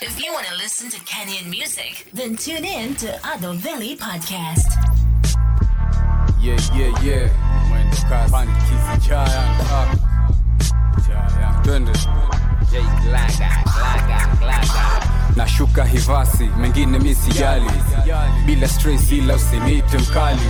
If 0.00 0.22
you 0.24 0.32
want 0.32 0.46
to 0.46 0.54
listen 0.54 0.88
to 0.90 1.00
Kenyan 1.00 1.50
music, 1.50 2.06
then 2.12 2.36
tune 2.36 2.64
in 2.64 2.94
to 2.96 3.18
Ado 3.34 3.54
Valley 3.54 3.96
Podcast. 3.96 4.70
Yeah, 6.40 6.56
yeah, 6.72 7.02
yeah. 7.02 7.28
Mwendo 7.68 7.96
kasi. 8.08 8.32
Pandikizi 8.32 9.08
giant. 9.08 9.60
Ah. 9.70 9.90
Giant. 11.06 11.64
Twende. 11.64 11.92
J 12.70 12.78
Glaga, 13.02 13.50
Glaga, 13.64 14.18
Glaga. 14.38 14.97
Nashuka 15.42 15.84
hivasi, 15.84 16.44
mengine 16.60 16.98
mi 16.98 17.14
sijali. 17.14 17.66
Bila 18.46 18.68
stress 18.68 19.12
ila 19.12 19.34
usinite 19.34 19.98
mkali. 19.98 20.40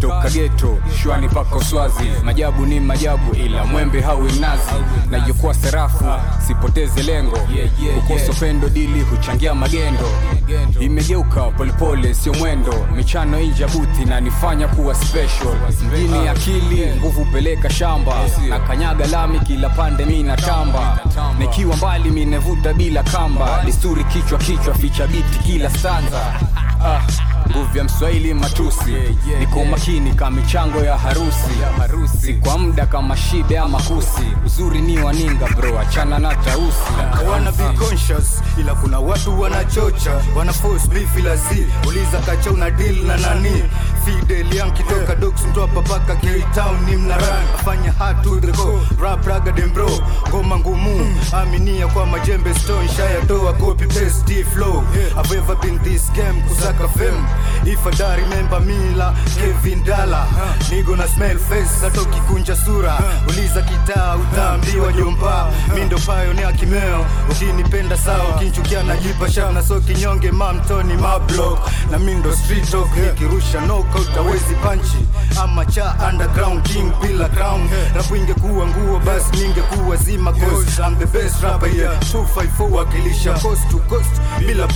Toka 0.00 0.30
geto, 0.30 0.78
shwani 1.02 1.28
paka 1.28 1.56
uswazi. 1.56 2.04
Majabu 2.24 2.66
ni 2.66 2.80
majabu 2.80 3.34
ila 3.34 3.64
mwembe 3.64 4.00
hawi 4.00 4.32
nazi. 4.32 4.72
Nayokuwa 5.10 5.54
serafu, 5.54 6.04
sipoteze 6.46 7.02
lengo. 7.02 7.38
Kukosa 7.94 8.32
pendo 8.40 8.68
dili 8.68 9.00
huchangia 9.00 9.54
magendo. 9.54 10.08
Imegeuka 10.80 11.42
polepole, 11.42 12.14
sio 12.14 12.34
mwendo. 12.34 12.86
Michano 12.96 13.40
inja 13.40 13.68
buti 13.68 14.04
na 14.04 14.20
nifanya 14.20 14.68
kuwa 14.68 14.94
special. 14.94 15.54
Mjini 15.92 16.28
akili, 16.28 16.86
nguvu 16.96 17.24
peleka 17.24 17.70
shamba. 17.70 18.14
Na 18.48 18.60
kanyaga 18.60 19.06
lami 19.06 19.40
kila 19.40 19.68
pande 19.68 20.04
mi 20.04 20.22
natamba. 20.22 20.98
Nikiwa 21.38 21.76
mbali 21.76 22.10
minevuta 22.10 22.72
bila 22.74 23.02
kamba. 23.02 23.62
Desturi 23.64 24.04
kichwa 24.04 24.38
kichwa, 24.38 24.74
ficha 24.74 25.06
biti 25.06 25.38
kila 25.38 25.70
stanza. 25.70 26.34
Ah, 26.84 27.00
nguvu 27.52 27.78
ya 27.78 27.84
mswahili 27.84 28.34
matusi. 28.34 28.92
Niko 29.40 29.64
makini 29.64 30.12
kama 30.14 30.40
michango 30.40 30.78
ya 30.80 30.98
harusi. 30.98 32.18
Si 32.20 32.34
kwa 32.34 32.58
muda 32.58 32.86
kama 32.86 33.16
shida 33.16 33.54
ya 33.54 33.68
makusi. 33.68 34.22
uzuri 34.46 34.80
ni 34.80 34.98
waninga 34.98 35.46
bro 35.48 35.78
achana 35.80 36.18
na 36.18 36.34
tausi. 36.34 36.78
Wana 37.30 37.52
be 37.52 37.64
conscious 37.78 38.42
ila 38.60 38.74
kuna 38.74 38.98
watu 38.98 39.40
wanachocha. 39.40 40.10
Wana 40.36 40.52
force 40.52 40.88
beef 40.88 41.18
ila 41.18 41.38
si 41.38 41.66
uliza 41.88 42.18
kacha 42.26 42.50
una 42.50 42.70
deal 42.70 42.96
na 43.06 43.16
nani? 43.16 43.62
Fidel 44.04 44.56
Young 44.56 44.72
kitoka 44.72 45.14
mtoa 45.48 45.68
paka 45.82 46.16
ni 46.90 46.96
mnaran 46.96 47.44
afanya 47.54 47.92
rap 49.02 49.26
raga 49.26 49.52
dem 49.52 49.72
bro 49.72 49.90
ngoma 50.28 50.58
ngumu. 50.58 51.16
Aminia 51.32 51.86
kwa 51.88 52.06
majembe 52.06 52.54
stone 52.54 52.88
shaya 52.88 53.20
toa 53.26 53.52
copy 53.52 53.86
paste 53.86 54.44
flow 54.44 54.84
I've 55.16 55.32
ever 55.38 55.56
been 55.56 55.78
this 55.82 56.10
game 56.12 56.42
kusaka 56.48 56.88
fame 56.88 57.24
if 57.66 57.86
I 58.00 58.16
remember 58.16 58.60
Mila 58.60 59.14
Kevin 59.36 59.82
Dala 59.84 60.26
nigo 60.70 60.96
na 60.96 61.06
smell 61.08 61.38
face 61.38 61.80
hata 61.80 62.00
ukikunja 62.02 62.56
sura. 62.56 62.98
Uliza 63.28 63.62
kitaa 63.62 64.16
utaambiwa 64.16 64.92
jomba 64.92 65.50
mindo 65.74 65.98
payo 65.98 66.32
ni 66.32 66.42
akimeo 66.42 67.06
ukinipenda 67.30 67.96
sawa 67.96 68.28
ukinchukia 68.36 68.82
najipa 68.82 69.30
shana. 69.30 69.52
Na 69.52 69.62
so 69.62 69.80
kinyonge 69.80 70.30
mamtoni 70.30 70.94
mablock 70.94 71.58
na 71.90 71.98
mindo 71.98 72.36
street 72.36 72.70
talk 72.70 72.96
nikirusha 72.96 73.60
knockout 73.60 74.16
awezi 74.16 74.54
panchi 74.54 74.98
ama 75.42 75.64
cha 75.66 75.94
underground 76.12 76.62
king 76.62 76.92
bila 77.02 77.28
crown. 77.28 77.68
Rapu 77.94 78.16
ingekuwa 78.16 78.66
nguo 78.66 78.98
basi 78.98 79.36
ningekuwa 79.36 79.96
zima 79.96 80.32
coast. 80.32 80.78
I'm 80.78 80.96
the 80.98 81.06
best 81.06 81.42
rapper 81.42 81.68
here. 81.68 81.88
254 82.12 82.70
wakilisha 82.72 83.32
coast 83.34 83.70
to 83.70 83.78
coast. 83.78 84.10
Bila 84.38 84.66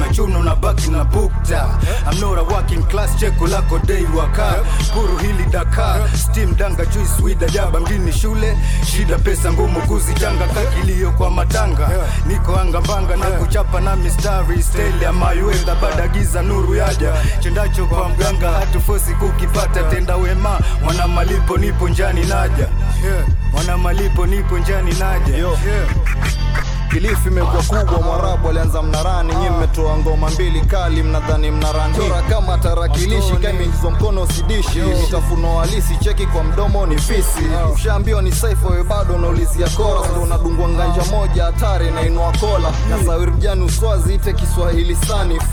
na 0.00 0.14
chuno 0.14 0.42
na 0.42 0.54
baki 0.54 0.90
na 0.90 1.04
bukta 1.04 1.68
I'm 2.06 2.20
not 2.20 2.38
a 2.38 2.44
working 2.44 2.82
class 2.84 3.14
cheko 3.20 3.46
lako 3.48 3.78
dei 3.86 4.04
waka. 4.16 4.64
Puru 4.94 5.16
hili 5.18 5.44
Dakar 5.50 6.08
steam 6.16 6.54
danga 6.56 6.84
juice 6.86 7.10
swida 7.18 7.46
jaba 7.48 7.80
mjini 7.80 8.12
shule. 8.12 8.56
Shida 8.84 9.18
pesa 9.18 9.52
ngumu 9.52 9.80
kuzichanga 9.80 10.46
kakilio 10.46 11.10
kwa 11.12 11.30
matanga. 11.30 11.88
Niko 12.26 12.56
anga 12.58 12.80
mbanga 12.80 13.16
na 13.16 13.26
kuchapa 13.26 13.80
na 13.80 13.96
mistari 13.96 14.62
style 14.62 15.02
ya 15.02 15.12
mayuenda 15.12 15.74
bada 15.74 16.08
giza 16.08 16.42
nuru 16.42 16.74
yaja. 16.74 17.12
Chendacho 17.40 17.86
kwa 17.86 18.08
mganga 18.08 18.50
hatufosi 18.50 19.14
kukipata 19.14 19.82
tenda 19.82 20.16
wema. 20.16 20.58
Mwana 20.82 21.08
malipo 21.08 21.56
nipo 21.58 21.88
njani 21.88 22.20
naja. 22.24 22.68
Mwana 23.52 23.78
malipo 23.78 24.26
nipo 24.26 24.58
njani 24.58 24.94
naja. 24.94 25.36
Yo. 25.36 25.58
Kilifi 26.90 27.28
imekuwa 27.28 27.62
kubwa, 27.62 28.00
Mwarabu 28.02 28.48
alianza 28.48 28.82
mnarani, 28.82 29.34
nyi 29.34 29.50
mmetoa 29.50 29.98
ngoma 29.98 30.30
mbili 30.30 30.60
kali, 30.60 31.02
mnadhani 31.02 31.50
mnarani. 31.50 31.94
Chora 31.94 32.22
kama 32.22 32.58
tarakilishi, 32.58 33.32
kaimingizwa 33.42 33.90
mkono 33.90 34.22
usidishi, 34.22 34.78
mitafuno 34.80 35.58
halisi, 35.58 35.96
cheki 35.96 36.26
kwa 36.26 36.44
mdomo 36.44 36.86
ni 36.86 36.98
fisi, 36.98 37.42
ushaambiwa 37.74 38.22
ni 38.22 38.32
saifa, 38.32 38.68
we 38.68 38.82
bado 38.82 39.14
unaulizia 39.14 39.68
kora, 39.68 40.10
ndo 40.10 40.22
unadungwa 40.22 40.68
nganja 40.68 41.04
moja 41.04 41.44
hatari 41.44 41.90
na 41.90 42.02
inua 42.02 42.32
kola, 42.40 42.72
na 42.90 43.04
sawiri 43.06 43.30
mjani 43.30 43.64
uswazi, 43.64 44.14
ite 44.14 44.32
Kiswahili 44.32 44.96
sanifu 44.96 45.46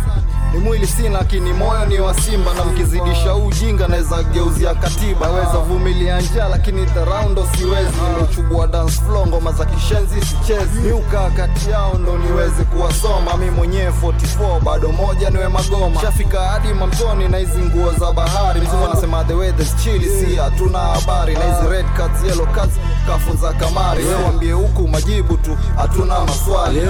ni 0.53 0.59
mwili 0.59 0.87
sina 0.87 1.09
lakini 1.09 1.53
moyo 1.53 1.85
ni 1.85 1.99
wa 1.99 2.13
simba. 2.13 2.53
Na 2.53 2.65
mkizidisha 2.65 3.35
ujinga 3.35 3.87
naweza 3.87 4.23
geuzia 4.23 4.73
katiba. 4.75 5.29
Weza 5.29 5.57
vumilia 5.57 6.21
njaa 6.21 6.47
lakini 6.47 6.85
dharau 6.85 7.29
ndo 7.29 7.47
siwezi. 7.57 7.93
Nimechubua 8.15 8.67
dance 8.67 9.01
floor 9.01 9.27
ngoma 9.27 9.51
za 9.51 9.65
kishenzi 9.65 10.21
sichezi. 10.25 10.79
Miuka 10.79 11.29
kati 11.29 11.69
yao 11.69 11.93
ndo 11.97 12.17
niweze 12.17 12.63
kuwasoma. 12.63 13.37
Mi 13.37 13.49
mwenyewe 13.51 13.91
44 14.01 14.59
bado 14.63 14.91
moja 14.91 15.29
niwe 15.29 15.47
magoma. 15.47 16.01
Shafika 16.01 16.39
hadi 16.41 16.73
mamtoni 16.73 17.27
na 17.29 17.37
hizi 17.37 17.57
nguo 17.59 17.91
za 17.93 18.11
bahari. 18.11 18.61
Mzungu 18.61 18.85
anasema 18.85 19.23
the 19.23 19.33
weather's 19.33 19.75
chilly. 19.83 20.09
Si 20.09 20.35
hatuna 20.35 20.79
habari. 20.79 21.33
Na 21.33 21.39
hizi 21.55 21.67
red 21.71 21.85
cards 21.97 22.23
yellow 22.27 22.47
cards 22.47 22.73
kafunza 23.07 23.53
kamari. 23.53 24.03
Wambie 24.25 24.51
huku 24.51 24.87
majibu 24.87 25.37
tu 25.37 25.57
hatuna 25.77 26.19
maswali. 26.19 26.81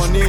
Tony. 0.00 0.24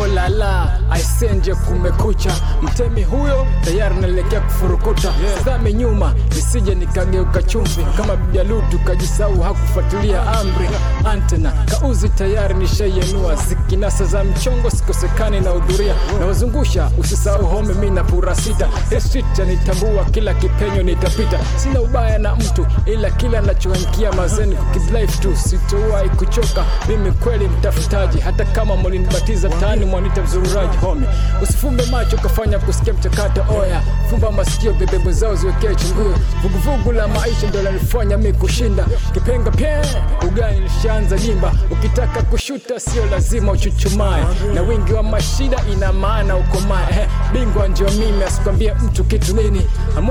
Oh 0.00 0.06
la 0.06 0.28
la, 0.28 0.78
aisenje 1.08 1.54
kumekucha, 1.54 2.30
mtemi 2.62 3.02
huyo 3.04 3.46
tayari 3.64 3.94
naelekea 4.00 4.40
kufurukuta. 4.40 5.12
Sidhami 5.38 5.72
nyuma 5.72 6.14
nisije 6.34 6.74
nikageuka 6.74 7.42
chumvi 7.42 7.86
kama 7.96 8.16
bijalutu 8.16 8.78
kajisau 8.78 9.40
hakufuatilia 9.40 10.22
amri. 10.32 10.68
Antena 11.04 11.52
kauzi 11.80 12.08
tayari 12.08 12.54
nishaienua, 12.54 13.34
zikinasa 13.36 14.04
za 14.04 14.24
mchongo 14.24 14.70
sikosekani 14.70 15.40
na 15.40 15.50
hudhuria 15.50 15.94
na 16.20 16.26
wazungusha, 16.26 16.90
usisahau 16.98 17.46
home, 17.46 17.74
mi 17.74 17.90
na 17.90 18.04
pura 18.04 18.34
sita. 18.34 18.68
Street 19.00 19.38
yanitambua, 19.38 20.04
kila 20.04 20.34
kipenyo 20.34 20.82
nitapita, 20.82 21.38
sina 21.56 21.80
ubaya 21.80 22.18
na 22.18 22.36
mtu, 22.36 22.66
ila 22.86 23.10
kila 23.10 23.40
nachoankia 23.40 24.12
mazeni 24.12 24.56
kukidlife 24.56 25.22
tu, 25.22 25.36
sitowahi 25.36 26.08
kuchoka. 26.08 26.64
Mimi 26.88 27.12
kweli 27.12 27.48
mtafutaji, 27.48 28.20
hata 28.20 28.44
kama 28.44 28.76
mlinibatiza 28.76 29.48
tani 29.48 29.84
mwanita 29.84 30.22
mzururaji 30.22 30.76
home. 30.76 30.97
Usifumbe 31.42 31.86
macho 31.86 32.16
ukafanya 32.16 32.58
kusikia 32.58 32.92
mchakato 32.92 33.44
oya, 33.60 33.82
fumba 34.10 34.30
masikio 34.32 34.72
bebebo 34.72 35.12
zao 35.12 35.34
ziwekee 35.34 35.74
chunguo. 35.74 36.14
Vuguvugu 36.42 36.92
la 36.92 37.08
maisha 37.08 37.46
ndo 37.48 37.62
lanifanya 37.62 38.16
mi 38.18 38.32
kushinda 38.32 38.84
kipenga 39.14 39.50
pye 39.50 39.82
ugani 40.28 40.60
lishaanza 40.60 41.18
jimba. 41.18 41.52
Ukitaka 41.70 42.22
kushuta 42.22 42.80
sio 42.80 43.06
lazima 43.06 43.52
uchuchumae, 43.52 44.24
na 44.54 44.62
wingi 44.62 44.92
wa 44.92 45.02
mashida 45.02 45.56
ina 45.72 45.92
maana 45.92 46.36
ukomae. 46.36 47.08
Bingwa 47.32 47.68
ndio 47.68 47.90
mimi, 47.90 48.22
asikwambie 48.24 48.74
mtu 48.74 49.04
kitu 49.04 49.36
nini. 49.36 49.66
I'm 49.98 50.08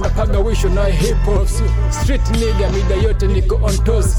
napaga 0.00 0.38
wisho 0.38 0.68
na 0.68 0.84
hip 0.86 1.16
street 1.90 2.30
nigga, 2.30 2.68
mida 2.70 2.94
yote 2.94 3.26
niko 3.26 3.60
on 3.62 3.78
toes, 3.78 4.16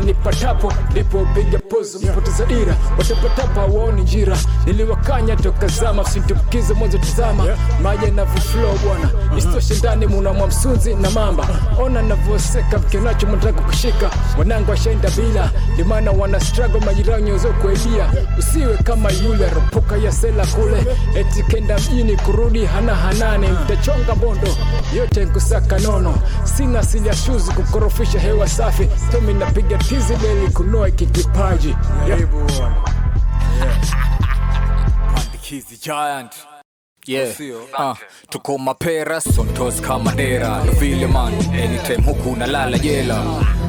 nipatapo 0.00 0.72
ndipo 0.90 1.18
upiga 1.18 1.58
pose, 1.58 1.98
mpoteza 2.10 2.44
dira 2.46 2.76
watapatapo 2.98 3.60
waoni 3.78 4.02
njira, 4.02 4.36
niliwakanya 4.66 5.27
toka 5.36 5.66
zama, 5.66 6.04
sintumkize 6.04 6.74
mwanzo 6.74 6.98
tazama 6.98 7.44
maji 7.82 8.04
yanavyoflow 8.04 8.78
bwana, 8.78 9.10
isitoshe 9.38 9.74
ndani 9.74 10.06
muna 10.06 10.32
msunzi 10.46 10.94
na 10.94 11.10
mamba, 11.10 11.48
ona 11.82 12.02
navyoseka 12.02 12.78
mkenacho 12.78 13.26
mnataka 13.26 13.60
kushika, 13.62 14.10
wanangu 14.38 14.70
washaenda 14.70 15.10
bila, 15.10 15.50
limana, 15.76 16.10
wana 16.10 16.40
struggle 16.40 16.80
majirani 16.80 17.30
waweze 17.30 17.48
kuibia, 17.48 18.12
usiwe 18.38 18.76
kama 18.76 19.10
yule 19.10 19.50
ropoka 19.50 19.96
ya 19.96 20.12
sela 20.12 20.46
kule, 20.46 20.86
eti 21.14 21.42
kenda 21.42 21.78
mjini 21.78 22.16
kurudi 22.16 22.64
hana 22.66 22.94
hanane, 22.94 23.48
mtachonga 23.48 24.14
bondo 24.14 24.48
yote 24.96 25.24
nkusaka 25.24 25.78
nono, 25.78 26.14
sina 26.44 26.78
asili 26.80 27.08
ya 27.08 27.14
shuzi 27.16 27.52
kukorofisha 27.52 28.20
hewa 28.20 28.48
safi, 28.48 28.88
tomi 29.12 29.34
napiga 29.34 29.78
tizi 29.78 30.14
beli 30.16 30.48
kunoa 30.52 30.90
kikipaji. 30.90 31.76
Yeah. 32.08 32.20
yeah. 32.20 32.72
Pandikizi 35.48 35.80
giant. 35.80 36.32
Yeah, 37.06 37.32
uh, 37.78 37.96
tuko 38.30 38.58
mapera 38.58 39.20
sontos 39.20 39.80
kama 39.80 40.12
dera. 40.14 40.60
Vile 40.78 41.06
man, 41.06 41.32
anytime 41.54 42.02
huku 42.04 42.36
nalala 42.36 42.78
jela 42.78 43.24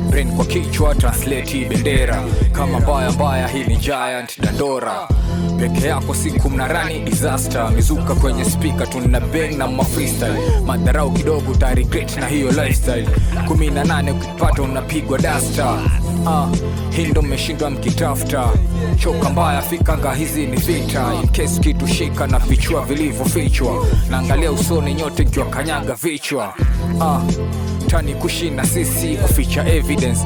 brain 0.10 0.32
kwa 0.36 0.46
kichwa 0.46 0.96
translate 0.96 1.66
bendera. 1.66 2.24
Kama 2.52 2.80
baya 2.80 3.12
baya, 3.12 3.48
hii 3.48 3.64
ni 3.64 3.76
giant 3.78 4.42
dandora. 4.42 5.08
Peke 5.60 5.88
yako 5.88 6.14
siku 6.16 6.50
mnarani 6.50 7.00
disaster. 7.00 7.72
Mizuka 7.76 8.16
kwenye 8.16 8.46
spika 8.46 8.88
tuna 8.88 9.20
bang 9.20 9.56
na 9.58 9.68
mafreestyle 9.68 10.40
madharau 10.66 11.12
kidogo 11.12 11.56
ta 11.56 11.76
na 12.20 12.28
hiyo 12.28 12.52
lifestyle. 12.52 13.08
Kumi 13.48 13.70
na 13.70 13.84
nane 13.84 14.12
ukipata 14.12 14.62
unapigwa 14.62 15.20
dasta 15.20 15.72
uh, 16.26 16.50
hii 16.90 17.06
ndo 17.06 17.22
mmeshindwa 17.22 17.70
mkitafuta. 17.70 18.50
Choka 18.98 19.30
mbaya 19.30 19.62
fikanga 19.62 20.14
hizi 20.14 20.46
ni 20.48 20.58
vita. 20.58 21.14
In 21.22 21.28
case 21.28 21.60
na 22.28 22.40
vichwa 22.40 22.86
vilivyofichwa. 22.86 23.86
Naangalia 24.10 24.52
usoni 24.52 24.94
nyote 24.94 25.24
nkiwa 25.24 25.46
vichwa. 25.94 26.54
Ah, 27.02 27.22
utani 27.90 28.16
kushinda 28.16 28.64
sisi 28.66 29.18
kuficha 29.18 29.68
evidence. 29.68 30.22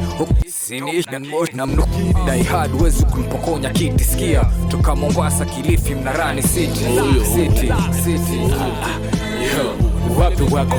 Sinamnukdaihad 1.52 2.82
wezi 2.82 3.06
kumpokonya 3.06 3.70
kiti. 3.70 4.04
Skia 4.04 4.46
toka 4.72 4.96
Mombasa, 4.96 5.46
Kilifi, 5.46 5.96
Mnarani 5.96 6.42
city. 6.44 6.86
City 7.34 7.72
city 8.26 9.23
wapi 10.20 10.44
wako? 10.54 10.76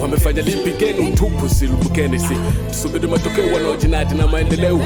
Wamefanya 0.00 0.42
lipi 0.42 0.70
geni? 0.70 1.12
Tupu 1.12 1.48
silubukeni 1.48 2.18
si. 2.18 2.34
Tusubiri 2.70 3.06
matokeo 3.08 3.54
wanaojinadi 3.54 4.14
na 4.14 4.26
maendeleo. 4.26 4.80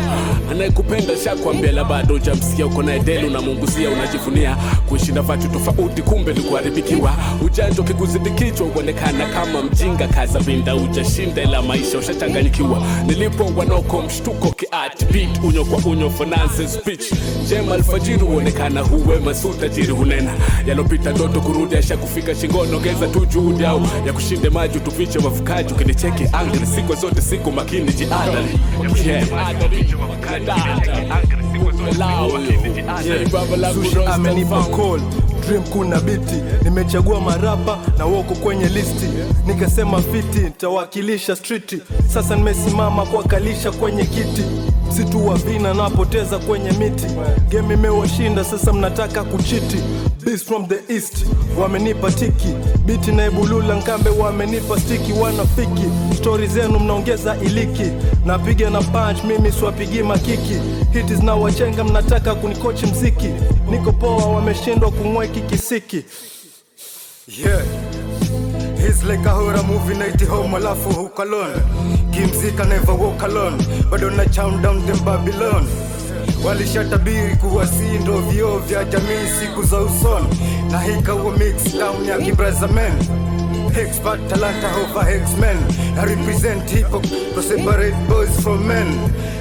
Anayekupenda 0.51 1.17
shakwambia 1.25 1.73
la 1.73 1.85
bado 1.85 2.15
ujamsikia, 2.15 2.67
uko 2.67 2.83
naye 2.83 3.01
delu 3.01 3.31
na 3.31 3.41
mungusia 3.41 3.91
unajivunia. 3.91 4.57
Kushinda 4.89 5.23
vatu 5.23 5.49
tofauti 5.49 6.03
kumbe 6.03 6.33
likuharibikiwa 6.33 7.13
ujanja 7.47 7.81
ukikuzidi 7.83 8.31
uonekana 8.77 9.27
kama 9.27 9.63
mjinga. 9.63 10.09
Kaza 10.09 10.41
binda 10.41 10.77
ujashinda 10.77 11.43
ila 11.43 11.63
maisha 11.63 11.99
ushachanganyikiwa. 11.99 12.83
Nilipo 13.07 13.45
wanoko 13.57 14.03
mshtuko 14.03 14.51
kiat 14.51 15.13
beat 15.13 15.45
unyo 15.45 15.65
kwa 15.65 15.93
unyo 15.93 16.11
finance 16.11 16.69
speech. 16.69 17.13
Jema 17.49 17.75
alfajiri 17.75 18.19
huonekana 18.19 18.81
huwe 18.81 19.35
si 19.35 19.47
utajiri 19.47 19.93
hunena. 19.93 20.31
Yalopita 20.67 21.11
ndoto 21.11 21.41
kurudi 21.41 21.77
ashakufika 21.77 22.35
shingoni 22.35 22.73
tu 23.13 23.27
juhudi 23.27 23.65
au 23.65 23.81
ya 24.07 24.13
kushinde 24.13 24.49
maji 24.51 24.79
utufiche 24.79 25.19
wavukaji 25.19 25.73
ukinicheki 25.75 26.25
angri 26.33 26.67
siku 26.67 26.95
zote 26.95 27.21
siku 27.21 27.53
makini 27.53 27.93
jiadali. 27.93 28.59
Yeah, 29.07 29.27
amenipa 34.15 34.65
call 34.77 35.01
dream 35.47 35.63
kuna 35.63 36.01
biti 36.01 36.35
nimechagua 36.65 37.21
marapa 37.21 37.79
na 37.99 38.05
woko 38.05 38.35
kwenye 38.35 38.65
listi. 38.69 39.07
Nikasema 39.47 40.03
fiti 40.03 40.39
ntawakilisha 40.41 41.37
striti 41.37 41.79
sasa 42.15 42.37
nimesimama 42.37 43.07
kuwakalisha 43.07 43.71
kwenye 43.71 44.05
kiti. 44.05 44.43
Situ 44.97 45.27
wa 45.29 45.35
vina 45.35 45.75
napoteza 45.75 46.39
kwenye 46.39 46.71
miti. 46.73 47.07
Game 47.49 47.75
imewashinda 47.75 48.45
sasa 48.45 48.73
mnataka 48.73 49.25
kuchiti. 49.25 49.77
Beast 50.25 50.47
from 50.47 50.67
the 50.69 50.95
east 50.95 51.27
wamenipa 51.61 52.11
tiki. 52.11 52.49
Biti 52.87 53.13
na 53.13 53.27
ibulula 53.27 53.75
nkambe 53.75 54.11
wamenipa 54.11 54.81
stiki. 54.81 55.13
Wanafiki 55.13 55.83
stori 56.17 56.47
zenu 56.47 56.79
mnaongeza 56.79 57.37
iliki. 57.41 57.91
Napiga 58.27 58.71
na 58.71 58.83
punch 58.83 59.25
mimi 59.25 59.53
siwapigi 59.53 60.03
makiki. 60.03 60.57
Hiti 60.93 61.15
zinawachenga 61.15 61.72
mnataka 61.85 62.35
kunikochi 62.35 62.87
mziki. 62.87 63.29
Niko 63.71 63.93
poa 63.93 64.27
wameshindwa 64.27 64.91
kumweki 64.91 65.41
kisiki. 65.41 66.05
Yeah. 67.29 67.63
He's 68.81 69.05
like 69.05 69.27
a 69.29 69.35
alafu 70.57 70.91
huko 70.91 71.25
kimzika 72.11 72.65
never 72.65 72.95
walk 72.95 73.23
bado 73.91 74.11
na 74.11 74.27
chown 74.27 74.63
down 74.63 74.87
them 74.87 75.05
walishatabiri 76.45 77.37
kuwa 77.37 77.67
si 77.67 77.83
ndo 78.03 78.19
vioo 78.21 78.59
vya 78.59 78.85
jamii 78.85 79.29
siku 79.41 79.63
za 79.63 79.81
usoni. 79.81 80.27
Na 80.71 80.81
hikawa 80.81 81.37
mix 81.37 81.77
down 81.79 82.05
ya 82.09 82.19
kibrazamen 82.19 82.93
Expert 83.77 84.21
talanta 84.29 84.69
over 84.77 85.09
X-Men 85.09 85.57
I 85.99 86.05
represent 86.05 86.69
hip 86.71 86.87
hop 86.89 87.03
to 87.03 87.43
separate 87.43 87.95
boys 88.09 88.41
from 88.43 88.67
men. 88.69 88.89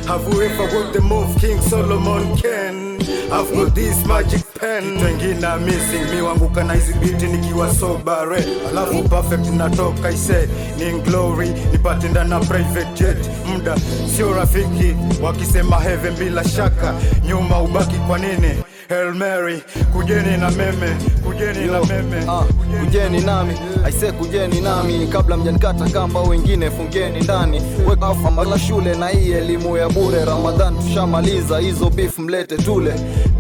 Have 0.08 0.24
you 0.34 0.42
ever 0.42 0.64
walked 0.76 0.94
the 0.94 1.02
move 1.02 1.36
King 1.40 1.60
Solomon 1.62 2.38
can 2.38 3.02
I've 3.32 3.52
got 3.54 3.76
this 3.76 4.06
magic 4.06 4.42
pen. 4.60 4.84
Kitu 4.84 5.06
wengine 5.06 5.44
are 5.44 5.60
missing 5.60 6.04
mi 6.16 6.22
wanguka 6.22 6.64
na 6.64 6.74
hizi 6.74 6.94
biti 6.94 7.26
nikiwa 7.28 7.74
sobare. 7.76 8.44
Alafu 8.70 9.04
perfect 9.10 9.48
natoka 9.58 10.12
ise 10.12 10.50
ni 10.78 11.00
glory 11.00 11.50
nipate 11.72 12.10
ndana 12.10 12.40
private 12.40 12.94
jet. 12.94 13.18
Muda 13.46 13.76
sio 14.16 14.34
rafiki 14.34 14.96
wakisema 15.24 15.80
heaven 15.80 16.14
bila 16.16 16.44
shaka. 16.44 16.94
Nyuma 17.28 17.62
ubaki 17.62 17.96
kwa 17.96 18.18
nini 18.20 18.64
Hail 18.92 19.14
Mary 19.14 19.64
kujeni 19.94 20.38
na 20.38 20.52
meme 20.52 20.96
kujeni 21.26 21.66
na 21.72 21.80
meme 21.84 22.26
Ah, 22.30 22.44
kujeni 22.80 23.20
nami 23.22 23.54
aise 23.86 24.12
kujeni 24.12 24.62
nami 24.62 25.08
kabla 25.08 25.38
mjanikata 25.38 25.90
kamba 25.90 26.20
wengine 26.22 26.72
fungeni 26.72 27.20
ndani. 27.22 27.62
Weka 27.90 28.08
afamala 28.08 28.60
shule 28.60 28.96
na 28.96 29.08
hii 29.08 29.32
elimu 29.32 29.78
ya 29.78 29.90
bure 29.90 30.26
ramadhan 30.26 30.78
tushamaliza 30.80 31.60
hizo 31.60 31.90
beef 31.90 32.20
mlete 32.20 32.58
tule. 32.58 32.94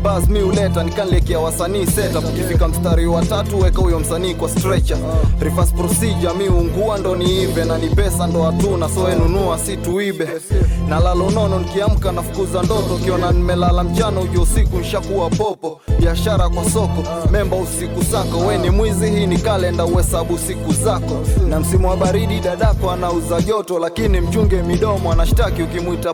Bas 0.03 0.27
mi 0.29 0.41
uleta 0.41 0.83
nikanlekia 0.83 1.39
wasanii 1.39 1.85
setup. 1.85 2.25
Ukifika 2.25 2.67
mstari 2.67 3.05
wa 3.07 3.25
tatu 3.25 3.59
weka 3.59 3.81
huyo 3.81 3.99
msanii 3.99 4.33
kwa 4.35 4.49
stretcher. 4.49 4.97
Reverse 5.39 5.73
procedure 5.75 6.33
mi 6.33 6.47
ungua 6.47 6.97
ndo 6.97 7.15
niive 7.15 7.65
na 7.65 7.77
ni 7.77 7.87
pesa 7.89 8.27
ndo 8.27 8.43
hatuna 8.43 8.89
so 8.89 9.09
enunua 9.09 9.59
si 9.59 9.77
tuibe. 9.77 10.27
Na 10.89 10.99
lalo 10.99 11.29
nono 11.29 11.59
nikiamka 11.59 12.11
nafukuza 12.11 12.63
ndoto 12.63 12.97
kiona 13.05 13.31
nimelala 13.31 13.83
mchana 13.83 14.19
ujo 14.19 14.41
usiku 14.41 14.77
nshakuwa 14.77 15.29
popo 15.41 15.81
biashara 15.99 16.49
kwa 16.49 16.69
soko. 16.69 17.03
Memba 17.31 17.57
usiku 17.57 18.01
zako 18.03 18.37
we 18.37 18.57
ni 18.57 18.69
mwizi 18.69 19.09
hii 19.11 19.27
ni 19.27 19.37
kalenda 19.37 19.85
uhesabu 19.85 20.37
siku 20.37 20.73
zako. 20.73 21.17
Na 21.49 21.59
msimu 21.59 21.89
wa 21.89 21.97
baridi 21.97 22.39
dadako 22.39 22.91
anauza 22.91 23.41
joto 23.41 23.79
lakini 23.79 24.21
mchunge 24.21 24.61
midomo 24.61 25.11
anashtaki 25.11 25.63
ukimwita 25.63 26.13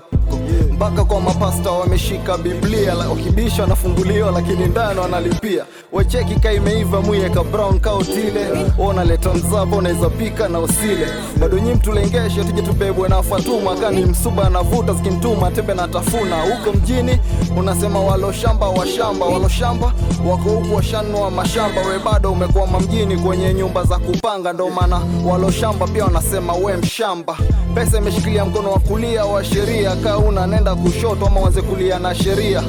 mpaka 0.72 1.06
kwa 1.06 1.22
mapasta 1.22 1.72
wameshika 1.72 2.38
biblia 2.38 2.96
wakibisha 2.96 3.62
wanafunguliwa 3.62 4.32
lakini 4.32 4.66
ndani 4.66 5.00
wanalipia. 5.00 5.66
Wecheki 5.94 6.36
ka 6.40 6.54
imeiva 6.54 7.02
mwiyeka 7.02 7.44
brown 7.44 7.80
kaotile 7.80 8.48
unaleta 8.78 9.34
mzavo 9.34 9.76
unaweza 9.78 10.10
pika 10.10 10.48
na 10.48 10.60
usile. 10.60 11.08
Bado 11.40 11.60
nyi 11.60 11.74
mtulengeshe 11.74 12.44
tuje 12.44 12.62
na 13.10 13.24
fatuma. 13.24 13.76
Kani 13.76 14.06
msuba 14.06 14.48
anavuta 14.48 14.94
zikimtuma 14.94 15.52
tembe 15.52 15.74
na 15.74 15.88
tafuna. 15.88 16.42
Huko 16.42 16.78
mjini 16.78 17.20
unasema 17.58 18.00
waloshamba 18.00 18.70
washamba 18.70 19.26
waloshamba 19.26 19.94
wako 20.30 20.50
huku 20.50 20.76
washanua 20.76 21.32
mashamba. 21.32 21.82
We 21.82 22.00
bado 22.00 22.32
umekwama 22.32 22.80
mjini 22.80 23.18
kwenye 23.18 23.54
nyumba 23.54 23.84
za 23.84 23.98
kupanga. 24.00 24.54
Ndo 24.54 24.70
maana 24.70 25.02
waloshamba 25.26 25.88
pia 25.88 26.06
wanasema 26.06 26.54
we 26.54 26.78
mshamba. 26.78 27.38
Pesa 27.76 27.98
imeshikilia 27.98 28.46
mkono 28.46 28.72
wa 28.72 28.80
kulia 28.80 29.26
wa 29.26 29.44
sheria. 29.46 29.96
Kaa 29.96 30.18
una 30.38 30.48
nenda 30.48 30.76
kushoto 30.76 31.26
ama 31.28 31.40
wanze 31.40 31.62
kulia 31.62 32.00
na 32.00 32.16
sheria. 32.16 32.64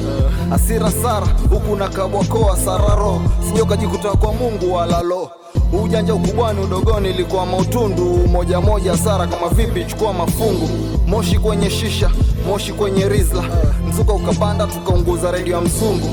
Asira 0.51 0.91
sara 0.91 1.27
huku 1.49 1.75
na 1.75 1.87
kabwakoa 1.89 2.57
sararo 2.57 3.21
sija 3.47 3.63
ukajikuta 3.63 4.09
kwa 4.11 4.33
mungu 4.33 4.73
wala 4.73 5.01
lo. 5.01 5.29
Ujanja 5.83 6.13
ukubwani 6.13 6.59
udogoni 6.61 7.09
ilikuwa 7.09 7.45
mautundu. 7.45 8.03
Moja 8.27 8.61
moja 8.61 8.97
sara 8.97 9.27
kama 9.27 9.49
vipi 9.49 9.85
chukua 9.85 10.13
mafungu. 10.13 10.69
Moshi 11.07 11.39
kwenye 11.39 11.69
shisha 11.69 12.09
moshi 12.47 12.73
kwenye 12.73 13.09
rizla. 13.09 13.43
Mzuka 13.89 14.13
ukapanda 14.13 14.67
tukaunguza 14.67 15.31
redio 15.31 15.55
ya 15.55 15.61
mzungu 15.61 16.09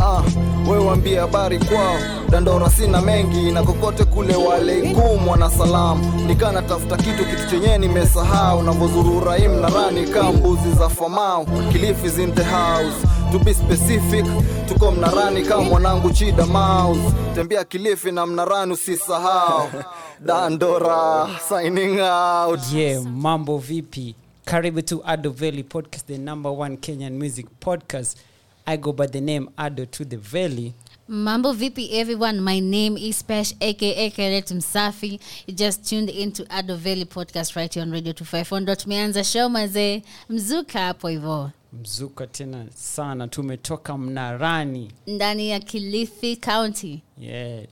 ah, 0.00 0.22
we 0.70 0.78
wambie 0.78 1.16
habari 1.18 1.58
kwao. 1.58 1.98
Dandora 2.30 2.70
sina 2.70 3.02
mengi 3.02 3.52
na 3.52 3.62
kokote 3.62 4.04
kule 4.04 4.34
waleikum 4.36 5.28
wana 5.28 5.50
salamu. 5.50 6.26
Nikaa 6.26 6.62
tafuta 6.62 6.96
kitu 6.96 7.24
kitu 7.26 7.50
chenye 7.50 7.78
nimesahau. 7.78 8.62
Navozurura 8.62 9.38
im 9.38 9.60
na 9.60 9.68
rani 9.68 10.06
kaa 10.06 10.32
mbuzi 10.32 10.72
za 10.78 10.88
famau. 10.88 11.46
Kilifi 11.72 12.06
is 12.06 12.18
in 12.18 12.34
the 12.34 12.44
house. 12.44 13.06
To 13.32 13.38
be 13.38 13.54
specific 13.54 14.24
tuko 14.68 14.90
mnarani 14.90 15.42
kama 15.42 15.62
mwanangu 15.62 16.10
chida 16.10 16.46
mouse. 16.46 17.00
Tembea 17.34 17.64
kilifi 17.64 18.12
na 18.12 18.26
mnarani 18.26 18.72
usisahau. 18.72 19.68
Dandora 20.26 21.28
signing 21.48 22.00
out. 22.00 22.60
Yeah 22.72 23.02
mambo 23.04 23.58
vipi? 23.58 24.14
Karibu 24.44 24.82
to 24.82 25.02
ado 25.06 25.30
valley 25.30 25.62
podcast 25.62 26.06
the 26.06 26.18
number 26.18 26.52
one 26.52 26.76
kenyan 26.76 27.12
music 27.18 27.46
podcast 27.60 28.18
i 28.66 28.76
go 28.76 28.92
by 28.92 29.06
the 29.06 29.20
name 29.20 29.48
ado 29.58 29.86
to 29.86 30.04
the 30.04 30.16
valley. 30.16 30.74
Mambo 31.08 31.52
VP 31.52 32.00
everyone, 32.00 32.40
my 32.40 32.58
name 32.60 32.96
is 32.96 33.22
Pesh 33.22 33.54
aka 33.60 34.10
Keret 34.10 34.50
Msafi. 34.52 35.20
You 35.46 35.54
just 35.54 35.84
tuned 35.88 36.10
into 36.10 36.44
Ado 36.50 36.74
Valley 36.76 37.04
podcast 37.04 37.54
right 37.54 37.72
here 37.72 37.82
on 37.82 37.92
Radio 37.92 38.12
254. 38.12 38.76
Tumeanza 38.76 39.24
show 39.24 39.48
mazee, 39.48 40.02
mzuka 40.28 40.80
hapo 40.80 41.08
hivyo 41.08 41.50
mzuka 41.72 42.26
tena 42.26 42.66
sana. 42.74 43.28
Tumetoka 43.28 43.98
mnarani. 43.98 44.92
Ndani 45.06 45.50
ya 45.50 45.60
Kilifi 45.60 46.36
County. 46.36 47.02
yeah 47.18 47.64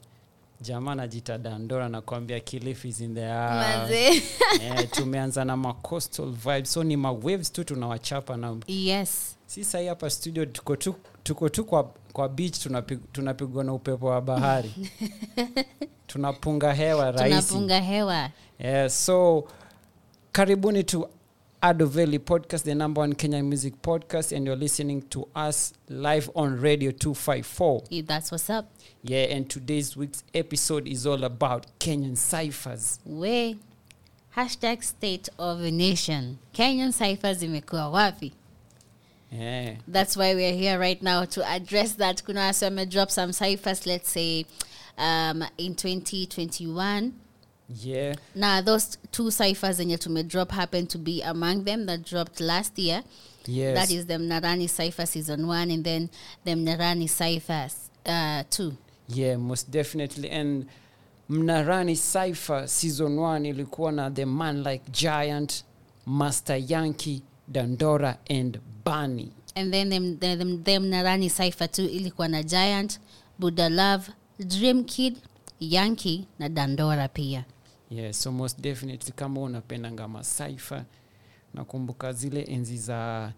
jamaa 0.61 0.91
anajita 0.91 1.37
dandora 1.37 1.89
nakwambia 1.89 2.39
kilifi 2.39 2.87
is 2.87 2.99
in 3.01 3.15
the 3.15 3.21
eh, 4.61 4.89
tumeanza 4.91 5.45
na 5.45 5.57
macostal 5.57 6.25
vibe. 6.31 6.65
So 6.65 6.83
ni 6.83 6.97
mawaves 6.97 7.51
tu 7.51 7.63
tunawachapa 7.63 8.37
na 8.37 8.57
yes. 8.67 9.35
Si 9.45 9.63
sahii 9.63 9.87
hapa 9.87 10.09
studio 10.09 10.45
tuko 10.45 10.75
tu, 10.75 10.95
tuko 11.23 11.49
tu 11.49 11.65
kwa, 11.65 11.83
kwa 12.13 12.29
beach 12.29 12.59
tunapig, 12.59 12.99
tunapigwa 13.11 13.63
na 13.63 13.73
upepo 13.73 14.05
wa 14.05 14.21
bahari. 14.21 14.71
Tunapunga 16.07 16.73
hewa 16.73 17.11
rahisi. 17.11 17.47
Tunapunga 17.47 17.81
hewa. 17.81 18.29
Yeah, 18.59 18.89
so 18.89 19.43
karibuni 20.31 20.83
to 20.83 21.09
Ado 21.67 21.87
Valley 21.87 22.19
podcast 22.19 22.61
the 22.61 22.75
number 22.75 22.99
one 23.01 23.13
Kenyan 23.13 23.45
music 23.45 23.81
podcast 23.81 24.31
and 24.37 24.45
you're 24.45 24.55
listening 24.55 25.01
to 25.09 25.27
us 25.35 25.73
live 25.89 26.29
on 26.35 26.61
radio 26.61 26.91
254 26.91 27.85
If 27.89 28.05
that's 28.05 28.31
what's 28.31 28.51
up. 28.51 28.69
Yeah 29.01 29.23
and 29.23 29.49
today's 29.49 29.97
week's 29.97 30.23
episode 30.35 30.87
is 30.87 31.07
all 31.07 31.23
about 31.23 31.65
Kenyan 31.79 32.17
ciphers. 32.17 32.99
We 33.03 33.57
hashtag 34.37 34.83
state 34.83 35.27
of 35.39 35.61
a 35.61 35.71
nation. 35.71 36.37
Kenyan 36.53 36.93
ciphers 36.93 37.41
imekuwa 37.41 37.89
wapi? 37.91 38.33
Yeah. 39.31 39.77
that's 39.87 40.15
why 40.15 40.35
we're 40.35 40.53
here 40.53 40.77
right 40.77 41.01
now 41.01 41.25
to 41.25 41.43
address 41.51 41.93
that. 41.93 42.23
Kuna 42.23 42.41
wase 42.41 42.61
wamedrop 42.69 43.09
some 43.09 43.33
ciphers 43.33 43.87
let's 43.87 44.11
say 44.11 44.45
um, 44.99 45.43
in 45.57 45.73
2021 45.73 47.13
yeah. 47.69 48.15
Na 48.35 48.61
those 48.61 48.97
two 49.11 49.31
ciphers 49.31 49.77
zenye 49.79 49.97
tumedrop 49.97 50.51
happen 50.51 50.87
to 50.87 50.97
be 50.97 51.21
among 51.21 51.63
them 51.63 51.85
that 51.85 52.03
dropped 52.05 52.39
last 52.39 52.77
year. 52.79 53.03
Yes. 53.47 53.75
That 53.77 53.91
is 53.95 54.05
the 54.05 54.15
mnarani 54.15 54.69
cipher 54.69 55.05
season 55.05 55.47
one 55.47 55.69
and 55.71 55.83
then 55.83 56.09
the 56.43 56.51
mnarani 56.51 57.07
cipher 57.09 57.69
uh, 58.05 58.43
two. 58.49 58.77
Yeah 59.07 59.35
most 59.37 59.69
definitely. 59.71 60.29
And 60.29 60.67
mnarani 61.29 61.95
cipher 61.97 62.67
season 62.67 63.17
one 63.17 63.45
ilikuwa 63.45 63.91
na 63.93 64.09
the 64.09 64.25
man 64.25 64.63
like 64.63 64.91
giant 64.91 65.63
master 66.05 66.55
yankee 66.57 67.21
dandora 67.51 68.17
and 68.29 68.59
bani 68.83 69.31
and 69.55 69.71
then 69.73 69.89
them, 69.89 70.17
the, 70.19 70.35
the, 70.35 70.45
the 70.63 70.79
mnarani 70.79 71.29
cipher 71.29 71.67
two 71.71 71.87
ilikuwa 71.87 72.27
na 72.27 72.43
giant 72.43 72.99
buddha 73.39 73.69
love 73.69 74.09
dream 74.39 74.83
kid 74.83 75.17
yankee 75.59 76.27
na 76.39 76.49
dandora 76.49 77.07
pia 77.07 77.45
yeah 77.95 78.11
so 78.13 78.31
most 78.31 78.59
definitely 78.61 79.11
kama 79.11 79.41
unapendanga 79.41 80.07
masaifa 80.07 80.85
nakumbuka 81.53 82.13
zile 82.13 82.41
enzi 82.41 82.77
za 82.77 83.33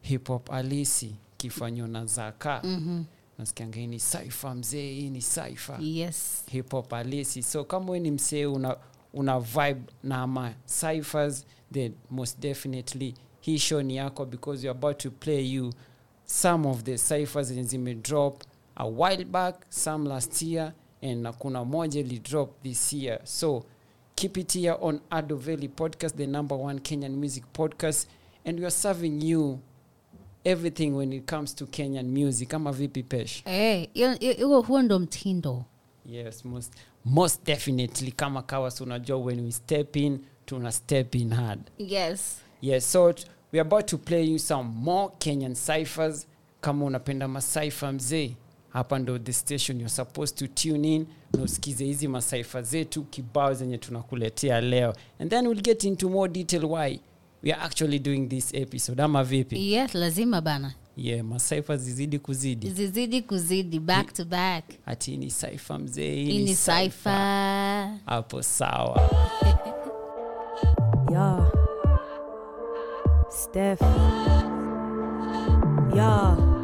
hip 0.00 0.28
hop 0.28 0.52
alisi 0.52 1.16
kifanywa 1.36 1.88
na 1.88 2.06
zaka. 2.06 2.60
Mm-hmm. 2.64 3.04
nasikianga 3.38 3.78
hii 3.78 3.86
ni 3.86 4.00
saifa 4.00 4.54
mzee 4.54 4.92
hii 4.92 5.10
ni 5.10 5.22
saifa 5.22 5.78
yes. 5.80 6.44
Hip 6.50 6.70
hop 6.72 6.90
halisi. 6.90 7.42
So 7.42 7.64
kama 7.64 7.92
we 7.92 8.00
ni 8.00 8.10
msee 8.10 8.46
una, 8.46 8.76
una 9.14 9.40
vibe 9.40 9.80
na 10.02 10.26
ma 10.26 10.54
ciphers 10.80 11.46
then 11.72 11.94
most 12.10 12.40
definitely 12.40 13.14
hii 13.40 13.58
show 13.58 13.82
ni 13.82 13.96
yako 13.96 14.24
because 14.26 14.66
you're 14.66 14.78
about 14.78 14.98
to 14.98 15.10
play 15.10 15.52
you 15.54 15.72
some 16.24 16.68
of 16.68 16.82
the 16.82 16.98
ciphers 16.98 17.46
zenye 17.48 17.62
zimedrop 17.62 18.42
a 18.74 18.86
while 18.86 19.24
back 19.24 19.64
some 19.68 20.08
last 20.08 20.42
year 20.42 20.72
and 21.02 21.28
kuna 21.38 21.64
moja 21.64 22.00
ilidrop 22.00 22.62
this 22.62 22.92
year. 22.92 23.20
So 23.24 23.64
keep 24.16 24.38
it 24.38 24.52
here 24.52 24.76
on 24.80 25.00
Ado 25.10 25.36
Valley 25.36 25.68
podcast 25.68 26.16
the 26.16 26.26
number 26.26 26.56
one 26.56 26.78
kenyan 26.80 27.14
music 27.14 27.44
podcast. 27.52 28.06
And 28.44 28.58
we 28.58 28.64
are 28.64 28.70
serving 28.70 29.20
you 29.20 29.60
everything 30.44 30.94
when 30.96 31.12
it 31.12 31.26
comes 31.26 31.52
to 31.54 31.66
kenyan 31.66 32.06
music. 32.06 32.48
Kama 32.48 32.72
vipi 32.72 33.02
pesh? 33.02 33.42
Eh, 33.46 33.86
huo 34.66 34.82
ndo 34.82 34.98
mtindo. 34.98 35.64
Yes 36.06 36.44
most, 36.44 36.72
most 37.04 37.44
definitely. 37.44 38.12
Kama 38.12 38.42
kawas 38.42 38.80
unajua 38.80 39.18
when 39.18 39.44
we 39.44 39.52
step 39.52 39.96
in 39.96 40.20
tuna 40.46 40.72
step 40.72 41.14
in 41.14 41.30
hard. 41.32 41.60
Yes. 41.78 42.40
Yes 42.62 42.92
so 42.92 43.12
t- 43.12 43.24
we're 43.52 43.60
about 43.62 43.86
to 43.86 43.98
play 43.98 44.22
you 44.24 44.38
some 44.38 44.68
more 44.68 45.12
kenyan 45.18 45.54
ciphers. 45.54 46.26
Kama 46.60 46.84
unapenda 46.84 47.28
masaifa 47.28 47.92
mzee 47.92 48.36
hapa 48.76 48.98
ndo 48.98 49.18
the 49.18 49.32
station 49.32 49.80
you're 49.80 49.94
supposed 49.94 50.38
to 50.38 50.46
tune 50.46 50.94
in 50.94 51.06
na 51.36 51.42
usikize 51.42 51.84
hizi 51.84 52.08
masaifa 52.08 52.62
zetu 52.62 53.02
kibao 53.04 53.54
zenye 53.54 53.78
tunakuletea 53.78 54.60
leo 54.60 54.94
and 55.18 55.30
then 55.30 55.46
we'll 55.46 55.62
get 55.62 55.84
into 55.84 56.10
more 56.10 56.32
detail 56.32 56.64
why 56.64 57.00
we 57.42 57.52
are 57.52 57.62
actually 57.62 57.98
doing 57.98 58.26
this 58.28 58.54
episode 58.54 59.02
ama 59.02 59.24
vipi 59.24 59.72
yes 59.72 59.94
lazima 59.94 60.40
bana 60.40 60.74
yeah 60.96 61.24
masaifa 61.24 61.76
zizidi 61.76 62.18
kuzidi 62.18 62.70
zizidi 62.70 63.22
kuzidi 63.22 63.80
back 63.80 64.12
to 64.12 64.24
back 64.24 64.64
hati 64.84 65.10
hii 65.10 65.16
ni 65.16 65.30
saifa 65.30 65.78
mzee 65.78 66.14
hii 66.14 66.24
hii 66.24 66.44
ni 66.44 66.56
cypher. 66.56 67.98
hapo 68.06 68.42
sawa 68.42 69.00
Yeah. 71.12 71.52
Steph. 73.28 73.80
Yeah. 75.94 76.55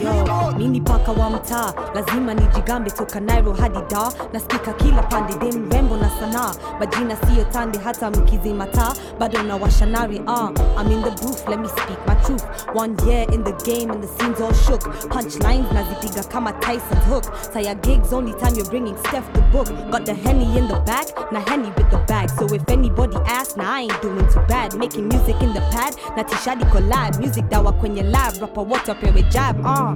Yo, 0.00 0.52
mini 0.58 0.80
paka 0.80 1.12
wa 1.12 1.30
mtaa 1.30 1.72
lazima 1.94 2.34
nijigambe 2.34 2.90
toka 2.90 3.20
nairo 3.20 3.52
hadi 3.52 3.78
da. 3.90 4.12
Nasikika 4.32 4.72
kila 4.72 5.02
pande 5.02 5.34
de 5.34 5.58
mrembo 5.58 5.96
na 5.96 6.10
sanaa. 6.10 6.54
Majina 6.80 7.16
siyo 7.16 7.44
tande 7.44 7.78
hata 7.78 8.10
mkizima 8.10 8.66
taa 8.66 8.92
bado 9.18 9.42
na 9.42 9.56
washanari 9.56 10.22
ah, 10.26 10.50
I'm 10.80 10.92
in 10.92 11.02
the 11.02 11.10
booth 11.10 11.48
let 11.48 11.58
me 11.60 11.68
speak 11.68 11.98
my 12.06 12.14
truth. 12.14 12.44
One 12.74 12.96
year 13.06 13.26
in 13.32 13.44
the 13.44 13.52
game 13.64 13.90
and 13.90 14.02
the 14.02 14.08
scene's 14.08 14.40
all 14.40 14.52
shook. 14.52 14.80
Punchlines 15.08 15.72
nazipiga 15.72 16.24
kama 16.24 16.52
Tyson's 16.52 17.04
hook. 17.08 17.24
Saya 17.52 17.74
gigs 17.74 18.12
only 18.12 18.32
time 18.34 18.54
you're 18.54 18.70
bringing 18.70 18.96
Steph 18.98 19.32
the 19.32 19.40
book. 19.52 19.66
Got 19.90 20.06
the 20.06 20.14
henny 20.14 20.58
in 20.58 20.68
the 20.68 20.78
back 20.86 21.06
na 21.32 21.40
henny 21.40 21.68
with 21.76 21.90
the 21.90 21.98
bag. 22.06 22.30
So 22.30 22.44
if 22.54 22.62
anybody 22.68 23.16
asks 23.26 23.56
nah 23.56 23.74
I 23.74 23.80
ain't 23.82 24.02
doing 24.02 24.28
too 24.32 24.40
bad. 24.48 24.74
Making 24.78 25.08
music 25.08 25.36
in 25.42 25.52
the 25.54 25.60
pad 25.72 25.94
na 26.16 26.22
tishadi 26.22 26.64
collab. 26.70 27.18
Music 27.20 27.44
dawa 27.48 27.72
kwenye 27.72 28.02
lab 28.02 28.34
rapper 28.40 28.62
what 28.62 28.88
up 28.88 28.98
pewe 29.00 29.22
jab 29.30 29.56
ah 29.66 29.87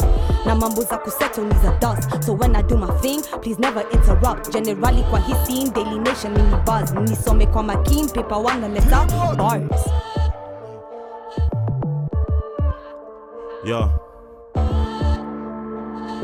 na 0.46 0.54
mambo 0.54 0.82
za 0.82 0.96
kusettle 0.98 1.44
ni 1.44 1.54
za 1.64 1.70
dust. 1.80 2.24
So 2.26 2.32
when 2.32 2.56
I 2.56 2.62
do 2.62 2.76
my 2.76 2.86
thing 3.00 3.22
please 3.40 3.58
never 3.60 3.84
interrupt. 3.92 4.52
Generally 4.52 5.02
kwa 5.02 5.18
hii 5.18 5.34
scene 5.46 5.70
daily 5.70 5.98
nation 5.98 6.32
mini 6.32 6.56
buzz. 6.66 6.92
Nisome 7.10 7.46
kwa 7.46 7.62
makin 7.62 8.08
paper 8.08 8.38
one 8.38 8.68
leta 8.68 9.06
bars. 9.36 9.86
Yo. 13.64 13.90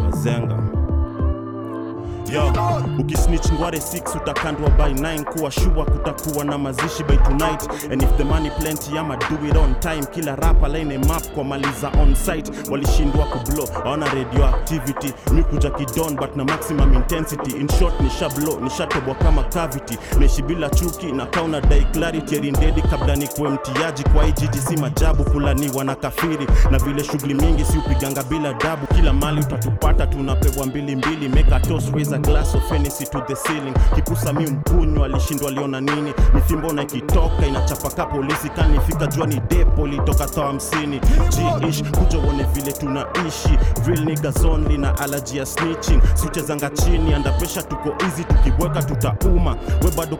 Wazenga. 0.05 0.78
Yo, 2.33 2.53
ukisnitch 2.99 3.53
ngware 3.53 3.79
6 3.79 4.17
utakandwa 4.17 4.71
by 4.71 4.83
9 4.93 5.25
kuwa 5.25 5.51
shua 5.51 5.85
kutakuwa 5.85 6.45
na 6.45 6.59
mazishi 6.59 7.05
by 7.05 7.17
tonight. 7.17 7.69
And 7.93 8.03
if 8.03 8.17
the 8.17 8.25
money 8.25 8.51
plenty 8.61 8.99
ama 8.99 9.17
do 9.17 9.47
it 9.49 9.57
on 9.57 9.75
time. 9.81 10.07
Kila 10.15 10.37
rapa 10.37 10.69
line 10.69 10.99
map 10.99 11.23
kwa 11.35 11.45
maliza 11.45 11.89
on 12.03 12.15
site. 12.15 12.53
Walishindwa 12.71 13.25
kublow 13.27 13.67
hawana 13.85 14.07
radio 14.15 14.45
activity. 14.47 15.13
Mi 15.33 15.43
kuja 15.43 15.71
kidon 15.71 16.17
but 16.17 16.37
na 16.37 16.45
maximum 16.45 16.95
intensity. 16.95 17.57
In 17.57 17.69
short 17.69 18.01
ni 18.01 18.11
shablo 18.11 18.61
ni 18.61 18.71
kama 19.15 19.43
cavity. 19.45 19.99
Naishi 20.19 20.43
bila 20.43 20.71
chuki 20.71 21.13
na 21.13 21.27
kauna 21.27 21.61
dai 21.61 21.85
clarity. 21.93 22.37
Erindedi 22.37 22.83
kabla 22.83 23.17
ni 23.17 23.29
kuwe 23.29 23.49
mtiaji. 23.51 24.05
Kwa 24.05 24.27
ijiji 24.27 24.59
si 24.59 24.77
majabu 24.77 25.25
fulani 25.25 25.71
na 25.85 25.95
kafiri. 25.95 26.47
Na 26.71 26.79
vile 26.79 27.05
shughuli 27.05 27.35
mingi 27.35 27.65
si 27.65 27.79
upiganga 27.79 28.23
bila 28.23 28.53
dabu. 28.55 28.87
Kila 28.87 29.13
mali 29.13 29.41
utatupata 29.41 30.07
tunapewa 30.07 30.67
mbili 30.67 30.97
mbili. 30.97 31.29
Make 31.29 31.55
a 31.55 31.61
toast 31.61 31.95
raise 31.95 32.18
a 32.19 32.21
glass 32.21 32.55
of 32.55 32.63
Hennessy 32.69 33.05
to 33.07 33.25
the 33.29 33.35
ceiling. 33.37 33.75
Kipusa 33.95 34.33
mi 34.33 34.47
mkunywa 34.47 35.07
alishindwa 35.07 35.49
aliona 35.49 35.81
nini? 35.81 36.13
Mifimbo 36.35 36.73
na 36.73 36.83
ikitoka 36.83 37.47
inachapaka 37.47 38.07
polisi 38.07 38.49
kanifika 38.49 39.07
jua 39.07 39.27
ni 39.27 39.41
depo 39.41 39.87
litoka 39.87 40.27
thaa 40.27 40.47
hamsini. 40.47 41.01
Jiish 41.61 41.83
kuja 41.83 42.19
uone 42.19 42.43
vile 42.53 42.73
tunaishi. 42.73 43.59
Real 43.87 44.05
niggas 44.05 44.45
only 44.45 44.79
na 44.79 44.99
allergy 44.99 45.39
ya 45.39 45.47
snitching. 45.47 46.01
Siuchezanga 46.15 46.71
chini 46.71 47.15
pressure 47.33 47.63
tuko 47.63 48.05
easy. 48.05 48.25
Tukibweka 48.25 48.83
tutauma. 48.83 49.57
We 49.85 49.91
bado 49.97 50.17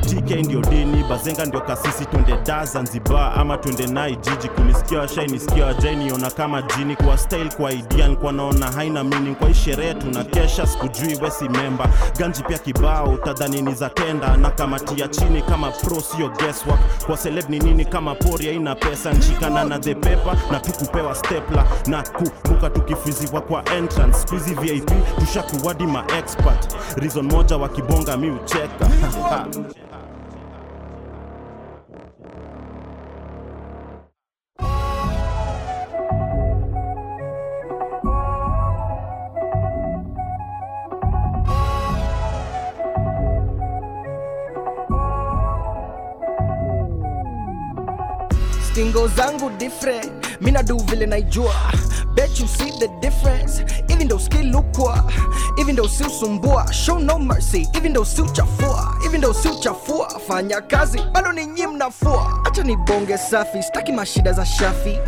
tk 0.00 0.30
ndio 0.30 0.60
dini 0.60 1.04
bazenga 1.08 1.44
ndio 1.44 1.60
kasisi. 1.60 2.04
Twende 2.06 2.36
da 2.46 2.64
zanzibar 2.64 3.32
ama 3.36 3.56
twende 3.58 3.86
nai 3.86 4.16
jiji 4.16 4.48
kunisikia 4.48 4.98
washainisikia 5.00 5.66
wajainiona 5.66 6.30
kama 6.30 6.62
jini. 6.62 6.96
Kwa 6.96 7.18
style 7.18 7.50
kwa 7.56 7.72
idea 7.72 8.08
nikuwa 8.08 8.32
naona 8.32 8.66
haina 8.72 9.04
meaning. 9.04 9.34
Kwa 9.36 9.48
hii 9.48 9.54
sherehe 9.54 9.94
tunakesha 9.94 10.66
sikujui 10.66 11.07
wesi 11.14 11.48
memba. 11.48 11.88
Ganji 12.18 12.42
pia 12.42 12.58
kibao 12.58 13.16
tadhani 13.16 13.62
ni 13.62 13.74
za 13.74 13.90
tenda. 13.90 14.36
Na 14.36 14.50
kamatia 14.50 15.08
chini 15.08 15.42
kama 15.42 15.70
pro 15.70 16.00
sio 16.00 16.28
guesswork. 16.28 16.80
Kwa 17.06 17.16
celeb 17.16 17.48
ni 17.50 17.58
nini 17.58 17.84
kama 17.84 18.14
pori 18.14 18.46
haina 18.46 18.74
pesa. 18.74 19.12
Nshikana 19.12 19.64
na 19.64 19.78
the 19.78 19.94
paper 19.94 20.36
na 20.52 20.60
tukupewa 20.60 21.14
stepla. 21.14 21.64
Na 21.86 22.02
kumbuka 22.02 22.70
tukifiziwa 22.70 23.40
kwa 23.40 23.64
entrance 23.76 24.18
squeezy 24.18 24.54
vip 24.54 24.90
tushakuwadi 25.18 25.86
maexpert 25.86 26.76
reason 26.96 27.26
moja 27.26 27.56
wakibonga 27.56 28.16
mi 28.16 28.30
ucheka 28.30 28.88
maringo 48.78 49.08
zangu 49.08 49.50
different. 49.58 50.40
Mina 50.40 50.62
do 50.62 50.76
vile 50.78 51.06
naijua. 51.06 51.52
Bet 52.14 52.38
you 52.38 52.46
see 52.46 52.70
the 52.78 52.88
difference. 53.00 53.60
Even 53.90 54.06
though 54.08 54.18
poor 54.72 54.94
even 55.58 55.74
though 55.74 55.86
si 55.88 56.04
usumbua 56.04 56.72
show 56.72 56.96
no 56.98 57.18
mercy. 57.18 57.66
Even 57.74 57.92
though 57.92 58.04
si 58.04 58.22
uchafua 58.22 59.04
even 59.04 59.20
though 59.20 59.32
si 59.32 59.48
uchafua 59.48 60.08
fanya 60.28 60.60
kazi 60.68 60.98
bado 61.12 61.32
ni 61.32 61.46
nyi 61.46 61.66
mnafua. 61.66 62.40
Acha 62.44 62.62
ni 62.62 62.76
bonge 62.76 63.18
safi 63.18 63.62
staki 63.62 63.92
mashida 63.92 64.32
za 64.32 64.46
shafi. 64.46 64.98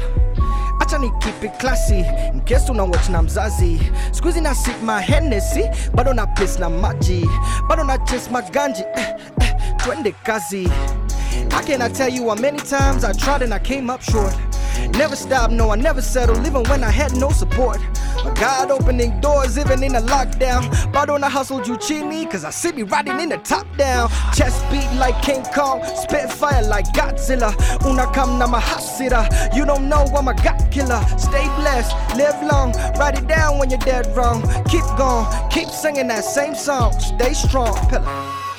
Acha 0.80 0.98
ni 0.98 1.10
kipi 1.10 1.48
klasi 1.48 2.04
mkesu 2.34 2.74
na 2.74 2.84
watch 2.84 3.08
na 3.08 3.22
mzazi. 3.22 3.80
Skuizi 4.12 4.40
na 4.40 4.54
sip 4.54 4.82
mahenesi 4.82 5.64
bado 5.94 6.12
na 6.14 6.26
place 6.26 6.58
na 6.58 6.70
maji. 6.70 7.28
Bado 7.68 7.84
na 7.84 7.98
chase 7.98 8.30
maganji 8.30 8.82
eh, 8.96 9.14
eh, 9.40 9.54
twende 9.76 10.12
kazi 10.12 10.68
I 11.52 11.62
cannot 11.62 11.95
tell 11.95 12.09
you 12.09 12.28
how 12.28 12.35
many 12.37 12.59
times 12.59 13.04
I 13.04 13.12
tried 13.12 13.42
and 13.42 13.52
I 13.52 13.59
came 13.59 13.90
up 13.90 14.02
short. 14.02 14.35
Never 14.97 15.16
stop, 15.16 15.50
no, 15.50 15.71
I 15.71 15.76
never 15.76 16.00
settled, 16.02 16.47
even 16.47 16.62
when 16.64 16.83
I 16.85 16.90
had 16.90 17.14
no 17.16 17.30
support. 17.30 17.78
But 18.23 18.35
God 18.38 18.71
opening 18.71 19.21
doors, 19.21 19.59
even 19.59 19.83
in 19.83 19.95
a 19.95 20.00
lockdown. 20.00 20.92
But 20.92 21.11
on 21.11 21.25
I 21.25 21.28
hustled 21.30 21.66
you 21.66 21.76
chini, 21.78 22.26
cause 22.26 22.45
I 22.45 22.50
see 22.50 22.73
me 22.73 22.83
riding 22.83 23.21
in 23.21 23.28
the 23.28 23.38
top 23.38 23.66
down. 23.76 24.11
Chest 24.35 24.64
beat 24.71 24.90
like 24.99 25.21
King 25.23 25.42
Kong, 25.54 25.83
spit 25.97 26.30
fire 26.30 26.62
like 26.66 26.87
Godzilla. 26.87 27.54
Una 27.87 28.07
come 28.12 28.38
na 28.38 28.47
mahasira, 28.47 29.54
you 29.54 29.64
don't 29.64 29.88
know 29.88 30.04
I'm 30.14 30.28
a 30.28 30.35
God 30.35 30.71
killer. 30.71 31.02
Stay 31.19 31.47
blessed, 31.57 31.95
live 32.16 32.42
long, 32.42 32.73
write 32.99 33.19
it 33.19 33.26
down 33.26 33.59
when 33.59 33.71
you're 33.71 33.78
dead 33.80 34.07
wrong. 34.16 34.42
Keep 34.64 34.85
going, 34.97 35.26
keep 35.50 35.69
singing 35.69 36.09
that 36.09 36.25
same 36.25 36.54
song, 36.54 36.92
stay 37.00 37.33
strong. 37.33 37.75
Pillar. 37.88 38.50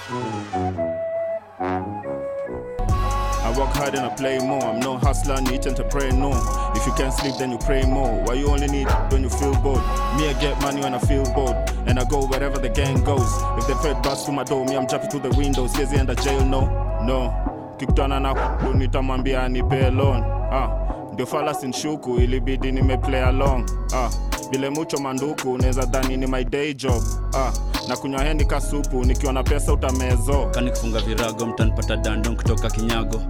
Work 3.72 3.78
hard 3.84 3.96
and 3.96 4.06
I 4.06 4.10
play 4.16 4.40
more. 4.40 4.64
I'm 4.64 4.80
no 4.80 4.98
hustler, 4.98 5.42
need 5.42 5.66
entrepreneur. 5.68 6.36
If 6.76 6.86
you 6.86 6.94
can't 6.94 7.14
sleep, 7.14 7.36
then 7.38 7.52
you 7.52 7.58
pray 7.58 7.84
more. 7.84 8.22
Why 8.24 8.34
you 8.36 8.48
only 8.50 8.68
need 8.68 8.88
when 9.12 9.24
you 9.24 9.30
feel 9.30 9.54
bored? 9.62 9.82
Me, 10.18 10.30
I 10.30 10.36
get 10.40 10.60
money 10.62 10.82
when 10.82 10.94
I 10.94 11.00
feel 11.00 11.24
bored. 11.34 11.56
And 11.88 12.00
I 12.00 12.06
go 12.06 12.26
wherever 12.26 12.58
the 12.58 12.70
gang 12.70 13.04
goes. 13.04 13.30
If 13.58 13.68
the 13.68 13.76
fed 13.82 14.02
bust 14.04 14.26
through 14.26 14.36
my 14.36 14.44
door, 14.44 14.66
me, 14.66 14.76
I'm 14.76 14.88
jumping 14.88 15.10
through 15.10 15.22
the 15.22 15.38
windows. 15.38 15.74
Gezi 15.74 15.98
enda 15.98 16.16
jail, 16.16 16.46
no, 16.46 16.62
no. 17.04 17.34
Kikutana 17.78 18.20
na 18.20 18.34
nitamwambia 18.74 19.44
anipe 19.44 19.86
alone. 19.86 20.24
Ah, 20.52 20.70
ndio 21.14 21.26
fala 21.26 21.54
sinshuku, 21.54 22.16
ilibidi 22.18 22.72
nime 22.72 22.98
play 22.98 23.22
along. 23.24 23.70
Ah, 23.96 24.10
bile 24.52 24.70
mucho 24.70 24.98
manduku, 24.98 25.52
unaweza 25.54 25.86
dhani 25.86 26.18
ni 26.18 26.28
my 26.28 26.44
day 26.44 26.74
job. 26.74 27.04
Ah, 27.36 27.52
na 27.88 27.98
kunywa 27.98 28.24
heni 28.24 28.46
kasupu, 28.46 29.06
nikiwa 29.06 29.34
na 29.34 29.44
pesa 29.44 29.74
utamezo. 29.74 30.46
kanikufunga 30.52 31.00
virago 31.00 31.46
mtanipata 31.46 31.98
dandon 31.98 32.36
kutoka 32.36 32.70
kinyago 32.70 33.22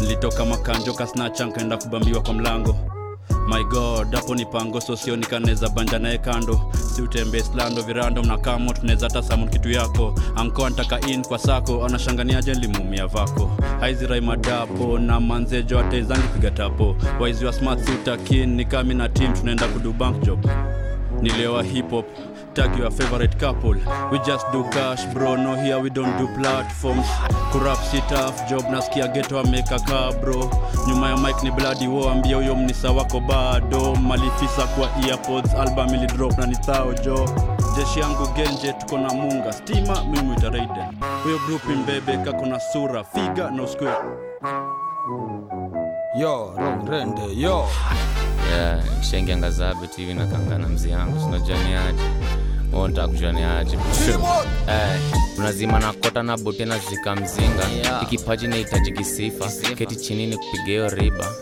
nilitoka 0.00 0.44
makanjo 0.44 0.94
kasnacha 0.94 1.46
nkaenda 1.46 1.76
kubambiwa 1.76 2.22
kwa 2.22 2.34
mlango 2.34 2.76
my 3.48 3.64
god 3.64 4.14
hapo 4.14 4.34
ni 4.34 4.46
pango 4.46 4.80
sosio 4.80 5.16
nikaneza 5.16 5.68
banja 5.68 5.98
naye 5.98 6.18
kando 6.18 6.60
si 6.94 7.02
utembe 7.02 7.40
slando 7.42 7.82
virando 7.82 8.22
mnakamo 8.22 8.72
tunaweza 8.72 9.06
hata 9.06 9.22
samun 9.22 9.48
kitu 9.48 9.70
yako. 9.70 10.14
Anko 10.36 10.66
antaka 10.66 11.00
in 11.00 11.22
kwa 11.24 11.38
sako 11.38 11.84
anashanganiaje 11.84 12.54
limumia 12.54 13.06
vako. 13.06 13.50
Haizirai 13.80 14.20
madapo 14.20 14.98
na 14.98 15.20
manzejo 15.20 15.78
ataizangi 15.78 16.28
piga 16.34 16.50
tapo. 16.50 16.96
Waizi 17.20 17.44
wa 17.44 17.52
smart 17.52 17.88
utakin 17.88 18.54
ni 18.54 18.64
kami 18.64 18.94
na 18.94 19.08
tim 19.08 19.32
tunaenda 19.32 19.68
kudu 19.68 19.92
bank 19.92 20.22
job. 20.24 20.46
Nilewa 21.22 21.62
hip 21.62 21.92
tag 22.54 22.78
your 22.78 22.90
favorite 22.90 23.38
couple. 23.38 23.74
We 24.10 24.18
just 24.24 24.46
do 24.52 24.64
cash 24.70 25.04
bro 25.12 25.36
no 25.36 25.54
here 25.56 25.78
we 25.80 25.90
don't 25.90 26.16
do 26.18 26.26
platforms. 26.38 27.06
Tough 28.08 28.48
job 28.48 28.62
nasikia 28.70 29.08
geto 29.08 29.38
ameka 29.40 29.78
bro. 30.20 30.50
Nyuma 30.88 31.10
ya 31.10 31.16
mike 31.16 31.42
ni 31.42 31.50
bloody 31.50 31.86
wo 31.88 32.10
ambia 32.10 32.36
huyo 32.36 32.54
mnisa 32.56 32.90
wako 32.90 33.20
bado. 33.20 33.94
Malifisa 33.94 34.66
kwa 34.66 34.88
earpods 35.08 35.54
album 35.54 35.94
ili 35.94 36.06
drop 36.06 36.38
na 36.38 36.46
nithao 36.46 36.94
jo. 36.94 37.28
Jeshi 37.76 38.00
yangu 38.00 38.26
genje 38.36 38.72
tuko 38.72 38.98
na 38.98 39.08
munga. 39.14 39.52
Stima 39.52 40.04
mimi 40.04 40.34
ita 40.36 40.50
huyo 41.24 41.38
group 41.46 41.64
mbebe 41.64 42.16
kako 42.16 42.46
na 42.46 42.60
sura. 42.60 43.04
Figa 43.04 43.50
na 43.50 43.62
uskue 43.62 43.88
yo 46.16 46.54
wrong 46.56 46.88
rende 46.88 47.22
yo 47.36 47.66
yeah, 48.50 49.02
shengianga 49.02 49.50
zabe 49.50 49.86
tu 49.86 49.96
hivi 49.96 50.14
nakangana 50.14 50.68
mzi 50.68 50.90
yangu 50.90 51.20
sinajaniaje 51.20 52.02
ontakujaniaje 52.72 53.78
Eh, 54.68 55.00
unazima 55.38 55.78
na 55.80 55.92
kota 55.92 56.22
na 56.22 56.36
bote 56.36 56.64
na 56.64 56.78
zika 56.78 57.16
mzinga. 57.16 57.64
Yeah. 57.76 58.02
ikipaji 58.02 58.46
nahitaji 58.48 58.92
kisifa. 58.92 59.48
Keti 59.78 59.96
chini 59.96 60.26
ni 60.26 60.36
kupiga 60.36 60.64
hiyo 60.64 60.88
riba. 60.88 61.32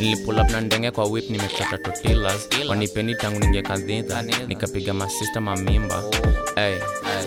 Nilipulap 0.00 0.50
na 0.50 0.60
ndenge 0.60 0.90
kwa 0.90 1.04
wip 1.04 1.30
nimekata 1.30 1.78
totilas 1.78 2.48
wanipeni 2.68 3.14
tangu 3.14 3.38
ningekadhidha 3.40 4.22
nikapiga 4.22 4.94
masista 4.94 5.40
mamimba 5.40 6.02
hey, 6.66 6.78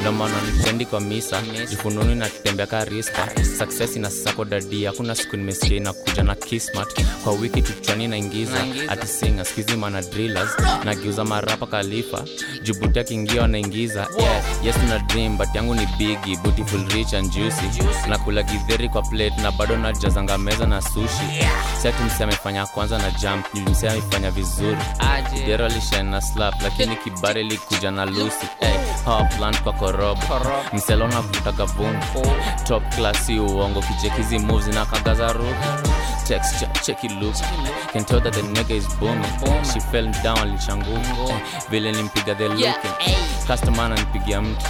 ndomana 0.01 0.33
nipendi 0.41 0.85
kwa 0.85 1.01
misa 1.01 1.41
jifununi 1.69 2.15
na 2.15 2.29
tembea 2.29 2.65
ka 2.67 2.85
rispa 2.85 3.27
success 3.57 3.95
ina 3.95 4.09
sako 4.09 4.45
dadi 4.45 4.85
hakuna 4.85 5.15
siku 5.15 5.37
nimesikia 5.37 5.77
inakuja 5.77 6.23
na 6.23 6.35
kismat 6.35 6.87
kwa 7.23 7.33
wiki 7.33 7.61
tuchwani 7.61 8.07
naingiza 8.07 8.65
ati 8.87 9.07
singa 9.07 9.45
skizi 9.45 9.75
mana 9.75 10.01
drillers 10.01 10.49
nageuza 10.85 11.23
marapa 11.25 11.67
kalifa 11.67 12.23
jibuti 12.63 12.99
akiingia 12.99 13.41
wanaingiza 13.41 14.07
yeah, 14.19 14.43
yes 14.65 14.75
na 14.89 14.99
dream 14.99 15.37
but 15.37 15.47
yangu 15.55 15.75
ni 15.75 15.85
bigi 15.97 16.35
beautiful 16.43 16.87
rich 16.89 17.13
and 17.13 17.31
juicy. 17.31 17.63
Nakula 18.09 18.43
gidheri 18.43 18.89
kwa 18.89 19.01
plate 19.01 19.41
na 19.41 19.51
bado 19.51 19.77
najazanga 19.77 20.37
meza 20.37 20.65
na 20.65 20.81
sushi. 20.81 21.45
Sati 21.83 22.03
mse 22.03 22.23
amefanya 22.23 22.65
kwanza 22.65 22.97
na 22.97 23.11
jump 23.11 23.45
mse 23.69 23.89
amefanya 23.89 24.31
vizuri. 24.31 24.77
Dero 25.45 25.65
alishen 25.65 26.21
slap 26.21 26.61
lakini 26.63 26.95
kibare 26.95 27.43
likuja 27.43 27.91
na 27.91 28.05
lusi 28.05 28.45
hey, 28.59 28.77
hawa 29.05 29.29
land 29.39 29.61
kwa 29.61 29.73
korob. 29.73 30.17
Mselona 30.73 31.21
kutaga 31.21 31.65
vumbi 31.65 32.05
top 32.67 32.95
class 32.95 33.29
uongo 33.29 33.81
kichekizi 33.81 34.39
moves 34.39 34.67
na 34.67 34.85
kagaza 34.85 35.33
ruku 35.33 35.89
texture 36.27 36.71
check 36.85 37.03
it 37.03 37.11
look. 37.11 37.35
Can 37.93 38.05
tell 38.05 38.21
that 38.21 38.33
the 38.33 38.41
nigga 38.41 38.75
is 38.75 38.87
booming. 38.99 39.63
She 39.73 39.79
fell 39.79 40.11
down 40.23 40.37
alichanguka 40.37 40.99
eh, 41.29 41.41
vile 41.69 41.91
nimpiga 41.91 42.35
the 42.35 42.47
looking. 42.49 43.15
customer 43.47 43.81
ananipigia 43.85 44.41
mtu. 44.41 44.65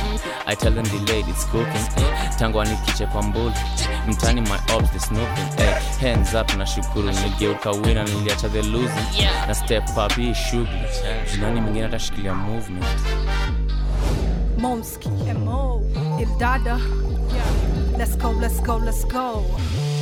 I 0.45 0.55
tell 0.55 0.73
them 0.73 0.83
delayed 1.05 1.27
it's 1.27 1.45
cooking. 1.45 1.87
Eh, 1.97 2.29
tangu 2.39 2.61
anikiche 2.61 3.05
kwa 3.05 3.21
mbuli. 3.23 3.53
Mtani 4.07 4.41
my 4.41 4.75
ops 4.75 4.91
the 4.91 4.99
snooping. 4.99 5.57
Hey, 5.57 6.09
hands 6.13 6.33
up 6.33 6.53
na 6.55 6.65
shukuru 6.65 7.11
nigeuka 7.11 7.71
wina 7.71 8.03
niliacha 8.03 8.49
the 8.49 8.61
losing. 8.61 9.27
Na 9.47 9.55
step 9.55 9.83
up 9.97 10.15
hii 10.15 10.33
shughuli. 10.35 10.81
Nani 11.41 11.61
mwingine 11.61 11.85
atashikilia 11.85 12.33
movement 12.33 12.85
Momski, 14.63 15.09
Mo, 15.43 15.81
Il 16.17 16.37
Dada. 16.39 16.79
Let's 17.97 18.15
go, 18.15 18.31
let's 18.31 18.61
go, 18.61 18.77
let's 18.77 19.03
go. 19.03 19.43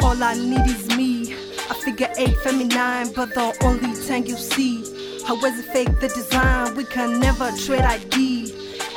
All 0.04 0.24
I 0.24 0.36
need 0.36 0.68
is 0.68 0.88
me. 0.96 1.34
I 1.68 1.74
figure 1.84 2.10
eight 2.16 2.38
feminine, 2.44 3.12
but 3.16 3.34
the 3.34 3.58
only 3.64 3.94
thing 3.94 4.28
you 4.28 4.38
see. 4.38 4.84
How 5.26 5.36
is 5.46 5.58
it 5.58 5.66
fake 5.74 6.00
the 6.00 6.10
design? 6.10 6.76
We 6.76 6.84
can 6.84 7.20
never 7.20 7.52
trade 7.66 7.82
ID. 7.82 8.54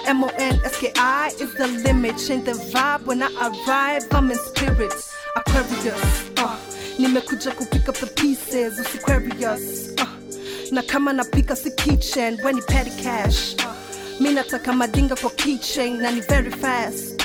M 0.07 0.23
O 0.25 0.29
N 0.37 0.61
S 0.67 0.79
K 0.79 0.93
I 0.97 1.29
is 1.41 1.55
the 1.55 1.67
limit. 1.67 2.19
Change 2.19 2.45
the 2.45 2.53
vibe 2.53 3.07
when 3.07 3.23
I 3.23 3.31
arrive. 3.49 4.03
I'm 4.11 4.31
in 4.31 4.37
spirits. 4.37 5.15
Aquarius. 5.35 6.31
Uh, 6.37 6.59
nimekuja 6.99 7.57
ku 7.57 7.65
pick 7.71 7.89
up 7.89 7.97
the 7.97 8.07
pieces. 8.09 8.79
Aquarius. 8.95 9.95
Uh, 9.99 10.07
na 10.73 10.83
kama 10.83 11.13
napika 11.13 11.57
si 11.57 11.71
kitchen 11.71 12.37
when 12.43 12.57
ni 12.57 12.63
petty 12.69 12.91
cash. 13.03 13.55
Uh, 13.61 13.75
mi 14.21 14.31
nataka 14.35 14.73
madinga 14.73 15.17
kwa 15.17 15.31
keychain 15.31 16.01
na 16.01 16.11
ni 16.11 16.21
very 16.21 16.51
fast. 16.51 17.23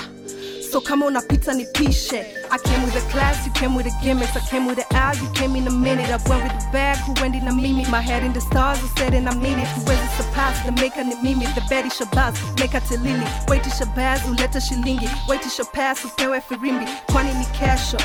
So 0.72 0.82
kama 0.82 1.06
unapita 1.06 1.54
nipishe 1.54 2.20
i 2.52 2.58
came 2.60 2.86
with 2.86 2.96
a 2.96 3.02
class 3.12 3.46
you 3.46 3.52
came 3.54 3.76
with 3.76 3.88
a 3.88 3.92
gimmicks. 4.04 4.36
I 4.36 4.40
came 4.50 4.68
with 4.68 4.78
an 4.78 4.86
hour 4.96 5.16
you 5.16 5.30
came 5.34 5.56
in 5.56 5.68
a 5.68 5.72
minute. 5.72 6.10
I 6.10 6.18
went 6.30 6.44
with 6.44 6.54
the 6.60 6.70
bag 6.72 6.98
who 6.98 7.14
went 7.22 7.36
in 7.36 7.48
a 7.48 7.54
mimi. 7.54 7.86
My 7.90 8.02
head 8.02 8.24
in 8.24 8.34
the 8.34 8.42
stars 8.42 8.78
i 8.84 8.88
said 9.00 9.14
and 9.16 9.28
i 9.28 9.36
mean 9.36 9.58
it 9.60 9.68
huwezi 9.68 10.08
surpass 10.18 10.64
the 10.66 10.72
maker 10.72 11.04
ni 11.04 11.16
mimi. 11.24 11.46
The 11.56 11.62
betty 11.70 11.90
shabazz 11.90 12.36
make 12.60 12.80
tilili. 12.88 13.26
Wait 13.50 13.64
to 13.64 13.70
shabazz 13.70 14.22
uleta 14.30 14.62
shilingi. 14.62 15.10
Wait 15.28 15.42
to 15.42 15.50
shabazz 15.50 16.02
who 16.04 16.10
shapass 16.10 16.16
upewe 16.18 16.42
firimbi 16.42 16.86
kwani 17.12 17.34
ni 17.34 17.46
kesho 17.46 17.98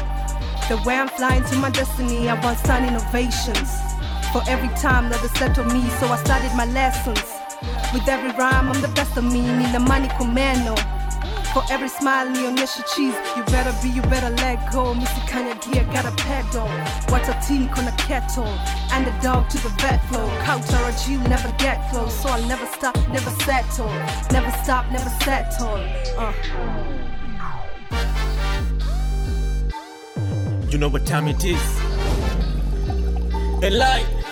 the 0.69 0.75
way 0.89 0.97
i'm 0.97 1.09
flying 1.09 1.43
to 1.45 1.57
my 1.57 1.71
destiny 1.71 2.29
i 2.29 2.35
want 2.45 2.59
sun 2.67 2.85
innovations. 2.85 3.69
For 4.33 4.43
every 4.49 4.69
time 4.81 5.11
that 5.11 5.21
they 5.21 5.29
settle 5.39 5.65
me 5.65 5.83
so 6.01 6.07
i 6.07 6.17
started 6.25 6.53
my 6.57 6.65
lessons 6.73 7.34
with 7.93 8.09
every 8.09 8.31
rhyme, 8.39 8.69
I'm 8.71 8.81
the 8.81 8.89
best 8.89 9.17
of 9.17 9.25
me. 9.25 9.41
Need 9.41 9.73
the 9.73 9.81
money 9.81 10.09
commando. 10.17 10.75
For 11.55 11.63
every 11.71 11.89
smile, 11.89 12.27
nionyesha 12.27 12.83
cheese. 12.95 13.15
You 13.37 13.45
better 13.45 13.73
be, 13.81 13.89
you 13.89 14.03
better 14.03 14.31
let 14.43 14.73
go. 14.73 14.93
Missy 14.93 15.21
Kanye 15.31 15.55
gear, 15.63 15.85
got 15.93 16.05
a 16.05 16.11
pedal. 16.23 16.67
Watch 17.09 17.29
a 17.29 17.39
team, 17.47 17.69
on 17.79 17.87
a 17.87 17.93
kettle. 17.93 18.51
Dog 19.23 19.49
to 19.49 19.59
the 19.59 19.69
vet 19.81 20.05
flow. 20.09 20.29
Couch 20.43 20.71
or 20.75 20.89
a 20.89 20.93
G, 21.03 21.17
never 21.29 21.51
get 21.57 21.89
close. 21.91 22.13
So 22.21 22.29
I'll 22.29 22.47
never 22.47 22.67
stop, 22.67 22.97
never 23.09 23.31
settle. 23.47 23.89
Never 24.33 24.51
stop, 24.63 24.91
never 24.91 25.09
settle. 25.23 25.79
Uh. 26.19 26.33
You 30.69 30.79
know 30.79 30.89
what 30.89 31.07
time 31.07 31.29
it 31.29 31.45
is? 31.45 31.81
A 33.63 33.71
lie. 33.71 34.24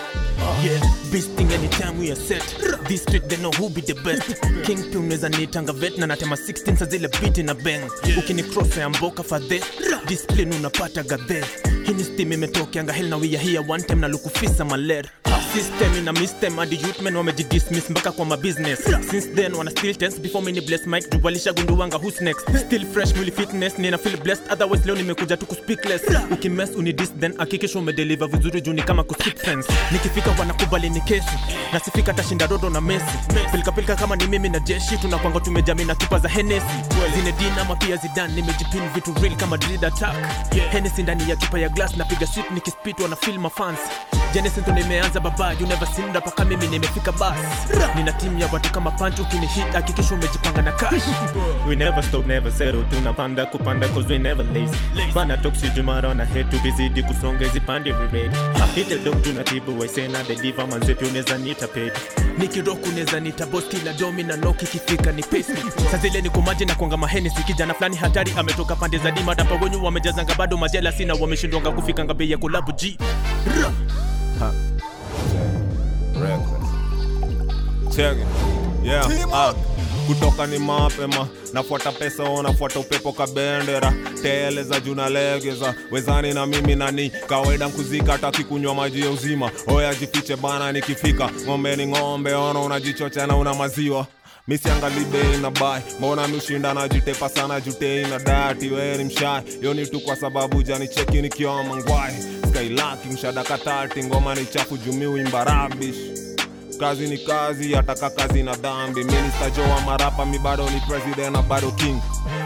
Yeah, 0.63 0.79
beasting 1.11 1.51
anytime 1.51 1.99
we 1.99 2.11
are 2.11 2.15
set. 2.15 2.43
This 2.87 3.01
street 3.03 3.27
they 3.29 3.37
know 3.37 3.51
who 3.51 3.69
be 3.69 3.81
the 3.81 3.93
best. 4.03 4.41
Kingpin 4.65 4.97
unaweza 4.97 5.29
nitanga 5.29 5.73
vet 5.73 5.97
na 5.97 6.07
natema 6.07 6.35
16 6.35 6.77
sa 6.77 6.85
zile 6.85 7.07
biti 7.07 7.43
na 7.43 7.53
bang. 7.53 7.91
Ukini 8.17 8.43
cross 8.43 8.77
ya 8.77 8.89
mboka 8.89 9.23
fadhe. 9.23 9.63
Discipline 10.07 10.55
unapata 10.55 11.03
gadhe. 11.03 11.43
Steam 11.99 12.31
imetokeanga 12.33 12.93
hell 12.93 13.07
na 13.09 13.17
we 13.17 13.27
are 13.35 13.37
here 13.37 13.59
one 13.59 13.81
time 13.83 14.01
na 14.01 14.07
lukufisa 14.07 14.65
maler. 14.65 15.05
System 15.53 15.97
ina 15.97 16.13
mistem 16.13 16.55
hadi 16.57 16.75
youth 16.75 17.01
men 17.01 17.15
wamejidismiss 17.15 17.89
mpaka 17.89 18.11
kwa 18.11 18.25
mabusiness. 18.25 18.79
Since 19.11 19.27
then 19.35 19.53
wana 19.53 19.71
still 19.71 19.95
tense 19.95 20.19
before 20.19 20.45
mini 20.45 20.61
bless 20.61 20.87
mic 20.87 21.09
juu 21.11 21.19
walishagunduwanga 21.23 21.97
who's 21.97 22.21
next. 22.21 22.47
Still 22.65 22.85
fresh 22.93 23.15
mwili 23.15 23.31
fitness 23.31 23.77
nina 23.79 23.97
feel 23.97 24.17
blessed 24.17 24.51
otherwise 24.51 24.85
leo 24.85 24.95
nimekuja 24.95 25.37
tu 25.37 25.45
kuspeakless. 25.45 26.01
Ukimess 26.31 26.69
unidis 26.75 27.13
then 27.19 27.33
hakikisha 27.37 27.79
umedeliver 27.79 28.27
vizuri 28.27 28.61
juu 28.61 28.73
ni 28.73 28.81
kama 28.81 29.03
kuskip 29.03 29.37
fence. 29.37 29.73
Nikifika 29.91 30.31
wanakubali 30.39 30.89
ni 30.89 31.01
kesi 31.01 31.27
nasifika 31.73 32.13
tashinda 32.13 32.47
dodo 32.47 32.69
na 32.69 32.81
mesi 32.81 33.05
pilikapilika 33.51 33.95
kama 33.95 34.15
ni 34.15 34.27
mimi 34.27 34.49
na 34.49 34.59
jeshi 34.59 34.97
tunakwanga 34.97 35.39
tumejami 35.39 35.85
na 35.85 35.95
chupa 35.95 36.19
za 36.19 36.29
henesi 36.29 36.65
zinedin 37.15 37.59
ama 37.61 37.75
pia 37.75 37.97
zidan 37.97 38.31
nimejipin 38.31 38.81
vitu 38.95 39.13
real 39.21 39.35
kama 39.35 39.57
dread 39.57 39.85
attack 39.85 40.15
henesi 40.71 41.03
ndani 41.03 41.29
ya 41.29 41.35
chupa 41.35 41.59
ya 41.59 41.69
glass 41.69 41.82
napiga 41.97 42.27
shit 42.27 42.51
nikispitwa 42.51 43.07
na 43.09 43.15
feel 43.15 43.39
mafans 43.39 43.79
Genesis 44.33 44.63
ndo 44.63 44.71
nimeanza 44.73 45.19
baba 45.19 45.53
you 45.53 45.67
never 45.67 45.87
seen 45.87 46.13
rap 46.13 46.35
kama 46.35 46.49
mimi 46.49 46.67
nimefika 46.67 47.11
bas 47.11 47.37
nina 47.95 48.11
timu 48.11 48.39
ya 48.39 48.49
watu 48.53 48.71
kama 48.71 48.91
punch 48.91 49.19
ukini 49.19 49.47
hit 49.47 49.73
hakikisha 49.73 50.15
umejipanga 50.15 50.61
na 50.61 50.71
cash. 50.71 51.03
We 51.69 51.75
never 51.75 52.03
stop 52.03 52.27
never 52.27 52.51
settle 52.51 52.83
tunapanda 52.83 53.45
kupanda 53.45 53.87
cause 53.87 54.09
we 54.13 54.17
never 54.19 54.45
lazy. 54.45 54.77
Bana 55.15 55.37
toxic 55.37 55.73
jumara 55.73 56.13
na 56.13 56.25
head 56.25 56.49
to 56.51 56.57
bizidi 56.59 57.03
kusonga 57.03 57.47
zipande 57.47 57.91
rate 57.91 58.29
hit 58.75 59.03
dog 59.03 59.21
tunatibu 59.21 59.79
waisena 59.79 60.23
the 60.23 60.35
diva 60.35 60.67
manzepi 60.67 61.05
unaweza 61.05 61.37
nita 61.37 61.67
paid 61.67 61.93
nikiroku 62.37 62.89
unaweza 62.89 63.19
nita 63.19 63.45
boss 63.45 63.67
kila 63.67 63.93
domi 63.93 64.23
na 64.23 64.37
noki 64.37 64.65
kifika 64.65 65.11
ni 65.11 65.23
pesi. 65.23 65.53
Sasa 65.85 65.97
zile 65.97 66.21
ni 66.21 66.29
kumaji 66.29 66.65
na 66.65 66.75
kuanga 66.75 66.97
mahenesi 66.97 67.43
kijana 67.43 67.73
fulani 67.73 67.95
hatari 67.95 68.33
ametoka 68.37 68.75
pande 68.75 68.97
za 68.97 69.11
dima 69.11 69.35
wenyu 69.61 69.83
wamejazanga 69.85 70.35
bado 70.35 70.57
majela 70.57 70.91
sina 70.91 71.13
wameshindwanga 71.13 71.69
kufika 71.75 72.05
ngabe 72.05 72.29
ya 72.29 72.37
kolabu 72.37 72.71
g. 72.71 72.97
Yeah. 78.83 79.07
Ah. 79.33 79.53
kutoka 80.07 80.47
ni 80.47 80.59
mapema 80.59 81.27
nafuata 81.53 81.91
pesa 81.91 82.23
o 82.23 82.43
nafuata 82.43 82.79
upepo 82.79 83.11
kabendera. 83.13 83.93
Teleza 84.21 84.79
juu 84.79 84.95
nalegeza 84.95 85.75
wezani 85.91 86.33
na 86.33 86.45
mimi 86.45 86.75
nani 86.75 87.09
kawaida 87.09 87.67
nkuzika 87.67 88.17
taki 88.17 88.43
kunywa 88.43 88.75
maji 88.75 89.01
ya 89.01 89.09
uzima. 89.09 89.51
Oya 89.67 89.95
jifiche 89.95 90.35
bana 90.35 90.71
nikifika. 90.71 91.29
Ng'ombe 91.45 91.75
ni 91.75 91.87
ng'ombe 91.87 92.33
ona 92.33 92.59
unajichocha 92.59 93.27
na 93.27 93.35
una 93.37 93.53
maziwa 93.53 94.07
misiangali 94.47 95.05
bei 95.05 95.37
na 95.41 95.49
bai 95.51 95.81
mbona 95.97 96.27
mishinda 96.27 96.73
najitepa 96.73 97.29
sana 97.29 97.61
jutei 97.61 98.05
na 98.07 98.19
dati 98.19 98.69
we 98.69 98.97
ni 98.97 99.03
mshai. 99.03 99.43
Yoni 99.61 99.87
tu 99.87 99.99
kwa 99.99 100.15
sababu 100.15 100.63
jani 100.63 100.87
cheki 100.87 101.21
nikiwa 101.21 101.63
mangwai. 101.63 102.13
Skylaki 102.49 103.07
mshadaka 103.07 103.57
tati 103.57 104.03
ngoma 104.03 104.35
ni 104.35 104.45
chafu 104.45 104.77
jumi 104.77 105.05
kazi 106.79 107.07
ni 107.07 107.17
kazi 107.17 107.75
ataka 107.75 108.09
kazi 108.09 108.43
na 108.43 108.55
dhambi. 108.55 109.03
Minista 109.03 109.49
marapa 109.85 110.25
mi 110.25 110.39
bado 110.39 110.69
ni 110.69 110.81
president 110.87 111.31
na 111.35 111.41
bado 111.41 111.71
king. 111.71 112.01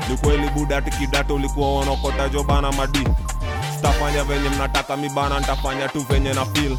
Ni 0.10 0.18
kweli 0.18 0.50
budati 0.50 0.92
kidato 0.92 1.36
ulikuwa 1.36 1.80
unaokota 1.80 2.30
jo 2.30 2.44
bana 2.44 2.72
madi 3.84 4.24
venye 4.24 4.50
mnataka 4.50 4.98
mibana 4.98 5.40
ntafanya 5.40 5.88
tu 5.90 6.00
venye 6.10 6.34
na 6.34 6.46
fil 6.46 6.78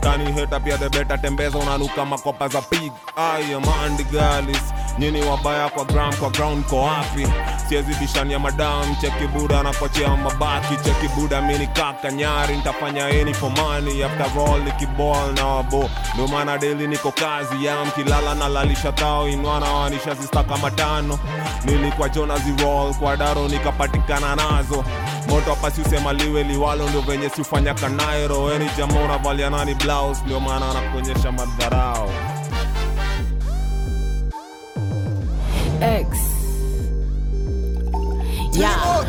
tani 0.00 0.32
heta 0.32 0.60
pia 0.60 0.78
the 0.78 0.88
tembeza 1.18 1.58
unanuka 1.58 2.04
makopa 2.04 2.48
za 2.48 2.62
pig. 2.62 2.92
Ayamandigalis 3.16 4.62
nyini 4.98 5.22
wabaya 5.22 5.68
kwa 5.68 5.84
gram 5.84 6.14
kwa 6.14 6.30
ground 6.30 6.64
ko 6.66 6.82
wapi? 6.82 7.26
Siezi 7.68 7.94
bishania 7.94 8.38
madam 8.38 8.96
cheki 9.00 9.26
buda 9.26 9.60
mabaki 10.16 10.76
cheki 10.76 11.08
mini 11.42 11.66
kaka 11.66 12.10
nyari 12.12 12.56
ntafanya 12.56 13.08
eni 13.08 13.34
for 13.34 13.50
money. 13.50 14.02
After 14.04 14.40
all 14.40 14.60
nikiball 14.62 15.32
na 15.34 15.46
wabo. 15.46 15.90
Ndo 16.14 16.28
maana 16.28 16.58
deli 16.58 16.86
niko 16.86 17.12
kazi 17.12 17.64
ya 17.64 17.84
mkilala 17.84 18.34
na 18.34 18.48
lalisha 18.48 18.92
tao 18.92 19.28
inwana 19.28 19.70
wanisha 19.72 20.14
zista 20.14 20.42
kama 20.44 20.70
tano 20.70 21.18
nilikuwa 21.64 22.08
roll 22.62 22.94
kwa 22.94 23.16
daro 23.16 23.48
nikapatikana 23.48 24.36
nazo. 24.36 24.84
Moto 25.28 25.50
hapa 25.50 25.70
liwe 26.24 26.42
liwalo 26.42 26.88
ndio 26.88 27.00
venye 27.00 27.28
siufanya 27.30 27.74
kanairo 27.74 28.42
weni 28.44 28.70
jama 28.78 29.00
unavalia 29.00 29.50
nani 29.50 29.74
blouse 29.74 30.20
ndio 30.24 30.40
maana 30.40 30.70
anakuonyesha 30.70 31.32
madharao 31.32 32.10
X. 35.80 36.06
Yeah. 38.52 39.04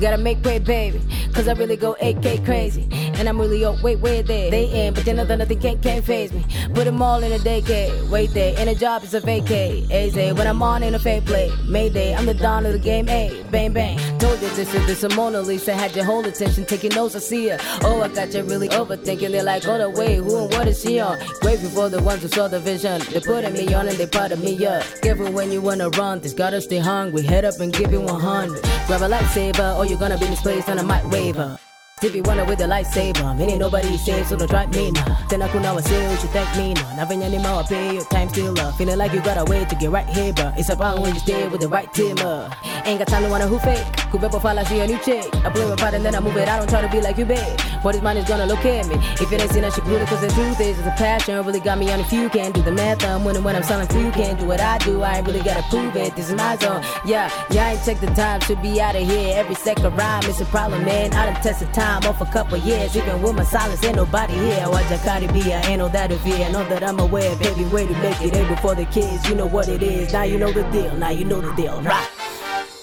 Gotta 0.00 0.18
make 0.18 0.42
way, 0.44 0.58
baby. 0.58 1.00
Cause 1.34 1.48
I 1.48 1.52
really 1.52 1.76
go 1.76 1.92
AK 2.00 2.44
crazy. 2.44 2.88
And 2.90 3.28
I'm 3.28 3.38
really 3.38 3.64
up, 3.64 3.82
wait, 3.82 3.98
where 4.00 4.22
they? 4.22 4.48
They 4.50 4.86
in, 4.86 4.94
but 4.94 5.04
then 5.04 5.16
nothing, 5.16 5.38
nothing 5.38 5.60
can't, 5.60 5.82
can't 5.82 6.04
phase 6.04 6.32
me. 6.32 6.44
Put 6.72 6.84
them 6.84 7.02
all 7.02 7.22
in 7.22 7.32
a 7.32 7.38
day 7.38 7.58
decade. 7.60 8.10
Wait 8.10 8.32
there, 8.32 8.54
and 8.58 8.68
a 8.68 8.74
job 8.74 9.02
is 9.02 9.14
a 9.14 9.20
vacate. 9.20 9.90
AZ, 9.90 10.14
when 10.14 10.46
I'm 10.46 10.62
on 10.62 10.82
in 10.82 10.94
a 10.94 10.98
fake 10.98 11.24
play. 11.26 11.52
Mayday, 11.66 12.14
I'm 12.14 12.26
the 12.26 12.34
dawn 12.34 12.66
of 12.66 12.72
the 12.72 12.78
game. 12.78 13.08
A 13.08 13.44
bang, 13.50 13.72
bang. 13.72 13.98
Told 14.18 14.40
you 14.40 14.48
this 14.50 14.74
is 14.74 14.86
this 14.86 15.02
a 15.02 15.08
Mona 15.14 15.40
Lisa. 15.40 15.74
Had 15.74 15.94
your 15.94 16.04
whole 16.04 16.24
attention, 16.24 16.64
taking 16.64 16.94
notes, 16.94 17.16
I 17.16 17.18
see 17.18 17.48
her. 17.48 17.58
Oh, 17.82 18.02
I 18.02 18.08
got 18.08 18.32
you 18.32 18.42
really 18.42 18.68
overthinking. 18.68 19.30
They're 19.30 19.42
like, 19.42 19.66
oh, 19.66 19.78
the 19.78 19.90
way, 19.90 20.16
who 20.16 20.44
and 20.44 20.52
what 20.52 20.68
is 20.68 20.82
she 20.82 21.00
on? 21.00 21.18
Grateful 21.40 21.70
for 21.70 21.88
the 21.88 22.02
ones 22.02 22.22
who 22.22 22.28
saw 22.28 22.48
the 22.48 22.60
vision. 22.60 23.00
They 23.10 23.20
putting 23.20 23.52
me 23.52 23.72
on 23.74 23.88
and 23.88 23.96
they 23.96 24.06
part 24.06 24.36
me 24.38 24.64
up. 24.66 24.84
Careful 25.02 25.30
when 25.32 25.50
you 25.50 25.60
wanna 25.60 25.88
run, 25.90 26.20
this 26.20 26.34
gotta 26.34 26.60
stay 26.60 26.78
hungry. 26.78 27.22
Head 27.22 27.44
up 27.44 27.58
and 27.60 27.72
give 27.72 27.92
it 27.92 28.00
100. 28.00 28.62
Grab 28.86 29.02
a 29.02 29.08
lightsaber, 29.08 29.76
or 29.76 29.84
you're 29.88 29.98
gonna 29.98 30.18
be 30.18 30.28
misplaced 30.28 30.68
on 30.68 30.78
a 30.78 30.82
mic 30.82 31.04
waiver. 31.10 31.58
Wanna 32.00 32.44
with 32.44 32.60
a 32.60 32.64
lightsaber, 32.64 33.36
me 33.36 33.44
ain't 33.44 33.58
nobody 33.58 33.96
safe, 33.96 34.28
so 34.28 34.36
don't 34.36 34.48
try 34.48 34.66
me 34.66 34.92
now. 34.92 35.18
Then 35.28 35.42
I 35.42 35.48
could 35.48 35.62
now 35.62 35.76
say 35.78 36.10
you 36.12 36.16
thank 36.28 36.56
me 36.56 36.74
now. 36.74 36.94
Nothing 36.94 37.24
anymore, 37.24 37.64
pay 37.64 37.94
your 37.94 38.04
time 38.04 38.28
still 38.28 38.58
up. 38.60 38.76
Feeling 38.76 38.98
like 38.98 39.12
you 39.12 39.20
got 39.20 39.36
a 39.36 39.44
way 39.50 39.64
to 39.64 39.74
get 39.74 39.90
right 39.90 40.08
here, 40.08 40.32
but 40.32 40.56
it's 40.56 40.68
about 40.68 41.00
when 41.00 41.12
you 41.12 41.18
stay 41.18 41.48
with 41.48 41.60
the 41.60 41.68
right 41.68 41.92
team 41.92 42.16
up. 42.18 42.54
Ain't 42.86 43.00
got 43.00 43.08
time 43.08 43.24
to 43.24 43.28
wanna 43.28 43.48
who 43.48 43.58
fake. 43.58 43.84
Fall, 44.10 44.58
I 44.58 44.62
see 44.64 44.78
a 44.78 44.86
new 44.86 44.98
chick. 44.98 45.26
I 45.44 45.50
play 45.50 45.68
my 45.68 45.74
part 45.74 45.94
and 45.94 46.04
then 46.04 46.14
I 46.14 46.20
move 46.20 46.36
it. 46.36 46.48
I 46.48 46.58
don't 46.58 46.68
try 46.68 46.80
to 46.82 46.88
be 46.88 47.00
like 47.00 47.18
you, 47.18 47.24
babe. 47.24 47.60
What 47.82 47.94
his 47.94 48.02
mind 48.02 48.18
is 48.18 48.26
gonna 48.26 48.46
look 48.46 48.64
at 48.64 48.86
me. 48.86 48.94
If 49.20 49.32
it 49.32 49.40
ain't 49.40 49.50
seen, 49.50 49.64
I 49.64 49.70
should 49.70 49.84
glue 49.84 49.96
it, 49.96 50.06
cause 50.06 50.20
the 50.20 50.28
truth 50.28 50.60
is, 50.60 50.78
it's 50.78 50.86
a 50.86 50.92
passion. 50.92 51.44
Really 51.44 51.60
got 51.60 51.78
me 51.78 51.90
on 51.90 51.98
if 51.98 52.12
you 52.12 52.28
can't 52.28 52.54
do 52.54 52.62
the 52.62 52.72
math. 52.72 53.04
I'm 53.04 53.24
winning 53.24 53.42
when 53.42 53.56
I'm 53.56 53.64
selling 53.64 53.88
few. 53.88 54.10
Can't 54.12 54.38
do 54.38 54.46
what 54.46 54.60
I 54.60 54.78
do. 54.78 55.02
I 55.02 55.16
ain't 55.16 55.26
really 55.26 55.42
gotta 55.42 55.62
prove 55.68 55.96
it. 55.96 56.14
This 56.14 56.28
is 56.28 56.36
my 56.36 56.56
zone. 56.56 56.82
Yeah, 57.04 57.28
yeah, 57.50 57.66
I 57.66 57.72
ain't 57.72 57.84
check 57.84 57.98
the 58.00 58.06
time. 58.08 58.40
Should 58.42 58.62
be 58.62 58.80
out 58.80 58.94
of 58.94 59.02
here. 59.02 59.36
Every 59.36 59.56
second 59.56 59.96
rhyme 59.96 60.24
is 60.24 60.40
a 60.40 60.44
problem, 60.46 60.84
man. 60.84 61.12
I 61.12 61.26
done 61.26 61.42
tested 61.42 61.74
time 61.74 61.87
off 61.88 62.20
a 62.20 62.26
couple 62.26 62.58
years. 62.58 62.96
Even 62.96 63.22
with 63.22 63.34
my 63.34 63.44
silence, 63.44 63.82
ain't 63.84 63.96
nobody 63.96 64.34
here. 64.34 64.68
Watch 64.68 64.90
a 64.90 64.98
Cardi 64.98 65.26
B, 65.28 65.52
I 65.52 65.60
ain't 65.62 65.78
no 65.78 65.88
that 65.88 66.12
of 66.12 66.20
fear. 66.20 66.46
I 66.46 66.50
know 66.50 66.68
that 66.68 66.82
I'm 66.82 66.98
aware, 67.00 67.34
baby. 67.36 67.64
Way 67.64 67.86
to 67.86 67.92
make 67.94 68.20
it 68.20 68.34
able 68.34 68.56
for 68.56 68.74
the 68.74 68.84
kids. 68.86 69.28
You 69.28 69.34
know 69.34 69.46
what 69.46 69.68
it 69.68 69.82
is. 69.82 70.12
Now 70.12 70.22
you 70.22 70.38
know 70.38 70.52
the 70.52 70.62
deal. 70.70 70.94
Now 70.96 71.10
you 71.10 71.24
know 71.24 71.40
the 71.40 71.54
deal. 71.54 71.80
Right. 71.82 72.08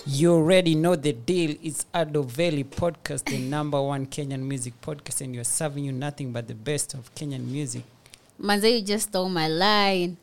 You 0.07 0.33
already 0.33 0.75
know 0.75 0.95
the 0.95 1.13
deal. 1.13 1.55
It's 1.63 1.85
Ado 1.93 2.23
Valley 2.23 2.63
Podcast, 2.63 3.25
the 3.25 3.39
number 3.39 3.81
one 3.81 4.05
Kenyan 4.05 4.41
music 4.41 4.79
podcast, 4.81 5.21
and 5.21 5.35
we're 5.35 5.43
serving 5.43 5.85
you 5.85 5.91
nothing 5.91 6.31
but 6.31 6.47
the 6.47 6.53
best 6.53 6.93
of 6.93 7.13
Kenyan 7.15 7.45
music. 7.47 7.83
Manze, 8.39 8.71
you 8.71 8.81
just 8.85 9.09
stole 9.09 9.29
my 9.29 9.47
line. 9.47 10.17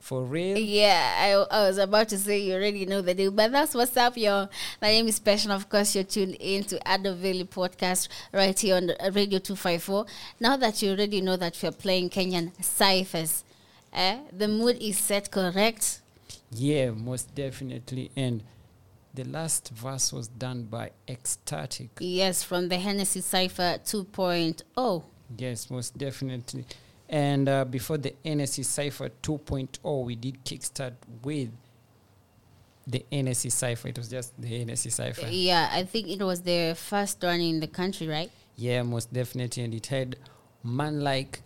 For 0.00 0.22
real? 0.22 0.56
Yeah, 0.56 1.46
I, 1.50 1.56
I 1.56 1.68
was 1.68 1.78
about 1.78 2.08
to 2.10 2.18
say 2.18 2.38
you 2.38 2.54
already 2.54 2.86
know 2.86 3.02
the 3.02 3.14
deal, 3.14 3.30
but 3.30 3.52
that's 3.52 3.74
what's 3.74 3.96
up, 3.96 4.16
y'all. 4.16 4.48
My 4.80 4.88
name 4.88 5.08
is 5.08 5.16
Special. 5.16 5.52
Of 5.52 5.68
course, 5.68 5.94
you're 5.94 6.04
tuned 6.04 6.36
in 6.40 6.64
to 6.64 6.80
Ado 6.86 7.12
Valley 7.14 7.44
Podcast 7.44 8.08
right 8.32 8.58
here 8.58 8.76
on 8.76 8.88
Radio 9.12 9.38
254. 9.38 10.06
Now 10.40 10.56
that 10.56 10.80
you 10.82 10.92
already 10.92 11.20
know 11.20 11.36
that 11.36 11.58
we're 11.62 11.72
playing 11.72 12.10
Kenyan 12.10 12.52
ciphers, 12.64 13.44
eh, 13.92 14.18
the 14.32 14.48
mood 14.48 14.78
is 14.80 14.98
set 14.98 15.30
correct. 15.30 16.00
Yeah, 16.50 16.90
most 16.90 17.34
definitely. 17.34 18.10
And 18.16 18.42
the 19.14 19.24
last 19.24 19.70
verse 19.70 20.12
was 20.12 20.28
done 20.28 20.64
by 20.64 20.92
Xtatic. 21.06 21.88
Yes, 21.98 22.42
from 22.42 22.68
the 22.68 22.76
Hennessy 22.76 23.20
Cipher 23.20 23.78
2.0. 23.84 25.02
Yes, 25.36 25.70
most 25.70 25.98
definitely. 25.98 26.64
And 27.08 27.48
uh, 27.48 27.64
before 27.64 27.98
the 27.98 28.14
NSC 28.24 28.64
Cypher 28.64 29.10
2.0, 29.22 30.04
we 30.04 30.14
did 30.16 30.44
kickstart 30.44 30.94
with 31.22 31.50
the 32.86 33.04
NSC 33.10 33.50
Cypher. 33.50 33.88
It 33.88 33.98
was 33.98 34.08
just 34.08 34.38
the 34.40 34.64
NSC 34.64 34.92
Cypher. 34.92 35.26
Yeah, 35.28 35.68
I 35.72 35.84
think 35.84 36.08
it 36.08 36.22
was 36.22 36.42
the 36.42 36.74
first 36.76 37.22
one 37.22 37.40
in 37.40 37.60
the 37.60 37.66
country, 37.66 38.08
right? 38.08 38.30
Yeah, 38.56 38.82
most 38.82 39.12
definitely. 39.12 39.62
And 39.64 39.74
it 39.74 39.86
had 39.86 40.16
man 40.62 41.00
like 41.00 41.42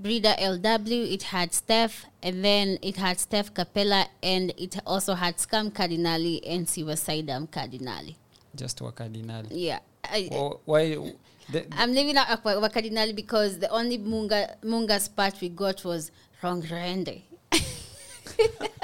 Breeder 0.00 0.34
LW, 0.38 1.12
it 1.12 1.22
had 1.24 1.54
Steph, 1.54 2.06
and 2.22 2.44
then 2.44 2.78
it 2.82 2.96
had 2.96 3.20
Steph 3.20 3.54
Kapela, 3.54 4.06
and 4.20 4.52
it 4.56 4.76
also 4.84 5.14
had 5.14 5.36
Scam 5.36 5.70
Cardinali 5.72 6.40
and 6.44 6.68
Silver 6.68 6.94
Sidam 6.94 7.48
Cardinali. 7.48 8.16
just 8.56 8.78
wakadinali 8.80 9.46
Yeah. 9.50 9.78
I, 10.04 10.28
Wh- 10.32 10.66
why 10.68 10.96
the, 11.50 11.66
I'm 11.72 11.92
leaving 11.92 12.16
out 12.16 12.42
Wakadinali 12.44 13.14
because 13.14 13.58
the 13.58 13.68
only 13.68 13.98
Munga 13.98 14.56
Munga's 14.62 15.08
part 15.08 15.40
we 15.40 15.48
got 15.48 15.84
was 15.84 16.10
wrong 16.42 16.62
rende. 16.62 17.22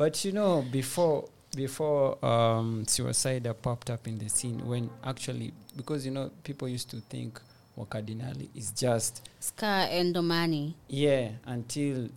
But 0.00 0.24
you 0.24 0.32
know, 0.32 0.62
before 0.72 1.28
before 1.54 2.24
um, 2.24 2.86
suicide 2.86 3.46
popped 3.60 3.90
up 3.90 4.08
in 4.08 4.16
the 4.18 4.30
scene, 4.30 4.66
when 4.66 4.88
actually 5.04 5.52
because 5.76 6.06
you 6.06 6.10
know 6.10 6.30
people 6.42 6.66
used 6.68 6.88
to 6.90 7.00
think 7.00 7.38
Wakadinali 7.76 8.48
is 8.54 8.70
just 8.70 9.28
Scar 9.40 9.88
and 9.90 10.14
Domani. 10.14 10.74
yeah 10.88 11.32
until 11.44 12.08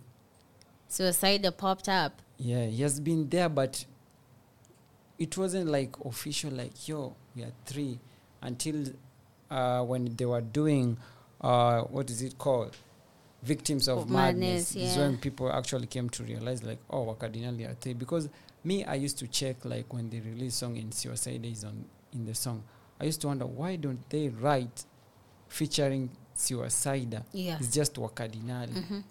Suicide 0.88 1.46
popped 1.58 1.90
up. 1.90 2.22
yeah 2.38 2.64
he 2.64 2.80
has 2.82 2.98
been 3.00 3.28
there, 3.28 3.50
but 3.50 3.84
it 5.18 5.36
wasn't 5.36 5.66
like 5.66 5.94
official. 6.06 6.52
Like 6.52 6.88
yo, 6.88 7.14
we 7.36 7.42
are 7.42 7.52
three 7.66 7.98
until 8.44 8.84
uh, 9.50 9.82
when 9.82 10.14
they 10.16 10.24
were 10.26 10.40
doing 10.40 10.96
uh, 11.40 11.80
what 11.82 12.08
is 12.10 12.22
it 12.22 12.38
called? 12.38 12.76
Victims 13.42 13.88
of, 13.88 13.98
Of 13.98 14.08
madness, 14.10 14.74
Madness, 14.74 14.92
is 14.92 14.96
when 14.96 15.18
people 15.18 15.52
actually 15.52 15.86
came 15.86 16.08
to 16.10 16.22
realize 16.22 16.62
like 16.62 16.78
oh 16.88 17.04
Wakadinali 17.04 17.68
are 17.70 17.74
three 17.74 17.92
because 17.92 18.28
me 18.64 18.84
I 18.84 18.94
used 18.94 19.18
to 19.18 19.26
check 19.28 19.56
like 19.64 19.92
when 19.92 20.08
they 20.08 20.20
release 20.20 20.54
song 20.54 20.78
and 20.78 20.94
Suicide 20.94 21.44
is 21.44 21.62
on 21.64 21.84
in 22.14 22.24
the 22.24 22.34
song 22.34 22.62
I 22.98 23.04
used 23.04 23.20
to 23.20 23.26
wonder 23.26 23.44
why 23.44 23.76
don't 23.76 24.00
they 24.08 24.28
write 24.30 24.84
featuring 25.48 26.08
Suicide 26.34 27.22
Yeah. 27.32 27.58
it's 27.60 27.70
just 27.74 27.94
Wakadinali 27.96 28.72
Mhm. 28.72 29.02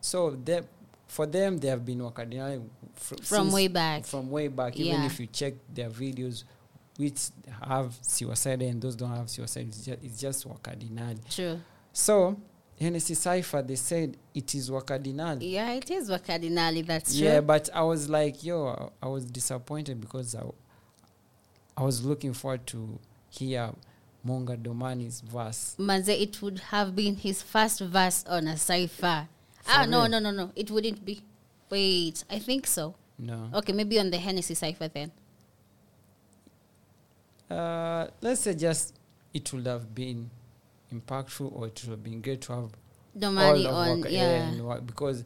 so 0.00 0.30
they, 0.44 0.60
for 1.06 1.24
them 1.26 1.56
they 1.58 1.68
have 1.68 1.86
been 1.86 2.00
Wakadinali 2.00 2.62
fr- 2.96 3.14
From 3.22 3.50
way 3.50 3.68
back. 3.68 4.04
from 4.04 4.30
way 4.30 4.48
back 4.48 4.76
even 4.76 5.00
Yeah. 5.00 5.06
if 5.06 5.18
you 5.18 5.26
check 5.26 5.54
their 5.72 5.88
videos 5.88 6.44
which 6.96 7.28
have 7.66 7.96
Suicide 8.02 8.62
and 8.62 8.80
those 8.80 8.94
don't 8.96 9.14
have 9.14 9.28
Suicide 9.28 9.66
it's 9.68 9.84
just, 9.84 9.98
it's 10.02 10.20
just 10.20 10.48
Wakadinali 10.48 11.18
True. 11.34 11.60
so 11.92 12.36
Hennessy 12.80 13.14
Cypher 13.14 13.62
they 13.62 13.76
said 13.76 14.16
it 14.34 14.54
is 14.54 14.70
Wakadinali 14.70 15.52
Yeah, 15.52 15.72
it 15.72 15.90
is 15.90 16.10
Wakadinali. 16.10 16.84
That's 16.86 17.16
true. 17.16 17.26
yeah, 17.26 17.40
but 17.40 17.68
I 17.72 17.82
was 17.82 18.08
like, 18.08 18.42
yo, 18.42 18.66
I, 19.02 19.06
I 19.06 19.08
was 19.08 19.24
disappointed 19.24 20.00
because 20.00 20.34
I, 20.34 20.42
I 21.76 21.82
was 21.84 22.04
looking 22.04 22.32
forward 22.32 22.66
to 22.68 22.98
hear 23.30 23.70
Munga 24.26 24.56
Domani's 24.60 25.20
verse. 25.20 25.76
Manze, 25.78 26.08
it 26.20 26.40
would 26.42 26.58
have 26.70 26.96
been 26.96 27.14
his 27.14 27.42
first 27.42 27.80
verse 27.80 28.24
on 28.28 28.48
a 28.48 28.56
cipher. 28.56 29.28
Ah, 29.68 29.86
no, 29.88 30.06
no, 30.06 30.18
no, 30.18 30.30
no. 30.30 30.50
It 30.56 30.70
wouldn't 30.70 31.04
be. 31.04 31.22
Wait, 31.70 32.24
I 32.30 32.38
think 32.38 32.66
so. 32.66 32.94
No. 33.18 33.50
Okay, 33.54 33.72
maybe 33.72 33.98
on 34.00 34.10
the 34.10 34.18
Hennessy 34.18 34.54
cipher 34.54 34.88
then. 34.88 35.12
Uh, 37.54 38.08
let's 38.20 38.40
say 38.42 38.54
just 38.54 38.94
it 39.32 39.52
would 39.52 39.66
have 39.66 39.94
been 39.94 40.30
impactful 40.92 41.52
or 41.54 41.66
it 41.66 41.80
would 41.84 41.90
have 41.90 42.02
been 42.02 42.20
great 42.20 42.40
to 42.42 42.52
have 42.52 42.70
Domani 43.18 43.64
all 43.66 43.66
of 43.66 43.74
on- 43.74 44.00
Waka- 44.00 44.12
yeah. 44.12 44.78
because 44.84 45.24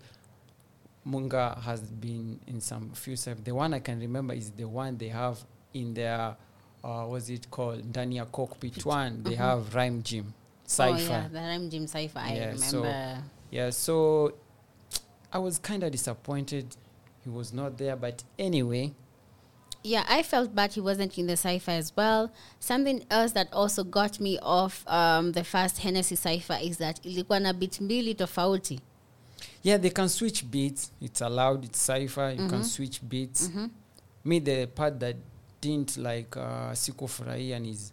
Munga 1.07 1.59
has 1.63 1.81
been 1.81 2.39
in 2.47 2.61
some 2.61 2.91
few 2.91 3.17
cypher. 3.17 3.41
The 3.43 3.55
one 3.55 3.73
I 3.73 3.79
can 3.81 3.99
remember 4.01 4.35
is 4.35 4.51
the 4.51 4.65
one 4.69 4.97
they 4.99 5.09
have 5.09 5.39
in 5.73 5.95
their 5.95 6.37
uh, 6.85 7.05
what's 7.07 7.29
it 7.29 7.51
called? 7.51 7.83
Dania 7.93 8.31
cockpit 8.31 8.85
one. 8.85 9.23
They 9.23 9.33
Mhm. 9.33 9.37
have 9.37 9.75
rhyme 9.75 10.03
gym 10.03 10.33
cipher. 10.65 10.95
Oh, 10.95 11.13
yeah, 11.23 11.29
the 11.29 11.39
Rhyme 11.41 11.71
Jim 11.71 11.87
cipher. 11.87 12.19
I 12.21 12.39
remember. 12.39 12.59
So, 12.59 12.85
yeah, 13.51 13.71
so 13.71 14.33
I 15.33 15.39
was 15.39 15.59
kind 15.59 15.83
of 15.83 15.91
disappointed 15.93 16.77
he 17.25 17.31
was 17.31 17.53
not 17.53 17.77
there. 17.79 17.97
But 17.97 18.23
anyway, 18.39 18.93
Yeah, 19.85 20.05
I 20.09 20.23
felt 20.23 20.55
bad 20.55 20.73
he 20.75 20.81
wasn't 20.81 21.17
in 21.19 21.27
the 21.29 21.37
cipher 21.37 21.71
as 21.71 21.93
well. 21.97 22.31
Something 22.61 23.05
else 23.11 23.33
that 23.33 23.49
also 23.53 23.85
got 23.85 24.19
me 24.21 24.39
off 24.43 24.85
um, 24.89 25.33
the 25.33 25.45
first 25.45 25.79
Hennessy 25.79 26.17
cipher 26.17 26.59
is 26.61 26.79
that 26.79 27.01
ilikuwa 27.05 27.41
na 27.41 27.53
beat 27.53 27.81
mbili 27.81 28.15
tofauti. 28.15 28.81
yeah, 29.63 29.77
they 29.81 29.91
can 29.91 30.09
switch 30.09 30.45
beats. 30.51 30.91
It's 31.01 31.21
allowed. 31.23 31.65
It's 31.65 31.79
cipher. 31.81 32.31
You 32.31 32.49
can 32.49 32.61
Mhm. 32.61 32.65
switch 32.65 33.01
beats. 33.09 33.49
Mhm. 33.49 33.71
Me, 34.25 34.41
the 34.41 34.67
part 34.67 34.99
that 35.01 35.17
didn't 35.61 35.97
like 35.97 36.37
uh, 36.37 36.73
Furaian 37.09 37.67
is 37.67 37.93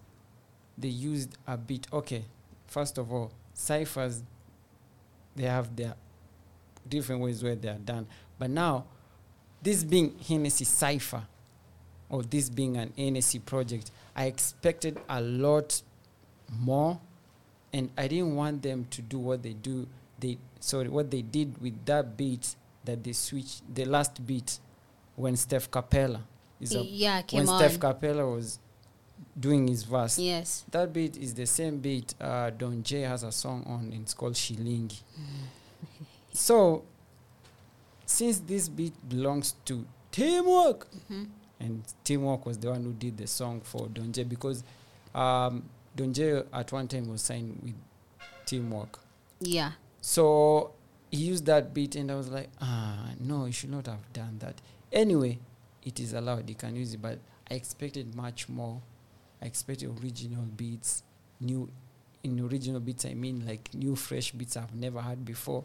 they 0.77 0.89
used 0.89 1.37
a 1.47 1.55
beat. 1.57 1.87
Okay, 1.93 2.23
first 2.67 2.97
of 2.97 3.11
all, 3.11 3.31
ciphers 3.53 4.21
they 5.35 5.45
have 5.47 5.75
their 5.75 5.95
different 6.87 7.21
ways 7.21 7.43
where 7.43 7.55
they 7.55 7.69
are 7.69 7.79
done. 7.79 8.07
But 8.39 8.49
now, 8.49 8.85
this 9.61 9.83
being 9.83 10.17
Hennessy 10.27 10.65
cipher, 10.65 11.23
or 12.09 12.23
this 12.23 12.49
being 12.49 12.77
an 12.77 12.93
NSC 12.97 13.43
project, 13.45 13.91
I 14.15 14.25
expected 14.25 14.99
a 15.09 15.21
lot 15.21 15.81
more, 16.59 16.99
and 17.73 17.89
I 17.97 18.07
didn't 18.07 18.35
want 18.35 18.61
them 18.61 18.85
to 18.91 19.01
do 19.01 19.19
what 19.19 19.41
they 19.43 19.53
do. 19.53 19.87
They 20.19 20.37
sorry, 20.59 20.87
what 20.89 21.11
they 21.11 21.21
did 21.21 21.59
with 21.61 21.85
that 21.85 22.15
beat 22.17 22.55
that 22.85 23.03
they 23.03 23.13
switched 23.13 23.61
the 23.73 23.85
last 23.85 24.25
beat 24.25 24.59
when 25.15 25.35
Steph 25.35 25.69
Kapela 25.71 26.21
is 26.61 26.75
up, 26.75 26.85
Yeah, 26.87 27.21
came 27.23 27.45
when 27.45 27.47
Steph. 27.47 27.79
Kapela 27.79 28.35
was 28.35 28.59
doing 29.39 29.67
his 29.67 29.83
verse. 29.83 30.19
Yes. 30.19 30.63
that 30.71 30.93
beat 30.93 31.17
is 31.17 31.33
the 31.33 31.45
same 31.45 31.79
beat 31.79 32.13
uh, 32.21 32.49
Don 32.51 32.83
J 32.83 33.01
has 33.01 33.23
a 33.23 33.31
song 33.31 33.63
on. 33.65 33.91
It's 34.01 34.13
called 34.13 34.33
Shilingi. 34.33 34.99
so, 36.31 36.83
since 38.05 38.39
this 38.39 38.69
beat 38.69 38.93
belongs 39.07 39.55
to 39.65 39.85
Teamwork, 40.11 40.87
Mhm. 41.11 41.27
And 41.59 41.83
Teamwork 42.03 42.45
was 42.45 42.57
the 42.57 42.69
one 42.69 42.83
who 42.83 42.93
did 42.93 43.17
the 43.17 43.27
song 43.27 43.61
for 43.61 43.87
Don 43.87 44.11
J 44.11 44.23
because 44.23 44.63
um, 45.13 45.63
Don 45.95 46.13
J 46.13 46.43
at 46.53 46.71
one 46.71 46.87
time 46.87 47.07
was 47.07 47.21
signed 47.21 47.59
with 47.63 47.75
Teamwork. 48.45 48.99
Yeah. 49.39 49.71
So 50.01 50.71
he 51.11 51.17
used 51.17 51.45
that 51.45 51.73
beat, 51.73 51.95
and 51.95 52.11
I 52.11 52.15
was 52.15 52.29
like, 52.29 52.49
ah, 52.61 53.09
no, 53.19 53.45
you 53.45 53.51
should 53.51 53.71
not 53.71 53.87
have 53.87 54.11
done 54.13 54.37
that. 54.39 54.61
Anyway, 54.91 55.39
it 55.83 55.99
is 55.99 56.13
allowed, 56.13 56.49
you 56.49 56.55
can 56.55 56.75
use 56.75 56.93
it, 56.93 57.01
but 57.01 57.19
I 57.49 57.55
expected 57.55 58.15
much 58.15 58.49
more. 58.49 58.81
I 59.41 59.45
expected 59.45 59.89
original 60.01 60.43
beats, 60.43 61.03
new, 61.39 61.69
in 62.23 62.39
original 62.39 62.79
beats, 62.79 63.05
I 63.05 63.13
mean 63.13 63.45
like 63.45 63.73
new, 63.73 63.95
fresh 63.95 64.31
beats 64.31 64.57
I've 64.57 64.73
never 64.75 65.01
had 65.01 65.23
before. 65.25 65.63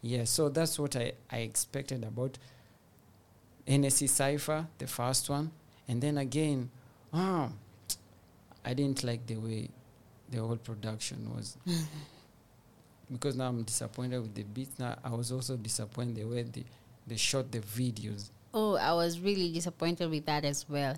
Yeah, 0.00 0.24
so 0.24 0.48
that's 0.48 0.78
what 0.78 0.96
I, 0.96 1.12
I 1.30 1.38
expected 1.38 2.04
about 2.04 2.38
NSC 3.66 4.08
Cypher, 4.08 4.66
the 4.78 4.86
first 4.86 5.28
one. 5.30 5.50
And 5.88 6.00
then 6.02 6.18
again, 6.18 6.70
ah, 7.12 7.48
I 8.64 8.74
didn't 8.74 9.02
like 9.04 9.26
the 9.26 9.36
way 9.36 9.68
the 10.30 10.38
whole 10.38 10.56
production 10.56 11.30
was 11.34 11.56
because 13.12 13.36
now 13.36 13.48
I'm 13.48 13.62
disappointed 13.62 14.20
with 14.20 14.34
the 14.34 14.42
beats. 14.44 14.78
Now 14.78 14.96
I 15.04 15.10
was 15.10 15.30
also 15.32 15.56
disappointed 15.56 16.16
the 16.16 16.24
way 16.24 16.42
they, 16.42 16.64
they 17.06 17.16
shot 17.16 17.50
the 17.50 17.58
videos. 17.60 18.30
Oh, 18.54 18.76
I 18.76 18.92
was 18.92 19.18
really 19.20 19.52
disappointed 19.52 20.10
with 20.10 20.26
that 20.26 20.44
as 20.44 20.66
well. 20.68 20.96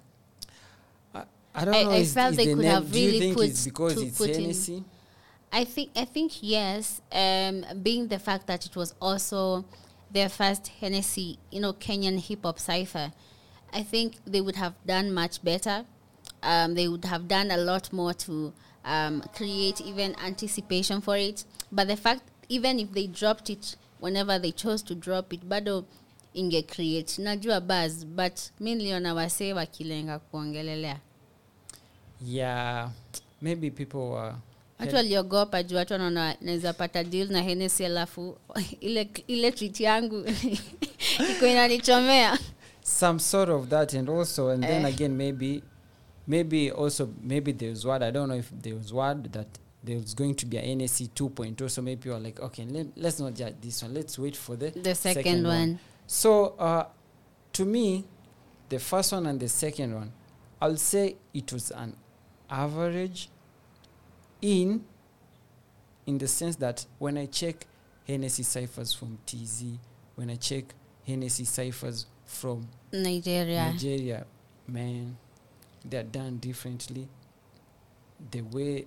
I 1.57 1.65
don't 1.65 1.75
I, 1.75 1.83
know. 1.85 1.91
I 1.91 1.97
is- 1.99 2.13
felt 2.15 2.33
is 2.33 2.37
they 2.37 2.47
the 2.47 2.55
could 2.55 2.63
name- 2.63 2.71
have 2.73 2.93
really 2.93 3.19
think 3.21 3.37
put 3.37 3.47
it's 3.49 3.65
because 3.65 4.03
it's 4.03 4.19
put 4.19 4.31
Hennessy? 4.35 4.85
I 5.53 5.65
think 5.65 5.91
I 5.95 6.05
think 6.05 6.33
yes. 6.43 7.01
Um, 7.13 7.65
being 7.81 8.09
the 8.09 8.19
fact 8.19 8.49
that 8.49 8.67
it 8.67 8.75
was 8.75 8.93
also 9.01 9.65
their 10.15 10.29
first 10.29 10.69
Hennessy, 10.81 11.39
you 11.51 11.61
know, 11.61 11.73
Kenyan 11.73 12.19
hip 12.21 12.45
hop 12.45 12.59
cipher, 12.59 13.13
I 13.73 13.83
think 13.83 14.17
they 14.25 14.41
would 14.41 14.57
have 14.57 14.75
done 14.87 15.13
much 15.13 15.43
better. 15.45 15.85
Um, 16.43 16.75
they 16.75 16.89
would 16.89 17.05
have 17.05 17.27
done 17.29 17.51
a 17.51 17.57
lot 17.57 17.93
more 17.93 18.15
to 18.15 18.53
um, 18.85 19.23
create 19.35 19.81
even 19.81 20.15
anticipation 20.25 21.01
for 21.01 21.17
it. 21.17 21.45
But 21.73 21.89
the 21.89 21.97
fact, 21.97 22.23
even 22.49 22.79
if 22.79 22.93
they 22.93 23.09
dropped 23.09 23.51
it 23.51 23.77
whenever 23.99 24.39
they 24.39 24.53
chose 24.53 24.83
to 24.85 24.95
drop 24.95 25.33
it, 25.33 25.49
bado 25.49 25.85
inge 26.35 26.63
create 26.69 27.17
najua 27.19 27.61
buzz, 27.67 28.05
but 28.05 28.51
mi 28.61 28.75
niliona 28.75 29.15
wasee 29.15 29.53
wakilenga 29.53 30.19
kuongelelea 30.19 31.01
Yeah, 32.21 32.91
maybe 33.41 33.71
people 33.71 34.11
were. 34.11 34.35
Watu 34.81 34.97
waliogopa 34.97 35.63
juu 35.63 35.77
watu 35.77 35.93
wanaona 35.93 36.37
naweza 36.41 36.73
pata 36.73 37.05
deal 37.05 37.29
na 37.33 37.43
henesi 37.43 37.85
alafu 37.85 38.39
ile 38.81 39.11
ile 39.27 39.53
treat 39.53 39.81
yangu 39.81 40.25
iko 41.31 41.47
inanichomea 41.47 42.39
some 42.83 43.19
sort 43.21 43.51
of 43.51 43.69
that 43.69 43.95
and 43.95 44.11
also 44.11 44.51
and 44.51 44.65
then 44.67 44.85
Eh. 44.85 44.95
again 44.95 45.13
maybe 45.13 45.63
maybe 46.27 46.71
also 46.71 47.09
maybe 47.23 47.53
there's 47.53 47.85
word 47.85 48.03
i 48.03 48.13
don't 48.13 48.27
know 48.31 48.39
if 48.39 48.53
there 48.63 48.77
was 48.77 48.93
word 48.93 49.31
that 49.33 49.47
there's 49.87 50.17
going 50.17 50.35
to 50.35 50.47
be 50.47 50.59
a 50.59 50.75
nsc 50.75 51.01
2.0 51.01 51.69
so 51.69 51.83
maybe 51.83 52.09
you're 52.09 52.25
like 52.27 52.43
okay 52.43 52.65
let, 52.67 52.87
let's 52.97 53.21
not 53.21 53.35
judge 53.35 53.55
this 53.61 53.83
one 53.83 53.95
let's 53.95 54.19
wait 54.19 54.37
for 54.37 54.59
the 54.59 54.71
The 54.71 54.95
second 54.95 55.47
one. 55.47 55.79
so 56.07 56.45
uh 56.59 56.85
to 57.53 57.65
me 57.65 58.05
the 58.69 58.79
first 58.79 59.13
one 59.13 59.27
and 59.31 59.41
the 59.41 59.49
second 59.49 59.95
one 59.95 60.11
i'll 60.61 60.77
say 60.77 61.17
it 61.35 61.53
was 61.53 61.71
an 61.73 61.93
average 62.51 63.29
in 64.45 64.85
in 66.07 66.19
the 66.19 66.29
sense 66.29 66.57
that 66.57 66.85
when 66.99 67.17
i 67.17 67.25
check 67.25 67.67
Hennessy 68.07 68.43
ciphers 68.43 68.93
from 68.93 69.19
tz 69.27 69.79
when 70.17 70.29
i 70.29 70.37
check 70.37 70.65
Hennessy 71.07 71.45
ciphers 71.45 72.07
from 72.25 72.67
Nigeria. 72.93 73.71
Nigeria, 73.73 74.27
man. 74.67 75.17
they're 75.85 76.03
done 76.03 76.37
differently 76.37 77.09
the 78.31 78.43
way 78.43 78.87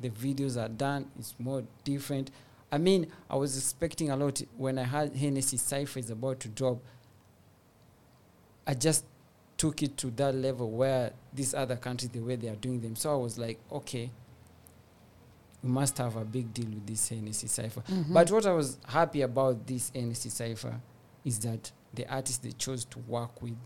the 0.00 0.10
videos 0.10 0.60
are 0.60 0.68
done 0.68 1.06
is 1.18 1.34
more 1.38 1.62
different 1.84 2.32
i 2.72 2.78
mean 2.78 3.06
i 3.30 3.36
was 3.36 3.56
expecting 3.56 4.10
a 4.10 4.16
lot 4.16 4.42
when 4.56 4.78
i 4.80 4.82
heard 4.84 5.14
hennessy 5.14 5.56
cypher 5.56 6.00
is 6.00 6.10
about 6.10 6.40
to 6.40 6.48
drop 6.48 6.78
i 8.66 8.74
just 8.74 9.04
took 9.56 9.82
it 9.82 9.96
to 9.96 10.08
that 10.10 10.34
level 10.34 10.70
where 10.70 11.12
these 11.32 11.54
other 11.54 11.76
countries 11.76 12.10
the 12.10 12.20
way 12.20 12.34
they 12.36 12.48
are 12.48 12.56
doing 12.56 12.80
them 12.80 12.94
so 12.96 13.12
i 13.12 13.16
was 13.16 13.38
like 13.38 13.58
okay 13.72 14.10
we 15.62 15.68
must 15.70 15.98
have 15.98 16.16
a 16.16 16.24
big 16.24 16.52
deal 16.54 16.66
with 16.68 16.86
this 16.86 17.08
Hennessy 17.08 17.46
cipher. 17.48 17.82
Mhm. 17.82 18.12
But 18.12 18.30
what 18.30 18.46
I 18.46 18.52
was 18.52 18.78
happy 18.86 19.22
about 19.22 19.66
this 19.66 19.90
Hennessy 19.94 20.28
cipher 20.28 20.80
is 21.24 21.38
that 21.40 21.72
the 21.94 22.06
artists 22.12 22.38
they 22.38 22.52
chose 22.52 22.84
to 22.86 22.98
work 23.00 23.40
with, 23.42 23.56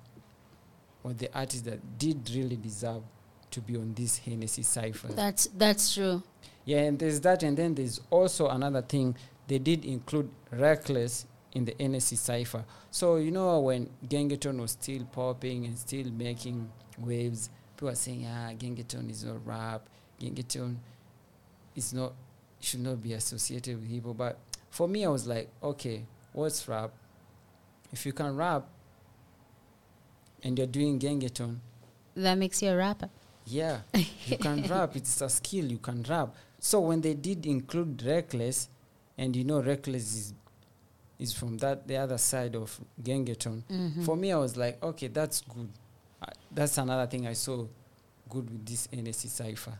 or 1.03 1.13
the 1.13 1.29
artists 1.37 1.63
that 1.63 1.99
did 1.99 2.31
really 2.31 2.57
deserve 2.57 3.03
to 3.51 3.61
be 3.61 3.77
on 3.77 3.93
this 3.95 4.19
Hennessy 4.19 4.63
cipher. 4.63 5.09
That's 5.09 5.49
that's 5.57 5.95
true. 5.95 6.23
Yeah, 6.65 6.83
and 6.83 6.99
there's 6.99 7.21
that, 7.23 7.43
and 7.43 7.57
then 7.57 7.75
there's 7.75 8.01
also 8.11 8.49
another 8.49 8.83
thing. 8.83 9.17
They 9.49 9.59
did 9.59 9.85
include 9.85 10.31
Reckless 10.53 11.27
in 11.53 11.65
the 11.65 11.73
NSC 11.81 12.17
cipher. 12.17 12.65
So 12.93 13.17
you 13.17 13.33
know 13.33 13.61
when 13.61 13.89
Gengetone 14.07 14.61
was 14.61 14.73
still 14.73 15.05
popping 15.07 15.65
and 15.67 15.77
still 15.77 16.09
making 16.13 16.71
waves, 16.99 17.51
people 17.75 17.89
were 17.89 17.95
saying, 17.97 18.27
"Ah, 18.27 18.53
Gengetone 18.57 19.11
is 19.11 19.25
not 19.25 19.45
rap. 19.45 19.89
Gengetone 20.21 20.77
is 21.77 21.93
not 21.93 22.13
should 22.61 22.81
not 22.81 23.03
be 23.03 23.13
associated 23.15 23.81
with 23.81 23.89
hip 23.89 24.05
hop." 24.05 24.17
But 24.17 24.39
for 24.71 24.89
me, 24.89 25.05
I 25.05 25.09
was 25.09 25.27
like, 25.27 25.49
"Okay, 25.63 26.05
what's 26.33 26.67
rap? 26.69 26.91
If 27.93 28.07
you 28.07 28.13
can 28.13 28.37
rap 28.37 28.67
and 30.43 30.57
you're 30.59 30.67
doing 30.67 30.99
Gengetone, 30.99 31.59
That 32.15 32.37
makes 32.39 32.63
you 32.63 32.71
a 32.71 32.77
rapper. 32.77 33.09
yeah, 33.47 33.81
you 34.27 34.37
can 34.39 34.63
rap. 34.71 34.97
It's 34.97 35.21
a 35.21 35.29
skill. 35.29 35.65
You 35.71 35.79
can 35.79 36.03
rap. 36.05 36.35
So 36.59 36.81
when 36.81 37.01
they 37.01 37.15
did 37.15 37.47
include 37.47 38.03
Reckless, 38.05 38.69
and 39.19 39.35
you 39.35 39.45
know 39.45 39.61
Reckless 39.63 40.15
is 40.15 40.35
is 41.19 41.33
from 41.35 41.59
that 41.59 41.87
the 41.87 41.97
other 41.99 42.17
side 42.19 42.57
of 42.57 42.81
Gengetone. 43.03 43.63
Mhm. 43.69 44.05
For 44.05 44.17
me, 44.17 44.33
I 44.33 44.39
was 44.39 44.57
like, 44.57 44.83
okay, 44.83 45.09
that's 45.09 45.43
good. 45.43 45.69
Uh, 46.23 46.27
that's 46.51 46.79
another 46.79 47.07
thing 47.11 47.27
I 47.27 47.35
saw 47.35 47.67
good 48.29 48.49
with 48.51 48.65
this 48.67 48.87
NSC 48.93 49.29
cipher. 49.29 49.79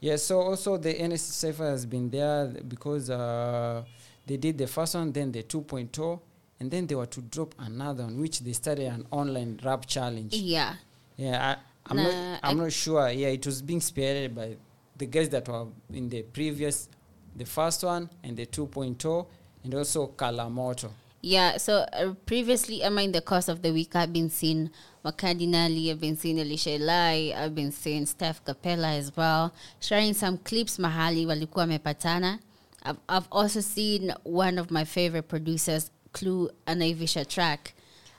Yeah. 0.00 0.16
So 0.16 0.40
also 0.40 0.76
the 0.76 0.94
NSC 0.94 1.56
has 1.58 1.86
been 1.86 2.10
there 2.10 2.46
because 2.68 3.10
uh, 3.10 3.82
they 4.26 4.36
did 4.36 4.58
the 4.58 4.66
first 4.66 4.94
one, 4.94 5.12
then 5.12 5.32
the 5.32 5.42
2.0, 5.42 6.20
and 6.60 6.70
then 6.70 6.86
they 6.86 6.94
were 6.94 7.06
to 7.06 7.20
drop 7.22 7.54
another 7.58 8.04
one, 8.04 8.20
which 8.20 8.40
they 8.40 8.52
started 8.52 8.86
an 8.86 9.06
online 9.10 9.58
rap 9.64 9.86
challenge. 9.86 10.34
Yeah. 10.34 10.74
Yeah, 11.16 11.54
I, 11.56 11.90
I'm 11.90 11.96
Nah, 11.96 12.02
not. 12.04 12.40
I'm 12.42 12.56
not 12.58 12.72
sure. 12.72 13.08
Yeah, 13.10 13.28
it 13.28 13.46
was 13.46 13.62
being 13.62 13.80
spearheaded 13.80 14.34
by 14.34 14.56
the 14.96 15.06
guys 15.06 15.28
that 15.30 15.48
were 15.48 15.66
in 15.92 16.08
the 16.08 16.22
previous, 16.22 16.88
the 17.34 17.44
first 17.46 17.82
one 17.84 18.08
and 18.22 18.36
the 18.36 18.46
2.0, 18.46 19.26
and 19.64 19.74
also 19.74 20.08
Kalamoto. 20.08 20.90
Yeah, 21.22 21.56
so 21.56 21.86
uh, 21.92 22.14
previously, 22.24 22.84
I 22.84 22.88
mean, 22.88 23.12
the 23.12 23.20
course 23.20 23.48
of 23.48 23.62
the 23.62 23.72
week, 23.72 23.96
I've 23.96 24.12
been 24.12 24.30
seeing 24.30 24.70
Makadinali, 25.04 25.90
I've 25.90 26.00
been 26.00 26.16
seeing 26.16 26.38
Elisha 26.38 26.78
Lai, 26.78 27.32
I've 27.36 27.54
been 27.54 27.72
seeing 27.72 28.06
Steph 28.06 28.44
Kapela 28.44 28.96
as 28.96 29.16
well, 29.16 29.52
sharing 29.80 30.14
some 30.14 30.38
clips 30.38 30.78
mahali 30.78 31.26
walikuwa 31.26 31.66
wamepatana. 31.66 32.38
I've, 32.84 32.98
I've 33.08 33.26
also 33.32 33.60
seen 33.60 34.12
one 34.22 34.58
of 34.58 34.70
my 34.70 34.84
favorite 34.84 35.28
producers, 35.28 35.90
Clue, 36.12 36.50
anaivisha 36.66 37.26
track. 37.28 37.74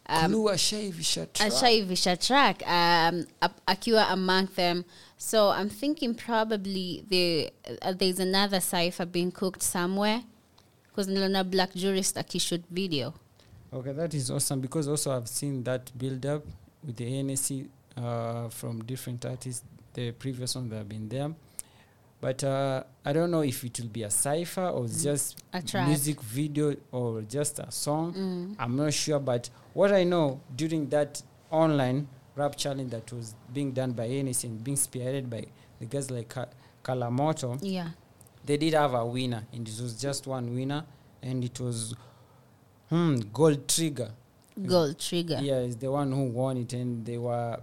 Clue 0.05 0.49
ashaivisha 0.49 1.27
track. 1.33 1.51
ashaivisha 1.51 2.17
track 2.17 2.61
um, 2.67 3.25
akiwa 3.67 4.09
among 4.11 4.45
them 4.55 4.85
so 5.17 5.49
i'm 5.49 5.69
thinking 5.69 6.15
probably 6.15 7.03
the, 7.09 7.51
uh, 7.81 7.91
there's 7.91 8.17
another 8.19 8.61
cipher 8.61 9.05
being 9.05 9.31
cooked 9.31 9.61
somewhere 9.61 10.23
because 10.97 11.11
niliona 11.13 11.43
black 11.43 11.73
jurist 11.75 12.17
akishoot 12.17 12.63
video 12.71 13.13
Okay, 13.73 13.91
that 13.91 14.13
is 14.13 14.31
awesome 14.31 14.61
because 14.61 14.87
also 14.87 15.11
I've 15.11 15.27
seen 15.27 15.61
that 15.65 15.91
build 15.97 16.25
up 16.25 16.41
with 16.85 16.95
the 16.95 17.03
NSC 17.05 17.67
uh, 17.97 18.47
from 18.49 18.81
different 18.85 19.25
artists. 19.25 19.63
The 19.93 20.11
previous 20.13 20.55
one 20.55 20.69
that 20.69 20.77
have 20.77 20.87
been 20.89 21.09
there, 21.09 21.31
but 22.21 22.43
uh, 22.45 22.83
I 23.03 23.11
don't 23.11 23.29
know 23.29 23.41
if 23.41 23.63
it 23.65 23.77
will 23.79 23.89
be 23.89 24.03
a 24.03 24.09
cipher 24.09 24.67
or 24.69 24.85
Mm. 24.85 25.03
just 25.03 25.43
A 25.53 25.61
track. 25.61 25.87
music 25.87 26.21
video 26.21 26.75
or 26.93 27.23
just 27.23 27.59
a 27.59 27.69
song. 27.71 28.13
Mm. 28.13 28.55
I'm 28.57 28.75
not 28.77 28.93
sure, 28.93 29.19
but 29.19 29.49
what 29.73 29.91
I 29.91 30.05
know 30.05 30.39
during 30.55 30.87
that 30.89 31.21
online 31.51 32.07
rap 32.35 32.55
challenge 32.55 32.91
that 32.91 33.11
was 33.11 33.35
being 33.53 33.73
done 33.73 33.91
by 33.91 34.07
NSC 34.07 34.45
and 34.45 34.63
being 34.63 34.77
spearheaded 34.77 35.29
by 35.29 35.43
the 35.79 35.85
guys 35.87 36.09
like 36.09 36.29
Ka- 36.29 36.47
Kalamoto, 36.85 37.59
yeah 37.61 37.89
they 38.47 38.57
did 38.57 38.73
have 38.73 38.93
a 38.93 39.05
winner, 39.05 39.43
and 39.53 39.67
it 39.67 39.79
was 39.81 39.99
just 40.01 40.25
one 40.25 40.55
winner, 40.55 40.83
and 41.21 41.43
it 41.43 41.59
was 41.59 41.93
hmm, 42.89 43.17
Gold 43.33 43.67
Trigger. 43.67 44.11
Gold 44.65 44.97
Trigger. 44.99 45.39
Yeah, 45.41 45.59
is 45.59 45.75
the 45.77 45.91
one 45.91 46.11
who 46.11 46.23
won 46.23 46.57
it, 46.57 46.73
and 46.73 47.05
they 47.05 47.17
were, 47.17 47.59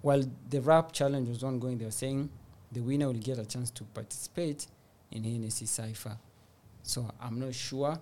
while 0.00 0.22
the 0.48 0.60
rap 0.60 0.92
challenge 0.92 1.28
was 1.28 1.42
ongoing, 1.42 1.76
they 1.76 1.84
were 1.84 1.90
saying 1.90 2.30
the 2.70 2.80
winner 2.80 3.06
will 3.08 3.14
get 3.14 3.38
a 3.38 3.44
chance 3.44 3.70
to 3.72 3.84
participate 3.84 4.66
in 5.10 5.24
NSC 5.24 5.66
Cipher. 5.68 6.16
So 6.84 7.10
I'm 7.20 7.38
not 7.38 7.54
sure 7.54 7.98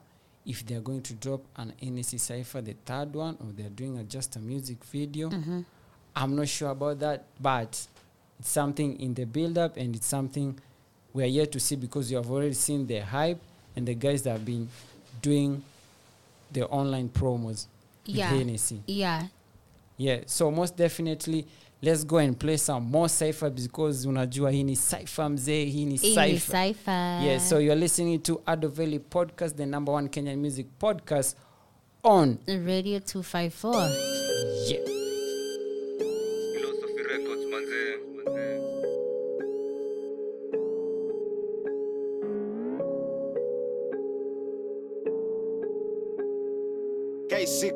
if 0.47 0.65
they're 0.67 0.81
going 0.81 1.03
to 1.03 1.15
drop 1.15 1.43
an 1.57 1.73
NSC 1.83 2.21
Cipher, 2.21 2.61
the 2.61 2.77
third 2.85 3.15
one, 3.15 3.37
or 3.41 3.53
they're 3.53 3.69
doing 3.71 3.99
a, 3.99 4.05
just 4.05 4.37
a 4.37 4.39
music 4.39 4.85
video. 4.85 5.31
Mhm. 5.31 5.65
I'm 6.15 6.37
not 6.37 6.49
sure 6.49 6.71
about 6.71 6.99
that, 7.01 7.25
but 7.41 7.87
it's 8.39 8.51
something 8.51 9.01
in 9.01 9.15
the 9.15 9.25
build 9.25 9.57
up, 9.59 9.77
and 9.77 9.97
it's 9.97 10.07
something 10.07 10.59
we 11.15 11.23
are 11.25 11.27
yet 11.41 11.51
to 11.53 11.61
see 11.61 11.77
because 11.77 12.11
you 12.11 12.17
have 12.17 12.31
already 12.31 12.55
seen 12.55 12.87
the 12.87 13.01
hype 13.01 13.39
and 13.77 13.87
the 13.87 13.95
guys 13.95 14.23
that 14.23 14.31
have 14.33 14.45
been 14.45 14.69
doing 15.23 15.63
the 16.53 16.67
online 16.69 17.09
promos 17.09 17.67
with 18.07 18.17
yeah 18.17 18.29
Hennessy. 18.37 18.81
yeah 18.87 19.27
Yeah, 19.99 20.21
so 20.27 20.51
most 20.51 20.77
definitely 20.77 21.45
let's 21.83 22.05
go 22.05 22.17
and 22.19 22.39
play 22.39 22.57
some 22.57 22.85
more 22.91 23.09
cipher 23.09 23.51
because 23.51 24.09
unajua 24.09 24.51
hii 24.51 24.63
ni 24.65 24.77
cipher 24.77 25.31
mzee, 25.31 25.65
hii 25.65 25.85
ni 25.85 25.97
Hii 25.97 26.17
ni 26.17 26.33
cipher. 26.39 26.69
cipher. 26.69 27.23
Yeah, 27.25 27.41
so 27.41 27.61
you're 27.61 27.81
listening 27.81 28.19
to 28.23 28.41
Ado 28.47 28.69
Valley 28.69 28.99
Podcast, 28.99 29.57
the 29.57 29.67
number 29.67 29.95
one 29.95 30.09
Kenyan 30.09 30.39
music 30.39 30.67
podcast 30.79 31.37
on 32.03 32.39
radio 32.47 32.99
254 32.99 33.91
yeah. 34.69 35.10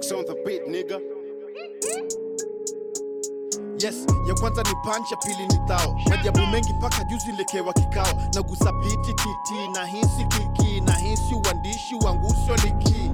K6 0.04 0.18
on 0.18 0.24
the 0.26 0.34
beat, 0.44 0.66
nigga. 0.66 1.00
yes 3.82 4.06
ya 4.28 4.34
kwanza 4.34 4.62
ni 4.62 4.70
punch 4.84 5.10
ya 5.10 5.16
pili 5.16 5.46
ni 5.46 5.68
thao 5.68 5.96
majabu 6.08 6.38
mengi 6.52 6.72
paka 6.80 7.04
juzi 7.04 7.32
lekewa 7.32 7.72
kikao. 7.72 8.14
Nagusa 8.34 8.72
piti 8.72 9.14
titi 9.14 9.68
na 9.74 9.86
hisi 9.86 10.24
kiki 10.28 10.80
na 10.80 10.92
hisi 10.92 11.34
uandishi 11.34 11.94
wanguso 11.94 12.54
liki 12.64 13.10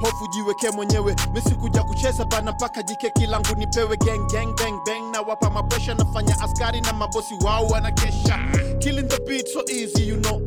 hofu 0.00 0.26
jiweke 0.28 0.70
mwenyewe 0.70 1.16
misikuja 1.34 1.82
kucheza 1.82 2.24
bana 2.24 2.52
mpaka 2.52 2.82
jike 2.82 3.10
kilangu 3.10 3.54
nipewe 3.56 3.96
gang 3.96 4.26
gang 4.32 4.54
bang 4.56 4.80
bang. 4.86 5.10
Na 5.12 5.20
wapa 5.20 5.50
mapresha 5.50 5.94
nafanya 5.94 6.40
askari 6.40 6.80
na 6.80 6.92
mabosi 6.92 7.34
wao 7.44 7.66
wanakesha. 7.66 8.38
Killing 8.78 9.08
the 9.08 9.20
beat 9.20 9.48
so 9.48 9.62
easy 9.68 10.02
you 10.08 10.16
know 10.16 10.40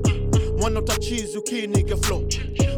mwana 0.61 0.81
chizi 0.81 1.37
ukiniga 1.37 1.97
flow. 1.97 2.23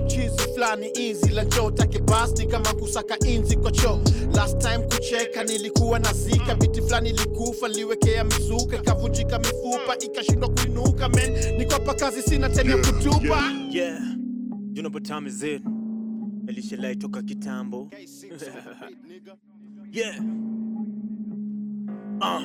Chizi 0.07 0.53
flani 0.55 0.91
easy 0.95 1.29
la 1.33 1.43
njoo 1.43 1.71
take 1.71 1.99
kama 2.47 2.73
kusaka 2.73 3.19
inzi 3.27 3.55
kwa 3.57 3.71
choo 3.71 3.99
last 4.35 4.57
time 4.61 4.77
kucheka 4.79 5.43
nilikuwa 5.43 5.99
na 5.99 6.13
zika. 6.13 6.55
Biti 6.55 6.81
flani 6.81 7.11
likufa 7.11 7.67
liwekea 7.67 8.23
mizuka. 8.23 8.75
Ikavunjika 8.77 9.39
mifupa 9.39 9.97
ikashindwa 10.05 10.49
kuinuka 10.49 11.09
men 11.09 11.57
nikwapa 11.57 11.93
kazi 11.93 12.21
sina 12.21 12.49
tena 12.49 12.77
kutupa. 12.77 13.51
Yeah, 13.71 13.99
you 14.73 14.81
know 14.81 14.91
what 14.93 15.03
time 15.03 15.27
is 15.27 15.43
it? 15.43 15.61
Elisha 16.47 16.95
toka 16.95 17.21
kitambo. 17.21 17.89
yeah. 19.91 20.15
Uh, 22.21 22.41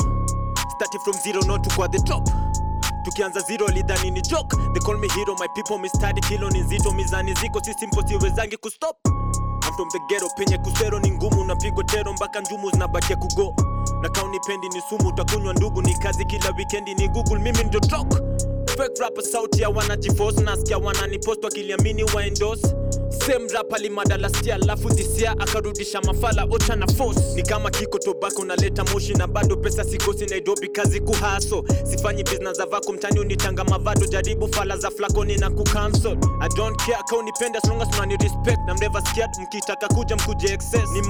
started 0.77 1.01
from 1.05 1.15
zero 1.25 1.41
not 1.47 1.63
to 1.65 1.71
the 1.89 2.03
top. 2.07 2.29
Tukianza 3.09 3.41
zero 3.41 3.67
lidhani 3.69 4.11
ni 4.11 4.21
joke. 4.23 4.57
They 4.75 4.81
call 4.81 4.97
me 4.99 5.09
hero 5.09 5.35
my 5.41 5.47
people 5.55 5.79
mistadi 5.79 6.21
kilo 6.21 6.51
ni 6.51 6.61
nzito. 6.61 6.91
Mizani 6.93 7.35
ziko 7.35 7.61
si 7.65 7.75
simple 7.75 8.03
siwezangi 8.09 8.57
kustop 8.57 8.97
I'm 9.07 9.75
from 9.75 9.89
the 9.91 10.01
ghetto 10.09 10.29
penye 10.37 10.59
kusero 10.59 10.99
ni 11.01 11.11
ngumu 11.11 11.45
napigwa 11.45 11.85
tero 11.85 12.13
mpaka 12.13 12.41
njumu 12.41 12.71
zinabakia 12.71 13.17
kugo 13.17 13.55
na 14.03 14.09
kauni 14.09 14.41
pendi 14.47 14.69
ni 14.69 14.81
sumu 14.89 15.09
utakunywa 15.09 15.53
ndugu 15.55 15.83
ni 15.83 15.95
kazi 15.95 16.25
kila 16.25 16.51
wikendi 16.51 16.95
ni 16.95 17.09
google 17.09 17.39
mimi 17.39 17.65
ndio 17.65 17.81
talk 17.81 18.13
fake 18.77 19.01
rapper 19.01 19.25
sauti 19.25 19.63
ya 19.63 19.69
wanajiforce 19.69 20.41
nasikia 20.43 20.79
wananipost 20.79 21.45
wakiliamini 21.45 22.05
wa 22.05 22.27
endorse 23.19 23.27
same 23.27 23.49
rap 23.55 23.73
alimada 23.73 24.17
last 24.19 24.47
year 24.47 24.59
alafu 24.63 24.89
disia 24.91 25.31
akarudisha 25.33 26.01
mafala 26.01 26.45
ocha 26.51 26.77
na 26.77 26.87
force. 26.87 27.21
Ni 27.35 27.43
kama 27.43 27.71
kiko 27.71 27.99
tobako 27.99 28.45
naleta 28.45 28.85
moshi 28.85 29.15
na 29.15 29.27
bado 29.27 29.57
pesa 29.57 29.85
sikosi 29.85 30.27
nairobi 30.27 30.69
kazi 30.69 31.01
kuhaso 31.01 31.65
sifanyi 31.85 32.23
bizna 32.25 32.53
za 32.53 32.67
vako 32.67 32.93
mtani 32.93 33.21
unitanga 33.21 33.65
mavado. 33.65 34.07
Jaribu 34.07 34.49
fala 34.49 34.77
za 34.77 34.91
flakoni 34.91 35.37
na 35.37 35.51
kucancel 35.51 36.19
i 36.41 36.49
don't 36.57 36.77
care 36.87 37.03
ka 37.11 37.17
unipenda 37.17 37.59
as 37.63 37.69
long 37.71 37.83
as 37.83 37.89
unani 37.97 38.17
respect. 38.17 38.59
Na 38.67 38.75
mreva 38.75 39.01
scared 39.01 39.31
mkitaka 39.43 39.89
kuja 39.89 40.17
mkuje 40.17 40.53
excess. 40.55 40.91
Ni 40.93 41.03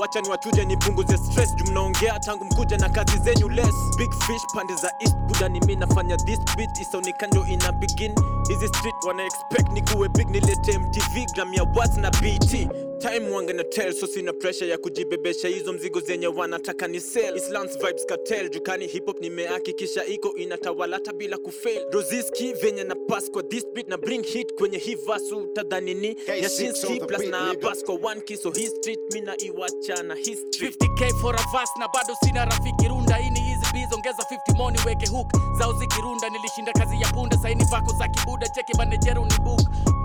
wacha 0.00 0.20
ni 0.20 0.28
wachuje 0.28 0.64
nipunguze 0.64 1.16
stress. 1.16 1.54
Juu 1.56 1.72
tangu 2.18 2.44
mkuja 2.44 2.76
na 2.78 2.88
kazi 2.88 3.18
zenyu 3.24 3.48
less. 3.48 3.74
Big 3.98 4.10
fish 4.12 4.42
pande 4.54 4.74
za 4.74 4.90
east 5.00 5.16
buda 5.16 5.48
ni 5.48 5.60
mi 5.60 5.76
nafanya 5.76 6.16
this 6.16 6.38
beat. 6.56 6.78
Isaonekando 6.80 7.46
ina 7.46 7.72
begin. 7.72 8.14
Hizi 8.48 8.68
street 8.68 8.94
wana 9.06 9.24
expect 9.24 9.72
nikuwe 9.72 10.08
big 10.08 10.28
nilete 10.30 10.78
mtv 10.78 11.24
gram 11.44 11.54
ya 11.54 11.64
na 12.00 12.10
bt 12.10 12.68
time 13.00 13.28
wanga 13.30 13.52
na 13.52 13.64
tell 13.64 13.92
so 13.92 14.06
sina 14.06 14.32
pressure 14.32 14.68
ya 14.70 14.78
kujibebesha. 14.78 15.48
Hizo 15.48 15.72
mzigo 15.72 16.00
zenye 16.00 16.26
wanataka 16.26 16.88
ni 16.88 17.00
sell. 17.00 17.36
Islams 17.36 17.78
vibes 17.78 18.06
cartel 18.06 18.48
jukani 18.50 18.86
hip 18.86 19.06
hop 19.06 19.20
nimehakikisha 19.20 20.04
iko 20.06 20.34
inatawala 20.36 20.96
hata 20.96 21.12
bila 21.12 21.38
kufail. 21.38 21.82
Roziski 21.92 22.52
venye 22.52 22.84
na 22.84 22.94
pass 22.94 23.30
kwa 23.30 23.42
this 23.42 23.66
beat 23.74 23.88
na 23.88 23.96
bring 23.96 24.22
hit 24.26 24.54
kwenye 24.54 24.78
hii 24.78 24.94
verse 24.94 25.34
utadhani 25.34 25.94
ni? 25.94 26.16
Yashinski 26.42 27.00
plus 27.00 27.26
na 27.26 27.54
pass 27.54 27.84
kwa 27.84 27.94
one 27.94 28.20
kiss 28.20 28.42
so 28.42 28.50
hii 28.50 28.66
street 28.66 29.00
mina 29.14 29.36
iwacha 29.42 30.02
na 30.02 30.16
street. 30.16 30.76
50k 30.82 31.20
for 31.20 31.34
a 31.36 31.44
verse 31.58 31.72
na 31.78 31.88
bado 31.88 32.14
sina 32.24 32.44
rafiki 32.44 32.88
runda 32.88 33.20
ini 33.20 33.40
hizi 33.40 33.66
biz 33.72 33.92
ongeza 33.94 34.22
50 34.52 34.56
moni 34.56 34.78
weke 34.86 35.06
hook. 35.06 35.26
Zao 35.58 35.72
zikirunda 35.72 36.28
nilishinda 36.30 36.72
kazi 36.72 37.00
ya 37.02 37.08
punda 37.12 37.38
saini 37.38 37.64
vako 37.64 37.92
za 37.92 38.08
kibuda 38.08 38.48
cheki 38.48 38.76
manejero 38.76 39.24
ni 39.24 39.38
book 39.44 39.60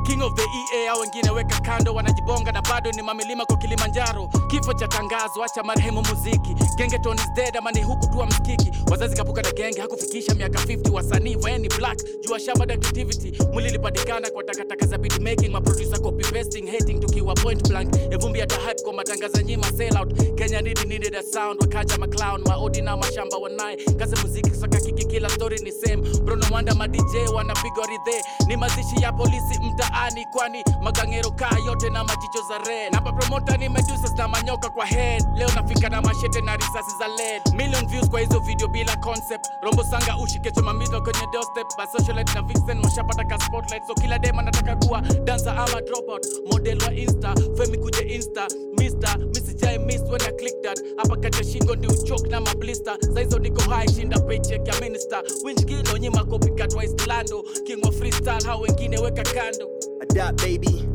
king 0.10 0.22
of 0.24 0.36
the 0.36 0.44
ea 0.76 0.94
wengine 0.96 1.30
weka 1.30 1.60
kando 1.62 1.94
wanajibonga 1.94 2.52
na 2.52 2.62
bado 2.62 2.92
ni 2.92 3.02
mamilima 3.02 3.46
kwa 3.46 3.58
kilimanjaro. 3.58 4.28
Kifo 4.48 4.74
cha 4.74 4.88
tangazo 4.88 5.44
acha 5.44 5.64
marehemu 5.64 6.02
muziki. 6.02 6.56
Gengeton 6.78 7.16
is 7.18 7.32
dead 7.36 7.58
ama 7.58 7.72
ni 7.72 7.82
huku 7.84 8.08
tu 8.08 8.26
msikiki 8.26 8.72
wazazi 8.92 9.16
kapuka 9.16 9.42
na 9.42 9.52
genge 9.52 9.82
hakufikisha 9.82 10.34
miaka 10.36 10.60
50 10.60 10.92
wasanii 10.94 11.36
vaeni 11.36 11.68
black 11.70 11.98
jua 12.28 12.40
shamba 12.40 12.74
activity 12.74 13.34
mwili 13.54 13.70
lipatikana 13.70 14.30
kwa 14.30 14.44
takataka 14.44 14.86
za 14.86 14.98
beat 14.98 15.20
making 15.20 15.52
maproducer 15.52 16.02
copy 16.02 16.24
pasting 16.24 16.68
hating 16.72 17.00
tukiwa 17.00 17.34
point 17.36 17.68
blank. 17.70 17.96
Evumbi 18.12 18.40
hata 18.40 18.56
hype 18.56 18.82
kwa 18.84 18.94
matangazo 18.94 19.42
nyima 19.42 19.72
sell 19.72 19.98
out. 19.98 20.14
Kenya 20.36 20.62
need 20.62 20.86
needed 20.88 21.16
a 21.16 21.24
sound 21.24 21.62
wakaja 21.62 21.98
maclown 21.98 22.42
maodi 22.48 22.82
na 22.82 22.98
mashamba 22.98 23.38
wanaye 23.38 23.76
kazi 23.98 24.16
muziki 24.16 24.50
saka 24.50 24.80
kiki 24.80 25.06
kila 25.06 25.30
story 25.30 25.60
ni 25.60 25.72
same. 25.72 26.02
Bruno 26.24 26.46
Wanda 26.52 26.76
ma 26.76 26.88
dj 26.88 27.16
wanapiga 27.36 27.86
ridhe. 27.90 28.24
Ni 28.48 28.58
mazishi 28.58 29.02
ya 29.04 29.12
polisi 29.14 29.60
mtaani 30.00 30.26
kwani 30.26 30.64
magangero 30.82 31.32
kaa 31.32 31.58
yote 31.66 31.90
na 31.90 32.04
majicho 32.04 32.42
za 32.50 32.58
red. 32.58 32.94
Namba 32.94 33.12
promota 33.12 33.58
ni 33.58 33.70
medusa 33.70 34.14
na 34.18 34.28
manyoka 34.28 34.70
kwa 34.70 34.86
head. 34.86 35.24
Leo 35.36 35.50
nafika 35.56 35.90
na 35.90 36.02
mashete 36.02 36.42
na 36.42 36.56
risasi 36.56 36.98
za 37.00 37.08
led 37.08 37.42
million 37.56 37.88
views 37.88 38.10
kwa 38.10 38.20
hizo 38.20 38.40
video 38.40 38.68
bila 38.68 38.96
concept. 38.96 39.48
Rombo 39.64 39.84
sanga 39.84 40.18
ushikecho 40.18 40.62
mamito 40.62 41.02
kwenye 41.02 41.28
doorstep. 41.34 41.68
Ba 41.78 41.88
socialite 41.88 42.34
na 42.34 42.42
vixen 42.42 42.80
mashapata 42.80 43.24
ka 43.24 43.40
spotlight. 43.40 43.84
So 43.88 43.94
kila 43.94 44.20
dem 44.20 44.40
anataka 44.40 44.76
kuwa 44.76 45.02
dancer 45.02 45.50
ama 45.58 45.82
dropout 45.82 46.26
model 46.52 46.82
wa 46.84 46.94
insta 46.94 47.36
femi 47.58 47.78
kuje 47.78 48.02
insta. 48.02 48.48
Mister 48.80 49.18
misijai 49.18 49.78
miss 49.80 50.02
when 50.02 50.22
I 50.22 50.32
click 50.32 50.62
that. 50.64 50.80
Hapa 50.98 51.18
kacha 51.18 51.44
shingo 51.44 51.76
ndi 51.76 51.88
uchok 51.88 52.28
na 52.28 52.40
mablista 52.42 52.98
saizo 53.14 53.40
niko 53.40 53.62
high 53.62 53.88
shinda 53.96 54.20
paycheck 54.20 54.68
ya 54.68 54.80
minister. 54.82 55.24
Winch 55.44 55.66
kilo 55.66 55.98
nyima 55.98 56.24
copycat 56.26 56.74
islando 56.84 57.44
king 57.66 57.92
freestyle 57.92 58.44
hao 58.46 58.62
wengine 58.62 58.98
weka 59.00 59.24
kando 59.24 59.70
Adapt, 60.02 60.38
baby. 60.38 60.88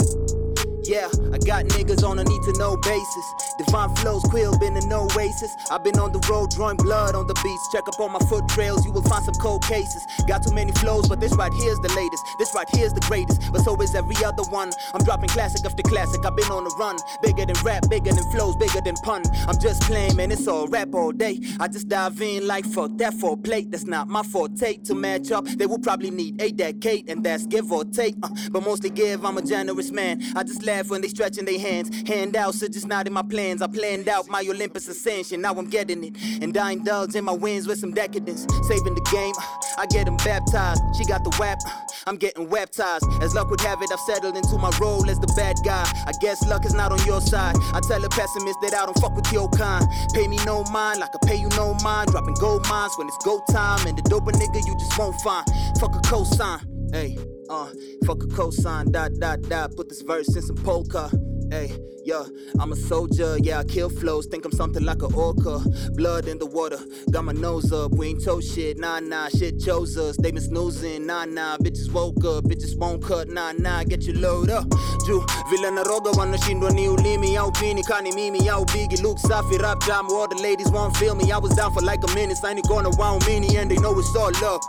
Yeah, 0.84 1.08
I 1.32 1.38
got 1.38 1.64
niggas 1.72 2.06
on 2.06 2.18
a 2.18 2.24
need 2.24 2.42
to 2.42 2.52
know 2.58 2.76
basis. 2.76 3.26
Divine 3.56 3.94
flows, 3.96 4.22
quill 4.24 4.58
been 4.58 4.76
in 4.76 4.86
no 4.88 5.08
oasis. 5.16 5.56
I've 5.70 5.82
been 5.82 5.98
on 5.98 6.12
the 6.12 6.18
road 6.28 6.50
drawing 6.50 6.76
blood 6.76 7.14
on 7.14 7.26
the 7.26 7.34
beats. 7.42 7.68
Check 7.72 7.88
up 7.88 7.98
on 8.00 8.12
my 8.12 8.18
foot 8.28 8.46
trails, 8.48 8.84
you 8.84 8.92
will 8.92 9.02
find 9.02 9.24
some 9.24 9.34
cold 9.34 9.62
cases. 9.64 10.04
Got 10.26 10.42
too 10.42 10.54
many 10.54 10.72
flows, 10.72 11.08
but 11.08 11.20
this 11.20 11.34
right 11.36 11.52
here's 11.54 11.78
the 11.78 11.88
latest. 11.96 12.22
This 12.38 12.54
right 12.54 12.66
here's 12.72 12.92
the 12.92 13.00
greatest, 13.00 13.40
but 13.52 13.62
so 13.62 13.80
is 13.80 13.94
every 13.94 14.16
other 14.24 14.42
one. 14.50 14.72
I'm 14.92 15.02
dropping 15.04 15.30
classic 15.30 15.64
after 15.64 15.82
classic. 15.82 16.26
I've 16.26 16.36
been 16.36 16.50
on 16.50 16.64
the 16.64 16.74
run. 16.78 16.96
Bigger 17.22 17.46
than 17.46 17.56
rap, 17.64 17.88
bigger 17.88 18.12
than 18.12 18.24
flows, 18.30 18.56
bigger 18.56 18.80
than 18.84 18.96
pun. 18.96 19.22
I'm 19.48 19.58
just 19.60 19.82
playing, 19.82 20.16
man, 20.16 20.32
it's 20.32 20.46
all 20.46 20.66
rap 20.68 20.94
all 20.94 21.12
day. 21.12 21.40
I 21.60 21.68
just 21.68 21.88
dive 21.88 22.20
in 22.20 22.46
like 22.46 22.66
fuck 22.66 22.90
that 22.98 23.14
for 23.14 23.36
plate. 23.38 23.70
That's 23.70 23.84
not 23.84 24.08
my 24.08 24.22
forte 24.22 24.76
to 24.84 24.94
match 24.94 25.30
up. 25.30 25.46
They 25.46 25.66
will 25.66 25.78
probably 25.78 26.10
need 26.10 26.42
a 26.42 26.50
decade, 26.50 27.08
and 27.08 27.24
that's 27.24 27.46
give 27.46 27.72
or 27.72 27.84
take. 27.84 28.16
Uh, 28.22 28.28
but 28.50 28.62
mostly 28.62 28.90
give, 28.90 29.24
I'm 29.24 29.38
a 29.38 29.42
generous 29.42 29.90
man. 29.90 30.22
I 30.36 30.42
just 30.42 30.62
laugh 30.74 30.90
when 30.90 31.00
they 31.00 31.08
stretching 31.08 31.44
their 31.44 31.58
hands. 31.58 31.88
Handouts 32.08 32.62
are 32.62 32.68
just 32.68 32.86
not 32.86 33.06
in 33.06 33.12
my 33.12 33.22
plans. 33.22 33.62
I 33.62 33.66
planned 33.66 34.08
out 34.08 34.28
my 34.28 34.40
Olympus 34.40 34.88
ascension. 34.88 35.40
Now 35.40 35.54
I'm 35.54 35.68
getting 35.68 36.02
it. 36.04 36.14
And 36.42 36.56
I 36.56 36.72
indulge 36.72 37.14
in 37.14 37.24
my 37.24 37.32
wins 37.32 37.66
with 37.66 37.78
some 37.78 37.92
decadence. 37.92 38.46
Saving 38.68 38.94
the 38.94 39.06
game, 39.12 39.34
I 39.78 39.86
get 39.86 40.06
them 40.06 40.16
baptized. 40.18 40.80
She 40.96 41.04
got 41.04 41.22
the 41.24 41.30
whap, 41.38 41.58
I'm 42.06 42.16
getting 42.16 42.48
baptized. 42.48 43.04
As 43.22 43.34
luck 43.34 43.50
would 43.50 43.60
have 43.60 43.80
it, 43.82 43.90
I've 43.92 44.00
settled 44.00 44.36
into 44.36 44.58
my 44.58 44.70
role 44.80 45.08
as 45.08 45.18
the 45.18 45.32
bad 45.36 45.56
guy. 45.64 45.84
I 46.06 46.12
guess 46.20 46.44
luck 46.46 46.64
is 46.64 46.74
not 46.74 46.92
on 46.92 47.04
your 47.06 47.20
side. 47.20 47.56
I 47.72 47.80
tell 47.80 48.04
a 48.04 48.08
pessimist 48.08 48.58
that 48.62 48.74
I 48.74 48.84
don't 48.86 48.98
fuck 48.98 49.14
with 49.14 49.32
your 49.32 49.48
kind. 49.50 49.84
Pay 50.12 50.26
me 50.28 50.38
no 50.44 50.64
mind, 50.64 51.00
like 51.00 51.10
I 51.14 51.26
pay 51.26 51.36
you 51.36 51.48
no 51.50 51.74
mind. 51.84 52.10
Dropping 52.10 52.34
gold 52.34 52.66
mines 52.68 52.92
when 52.96 53.06
it's 53.08 53.18
go 53.24 53.42
time. 53.50 53.86
And 53.86 53.96
the 53.96 54.02
doper 54.02 54.32
nigga 54.32 54.66
you 54.66 54.74
just 54.78 54.98
won't 54.98 55.20
find. 55.20 55.46
Fuck 55.78 55.94
a 55.94 56.00
cosign. 56.00 56.73
Hey, 56.94 57.18
uh, 57.50 57.66
fuck 58.06 58.22
a 58.22 58.26
cosign, 58.28 58.92
dot, 58.92 59.14
dot, 59.18 59.42
dot. 59.42 59.74
Put 59.74 59.88
this 59.88 60.02
verse 60.02 60.36
in 60.36 60.42
some 60.42 60.54
polka. 60.54 61.10
Hey, 61.50 61.76
yeah, 62.04 62.22
I'm 62.60 62.70
a 62.70 62.76
soldier, 62.76 63.36
yeah, 63.42 63.58
I 63.58 63.64
kill 63.64 63.90
flows. 63.90 64.26
Think 64.26 64.44
I'm 64.44 64.52
something 64.52 64.84
like 64.84 65.02
a 65.02 65.06
orca. 65.06 65.58
Blood 65.94 66.28
in 66.28 66.38
the 66.38 66.46
water, 66.46 66.78
got 67.10 67.24
my 67.24 67.32
nose 67.32 67.72
up. 67.72 67.90
We 67.90 68.10
ain't 68.10 68.24
told 68.24 68.44
shit, 68.44 68.78
nah, 68.78 69.00
nah, 69.00 69.28
shit 69.28 69.58
chose 69.58 69.98
us. 69.98 70.16
They 70.18 70.30
been 70.30 70.40
snoozing, 70.40 71.04
nah, 71.04 71.24
nah. 71.24 71.56
Bitches 71.56 71.90
woke 71.90 72.24
up, 72.24 72.44
bitches 72.44 72.78
won't 72.78 73.02
cut, 73.02 73.28
nah, 73.28 73.50
nah. 73.58 73.82
Get 73.82 74.04
your 74.04 74.18
load 74.18 74.50
up. 74.50 74.68
Juu 75.04 75.26
vile 75.50 75.70
naroga 75.70 76.10
wanashindwa 76.10 76.70
ni 76.70 76.88
ulimi 76.88 77.36
au 77.36 77.50
pini 77.50 77.82
kani 77.82 78.12
mimi 78.12 78.48
au 78.48 78.64
bigi 78.66 79.02
Luke 79.02 79.18
safi 79.18 79.58
rap 79.58 79.84
jam 79.84 80.06
all 80.10 80.28
the 80.28 80.40
ladies 80.40 80.70
won't 80.70 80.96
feel 80.96 81.16
me 81.16 81.32
I 81.32 81.38
was 81.38 81.56
down 81.56 81.74
for 81.74 81.82
like 81.82 82.04
a 82.04 82.14
minute 82.14 82.36
signing 82.36 82.62
gonna 82.68 82.90
round 82.90 83.26
mini 83.26 83.56
and 83.56 83.68
they 83.68 83.78
know 83.78 83.98
it's 83.98 84.14
all 84.14 84.30
love 84.40 84.60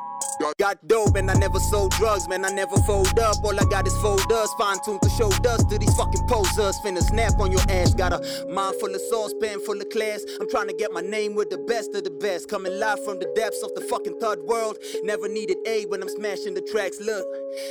Got 0.57 0.87
dope 0.87 1.15
and 1.15 1.29
I 1.29 1.33
never 1.33 1.59
sold 1.59 1.91
drugs, 1.91 2.27
man. 2.27 2.45
I 2.45 2.49
never 2.49 2.77
fold 2.87 3.19
up. 3.19 3.43
All 3.43 3.59
I 3.59 3.63
got 3.65 3.85
is 3.87 3.95
fold 3.97 4.15
folders, 4.15 4.53
fine 4.57 4.77
tuned 4.85 5.01
to 5.01 5.09
show 5.09 5.29
dust 5.41 5.69
to 5.69 5.77
these 5.77 5.93
fucking 5.95 6.27
posers. 6.27 6.79
Finna 6.79 7.01
snap 7.01 7.39
on 7.39 7.51
your 7.51 7.61
ass. 7.69 7.93
Got 7.93 8.13
a 8.13 8.47
mind 8.49 8.75
full 8.79 8.93
of 8.93 9.01
sauce, 9.09 9.33
pen 9.41 9.59
full 9.65 9.79
of 9.79 9.89
class. 9.89 10.23
I'm 10.39 10.49
trying 10.49 10.67
to 10.67 10.73
get 10.73 10.91
my 10.91 11.01
name 11.01 11.35
with 11.35 11.49
the 11.49 11.57
best 11.57 11.93
of 11.95 12.03
the 12.03 12.11
best. 12.11 12.49
Coming 12.49 12.77
live 12.79 13.03
from 13.03 13.19
the 13.19 13.31
depths 13.35 13.61
of 13.63 13.73
the 13.75 13.81
fucking 13.81 14.19
third 14.19 14.39
world. 14.43 14.77
Never 15.03 15.27
needed 15.27 15.57
aid 15.65 15.89
when 15.89 16.01
I'm 16.01 16.09
smashing 16.09 16.53
the 16.53 16.61
tracks. 16.61 16.99
Look, 16.99 17.25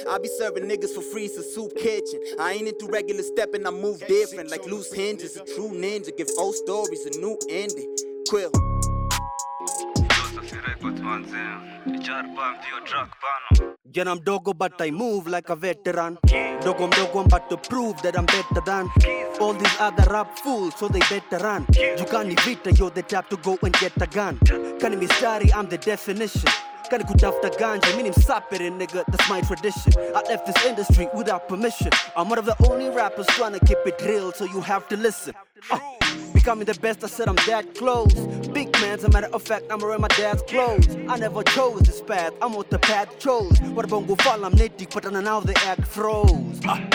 I 0.09 0.19
be 0.19 0.29
serving 0.29 0.65
niggas 0.65 0.95
for 0.95 1.03
free, 1.03 1.25
it's 1.25 1.37
a 1.37 1.43
soup 1.43 1.75
kitchen. 1.77 2.21
I 2.39 2.53
ain't 2.53 2.69
into 2.69 2.87
regular 2.87 3.23
stepping, 3.23 3.67
I 3.67 3.71
move 3.71 4.01
different. 4.07 4.51
Like 4.51 4.67
loose 4.67 4.93
hinges, 4.93 5.37
a 5.37 5.45
true 5.45 5.71
ninja. 5.71 6.17
Give 6.17 6.29
old 6.39 6.55
stories 6.55 7.07
a 7.07 7.19
new 7.19 7.39
ending. 7.49 7.95
Quill. 8.29 8.51
Jana 13.91 14.17
mdogo 14.17 14.55
but 14.57 14.81
I 14.81 14.91
move 14.91 15.27
like 15.27 15.51
a 15.51 15.57
veteran. 15.57 16.17
Dogo 16.63 16.89
mdogo 16.89 17.21
I'm 17.21 17.27
about 17.27 17.51
to 17.51 17.57
prove 17.59 18.01
that 18.03 18.17
I'm 18.17 18.25
better 18.25 18.63
than. 18.65 18.89
All 19.39 19.53
these 19.53 19.77
other 19.79 20.11
rap 20.11 20.39
fools 20.39 20.75
so 20.77 20.89
they 20.89 21.01
better 21.01 21.45
run. 21.45 21.67
Jukani 21.67 22.41
vita 22.41 22.73
you're 22.73 22.91
the 22.91 23.03
type 23.03 23.29
to 23.29 23.37
go 23.37 23.59
and 23.63 23.75
get 23.75 23.93
a 24.01 24.07
gun. 24.07 24.39
Kani 24.81 25.13
sorry, 25.21 25.53
I'm 25.53 25.69
the 25.69 25.77
definition. 25.77 26.51
Kani 26.91 27.05
kutafuta 27.05 27.51
ganja 27.51 27.97
mini 27.97 28.11
msapere 28.11 28.71
nigga 28.71 29.05
that's 29.07 29.29
my 29.29 29.43
tradition. 29.43 29.93
I 30.17 30.23
left 30.31 30.47
this 30.47 30.65
industry 30.65 31.09
without 31.15 31.49
permission. 31.49 31.91
I'm 32.17 32.31
one 32.31 32.39
of 32.39 32.47
the 32.47 32.57
only 32.71 32.89
rappers 32.89 33.27
trying 33.27 33.53
to 33.53 33.61
keep 33.61 33.79
it 33.85 34.01
real 34.07 34.33
so 34.33 34.47
you 34.47 34.63
have 34.63 34.89
to 34.89 34.97
listen. 34.97 35.35
Uh, 35.71 35.79
Becoming 36.45 36.67
the 36.67 36.75
best, 36.75 37.03
I 37.03 37.07
said 37.07 37.27
I'm 37.27 37.37
that 37.47 37.75
close. 37.75 38.13
Big 38.49 38.71
man, 38.75 38.99
as 38.99 39.05
a 39.05 39.09
matter 39.09 39.29
of 39.33 39.43
fact, 39.43 39.65
I'm 39.71 39.79
wearing 39.79 40.03
my 40.03 40.09
dad's 40.09 40.43
clothes. 40.43 40.95
I 41.09 41.17
never 41.17 41.43
chose 41.43 41.81
this 41.81 42.03
path, 42.03 42.35
I'm 42.43 42.53
what 42.53 42.69
the 42.69 42.79
path 42.79 43.19
chose. 43.19 43.59
What 43.73 43.87
about 43.87 44.07
go 44.07 44.15
fall, 44.17 44.45
I'm 44.45 44.53
nitty, 44.53 44.93
but 44.93 45.11
now 45.11 45.41
the 45.41 45.59
act 45.65 45.87
froze. 45.87 46.61
Ah. 46.67 46.87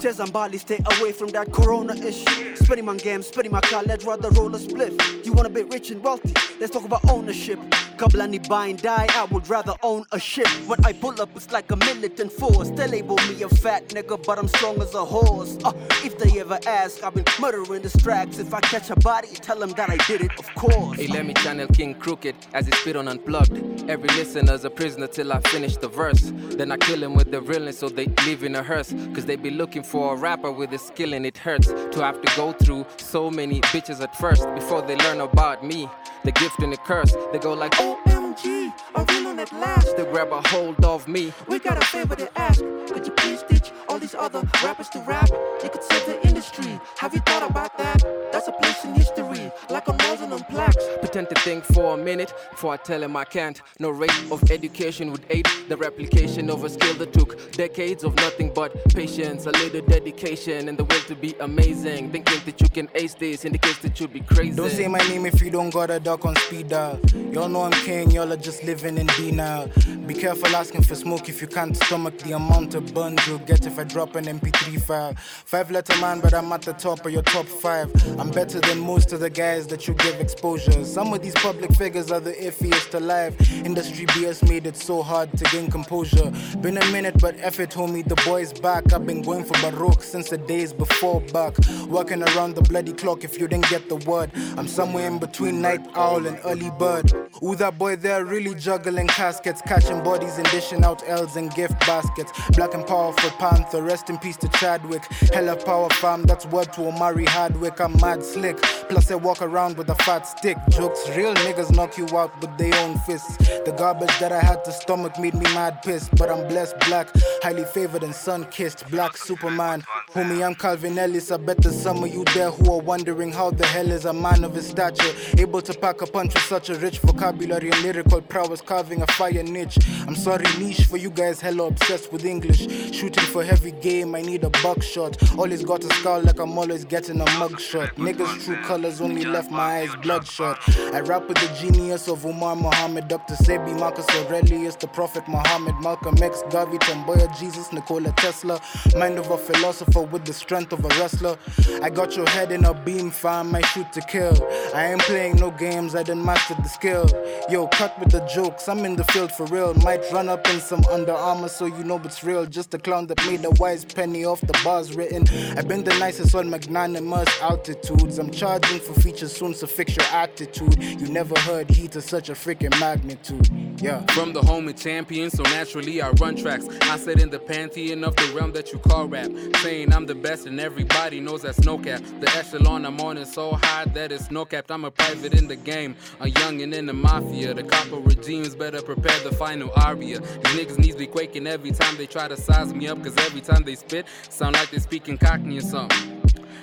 Cheza 0.00 0.26
mbali, 0.26 0.58
stay 0.58 0.80
away 0.98 1.12
from 1.12 1.28
that 1.28 1.52
corona 1.52 1.94
issue. 1.94 2.56
Spending 2.56 2.84
my 2.84 2.96
game, 2.96 3.22
spending 3.22 3.52
my 3.52 3.60
car, 3.60 3.84
let's 3.84 4.04
rather 4.04 4.28
roll 4.30 4.52
a 4.56 4.58
split. 4.58 5.00
You 5.24 5.32
wanna 5.32 5.50
be 5.50 5.62
rich 5.62 5.92
and 5.92 6.02
wealthy, 6.02 6.34
let's 6.58 6.72
talk 6.72 6.84
about 6.84 7.08
ownership. 7.08 7.60
Kabla 7.96 8.28
ni 8.28 8.38
buy 8.38 8.66
and 8.66 8.82
die, 8.82 9.06
I 9.10 9.24
would 9.24 9.48
rather 9.48 9.74
own 9.82 10.04
a 10.12 10.20
ship. 10.20 10.48
When 10.66 10.84
I 10.84 10.92
pull 10.92 11.18
up, 11.20 11.30
it's 11.34 11.50
like 11.50 11.70
a 11.72 11.76
militant 11.76 12.30
force. 12.30 12.68
They 12.70 12.86
label 12.86 13.16
me 13.28 13.42
a 13.42 13.48
fat 13.48 13.88
nigga, 13.88 14.22
but 14.22 14.38
I'm 14.38 14.48
strong 14.48 14.82
as 14.82 14.94
a 14.94 15.04
horse. 15.04 15.56
Uh, 15.64 15.72
if 16.04 16.18
they 16.18 16.38
ever 16.40 16.58
ask, 16.66 17.02
I've 17.02 17.14
been 17.14 17.24
murdering 17.40 17.82
the 17.82 17.98
tracks. 17.98 18.38
If 18.38 18.52
I 18.52 18.60
catch 18.60 18.90
a 18.90 18.96
body, 18.96 19.28
tell 19.28 19.58
them 19.58 19.70
that 19.70 19.88
I 19.88 19.96
did 20.06 20.20
it, 20.20 20.38
of 20.38 20.46
course. 20.54 20.98
Hey, 20.98 21.06
let 21.06 21.24
me 21.24 21.32
channel 21.34 21.66
King 21.68 21.94
Crooked 21.94 22.34
as 22.52 22.66
he 22.66 22.72
spit 22.72 22.96
on 22.96 23.08
Unplugged. 23.08 23.88
Every 23.88 24.08
listener's 24.10 24.64
a 24.64 24.70
prisoner 24.70 25.06
till 25.06 25.32
I 25.32 25.40
finish 25.40 25.76
the 25.76 25.88
verse. 25.88 26.32
Then 26.58 26.72
I 26.72 26.76
kill 26.76 27.02
him 27.02 27.14
with 27.14 27.30
the 27.30 27.40
realness 27.40 27.78
so 27.78 27.88
they 27.88 28.06
live 28.26 28.44
in 28.44 28.56
a 28.56 28.62
hearse. 28.62 28.92
Cause 29.14 29.24
they 29.24 29.36
be 29.36 29.50
looking 29.50 29.82
for 29.82 30.14
a 30.14 30.16
rapper 30.16 30.52
with 30.52 30.72
a 30.72 30.78
skill 30.78 31.14
and 31.14 31.24
it 31.24 31.38
hurts 31.38 31.68
to 31.68 32.00
have 32.00 32.20
to 32.20 32.36
go 32.36 32.52
through 32.52 32.84
so 32.98 33.30
many 33.30 33.60
bitches 33.72 34.02
at 34.02 34.14
first 34.16 34.46
before 34.54 34.82
they 34.82 34.96
learn 34.96 35.20
about 35.20 35.64
me. 35.64 35.88
The 36.24 36.32
gift 36.32 36.58
and 36.58 36.72
the 36.72 36.76
curse. 36.76 37.14
They 37.32 37.38
go 37.38 37.52
like, 37.52 37.72
oh, 37.88 38.25
OMG, 38.36 38.72
a 38.94 39.04
real 39.04 39.28
on 39.28 39.38
at 39.38 39.52
last. 39.52 39.96
They 39.96 40.04
grab 40.04 40.32
a 40.32 40.46
hold 40.48 40.84
of 40.84 41.08
me. 41.08 41.32
We 41.48 41.58
got 41.58 41.78
a 41.78 41.86
favor 41.86 42.16
to 42.16 42.38
ask. 42.38 42.60
Could 42.60 43.06
you 43.06 43.12
please 43.12 43.42
teach 43.48 43.72
all 43.88 43.98
these 43.98 44.14
other 44.14 44.42
rappers 44.62 44.88
to 44.90 45.00
rap? 45.00 45.28
They 45.60 45.68
could 45.68 45.82
save 45.82 46.06
the 46.06 46.26
industry. 46.26 46.78
Have 46.98 47.14
you 47.14 47.20
thought 47.20 47.48
about 47.48 47.76
that? 47.78 48.02
That's 48.32 48.48
a 48.48 48.52
place 48.52 48.84
in 48.84 48.94
history, 48.94 49.50
like 49.70 49.88
on 49.88 49.98
walls 49.98 50.20
and 50.20 50.32
on 50.32 50.40
plaques. 50.44 50.84
Pretend 51.00 51.28
to 51.30 51.40
think 51.40 51.64
for 51.64 51.94
a 51.94 51.96
minute 51.96 52.32
before 52.50 52.74
I 52.74 52.76
tell 52.76 53.02
him 53.02 53.16
I 53.16 53.24
can't. 53.24 53.60
No 53.78 53.90
rate 53.90 54.12
of 54.30 54.50
education 54.50 55.12
would 55.12 55.24
aid 55.30 55.46
the 55.68 55.76
replication 55.76 56.50
of 56.50 56.64
a 56.64 56.68
skill 56.68 56.94
that 56.94 57.12
took 57.12 57.52
decades 57.52 58.04
of 58.04 58.14
nothing 58.16 58.52
but 58.52 58.72
patience, 58.94 59.46
a 59.46 59.50
little 59.52 59.80
dedication, 59.82 60.68
and 60.68 60.78
the 60.78 60.84
will 60.84 61.00
to 61.02 61.14
be 61.14 61.34
amazing. 61.40 62.10
Thinking 62.10 62.40
that 62.44 62.60
you 62.60 62.68
can 62.68 62.88
ace 62.94 63.14
this 63.14 63.44
indicates 63.44 63.78
that 63.78 63.98
you'll 63.98 64.08
be 64.08 64.20
crazy. 64.20 64.56
Don't 64.56 64.70
say 64.70 64.88
my 64.88 64.98
name 65.08 65.26
if 65.26 65.40
you 65.40 65.50
don't 65.50 65.70
got 65.70 65.90
a 65.90 65.98
duck 66.00 66.24
on 66.24 66.36
speed 66.36 66.68
dial. 66.68 67.00
Y'all 67.32 67.48
know 67.48 67.62
I'm 67.62 67.72
king, 67.72 68.10
y'all 68.10 68.25
are 68.32 68.36
just 68.36 68.64
living 68.64 68.98
in 68.98 69.06
denial. 69.06 69.68
Be 70.06 70.14
careful 70.14 70.54
asking 70.54 70.82
for 70.82 70.94
smoke 70.94 71.28
if 71.28 71.40
you 71.40 71.48
can't 71.48 71.76
stomach 71.76 72.18
the 72.18 72.32
amount 72.32 72.74
of 72.74 72.92
buns 72.94 73.26
you'll 73.26 73.38
get 73.38 73.66
if 73.66 73.78
I 73.78 73.84
drop 73.84 74.14
an 74.16 74.26
MP3 74.26 74.80
file. 74.82 75.14
Five 75.16 75.70
letter 75.70 75.96
man, 76.00 76.20
but 76.20 76.34
I'm 76.34 76.50
at 76.52 76.62
the 76.62 76.72
top 76.72 77.04
of 77.04 77.12
your 77.12 77.22
top 77.22 77.46
five. 77.46 77.90
I'm 78.18 78.30
better 78.30 78.60
than 78.60 78.78
most 78.78 79.12
of 79.12 79.20
the 79.20 79.30
guys 79.30 79.66
that 79.68 79.86
you 79.88 79.94
give 79.94 80.20
exposure. 80.20 80.84
Some 80.84 81.12
of 81.12 81.22
these 81.22 81.34
public 81.34 81.72
figures 81.74 82.10
are 82.10 82.20
the 82.20 82.32
iffiest 82.32 82.94
alive. 82.94 83.34
Industry 83.64 84.06
BS 84.06 84.48
made 84.48 84.66
it 84.66 84.76
so 84.76 85.02
hard 85.02 85.36
to 85.38 85.44
gain 85.46 85.70
composure. 85.70 86.30
Been 86.60 86.78
a 86.78 86.86
minute, 86.92 87.16
but 87.20 87.36
F 87.40 87.60
it, 87.60 87.70
homie, 87.70 88.06
the 88.06 88.16
boy's 88.24 88.52
back. 88.52 88.92
I've 88.92 89.06
been 89.06 89.22
going 89.22 89.44
for 89.44 89.54
Baroque 89.70 90.02
since 90.02 90.30
the 90.30 90.38
days 90.38 90.72
before 90.72 91.20
back. 91.20 91.54
Working 91.88 92.22
around 92.22 92.54
the 92.54 92.62
bloody 92.62 92.92
clock 92.92 93.24
if 93.24 93.38
you 93.38 93.48
didn't 93.48 93.68
get 93.68 93.88
the 93.88 93.96
word. 93.96 94.30
I'm 94.56 94.68
somewhere 94.68 95.06
in 95.06 95.18
between 95.18 95.60
night 95.60 95.86
owl 95.94 96.26
and 96.26 96.38
early 96.44 96.70
bird. 96.78 97.12
Ooh, 97.42 97.54
that 97.56 97.78
boy 97.78 97.96
there 97.96 98.15
really 98.24 98.54
juggling 98.54 99.08
caskets, 99.08 99.60
catching 99.62 100.02
bodies 100.02 100.38
and 100.38 100.48
dishing 100.50 100.84
out 100.84 101.02
L's 101.06 101.36
and 101.36 101.52
gift 101.54 101.78
baskets. 101.80 102.32
Black 102.56 102.74
and 102.74 102.86
powerful 102.86 103.30
Panther, 103.38 103.82
rest 103.82 104.10
in 104.10 104.18
peace 104.18 104.36
to 104.38 104.48
Chadwick. 104.48 105.04
Hella 105.34 105.56
power 105.56 105.90
fam, 105.90 106.22
that's 106.24 106.46
word 106.46 106.72
to 106.74 106.88
Omari 106.88 107.24
Hardwick. 107.26 107.80
I'm 107.80 107.96
mad 108.00 108.22
slick, 108.22 108.60
plus 108.88 109.10
I 109.10 109.16
walk 109.16 109.42
around 109.42 109.76
with 109.76 109.88
a 109.90 109.94
fat 109.96 110.22
stick. 110.22 110.56
Jokes, 110.70 111.08
real 111.16 111.34
niggas 111.34 111.74
knock 111.74 111.98
you 111.98 112.06
out 112.16 112.40
with 112.40 112.56
their 112.58 112.74
own 112.82 112.98
fists. 113.00 113.36
The 113.36 113.74
garbage 113.76 114.16
that 114.18 114.32
I 114.32 114.40
had 114.40 114.64
to 114.64 114.72
stomach 114.72 115.18
made 115.18 115.34
me 115.34 115.44
mad 115.54 115.82
pissed, 115.82 116.14
but 116.16 116.30
I'm 116.30 116.46
blessed 116.48 116.78
black, 116.80 117.08
highly 117.42 117.64
favored 117.64 118.02
and 118.02 118.14
sun 118.14 118.46
kissed. 118.50 118.88
Black 118.90 119.16
Superman, 119.16 119.82
homie, 120.12 120.44
I'm 120.46 120.54
Calvin 120.54 120.98
Ellis. 120.98 121.30
I 121.30 121.36
bet 121.36 121.58
there's 121.58 121.80
some 121.80 122.02
of 122.04 122.12
you 122.12 122.24
there 122.34 122.50
who 122.50 122.72
are 122.72 122.80
wondering 122.80 123.32
how 123.32 123.50
the 123.50 123.66
hell 123.66 123.90
is 123.90 124.04
a 124.04 124.12
man 124.12 124.44
of 124.44 124.54
his 124.54 124.68
stature 124.68 125.12
able 125.38 125.62
to 125.62 125.74
pack 125.74 126.02
a 126.02 126.06
punch 126.06 126.34
with 126.34 126.42
such 126.44 126.70
a 126.70 126.74
rich 126.76 126.98
vocabulary 127.00 127.70
and 127.70 127.84
lyrical 127.96 128.20
prowess, 128.20 128.60
carving 128.60 129.00
a 129.00 129.06
fire 129.06 129.42
niche. 129.42 129.78
I'm 130.06 130.14
sorry, 130.14 130.44
niche 130.58 130.84
for 130.84 130.98
you 130.98 131.08
guys, 131.08 131.40
hella 131.40 131.68
obsessed 131.68 132.12
with 132.12 132.26
English. 132.26 132.60
Shooting 132.94 133.24
for 133.24 133.42
heavy 133.42 133.72
game, 133.72 134.14
I 134.14 134.20
need 134.20 134.44
a 134.44 134.50
buckshot. 134.62 135.16
Always 135.38 135.64
got 135.64 135.82
a 135.82 135.88
scar 135.94 136.20
like 136.20 136.38
I'm 136.38 136.58
always 136.58 136.84
getting 136.84 137.22
a 137.22 137.24
mugshot. 137.40 137.94
Niggas' 137.94 138.44
true 138.44 138.62
colors 138.64 139.00
only 139.00 139.24
left 139.24 139.50
my 139.50 139.78
eyes 139.78 139.96
bloodshot. 140.02 140.58
I 140.92 141.00
rap 141.00 141.26
with 141.26 141.38
the 141.38 141.48
genius 141.58 142.06
of 142.06 142.26
Umar 142.26 142.54
Muhammad, 142.54 143.08
Dr. 143.08 143.34
Sebi, 143.34 143.78
Marcus 143.78 144.06
Aurelius, 144.10 144.76
the 144.76 144.88
Prophet 144.88 145.26
Muhammad, 145.26 145.74
Malcolm 145.80 146.22
X, 146.22 146.42
Garvey, 146.50 146.76
Tom 146.78 147.02
Mboya, 147.04 147.34
Jesus, 147.40 147.72
Nikola 147.72 148.12
Tesla. 148.18 148.60
Mind 148.94 149.18
of 149.18 149.30
a 149.30 149.38
philosopher 149.38 150.02
with 150.02 150.26
the 150.26 150.34
strength 150.34 150.72
of 150.74 150.84
a 150.84 150.88
wrestler. 151.00 151.38
I 151.82 151.88
got 151.88 152.14
your 152.14 152.28
head 152.28 152.52
in 152.52 152.66
a 152.66 152.74
beam, 152.74 153.10
fam, 153.10 153.54
I 153.54 153.62
shoot 153.62 153.90
to 153.94 154.02
kill. 154.02 154.36
I 154.74 154.92
ain't 154.92 155.00
playing 155.00 155.36
no 155.36 155.50
games, 155.50 155.94
I 155.94 156.02
done 156.02 156.22
mastered 156.22 156.58
the 156.58 156.68
skill. 156.68 157.08
Yo, 157.48 157.66
cut 157.86 157.98
with 157.98 158.10
the 158.10 158.20
jokes, 158.26 158.68
I'm 158.68 158.84
in 158.84 158.96
the 158.96 159.04
field 159.04 159.32
for 159.32 159.46
real. 159.46 159.74
Might 159.74 160.02
run 160.12 160.28
up 160.28 160.48
in 160.48 160.60
some 160.60 160.82
Under 160.90 161.12
Armour 161.12 161.48
so 161.48 161.66
you 161.66 161.84
know 161.84 162.00
it's 162.04 162.24
real. 162.24 162.46
Just 162.46 162.74
a 162.74 162.78
clown 162.78 163.06
that 163.08 163.24
made 163.26 163.44
a 163.44 163.50
wise 163.50 163.84
penny 163.84 164.24
off 164.24 164.40
the 164.40 164.58
bars 164.64 164.94
written. 164.94 165.22
I've 165.56 165.68
been 165.68 165.84
the 165.84 165.96
nicest 165.98 166.34
on 166.34 166.50
magnanimous 166.50 167.28
altitudes. 167.40 168.18
I'm 168.18 168.30
charging 168.30 168.80
for 168.80 168.94
features 169.00 169.36
soon, 169.36 169.54
so 169.54 169.66
fix 169.66 169.96
your 169.96 170.06
attitude. 170.06 170.82
You 171.00 171.08
never 171.08 171.38
heard 171.40 171.70
heat 171.70 171.92
to 171.92 172.00
such 172.00 172.28
a 172.28 172.32
freaking 172.32 172.78
magnitude. 172.80 173.48
Yeah. 173.80 174.00
From 174.12 174.32
the 174.32 174.40
home 174.40 174.68
of 174.68 174.76
champions, 174.76 175.34
so 175.34 175.42
naturally 175.44 176.00
I 176.00 176.10
run 176.10 176.36
tracks. 176.36 176.66
I 176.82 176.96
sit 176.96 177.20
in 177.20 177.30
the 177.30 177.38
pantheon 177.38 178.04
of 178.04 178.16
the 178.16 178.32
realm 178.34 178.52
that 178.52 178.72
you 178.72 178.78
call 178.78 179.06
rap. 179.06 179.30
Saying 179.56 179.92
I'm 179.92 180.06
the 180.06 180.14
best 180.14 180.46
and 180.46 180.58
everybody 180.58 181.20
knows 181.20 181.42
that's 181.42 181.60
no 181.60 181.78
cap. 181.78 182.02
The 182.20 182.28
echelon 182.36 182.86
I'm 182.86 183.00
on 183.00 183.18
is 183.18 183.32
so 183.32 183.52
high 183.52 183.84
that 183.84 184.12
it's 184.12 184.30
no 184.30 184.44
capped. 184.44 184.70
I'm 184.70 184.84
a 184.84 184.90
private 184.90 185.34
in 185.34 185.46
the 185.46 185.56
game, 185.56 185.94
a 186.20 186.26
youngin' 186.26 186.74
in 186.74 186.86
the 186.86 186.94
mafia. 186.94 187.54
The 187.54 187.64
copper 187.76 187.96
regimes 187.96 188.54
better 188.54 188.80
prepare 188.80 189.18
the 189.20 189.34
final 189.34 189.70
aria. 189.76 190.20
These 190.20 190.54
niggas 190.56 190.78
needs 190.78 190.96
be 190.96 191.06
quaking 191.06 191.46
every 191.46 191.72
time 191.72 191.96
they 191.96 192.06
try 192.06 192.26
to 192.28 192.36
size 192.36 192.72
me 192.72 192.88
up, 192.88 193.02
cause 193.02 193.16
every 193.18 193.40
time 193.40 193.64
they 193.64 193.74
spit, 193.74 194.06
sound 194.30 194.54
like 194.54 194.70
they 194.70 194.78
speaking 194.78 195.18
cockney 195.18 195.58
or 195.58 195.62
something. 195.62 196.15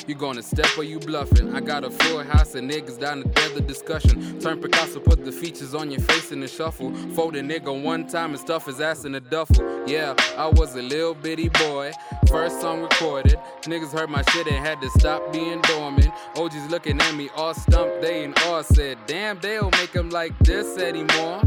You 0.05 0.15
gonna 0.15 0.43
step 0.43 0.77
or 0.77 0.83
you 0.83 0.99
bluffing? 0.99 1.55
I 1.55 1.61
got 1.61 1.85
a 1.85 1.89
full 1.89 2.21
house 2.23 2.55
of 2.55 2.63
niggas 2.63 2.99
down 2.99 3.23
to 3.23 3.29
dead 3.29 3.51
the 3.55 3.61
discussion. 3.61 4.37
Turn 4.41 4.59
Picasso, 4.59 4.99
put 4.99 5.23
the 5.23 5.31
features 5.31 5.73
on 5.73 5.91
your 5.91 6.01
face 6.01 6.33
in 6.33 6.41
the 6.41 6.47
shuffle. 6.47 6.93
Fold 7.15 7.37
a 7.37 7.41
nigga 7.41 7.81
one 7.81 8.05
time 8.07 8.31
and 8.31 8.39
stuff 8.39 8.65
his 8.65 8.81
ass 8.81 9.05
in 9.05 9.15
a 9.15 9.21
duffel. 9.21 9.87
Yeah, 9.87 10.13
I 10.37 10.47
was 10.47 10.75
a 10.75 10.81
little 10.81 11.13
bitty 11.13 11.47
boy. 11.49 11.93
First 12.27 12.59
song 12.59 12.81
recorded. 12.81 13.37
Niggas 13.61 13.93
heard 13.97 14.09
my 14.09 14.23
shit 14.23 14.47
and 14.47 14.57
had 14.57 14.81
to 14.81 14.89
stop 14.99 15.31
being 15.31 15.61
dormant. 15.61 16.11
OGs 16.35 16.69
looking 16.69 16.99
at 16.99 17.15
me 17.15 17.29
all 17.37 17.53
stumped, 17.53 18.01
they 18.01 18.25
in 18.25 18.33
awe 18.45 18.61
said, 18.61 18.97
Damn, 19.07 19.39
they 19.39 19.55
don't 19.55 19.75
make 19.77 19.93
them 19.93 20.09
like 20.09 20.37
this 20.39 20.77
anymore. 20.77 21.41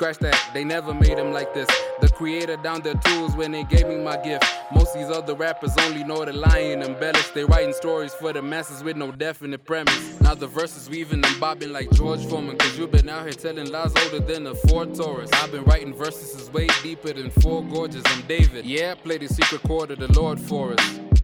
Scratch 0.00 0.16
that, 0.20 0.50
they 0.54 0.64
never 0.64 0.94
made 0.94 1.18
him 1.18 1.30
like 1.30 1.52
this. 1.52 1.68
The 2.00 2.08
creator 2.08 2.56
down 2.56 2.80
their 2.80 2.94
tools 2.94 3.36
when 3.36 3.52
they 3.52 3.64
gave 3.64 3.86
me 3.86 3.98
my 3.98 4.16
gift. 4.16 4.46
Most 4.72 4.94
these 4.94 5.10
other 5.10 5.34
rappers 5.34 5.76
only 5.82 6.04
know 6.04 6.24
the 6.24 6.32
lie 6.32 6.72
and 6.72 6.82
embellish. 6.82 7.28
They 7.32 7.44
writing 7.44 7.74
stories 7.74 8.14
for 8.14 8.32
the 8.32 8.40
masses 8.40 8.82
with 8.82 8.96
no 8.96 9.12
definite 9.12 9.66
premise. 9.66 10.18
Now 10.22 10.34
the 10.34 10.46
verses 10.46 10.88
weaving 10.88 11.22
and 11.22 11.38
bobbing 11.38 11.70
like 11.72 11.90
George 11.90 12.24
Foreman. 12.24 12.56
Cause 12.56 12.78
you 12.78 12.86
been 12.86 13.10
out 13.10 13.24
here 13.24 13.34
telling 13.34 13.70
lies 13.70 13.92
older 14.04 14.20
than 14.20 14.46
a 14.46 14.54
Ford 14.54 14.94
Taurus. 14.94 15.28
I've 15.34 15.52
been 15.52 15.64
writing 15.64 15.92
verses 15.92 16.34
is 16.34 16.50
way 16.50 16.68
deeper 16.82 17.12
than 17.12 17.28
four 17.28 17.62
gorges. 17.62 18.02
I'm 18.06 18.22
David. 18.22 18.64
Yeah, 18.64 18.94
play 18.94 19.18
the 19.18 19.28
secret 19.28 19.62
chord 19.64 19.90
of 19.90 19.98
the 19.98 20.10
Lord 20.18 20.40
for 20.40 20.72
us. 20.72 21.19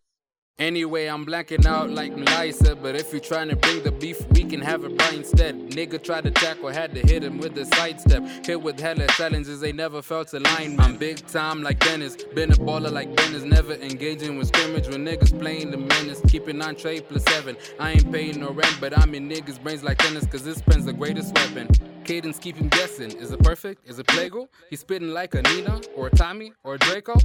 Anyway, 0.59 1.05
I'm 1.05 1.27
blacking 1.27 1.67
out 1.67 1.91
like 1.91 2.15
said, 2.55 2.83
but 2.83 2.97
if 2.97 3.13
you're 3.13 3.21
trying 3.21 3.51
to 3.51 3.57
bring 3.57 3.83
the 3.83 3.93
beef, 3.93 4.27
we 4.31 4.43
can 4.43 4.63
have 4.63 4.85
it 4.85 5.03
right 5.03 5.13
instead. 5.13 5.55
Nigga 5.55 6.03
tried 6.03 6.25
to 6.25 6.31
tackle, 6.31 6.71
had 6.71 6.95
to 6.95 7.07
hit 7.07 7.23
him 7.23 7.37
with 7.37 7.55
the 7.55 7.67
sidestep. 7.67 8.25
Hit 8.43 8.63
with 8.63 8.81
hella 8.81 9.07
challenges, 9.09 9.61
they 9.61 9.73
never 9.73 10.01
felt 10.01 10.33
aligned. 10.33 10.81
I'm 10.81 10.97
big 10.97 11.19
time 11.27 11.63
like 11.63 11.79
Dennis, 11.81 12.17
been 12.35 12.53
a 12.53 12.55
baller 12.55 12.91
like 12.91 13.15
Dennis, 13.17 13.43
never 13.43 13.75
engaging 13.75 14.39
with 14.39 14.49
scrimmage 14.49 14.89
when 14.89 15.05
niggas 15.05 15.39
playing 15.39 15.73
the 15.73 15.77
menace. 15.77 16.23
Keeping 16.27 16.63
on 16.63 16.75
trade 16.75 17.07
plus 17.07 17.25
seven. 17.25 17.55
I 17.79 17.93
ain't 17.93 18.11
paying 18.11 18.41
no 18.41 18.51
rent, 18.51 18.79
but 18.81 18.99
I'm 18.99 19.15
in 19.15 19.29
niggas' 19.29 19.63
brains 19.63 19.85
like 19.85 19.99
tennis, 19.99 20.25
cause 20.25 20.43
this 20.43 20.63
pen's 20.63 20.87
the 20.87 20.95
greatest 20.95 21.35
weapon. 21.35 21.69
Cadence 22.07 22.39
keep 22.39 22.57
him 22.57 22.69
guessing. 22.69 23.11
Is 23.11 23.33
it 23.33 23.43
perfect? 23.43 23.89
Is 23.89 23.99
it 23.99 24.07
Plago? 24.07 24.47
He 24.71 24.77
spitting 24.77 25.11
like 25.11 25.35
a 25.35 25.43
Nina 25.43 25.81
or 25.97 26.07
a 26.07 26.11
Tommy 26.11 26.53
or 26.63 26.75
a 26.75 26.79
Draco? 26.79 27.19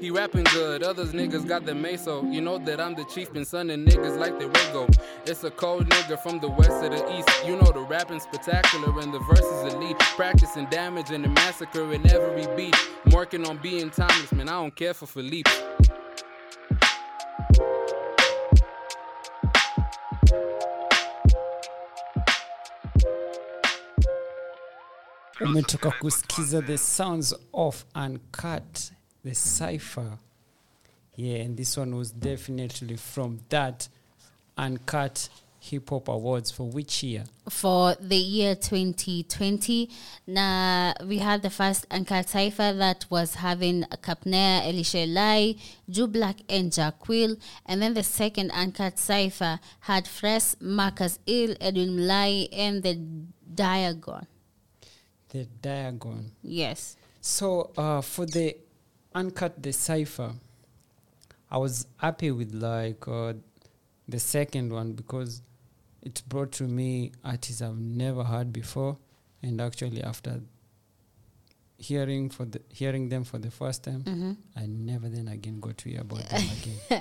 He 0.00 0.10
rapping 0.10 0.42
good, 0.44 0.82
others 0.82 1.12
niggas 1.12 1.46
got 1.46 1.64
the 1.64 1.72
meso. 1.72 2.32
You 2.32 2.40
know 2.40 2.58
that 2.58 2.80
I'm 2.80 2.96
the 2.96 3.04
chieftain, 3.04 3.44
son 3.44 3.70
and 3.70 3.86
niggas 3.86 4.18
like 4.18 4.40
the 4.40 4.46
Rego. 4.46 4.92
It's 5.24 5.44
a 5.44 5.52
cold 5.52 5.88
nigga 5.88 6.20
from 6.20 6.40
the 6.40 6.48
west 6.48 6.82
to 6.82 6.88
the 6.88 7.16
east. 7.16 7.28
You 7.46 7.54
know 7.54 7.70
the 7.70 7.82
rapping 7.82 8.18
spectacular 8.18 8.98
and 8.98 9.14
the 9.14 9.20
verses 9.20 9.72
elite. 9.72 9.98
Practicing 10.16 10.66
damage 10.66 11.10
and 11.12 11.22
the 11.22 11.28
massacre 11.28 11.92
in 11.92 12.04
every 12.10 12.46
beat. 12.56 12.74
I'm 13.06 13.12
working 13.12 13.46
on 13.46 13.58
being 13.58 13.90
timeless, 13.90 14.32
man. 14.32 14.48
I 14.48 14.52
don't 14.52 14.74
care 14.74 14.94
for 14.94 15.06
Philippe. 15.06 15.50
Umetoka 25.40 25.90
kusikiza 25.90 26.62
the 26.62 26.78
sounds 26.78 27.34
of 27.52 27.84
uncut 27.94 28.92
the 29.24 29.34
cipher 29.34 30.18
yeah 31.16 31.44
and 31.44 31.56
this 31.56 31.76
one 31.76 31.96
was 31.96 32.14
definitely 32.14 32.96
from 32.96 33.40
that 33.48 33.88
uncut 34.56 35.28
hip 35.60 35.90
hop 35.90 36.08
awards 36.08 36.50
for 36.50 36.68
which 36.68 37.02
year? 37.02 37.24
for 37.48 37.94
the 38.00 38.16
year 38.16 38.54
2020 38.54 39.88
na 40.26 40.92
we 41.06 41.18
had 41.18 41.42
the 41.42 41.50
first 41.50 41.86
Uncut 41.90 42.28
Cypher 42.28 42.72
that 42.74 43.06
was 43.10 43.36
having 43.36 43.82
Kapnea, 44.02 44.66
Elisha 44.66 45.06
Lai, 45.06 45.56
Jew 45.88 46.06
Black 46.06 46.36
and 46.48 46.70
Jaquil 46.70 47.38
and 47.66 47.80
then 47.80 47.94
the 47.94 48.02
second 48.02 48.50
Uncut 48.50 48.98
Cypher 48.98 49.58
had 49.80 50.06
Fresh, 50.06 50.54
Marcus 50.60 51.18
Ill, 51.26 51.56
Edwin 51.60 52.06
Lai 52.06 52.48
and 52.52 52.82
the 52.82 53.00
Diagon. 53.54 54.26
The 55.34 55.48
Diagon. 55.62 56.26
Yes. 56.44 56.96
So 57.20 57.72
uh, 57.76 58.00
for 58.02 58.24
the 58.24 58.56
uncut 59.16 59.60
the 59.60 59.72
cipher, 59.72 60.32
I 61.50 61.58
was 61.58 61.88
happy 61.96 62.30
with 62.30 62.54
like 62.54 63.08
uh, 63.08 63.32
the 64.06 64.20
second 64.20 64.72
one 64.72 64.92
because 64.92 65.42
it 66.02 66.22
brought 66.28 66.52
to 66.52 66.64
me 66.64 67.10
artists 67.24 67.62
I've 67.62 67.76
never 67.76 68.22
heard 68.22 68.52
before, 68.52 68.96
and 69.42 69.60
actually 69.60 70.04
after 70.04 70.40
hearing 71.78 72.30
for 72.30 72.44
the 72.44 72.60
hearing 72.68 73.08
them 73.08 73.24
for 73.24 73.38
the 73.38 73.50
first 73.50 73.82
time, 73.82 74.04
Mhm. 74.04 74.36
I 74.54 74.66
never 74.66 75.08
then 75.08 75.26
again 75.26 75.58
got 75.58 75.78
to 75.78 75.88
hear 75.88 76.02
about 76.02 76.28
them 76.28 76.42
again. 76.62 77.00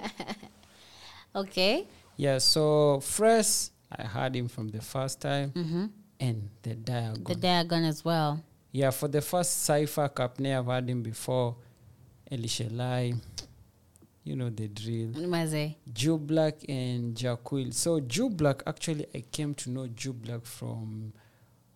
Okay. 1.35 1.87
Yeah, 2.17 2.39
so 2.39 2.99
Fresh, 2.99 3.69
I 3.91 4.03
heard 4.03 4.35
him 4.35 4.47
from 4.47 4.69
the 4.69 4.81
first 4.81 5.21
time, 5.21 5.51
Mhm. 5.51 5.89
And 6.19 6.49
the 6.61 6.75
Diagon. 6.75 7.27
The 7.27 7.35
Diagon 7.35 7.87
as 7.87 8.03
well. 8.03 8.43
Yeah, 8.71 8.89
for 8.91 9.07
the 9.07 9.21
first 9.21 9.63
Cypher 9.63 10.09
Capne, 10.09 10.57
I've 10.57 10.65
had 10.65 10.89
him 10.89 11.03
before. 11.03 11.55
Elisha 12.31 12.67
Lai, 12.71 13.13
you 14.23 14.35
know 14.35 14.49
the 14.49 14.67
drill. 14.67 15.09
Maze. 15.27 15.75
Jew 15.93 16.17
Black 16.17 16.55
and 16.67 17.15
Jaquil. 17.15 17.73
So 17.73 17.99
Jew 17.99 18.29
Black, 18.29 18.63
actually, 18.65 19.05
I 19.13 19.23
came 19.31 19.53
to 19.55 19.69
know 19.69 19.87
Jew 19.87 20.13
Black 20.13 20.45
from 20.45 21.13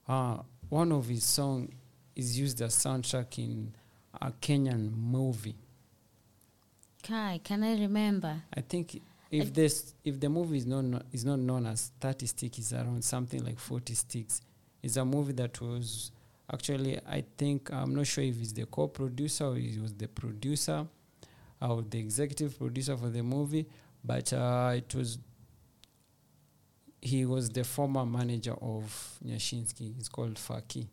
uh, 0.08 0.38
one 0.70 0.92
of 0.92 1.08
his 1.08 1.24
song 1.24 1.70
is 2.16 2.40
used 2.40 2.62
as 2.62 2.76
soundtrack 2.76 3.38
in 3.38 3.76
a 4.20 4.32
Kenyan 4.32 4.92
movie. 4.98 5.56
Kai, 7.04 7.40
can 7.44 7.64
I 7.64 7.80
remember? 7.80 8.42
I 8.54 8.62
think 8.62 9.02
if 9.32 9.54
this 9.54 9.94
if 10.04 10.20
the 10.20 10.30
movie 10.30 10.58
is 10.58 10.66
not 10.66 11.04
is 11.12 11.26
not 11.26 11.40
known 11.40 11.66
as 11.66 11.92
30 12.00 12.26
sticks, 12.28 12.58
it's 12.60 12.74
around 12.74 13.04
something 13.04 13.44
like 13.44 13.60
40 13.60 13.94
sticks. 13.94 14.42
It's 14.82 14.96
a 14.98 15.06
movie 15.06 15.34
that 15.34 15.60
was 15.62 16.12
actually 16.52 17.00
I 17.08 17.24
think 17.38 17.72
I'm 17.72 17.96
not 17.96 18.08
sure 18.08 18.24
if 18.24 18.40
it's 18.40 18.54
the 18.54 18.66
co-producer 18.66 19.46
or 19.46 19.56
he 19.56 19.80
was 19.80 19.94
the 19.94 20.08
producer 20.08 20.86
or 21.62 21.82
the 21.82 22.00
executive 22.00 22.58
producer 22.58 22.96
for 22.96 23.10
the 23.10 23.24
movie, 23.24 23.68
but 24.04 24.32
uh, 24.32 24.74
it 24.76 24.94
was 24.96 25.18
he 27.02 27.26
was 27.26 27.50
the 27.50 27.64
former 27.64 28.06
manager 28.06 28.54
of 28.62 29.20
Nyashinski. 29.26 29.98
It's 30.00 30.10
called 30.10 30.36
Faki. 30.36 30.88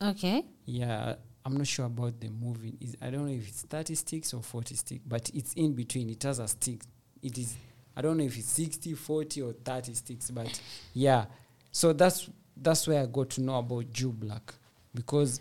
Okay. 0.00 0.44
Yeah, 0.64 1.16
I'm 1.44 1.56
not 1.56 1.66
sure 1.66 1.86
about 1.86 2.20
the 2.20 2.28
movie. 2.28 2.76
Is 2.80 2.96
I 3.02 3.10
don't 3.10 3.26
know 3.26 3.32
if 3.32 3.48
it's 3.48 3.62
30 3.62 3.94
sticks 3.94 4.32
or 4.34 4.42
40 4.42 4.74
sticks, 4.74 5.02
but 5.06 5.30
it's 5.34 5.52
in 5.54 5.74
between. 5.74 6.08
It 6.10 6.22
has 6.22 6.38
a 6.38 6.48
stick. 6.48 6.80
It 7.22 7.36
is 7.36 7.54
I 8.00 8.02
don't 8.02 8.16
know 8.16 8.24
if 8.24 8.38
it's 8.38 8.48
60, 8.52 8.94
40 8.94 9.42
or 9.42 9.52
30 9.52 9.92
sticks, 9.92 10.30
but 10.30 10.58
yeah. 10.94 11.26
So 11.70 11.92
that's 11.92 12.30
that's 12.56 12.88
where 12.88 13.02
I 13.02 13.04
got 13.04 13.28
to 13.30 13.42
know 13.42 13.58
about 13.58 13.92
Jew 13.92 14.10
Black 14.10 14.54
because 14.94 15.38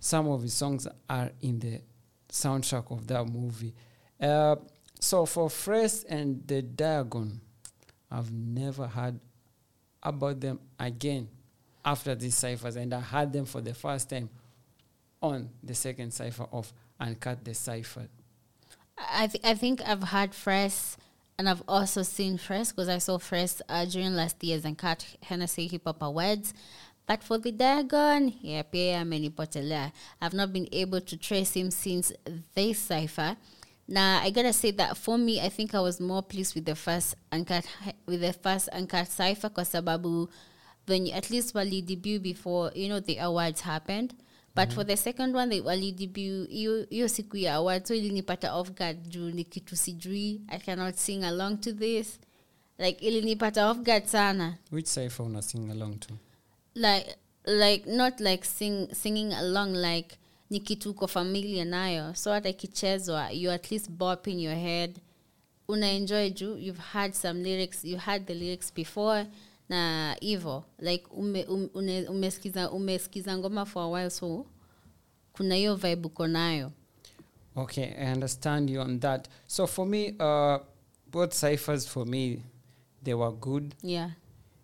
some 0.00 0.26
of 0.28 0.40
his 0.40 0.54
songs 0.54 0.88
are 1.10 1.30
in 1.42 1.58
the 1.58 1.82
soundtrack 2.30 2.90
of 2.90 3.06
that 3.08 3.26
movie. 3.26 3.74
Uh, 4.18 4.56
so 4.98 5.26
for 5.26 5.50
Fresh 5.50 6.04
and 6.08 6.46
the 6.46 6.62
Diagon, 6.62 7.40
I've 8.10 8.32
never 8.32 8.86
heard 8.86 9.20
about 10.02 10.40
them 10.40 10.60
again 10.80 11.28
after 11.84 12.14
these 12.14 12.36
ciphers, 12.36 12.76
and 12.76 12.94
I 12.94 13.00
heard 13.00 13.34
them 13.34 13.44
for 13.44 13.60
the 13.60 13.74
first 13.74 14.08
time 14.08 14.30
on 15.20 15.50
the 15.62 15.74
second 15.74 16.10
cipher 16.14 16.46
of 16.50 16.72
Uncut 16.98 17.44
the 17.44 17.52
Cipher. 17.52 18.08
I 18.96 19.26
th- 19.26 19.44
I 19.44 19.52
think 19.52 19.82
I've 19.86 20.04
had 20.04 20.34
Fresh 20.34 20.96
and 21.38 21.48
I've 21.48 21.62
also 21.68 22.02
seen 22.02 22.36
Fresh 22.36 22.70
because 22.70 22.88
I 22.88 22.98
saw 22.98 23.18
Fresh 23.18 23.62
uh, 23.68 23.84
during 23.84 24.14
last 24.14 24.42
year's 24.42 24.64
Uncut 24.64 25.06
Hennessy 25.22 25.68
Hip 25.68 25.82
Hop 25.86 26.02
Awards. 26.02 26.52
But 27.06 27.22
for 27.22 27.38
the 27.38 27.52
Dagon, 27.52 28.34
yeah, 28.40 28.62
pia 28.62 28.98
amenipotelea. 28.98 29.92
I've 30.20 30.34
not 30.34 30.52
been 30.52 30.68
able 30.72 31.00
to 31.00 31.16
trace 31.16 31.54
him 31.54 31.70
since 31.70 32.12
this 32.54 32.78
cipher. 32.78 33.36
Now 33.86 34.20
I 34.22 34.30
gotta 34.30 34.52
say 34.52 34.72
that 34.72 34.96
for 34.96 35.16
me, 35.16 35.40
I 35.40 35.48
think 35.48 35.74
I 35.74 35.80
was 35.80 36.00
more 36.00 36.22
pleased 36.22 36.54
with 36.54 36.66
the 36.66 36.74
first 36.74 37.14
uncut 37.32 37.64
with 38.04 38.20
the 38.20 38.32
first 38.34 38.68
uncut 38.68 39.08
cipher 39.08 39.48
kwa 39.48 39.64
sababu 39.64 40.28
when 40.86 41.06
at 41.08 41.30
least 41.30 41.54
wali 41.54 41.80
debut 41.80 42.18
before 42.18 42.70
you 42.74 42.88
know 42.88 43.00
the 43.00 43.16
awards 43.18 43.62
happened. 43.62 44.12
But 44.58 44.74
for 44.74 44.86
the 44.86 44.96
second 44.96 45.36
one 45.36 45.50
they 45.50 45.60
wali 45.60 46.10
hiyo 46.50 46.86
hiyo 46.90 47.08
siku 47.08 47.36
ya 47.36 47.54
award 47.54 47.84
so 47.86 47.94
ilinipata 47.94 48.54
off 48.54 48.70
guard 48.70 49.08
juu 49.08 49.30
ni 49.30 49.44
kitu 49.44 49.76
sijui 49.76 50.40
I 50.48 50.58
cannot 50.58 50.94
sing 50.96 51.24
along 51.24 51.60
to 51.60 51.72
this. 51.72 52.20
Like 52.78 53.06
ilinipata 53.06 53.70
off 53.70 53.78
guard 53.78 54.06
sana. 54.06 54.58
Which 54.72 54.86
cipher 54.86 55.26
una 55.26 55.42
sing 55.42 55.70
along 55.70 55.98
to? 56.00 56.14
like 56.74 57.16
like 57.46 57.86
not 57.86 58.20
like 58.20 58.44
sing, 58.44 58.88
singing 58.94 59.32
along 59.32 59.74
like 59.74 60.16
ni 60.50 60.60
kitu 60.60 60.90
uko 60.90 61.06
familia 61.06 61.64
nayo 61.64 62.14
so 62.14 62.32
hata 62.32 62.48
ikichezwa 62.48 63.30
you 63.30 63.50
at 63.50 63.70
least 63.70 63.90
bop 63.90 64.26
in 64.26 64.40
your 64.40 64.54
head 64.56 65.00
una 65.68 65.90
enjoy 65.90 66.30
juu 66.30 66.56
you've 66.56 66.82
had 66.92 67.12
some 67.14 67.42
lyrics 67.42 67.84
you 67.84 67.98
had 67.98 68.24
the 68.26 68.34
lyrics 68.34 68.74
before 68.74 69.26
na 69.68 70.16
hivo 70.20 70.64
like 70.78 71.06
ume, 71.10 71.44
um, 71.44 71.68
une, 71.74 72.08
umesikiza 72.08 72.70
umesikiza 72.70 73.38
ngoma 73.38 73.66
for 73.66 73.82
a 73.82 73.86
while 73.88 74.10
so 74.10 74.46
kuna 75.32 75.54
hiyo 75.54 75.76
vibe 75.76 76.06
uko 76.06 76.26
nayo 76.26 76.72
Okay, 77.56 77.92
I 77.98 78.12
understand 78.12 78.70
you 78.70 78.80
on 78.80 79.00
that. 79.00 79.26
So 79.48 79.66
for 79.66 79.84
me, 79.84 80.14
uh, 80.20 80.58
both 81.10 81.34
ciphers 81.34 81.88
for 81.88 82.06
me, 82.06 82.40
they 83.02 83.14
were 83.14 83.32
good. 83.32 83.74
Yeah. 83.82 84.10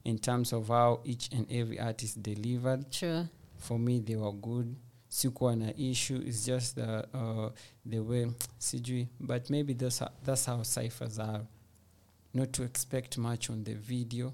In 0.04 0.18
terms 0.18 0.52
of 0.52 0.68
how 0.68 1.00
each 1.04 1.28
and 1.32 1.50
every 1.50 1.80
artist 1.80 2.22
delivered. 2.22 2.92
True. 2.92 3.26
For 3.58 3.80
me, 3.80 3.98
they 3.98 4.14
were 4.14 4.30
good. 4.32 4.76
Sikuwa 5.08 5.56
na 5.58 5.72
issue. 5.76 6.22
It's 6.24 6.44
just 6.46 6.78
uh, 6.78 7.02
uh, 7.12 7.50
the 7.84 7.98
way 7.98 8.26
sijui, 8.60 9.08
but 9.18 9.50
maybe 9.50 9.74
that's 9.74 10.00
that's 10.24 10.46
how 10.46 10.62
ciphers 10.62 11.18
are. 11.18 11.40
Not 12.32 12.52
to 12.52 12.62
expect 12.62 13.18
much 13.18 13.50
on 13.50 13.64
the 13.64 13.74
video. 13.74 14.32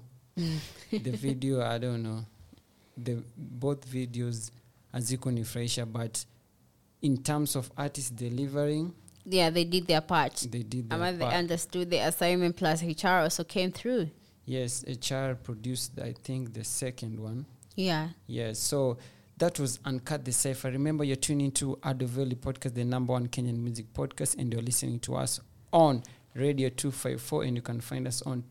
The 0.91 1.11
video, 1.11 1.61
I 1.61 1.77
don't 1.77 2.03
know. 2.03 2.25
The 2.97 3.23
both 3.37 3.85
videos 3.89 4.51
hazikunifurahisha, 4.93 5.91
but 5.91 6.25
in 7.01 7.17
terms 7.17 7.55
of 7.55 7.71
artists 7.77 8.11
delivering, 8.11 8.93
yeah 9.25 9.49
they 9.51 9.63
did 9.63 9.85
their 9.85 10.01
part 10.01 10.35
they 10.51 10.63
did 10.63 10.89
their 10.89 10.97
Ama 10.99 11.13
they 11.15 11.25
understood 11.25 11.91
the 11.91 11.97
assignment 11.99 12.55
plus 12.57 12.81
hr 12.81 13.07
also 13.07 13.43
came 13.43 13.71
through 13.71 14.09
Yes, 14.45 14.83
HR 14.87 15.35
produced, 15.35 15.99
I 15.99 16.13
think, 16.23 16.53
the 16.53 16.63
second 16.63 17.19
one. 17.19 17.45
yeah 17.75 18.09
Yes, 18.27 18.57
so 18.59 18.97
that 19.37 19.59
was 19.59 19.79
Uncut 19.85 20.25
the 20.25 20.31
Cipher. 20.31 20.71
Remember, 20.71 21.03
you're 21.03 21.15
tuning 21.15 21.51
to 21.53 21.77
Ado 21.83 22.05
Valley 22.07 22.35
Podcast, 22.35 22.73
the 22.73 22.83
number 22.83 23.13
one 23.13 23.27
Kenyan 23.27 23.57
music 23.59 23.93
podcast, 23.93 24.37
and 24.37 24.51
you're 24.51 24.61
listening 24.63 24.99
to 25.01 25.15
us 25.15 25.39
on 25.71 26.01
Radio 26.35 26.69
254, 26.69 27.43
and 27.43 27.55
you 27.55 27.61
can 27.61 27.79
find 27.81 28.07
us 28.07 28.21
on 28.23 28.43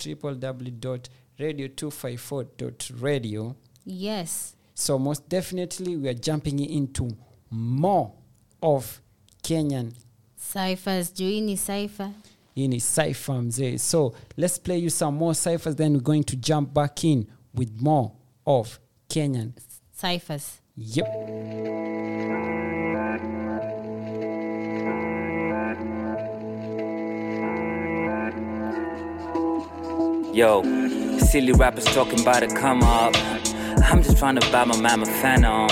www.radio254.radio. 1.41 3.55
yes 3.85 4.55
So, 4.75 4.99
most 4.99 5.29
definitely, 5.29 5.97
we 5.97 6.09
are 6.09 6.15
jumping 6.15 6.59
into 6.61 7.11
more 7.51 8.13
of 8.63 9.01
Kenyan 9.43 9.93
ciphers 10.37 11.13
juu 11.13 11.41
ni 11.43 11.57
cipher 11.57 12.11
in 12.57 12.73
his 12.73 12.85
cipher 12.85 13.33
mzee. 13.35 13.79
So 13.79 14.15
let's 14.37 14.59
play 14.59 14.79
you 14.79 14.91
some 14.91 15.17
more 15.17 15.35
ciphers, 15.35 15.77
then 15.77 15.93
we're 15.95 16.01
going 16.01 16.25
to 16.25 16.37
jump 16.37 16.73
back 16.75 17.05
in 17.05 17.27
with 17.55 17.81
more 17.81 18.13
of 18.47 18.79
Kenyan 19.09 19.53
ciphers 19.93 20.61
Yep. 20.77 21.07
Yo, 30.33 30.63
silly 31.21 31.53
rappers 31.53 31.85
talking 31.85 32.21
about 32.21 32.43
a 32.43 32.49
come 32.49 32.83
up. 32.83 33.15
I'm 33.85 34.03
just 34.03 34.19
trying 34.19 34.37
to 34.37 34.53
buy 34.53 34.65
my 34.65 34.77
mama 34.81 35.07
fan 35.07 35.45
on. 35.45 35.71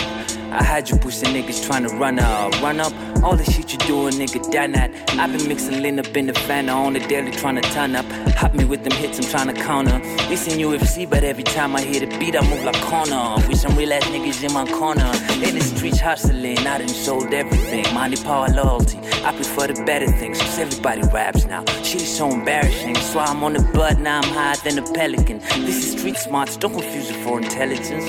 I 0.51 0.63
had 0.63 0.89
you 0.89 0.97
pushing 0.97 1.29
niggas 1.29 1.67
trying 1.67 1.87
to 1.87 1.95
run 1.97 2.19
up, 2.19 2.61
run 2.63 2.81
up. 2.81 2.93
All 3.23 3.37
the 3.37 3.45
shit 3.45 3.73
you 3.73 3.79
doing, 3.81 4.15
nigga, 4.15 4.51
done 4.51 4.73
that. 4.73 4.91
I've 5.19 5.31
been 5.37 5.47
mixing 5.47 5.83
lean 5.83 5.99
up 5.99 6.17
in 6.17 6.27
the 6.27 6.33
fan 6.33 6.71
on 6.71 6.95
the 6.95 7.01
daily, 7.01 7.33
trying 7.33 7.57
to 7.57 7.63
turn 7.71 7.95
up. 7.95 8.07
Hop 8.37 8.55
me 8.55 8.65
with 8.65 8.83
them 8.83 8.97
hits, 8.97 9.19
I'm 9.19 9.27
trying 9.31 9.55
to 9.55 9.63
counter. 9.63 9.99
Listen 10.31 10.59
UFC, 10.59 11.09
but 11.09 11.23
every 11.23 11.45
time 11.45 11.77
I 11.77 11.83
hear 11.83 12.01
the 12.01 12.19
beat, 12.19 12.35
I 12.35 12.49
move 12.49 12.65
like 12.65 12.81
corner. 12.81 13.35
With 13.47 13.59
some 13.59 13.77
real 13.77 13.93
ass 13.93 14.05
niggas 14.05 14.43
in 14.43 14.53
my 14.53 14.65
corner. 14.73 15.11
In 15.45 15.55
the 15.55 15.61
streets 15.61 16.01
hustling, 16.01 16.59
I 16.59 16.79
done 16.79 16.89
sold 16.89 17.33
everything. 17.35 17.85
Money, 17.93 18.17
power, 18.17 18.49
loyalty. 18.49 18.99
I 19.29 19.33
prefer 19.33 19.67
the 19.67 19.85
better 19.85 20.07
things, 20.07 20.41
cause 20.41 20.59
everybody 20.59 21.03
raps 21.13 21.45
now. 21.45 21.63
Shit 21.83 22.01
is 22.01 22.17
so 22.17 22.31
embarrassing. 22.31 22.95
So 22.95 23.21
I'm 23.21 23.45
on 23.45 23.53
the 23.53 23.63
bud, 23.75 24.01
now 24.01 24.23
I'm 24.23 24.33
higher 24.33 24.57
than 24.65 24.79
a 24.79 24.93
pelican. 24.95 25.41
This 25.67 25.85
is 25.85 25.99
street 25.99 26.17
smarts, 26.17 26.57
don't 26.57 26.73
confuse 26.73 27.11
it 27.11 27.17
for 27.17 27.39
intelligence. 27.39 28.09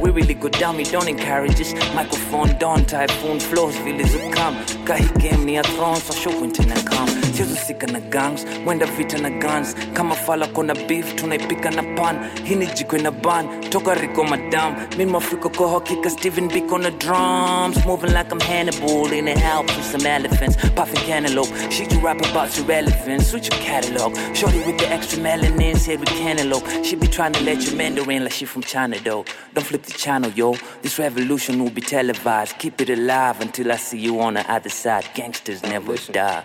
We 0.00 0.08
really 0.08 0.32
go 0.32 0.48
down, 0.48 0.78
we 0.78 0.84
don't 0.84 1.06
encourage 1.06 1.56
this. 1.56 1.74
Microphone 1.94 2.56
down, 2.56 2.86
typhoon 2.86 3.40
floors, 3.40 3.76
village 3.80 4.14
of 4.14 4.32
come. 4.32 4.56
Kahi 4.86 5.20
game 5.20 5.44
near 5.44 5.62
thrones, 5.64 6.04
so 6.04 6.14
show 6.14 6.40
winter 6.40 6.64
na 6.64 6.76
come. 6.76 7.17
Chezo 7.38 7.54
sika 7.54 7.86
na 7.86 8.00
gangs, 8.00 8.44
wenda 8.66 8.84
vita 8.96 9.16
na 9.16 9.30
guns. 9.30 9.72
Kama 9.94 10.16
fala 10.16 10.48
kona 10.48 10.74
beef, 10.74 11.14
tunaipika 11.14 11.70
na 11.70 11.82
pan. 11.94 12.16
Hini 12.44 12.66
jiko 12.66 13.00
na 13.00 13.12
ban, 13.12 13.60
toka 13.70 13.94
Rico 13.94 14.24
madam. 14.24 14.74
Min 14.98 15.08
mafriko 15.10 15.54
ko 15.54 15.68
hockey, 15.68 16.02
ka 16.02 16.08
Steven 16.08 16.48
Beak 16.48 16.72
on 16.72 16.82
the 16.82 16.90
drums. 16.90 17.86
Moving 17.86 18.12
like 18.12 18.32
I'm 18.32 18.40
Hannibal 18.40 19.12
in 19.12 19.28
a 19.28 19.38
help 19.38 19.66
with 19.66 19.84
some 19.84 20.04
elephants. 20.04 20.56
Puffing 20.74 20.96
cantaloupe, 21.06 21.70
shit 21.70 21.92
you 21.92 22.00
rap 22.00 22.18
about 22.18 22.56
your 22.56 22.66
relevance. 22.66 23.28
Switch 23.30 23.48
your 23.48 23.60
catalog. 23.60 24.16
Shorty 24.34 24.58
with 24.66 24.78
the 24.78 24.88
extra 24.88 25.20
melanin, 25.20 25.76
said 25.76 26.00
we 26.00 26.06
cantaloupe. 26.06 26.66
She 26.84 26.96
be 26.96 27.06
trying 27.06 27.34
to 27.34 27.44
let 27.44 27.64
you 27.64 27.76
Mandarin 27.76 28.24
like 28.24 28.32
she 28.32 28.46
from 28.46 28.62
China 28.62 28.98
though. 29.04 29.24
Don't 29.54 29.64
flip 29.64 29.84
the 29.84 29.92
channel, 29.92 30.32
yo. 30.32 30.56
This 30.82 30.98
revolution 30.98 31.62
will 31.62 31.70
be 31.70 31.82
televised. 31.82 32.58
Keep 32.58 32.80
it 32.80 32.90
alive 32.90 33.40
until 33.40 33.70
I 33.70 33.76
see 33.76 33.98
you 33.98 34.20
on 34.20 34.34
the 34.34 34.52
other 34.52 34.70
side. 34.70 35.08
Gangsters 35.14 35.62
never 35.62 35.96
die. 36.10 36.44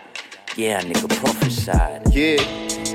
Yeah, 0.55 0.81
nigga, 0.83 1.07
prophesied. 1.19 2.13
yeah 2.13 2.37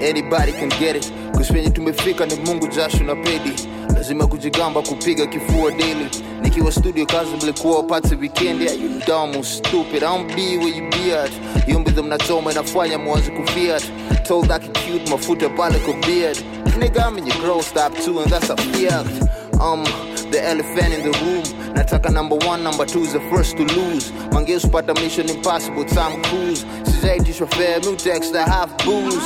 anybody 0.01 0.53
can 0.53 0.69
get 0.81 0.97
it. 0.97 1.03
Cause 1.33 1.39
kuspenye 1.49 1.71
tumefika 1.71 2.27
ni 2.27 2.35
mungu 2.35 2.67
jasho 2.69 3.05
na 3.05 3.15
pedi. 3.17 3.53
Lazima 3.95 4.27
kujigamba 4.27 4.83
kupiga 4.83 5.27
kifua 5.27 5.71
daily. 5.71 6.07
Nikiwa 6.43 6.73
studio 6.73 7.07
kazi 7.07 7.31
mlikuwa 7.43 7.77
wapate 7.77 8.15
weekend. 8.15 8.63
Yeah, 8.63 8.81
you 8.81 8.89
dumb 9.07 9.45
stupid. 9.45 9.97
I 9.97 10.01
don't 10.01 10.35
be 10.37 10.57
where 10.59 10.77
you 10.77 10.91
be 10.91 11.13
at. 11.19 11.31
Yumbi 11.69 11.91
mnachoma 12.03 12.53
inafanya 12.53 12.99
mwanze 12.99 13.31
kufiat. 13.31 13.83
Told 14.29 14.49
that 14.49 14.63
cute 14.63 15.11
mafuta 15.11 15.49
pale 15.49 15.79
kwa 15.79 15.95
beard. 15.95 16.39
Nigga 16.79 17.09
I'm 17.09 17.19
in 17.19 17.27
your 17.27 17.37
girl 17.41 17.63
stop 17.63 17.93
too 18.05 18.21
and 18.21 18.31
that's 18.31 18.51
a 18.51 18.57
fact 18.57 19.61
um 19.61 19.85
the 20.31 20.45
elephant 20.45 20.95
in 20.95 21.03
the 21.11 21.19
room. 21.19 21.45
Nataka 21.75 22.13
number 22.13 22.37
one 22.47 22.63
number 22.63 22.87
two 22.87 23.01
is 23.03 23.13
the 23.13 23.21
first 23.31 23.57
to 23.57 23.65
lose. 23.65 24.13
Mangeus 24.33 24.65
pata 24.69 24.95
mission 24.95 25.29
impossible 25.29 25.85
time 25.85 26.23
cruise. 26.25 26.65
Sizaitishwa 26.85 27.49
fair 27.55 27.81
mutex 27.81 28.33
the 28.33 28.43
half 28.43 28.71
booze. 28.85 29.17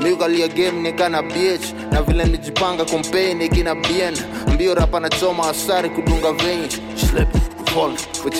Miukalia 0.00 0.48
game 0.48 0.82
nikana 0.82 1.22
bh 1.22 1.92
na 1.92 2.02
vile 2.02 2.24
nijipanga 2.24 2.84
kompeni 2.84 3.46
ikina 3.46 3.74
bien. 3.74 4.14
Mbio 4.54 4.74
rapa 4.74 5.00
nachoma 5.00 5.48
asari 5.48 5.90
kudunga 5.90 6.32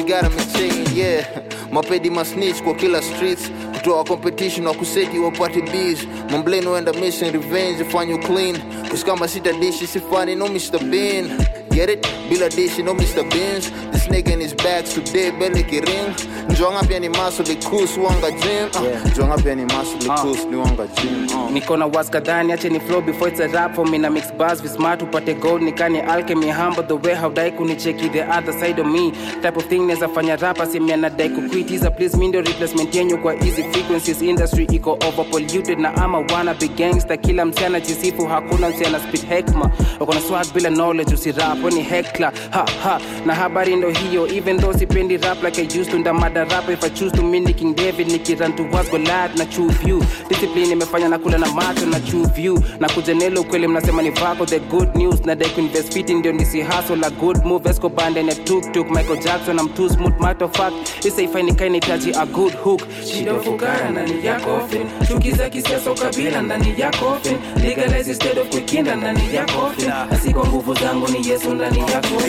gotta 0.05 0.29
maintain 0.31 0.97
yeah. 0.97 1.25
Mapedi 1.71 2.11
masnich 2.11 2.63
kwa 2.63 2.75
kila 2.75 3.03
streets. 3.03 3.51
Kutoa 3.73 4.05
competition 4.05 4.67
wa 4.67 4.75
kuseti 4.75 5.19
wapati 5.19 5.63
bs 5.63 6.07
mambleni 6.31 6.67
wenda 6.67 6.93
mission 6.93 7.33
revenge 7.33 7.83
ifanye 7.83 8.19
clean. 8.19 8.59
Kusikama 8.91 9.29
sita 9.29 9.53
dishi 9.53 9.87
sifani 9.87 10.37
no 10.37 10.47
Mr. 10.49 10.79
Bean 10.91 11.31
Get 11.73 11.89
it? 11.91 12.03
Bila 12.29 12.49
dishi 12.49 12.83
no 12.85 12.95
Mr. 12.95 13.23
Beans. 13.31 13.71
This 13.93 14.07
nigga 14.09 14.33
in 14.33 14.41
his 14.41 14.53
bags 14.55 14.93
today 14.95 15.31
bele 15.31 15.63
kiring 15.63 16.15
Njonga 16.49 16.83
pia 16.89 17.01
ni 17.01 17.09
maso 17.09 17.43
likus 17.43 17.97
wanga 17.97 18.31
gym. 18.31 18.69
Uh, 18.75 19.11
Njonga 19.11 19.37
pia 19.43 19.55
ni 19.55 19.65
maso 19.65 19.97
likus 20.01 20.45
ni 20.51 20.57
wanga 20.57 20.87
gym. 20.87 21.27
Uh. 21.31 21.51
niko 21.51 21.77
na 21.79 21.87
was 21.87 22.11
kadhani 22.11 22.53
ache 22.53 22.69
ni 22.71 22.79
flow 22.81 23.01
before 23.01 23.29
it's 23.29 23.41
a 23.41 23.49
rap 23.49 23.75
for 23.75 23.87
me. 23.87 23.99
Na 23.99 24.11
mix 24.11 24.31
bars 24.33 24.63
with 24.63 24.73
smart 24.73 25.01
upate 25.01 25.41
gold 25.41 25.63
nikani 25.63 26.03
alchemy. 26.03 26.49
Humble 26.51 26.83
the 26.83 26.97
way 26.97 27.15
how 27.15 27.29
dai 27.31 27.51
kunicheki 27.51 28.13
the 28.13 28.23
other 28.31 28.53
side 28.53 28.79
of 28.79 28.87
me. 28.87 29.11
Type 29.43 29.57
of 29.57 29.65
thing 29.65 29.87
neza 29.89 30.09
fanya 30.09 30.37
rapa 30.39 30.67
simia 30.67 30.97
na 30.99 31.09
dai 31.09 31.29
kuquit. 31.29 31.71
Is 31.71 31.85
a 31.85 31.91
please 31.91 32.17
mindo 32.17 32.43
replacement 32.43 32.93
yenyu 32.95 33.19
kwa 33.23 33.35
easy 33.37 33.63
frequencies. 33.73 34.21
Industry 34.23 34.67
iko 34.67 34.99
over 35.07 35.25
polluted 35.31 35.79
na 35.79 35.95
ama 35.97 36.21
wanna 36.21 36.55
be 36.55 36.69
gangster. 36.69 37.17
Kila 37.17 37.45
msichana 37.45 37.81
jisifu 37.81 38.27
hakuna 38.27 38.69
msichana 38.69 39.01
speed 39.01 39.29
hekma. 39.29 39.71
Wako 40.01 40.15
na 40.15 40.21
swag 40.21 40.47
bila 40.55 40.71
knowledge 40.71 41.15
usirap 41.15 41.62
weni 41.65 41.83
hekla 41.83 42.33
ha 42.51 42.67
ha. 42.83 43.01
Na 43.27 43.35
habari 43.35 43.77
ndo 43.77 43.91
hiyo 43.91 44.27
even 44.29 44.59
though 44.61 44.77
sipendi 44.79 45.17
rap 45.17 45.43
like 45.43 45.59
I 45.63 45.65
used 45.81 45.91
to 45.91 45.99
ndamada 45.99 46.45
rap 46.45 46.69
if 46.71 46.85
I 46.85 46.91
choose 46.91 47.13
to 47.17 47.23
mini 47.23 47.55
King 47.55 47.75
David 47.75 48.09
nikiran 48.09 48.57
to 48.57 48.63
was 48.73 48.91
Goliath 48.91 49.37
na 49.39 49.45
true 49.47 49.69
view. 49.71 50.03
Discipline 50.29 50.71
imefanya 50.73 51.09
na 51.09 51.19
kula 51.19 51.39
na 51.39 51.47
macho 51.53 51.87
na 51.87 52.01
true 52.01 52.27
view. 52.35 52.59
Na 52.81 52.89
kujenelo 52.89 53.43
kweli 53.45 53.69
mnasema 53.69 54.03
ni 54.03 54.11
vako 54.11 54.47
the 54.47 54.59
good 54.61 54.95
news. 54.97 55.21
Na 55.27 55.35
dai 55.35 55.49
kuinvest 55.51 55.93
fit 55.93 56.09
ndio 56.11 56.33
nisi 56.33 56.63
hustle 56.63 56.97
la 56.97 57.11
good 57.11 57.45
move. 57.45 57.71
Escobar 57.71 58.07
and 58.19 58.31
a 58.31 58.35
tuk 58.35 58.73
tuk 58.73 58.91
Michael 58.91 59.17
Jackson 59.23 59.59
I'm 59.59 59.69
too 59.75 59.89
smooth 59.89 60.19
matter 60.21 60.49
fact. 60.49 61.05
Isa 61.05 61.23
ifai 61.23 61.57
kai 61.57 61.69
nitaji 61.69 62.13
a 62.17 62.27
good 62.27 62.53
hook. 62.55 62.81
Shida 63.05 63.35
fukara 63.41 63.91
ndani 63.91 64.27
ya 64.27 64.41
coffin. 64.41 64.87
Chuki 65.09 65.31
za 65.31 65.51
kisiasa 65.51 65.91
ukabila 65.93 66.43
ndani 66.43 66.75
ya 66.79 66.91
coffin. 66.91 67.37
Legalize 67.65 68.11
instead 68.11 68.39
of 68.39 68.49
kuikinda 68.49 68.97
ndani 68.97 69.35
ya 69.35 69.45
coffin. 69.45 69.89
Na 69.89 70.07
nguvu 70.47 70.75
zangu 70.75 71.09
ni 71.09 71.29
Yesu 71.29 71.52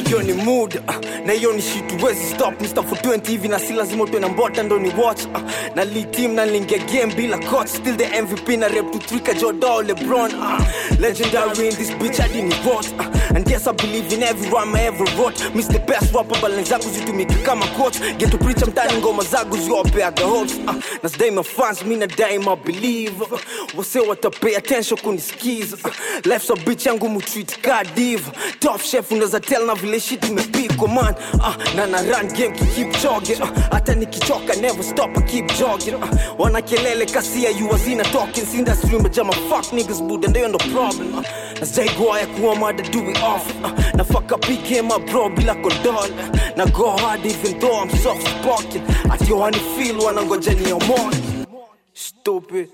hiyo 0.06 0.22
ni 0.22 0.34
mood 0.34 0.76
uh, 0.88 0.96
na 1.26 1.34
hiyo 1.34 1.54
ni 1.54 1.62
shit 1.62 2.04
wezi 2.04 2.26
stop. 2.26 2.62
Mr. 2.62 2.84
for 2.84 2.98
20 2.98 3.28
hivi 3.28 3.48
na 3.48 3.60
si 3.60 3.74
lazima 3.74 4.04
utwe 4.04 4.20
na 4.20 4.30
mbota 4.30 4.64
ndo 4.64 4.80
ni 4.80 4.90
watch 5.04 5.26
uh, 5.26 5.42
na 5.76 5.84
lead 5.86 6.12
team 6.12 6.34
na 6.34 6.46
lingia 6.46 6.78
game 6.78 7.14
bila 7.16 7.38
coach 7.38 7.68
still 7.68 7.98
the 7.98 8.22
MVP 8.22 8.58
na 8.58 8.68
rep 8.68 8.92
to 8.92 8.98
trika 9.00 9.34
Jordan 9.34 9.88
LeBron 9.88 10.32
uh, 10.36 10.62
legendary 11.00 11.68
in 11.70 11.76
this 11.76 11.92
bitch 11.92 12.20
I 12.20 12.28
didn't 12.28 12.56
vote 12.64 12.88
uh, 13.00 13.06
and 13.36 13.50
yes 13.50 13.68
I 13.68 13.72
believe 13.72 14.12
in 14.14 14.24
every 14.24 14.50
rhyme 14.50 14.76
I 14.76 14.82
ever 14.84 15.06
wrote. 15.18 15.38
Miss 15.56 15.68
the 15.68 15.80
best 15.80 16.14
rapper 16.14 16.40
balance 16.42 16.70
zangu 16.70 16.90
zitumike 16.90 17.44
kama 17.46 17.66
coach. 17.78 18.00
Get 18.18 18.32
to 18.32 18.38
preach 18.38 18.58
mtani 18.58 18.98
ngoma 19.02 19.24
zangu 19.24 19.58
ziwapeaga 19.58 20.26
hopes. 20.26 20.54
Uh, 20.68 20.74
na 21.04 21.10
sidai 21.10 21.32
my 21.32 21.44
fans 21.44 21.84
mi 21.86 21.96
na 21.96 22.08
daima 22.08 22.56
believe 22.56 23.22
uh, 23.22 23.40
wase 23.78 24.00
watapay 24.00 24.56
attention 24.56 25.00
kunisikiza 25.00 25.78
uh, 25.86 25.92
life's 26.26 26.50
a 26.50 26.56
bitch 26.56 26.86
yangu 26.86 27.10
mutreat 27.10 27.62
ka 27.62 27.84
diva 27.84 28.32
top 28.60 28.82
chef 28.82 29.12
unaweza 29.12 29.40
tell 29.40 29.66
na 29.66 29.76
vile 29.76 30.00
shit 30.00 30.24
imepikwa 30.30 30.88
man. 30.88 31.16
Uh, 31.34 31.56
na 31.76 31.86
na 31.88 32.02
run 32.02 32.28
game 32.34 32.52
ki 32.56 32.66
keep 32.66 33.02
jogging. 33.02 33.42
Uh, 33.42 33.50
hata 33.72 33.96
nikichoka 33.96 34.56
never 34.56 34.84
stop 34.84 35.18
I 35.18 35.22
keep 35.22 35.48
jogging. 35.60 35.96
Uh, 35.96 36.10
wana 36.38 36.62
kelele 36.62 37.06
kasia 37.06 37.50
you 37.60 37.68
was 37.68 37.88
in 37.88 38.00
a 38.00 38.04
talking. 38.04 38.44
In 38.54 38.66
the 38.66 38.76
stream 38.76 39.04
jama 39.12 39.34
fuck 39.34 39.66
niggas 39.74 40.02
buda 40.02 40.28
ndio 40.28 40.48
ndo 40.48 40.58
problem. 40.58 41.14
Uh, 41.18 41.24
zaigo 41.64 42.18
ya 42.20 42.28
kuwa 42.28 42.56
mada 42.56 42.84
do 42.84 43.00
it 43.10 43.18
off. 43.24 43.50
Uh, 43.64 43.72
na 43.96 44.04
fuck 44.04 44.32
up 44.32 44.48
big 44.48 44.64
game 44.64 44.88
my 44.88 44.98
bro 45.00 45.30
bila 45.30 45.56
condol 45.56 45.96
uh, 45.98 46.58
na 46.58 46.66
go 46.66 46.90
hard 46.98 47.26
even 47.26 47.60
though 47.60 47.82
I'm 47.84 47.90
soft 47.90 48.28
spoken 48.28 48.82
ati 49.12 49.34
wani 49.34 49.58
feel 49.58 50.00
wanangoja 50.00 50.52
omon 50.74 51.14
stupid 51.94 52.70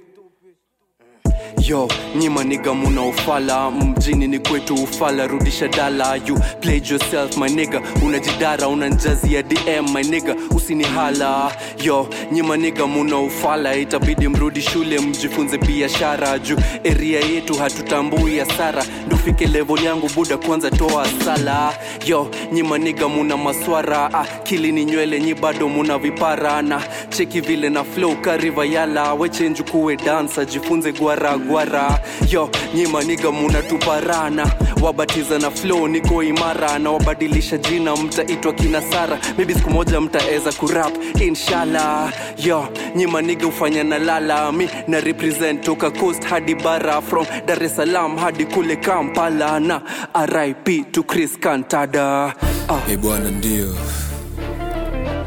yo 1.62 1.88
nyima 2.16 2.43
niga 2.43 2.74
muna 2.74 3.01
ufala. 3.01 3.72
Mjini 3.72 4.28
ni 4.28 4.39
kwetu 4.39 4.76
ufala 4.76 5.28
rudisha 5.28 5.68
dala. 5.68 6.16
You 6.16 6.36
played 6.62 6.88
yourself 6.88 7.38
my 7.38 7.49
nigga. 7.49 7.82
Unajidara 8.05 8.68
unanjazia 8.68 9.43
dm 9.43 9.93
my 9.93 10.03
nigga. 10.03 10.36
Usinihala 10.55 11.51
yo 11.84 12.07
nyima 12.32 12.57
niga 12.57 12.88
muna 12.88 13.20
ufala. 13.20 13.76
Itabidi 13.76 14.28
mrudi 14.28 14.62
shule 14.62 14.99
mjifunze 14.99 15.57
biashara. 15.57 16.39
Juu 16.39 16.57
eria 16.84 17.20
yetu 17.20 17.55
hatutambui 17.55 18.39
hasara. 18.39 18.86
Ndufike 19.07 19.47
level 19.47 19.84
yangu 19.84 20.10
buda 20.16 20.38
kwanza 20.38 20.72
toa 20.72 21.07
sala. 21.26 21.74
Yo 22.05 22.28
nyima 22.51 22.78
niga 22.78 23.07
muna 23.07 23.38
maswara. 23.38 24.14
Ah, 24.14 24.26
kili 24.43 24.72
ni 24.72 24.86
nywele 24.86 25.20
nyi 25.20 25.34
bado 25.34 25.70
muna 25.70 25.97
vipara. 25.97 26.64
Cheki 27.10 27.41
vile 27.41 27.70
na 27.70 27.84
flow 27.84 28.16
kariva 28.16 28.66
yala. 28.66 29.14
Wechenju 29.14 29.64
dansa 30.05 30.45
jifunze 30.45 30.91
gwara 30.91 31.38
gwara 31.54 32.00
yo 32.32 32.50
nyima 32.76 33.04
niga 33.04 33.32
muna 33.32 33.62
tuparana 33.62 34.45
wabatiza 34.82 35.39
na 35.39 35.52
flow 35.52 35.88
niko 35.88 36.24
imara. 36.24 36.80
Na 36.80 36.91
wabadilisha 36.91 37.58
jina 37.58 37.95
mtaitwa 37.95 38.54
kina 38.54 38.82
sara 38.82 39.20
mibi 39.38 39.54
siku 39.54 39.70
moja 39.70 40.02
mtaeza 40.02 40.52
kurap 40.52 40.93
inshallah. 41.22 42.14
Yo 42.38 42.68
nyima 42.95 43.22
niga 43.22 43.47
ufanya 43.47 43.84
na 43.84 44.00
lala. 44.00 44.52
Mi 44.52 44.70
na 44.88 45.00
represent 45.00 45.64
toka 45.64 45.91
coast 45.91 46.24
hadi 46.24 46.56
bara. 46.56 47.02
From 47.02 47.26
dar 47.45 47.64
es 47.64 47.76
salaam 47.76 48.18
hadi 48.18 48.45
kule 48.45 48.76
kampala. 48.76 49.60
Na 49.60 49.82
rip 50.26 50.91
to 50.91 51.04
chris 51.04 51.38
kantada. 51.39 52.34
Ah. 52.70 52.80
hey 52.88 52.97
bwana 52.97 53.32
ndio. 53.32 53.76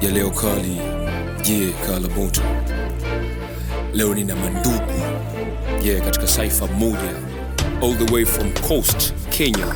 Ya 0.01 0.31
kali. 0.31 0.81
Je 1.43 1.73
kala 1.87 2.09
moto. 2.17 2.41
Leo 3.95 4.15
nina 4.15 4.35
mandugu 4.37 5.02
yeah, 5.85 6.05
katika 6.05 6.27
saifa 6.27 6.67
moja. 6.67 7.13
All 7.83 7.95
the 8.07 8.15
way 8.15 8.25
from 8.25 8.53
coast 8.53 9.13
kenya. 9.31 9.67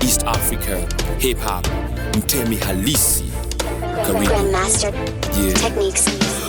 East 0.00 0.22
africa 0.26 0.78
hip 1.18 1.38
hop. 1.44 1.66
Mtemi 2.16 2.56
halisi. 2.56 3.24
Karibu. 4.06 4.34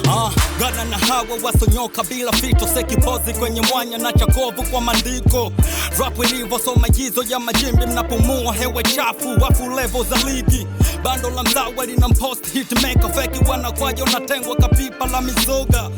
Ah, 0.10 0.32
gana 0.60 0.86
na 0.86 0.98
hawa 0.98 1.26
wasonyoka 1.44 2.04
bila 2.04 2.32
fito 2.32 2.68
sekipozi 2.68 3.34
kwenye 3.34 3.62
mwanya 3.62 3.98
na 3.98 4.14
chakovu 4.14 4.64
kwa 4.72 4.82
mandiko. 4.82 5.52
Rap 6.00 6.20
ilivyo 6.26 6.60
jizo 6.90 7.24
ya 7.24 7.40
majimbi 7.40 7.86
mnapumua 7.86 8.54
hewa 8.54 8.84
chafu 8.84 9.30
wafu 9.42 9.70
levo 9.70 10.04
za 10.04 10.16
ligi. 10.30 10.68
Bando 11.04 11.30
la 11.30 11.44
mzawa 11.44 11.86
lina 11.86 12.08
mpost 12.08 12.52
hitmaker 12.54 13.14
feki 13.14 13.50
wanakwaja 13.50 14.04
unatengwa 14.04 14.56
kapipa 14.56 15.08
la 15.08 15.22
mizoga. 15.22 15.90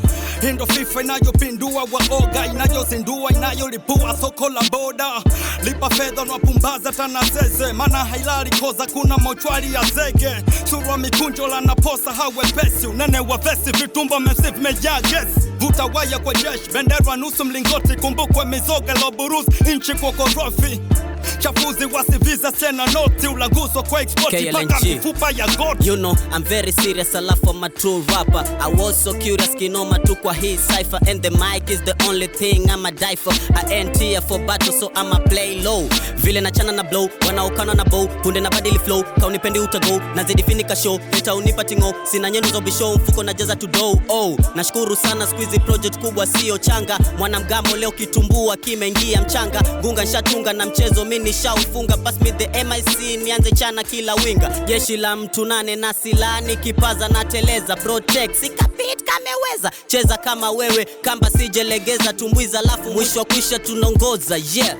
Hindo 0.42 0.66
fifa 0.68 1.02
inayopindua 1.02 1.88
waoga 1.92 2.46
inayozindua 2.46 3.32
inayolipua 3.32 4.18
soko 4.22 4.50
la 4.50 4.62
boda. 4.72 5.12
Lipa 5.64 5.90
fedha 5.90 6.26
nwapumbaza 6.26 6.92
tanazeze 6.92 7.74
mana 7.74 7.98
hailali 8.06 8.50
koza 8.50 8.86
kuna 8.86 9.18
mochwari 9.18 9.74
ya 9.74 9.84
zege. 9.84 10.32
Surwa 10.70 10.98
mikunjo 10.98 11.48
la 11.48 11.62
naposa 11.62 12.14
hawepesi 12.14 12.88
unene 12.88 13.20
wa 13.20 13.38
vesi 13.38 13.72
vitumba 14.00 14.20
mesif 14.20 14.58
mejaa 14.62 15.02
gesi 15.02 15.50
vuta 15.60 15.86
waya 15.86 16.20
kwa 16.20 16.34
jeshi 16.34 16.72
bendera 16.74 17.16
nusu 17.16 17.46
mlingoti. 17.46 17.96
Kumbukwe 17.96 18.46
mizoga 18.46 18.94
loburus 18.94 19.46
nchi 19.76 19.94
kwa 19.94 20.12
korofi 20.12 20.80
chafuzi 21.40 21.86
wasiviza 21.86 22.52
tena 22.52 22.86
noti 22.86 23.28
ulaguzwa 23.28 23.84
kwa 23.84 24.02
export 24.02 24.34
mpaka 24.42 24.80
mifupa 24.86 25.32
ya 25.32 25.48
goti 25.48 25.88
You 25.90 25.96
know, 25.96 26.16
I'm 26.36 26.44
very 26.44 26.72
serious, 26.72 27.16
alafu 27.16 27.50
I'm 27.50 27.64
a 27.64 27.70
true 27.70 28.04
rapper. 28.08 28.44
I 28.60 28.68
was 28.68 29.04
so 29.04 29.14
curious, 29.14 29.56
kinoma 29.56 30.00
tu 30.00 30.16
kwa 30.16 30.34
hii 30.34 30.58
cipher. 30.58 31.00
And 31.10 31.22
the 31.22 31.30
mic 31.32 31.70
is 31.70 31.82
the 31.84 31.96
only 32.08 32.28
thing 32.28 32.70
I'ma 32.70 32.92
die 32.92 33.16
for. 33.16 33.34
I 33.56 33.74
ain't 33.74 33.98
here 33.98 34.22
for 34.22 34.38
battle, 34.40 34.72
so 34.74 34.92
I'ma 34.96 35.20
play 35.20 35.62
low. 35.64 35.88
Vile 36.18 36.42
nachana 36.42 36.72
na 36.76 36.84
blow, 36.84 37.10
wanaokana 37.28 37.74
na 37.74 37.84
bow. 37.86 38.08
Punde 38.22 38.40
na 38.42 38.50
badili 38.50 38.80
flow, 38.80 39.04
kaunipendi 39.20 39.60
utago. 39.60 40.02
Nazidi 40.16 40.44
finika 40.44 40.76
show, 40.76 41.00
heta 41.12 41.36
unipa 41.36 41.64
tingo. 41.64 41.94
Sina 42.04 42.30
nyenu 42.32 42.48
za 42.48 42.62
bishow, 42.62 42.96
mfuko 42.96 43.24
na 43.24 43.34
jaza 43.34 43.56
to 43.56 43.68
dough. 43.68 44.00
Oh, 44.10 44.38
nashukuru 44.56 44.96
sana 44.96 45.28
squeezy 45.28 45.60
project 45.60 45.98
kubwa 46.00 46.28
sio 46.28 46.58
changa. 46.58 47.00
mwanamgamo 47.18 47.76
leo 47.76 47.92
kitumbua 47.92 48.58
kimeingia 48.58 49.22
mchanga. 49.22 49.62
Gunga 49.82 50.04
nshatunga 50.04 50.54
na 50.54 50.66
mchezo 50.66 51.06
mimi 51.10 51.26
nishaufunga. 51.26 51.98
pasmi 51.98 52.32
the 52.38 52.64
MIC 52.64 53.18
nianze 53.24 53.52
chana 53.52 53.84
kila 53.84 54.16
winga. 54.16 54.50
Jeshi 54.68 54.98
la 54.98 55.16
mtu 55.16 55.46
nane 55.46 55.76
na 55.76 55.94
silaha 55.94 56.42
nikipaza 56.42 57.08
na. 57.08 57.76
Protect 57.76 58.52
kameweza. 59.06 59.72
Cheza 59.88 60.18
kama 60.18 60.52
wewe, 60.52 60.86
kamba 61.02 61.30
sijelegeza. 61.30 62.14
Tumbwiza 62.14 62.60
alafu 62.60 62.92
mwisho 62.92 63.20
wa 63.20 63.26
kuisha 63.26 63.60
tunaongoza. 63.60 64.38
Yeah. 64.54 64.76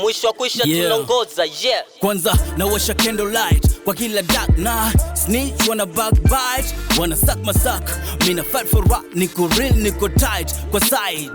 Mwisho 0.00 0.26
wa 0.26 0.32
kuisha 0.32 0.62
Yeah. 0.66 0.82
tunaongoza. 0.82 1.44
Yeah. 1.44 1.84
kwanza 2.00 2.38
nawasha 2.56 2.94
candlelight 2.94 3.80
kwa 3.84 3.94
kila 3.94 4.22
dark 4.22 4.58
na 4.58 4.92
snitch 5.14 5.68
wana 5.68 5.86
backbite 5.86 6.74
wana 7.00 7.16
suck 7.16 7.36
my 7.44 7.52
suck 7.52 7.90
mina 8.26 8.42
fight 8.42 8.66
for 8.66 8.88
rap 8.88 9.04
niko 9.14 9.48
real 9.58 9.74
niko 9.74 10.08
tight 10.08 10.54
kwa 10.70 10.80
side 10.80 11.30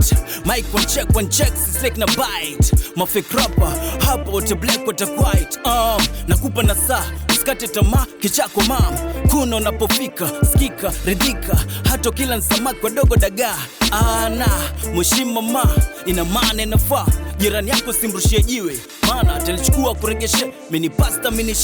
mic 0.45 0.65
one 0.73 0.85
check 0.85 1.15
one 1.15 1.27
check 1.29 1.53
slick 1.79 1.97
na 1.97 2.05
bite 2.05 2.75
mafake 2.95 3.37
rapper 3.37 3.73
hapo 4.05 4.31
wote 4.31 4.55
black 4.55 4.87
wata 4.87 5.05
white 5.05 5.59
um 5.65 6.07
nakupa 6.27 6.63
na 6.63 6.75
saa 6.75 7.05
usikate 7.41 7.67
tamaa 7.67 8.05
kichako 8.19 8.61
mam 8.61 8.97
kuna 9.29 9.55
unapofika 9.55 10.29
skika 10.53 10.93
ridhika. 11.05 11.57
Hata 11.89 12.11
kila 12.11 12.35
nsamaki 12.35 12.85
wadogo 12.85 13.15
dagaa. 13.15 13.57
Ana 13.91 14.47
mheshima 14.95 15.41
ma 15.41 15.65
ina 16.05 16.25
maana 16.25 16.63
inafaa. 16.63 17.05
Jirani 17.37 17.69
yako 17.69 17.93
simrushie 17.93 18.43
jiwe. 18.43 18.79
Maana 19.07 19.35
atalichukua 19.35 19.95
kuregeshe 19.95 20.53
mini 20.71 20.89
pasta 20.89 21.31
mini 21.31 21.55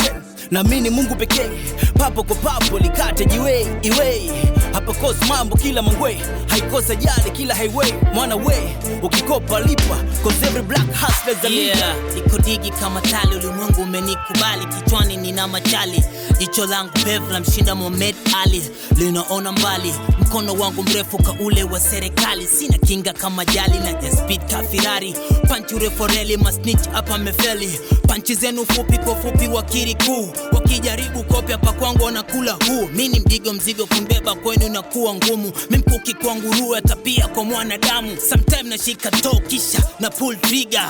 na 0.51 0.63
mungu 0.63 1.15
pekee. 1.15 1.49
Papo 1.97 2.23
kwa 2.23 2.35
papo 2.35 2.79
likate 2.79 3.25
jiwe 3.25 3.67
iwe. 3.81 4.31
Hapakosi 4.73 5.25
mambo 5.25 5.57
kila 5.57 5.81
mangwe. 5.81 6.17
Haikosa 6.47 6.95
jali 6.95 7.31
kila 7.31 7.55
highway. 7.55 7.93
Mwana 8.13 8.35
we 8.35 8.75
ukikopa 9.03 9.59
lipa 9.59 9.97
cause 10.27 10.43
every 10.47 10.61
black 10.63 10.87
hustler's 10.93 11.43
a 11.45 11.49
yeah. 11.49 11.95
niko 12.15 12.37
digi 12.37 12.71
kama 12.71 13.01
tali 13.01 13.35
ulimwengu 13.35 13.81
umenikubali. 13.81 14.65
Kichwani 14.65 15.17
nina 15.17 15.47
machali. 15.47 16.03
Jicho 16.39 16.65
langu 16.65 16.91
pevu 17.05 17.31
la 17.31 17.39
mshinda 17.39 17.75
Mohamed 17.75 18.15
ali. 18.43 18.63
Linaona 18.97 19.51
mbali. 19.51 19.93
Mkono 20.21 20.53
wangu 20.53 20.83
mrefu 20.83 21.17
ka 21.17 21.31
ule 21.39 21.63
wa 21.63 21.79
serikali. 21.79 22.47
Sina 22.47 22.77
kinga 22.77 23.13
kama 23.13 23.45
jali 23.45 23.79
na 23.79 23.89
ya 23.89 24.11
speed 24.11 24.41
ka 24.51 24.63
Ferrari, 24.63 25.15
panchi 25.49 25.75
ureforeli 25.75 26.37
masnitch 26.37 26.89
hapa 26.91 27.17
mefeli 27.17 27.79
panchi 28.07 28.35
zenu 28.35 28.65
fupi 28.65 28.97
kwa 28.97 29.15
fupi 29.15 29.47
wakiri 29.47 29.95
kuu. 29.95 30.29
Wakijaribu 30.51 31.23
kopya 31.23 31.57
hapa 31.57 31.71
kwangu 31.73 32.03
wanakula 32.03 32.51
huu. 32.51 32.87
Mi 32.93 33.07
ni 33.07 33.19
mdigo 33.19 33.53
mzigo 33.53 33.85
kumbeba 33.85 34.35
kwenu 34.35 34.69
nakuwa 34.69 35.13
ngumu. 35.15 35.51
Mimkuki 35.69 36.13
kwa 36.13 36.35
nguruwe 36.35 36.81
tapia 36.81 37.27
kwa 37.27 37.43
mwanadamu. 37.43 38.17
Sometime 38.29 38.63
nashika 38.63 39.11
to 39.11 39.39
kisha 39.47 39.83
na 39.99 40.09
pull 40.17 40.35
trigger. 40.41 40.89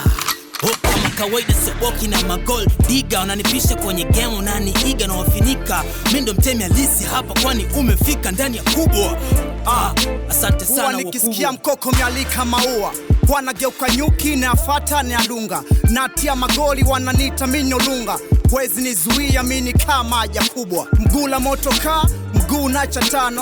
Oh, 0.63 0.75
kama 0.81 1.09
kawaida 1.09 1.53
soboki 1.65 2.07
na 2.07 2.21
magol 2.23 2.65
diga 2.87 3.19
wananipisha 3.19 3.75
kwenye 3.75 4.03
game 4.05 4.35
unaniiga 4.37 5.07
na 5.07 5.13
wafinika 5.13 5.83
mi 6.13 6.21
ndo 6.21 6.33
mtemi 6.33 6.63
halisi 6.63 7.03
hapa 7.03 7.41
kwani 7.41 7.65
umefika 7.79 8.31
ndani 8.31 8.57
ya 8.57 8.63
kubwa. 8.63 9.17
Ah, 9.65 9.93
asante 10.29 10.65
sana 10.65 10.91
nikisikia 10.97 11.51
mkoko 11.51 11.91
mialika 11.91 12.45
maua 12.45 12.93
wanageuka 13.29 13.89
nyuki 13.89 14.35
na 14.35 14.51
afata 14.51 15.03
natia 15.89 16.35
magoli 16.35 16.83
wananita 16.83 17.47
minyolunga 17.47 18.19
wezi 18.51 18.81
nizuia 18.81 19.43
mini 19.43 19.73
kama 19.73 20.15
haja 20.15 20.41
kubwa. 20.53 20.87
Mgula 20.99 21.39
moto 21.39 21.69
kaa 21.83 22.03
mguu 22.33 22.69
nacha 22.69 22.99
tano 22.99 23.41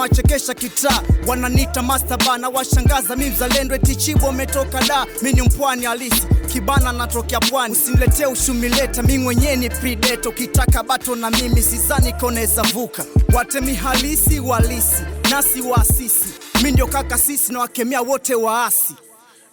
kitaa. 0.53 1.01
Wananita 1.27 1.81
mastaba 1.81 2.37
na 2.37 2.49
washangaza 2.49 3.15
mi 3.15 3.29
mzalendo 3.29 3.75
etichibo 3.75 4.27
umetoka 4.27 4.81
da 4.83 5.05
mini 5.21 5.41
mpwani 5.41 5.85
halisi 5.85 6.27
kibana 6.53 6.91
natokea 6.91 7.39
pwani. 7.39 7.73
Usiniletee 7.73 8.25
ushumileta 8.25 9.03
mi 9.03 9.17
mwenyewe 9.17 9.55
ni 9.55 9.69
prideto 9.69 10.31
kitaka 10.31 10.83
bato 10.83 11.15
na 11.15 11.29
mimi 11.29 11.61
sizani 11.61 12.13
koneza 12.13 12.61
vuka. 12.61 13.05
Watemi 13.33 13.75
halisi 13.75 14.39
walisi 14.39 15.03
nasi 15.31 15.61
waasisi 15.61 16.25
mi 16.63 16.71
ndio 16.71 16.87
kaka 16.87 17.17
sisi 17.17 17.53
na 17.53 17.59
wote 18.01 18.35
waasi 18.35 18.93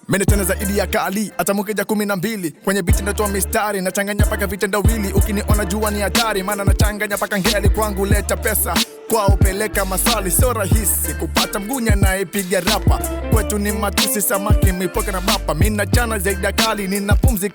mene 0.09 0.25
tena 0.25 0.45
zaidi 0.45 0.79
ya 0.79 0.87
kali 0.87 1.33
hata 1.39 1.55
kumi 1.85 2.07
na 2.07 2.17
mbili. 2.17 2.51
Kwenye 2.65 2.83
biti 2.83 3.03
natoa 3.03 3.29
mistari 3.29 3.81
nachanganya 3.81 4.27
paka 4.27 4.47
vitendawili 4.47 5.13
ukiniona 5.13 5.65
jua 5.65 5.91
ni 5.91 6.01
hatari 6.01 6.43
maana 6.43 6.65
nachanganya 6.65 7.19
paka 7.19 7.39
ngeli 7.39 7.69
kwangu 7.69 8.07
leta 8.07 8.37
pesa. 8.37 8.75
Kwao 9.09 9.37
peleka 9.37 9.85
maswali 9.85 10.31
sio 10.31 10.53
rahisi. 10.53 11.15
Kupata 11.21 11.59
mgunya 11.61 11.97
nayepiga 11.97 12.61
rapa. 12.61 12.99
Kwetu 13.33 13.59
ni 13.59 13.73
matusi 13.73 14.23
samaki 14.23 14.73
mipoka 14.73 15.13
na 15.13 15.21
bapa. 15.21 15.55
Mina 15.55 15.87
chana 15.87 16.19
zaidi 16.19 16.45
ya 16.45 16.53
kali 16.53 16.89
nina 16.89 17.15
pumzi 17.15 17.49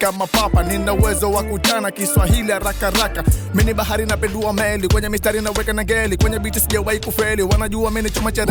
nina 0.64 0.94
uwezo 0.94 1.32
wa 1.32 1.44
kuchana 1.44 1.92
kiswahili 1.92 2.52
haraka 2.52 2.92
haraka. 2.92 3.24
Bahari 3.74 4.06
napendua 4.06 4.54
meli. 4.54 4.88
Kwenye 4.88 5.10
mistari 5.10 5.42
naweka 5.42 5.74
na 5.74 5.84
geli 5.84 6.18
kwenye 6.18 6.40
biti 6.40 6.60
sijawahi 6.60 7.00
kufeli. 7.00 7.42
Wanajua 7.42 7.92
mini 7.92 8.10
chuma 8.10 8.32
cha 8.32 8.46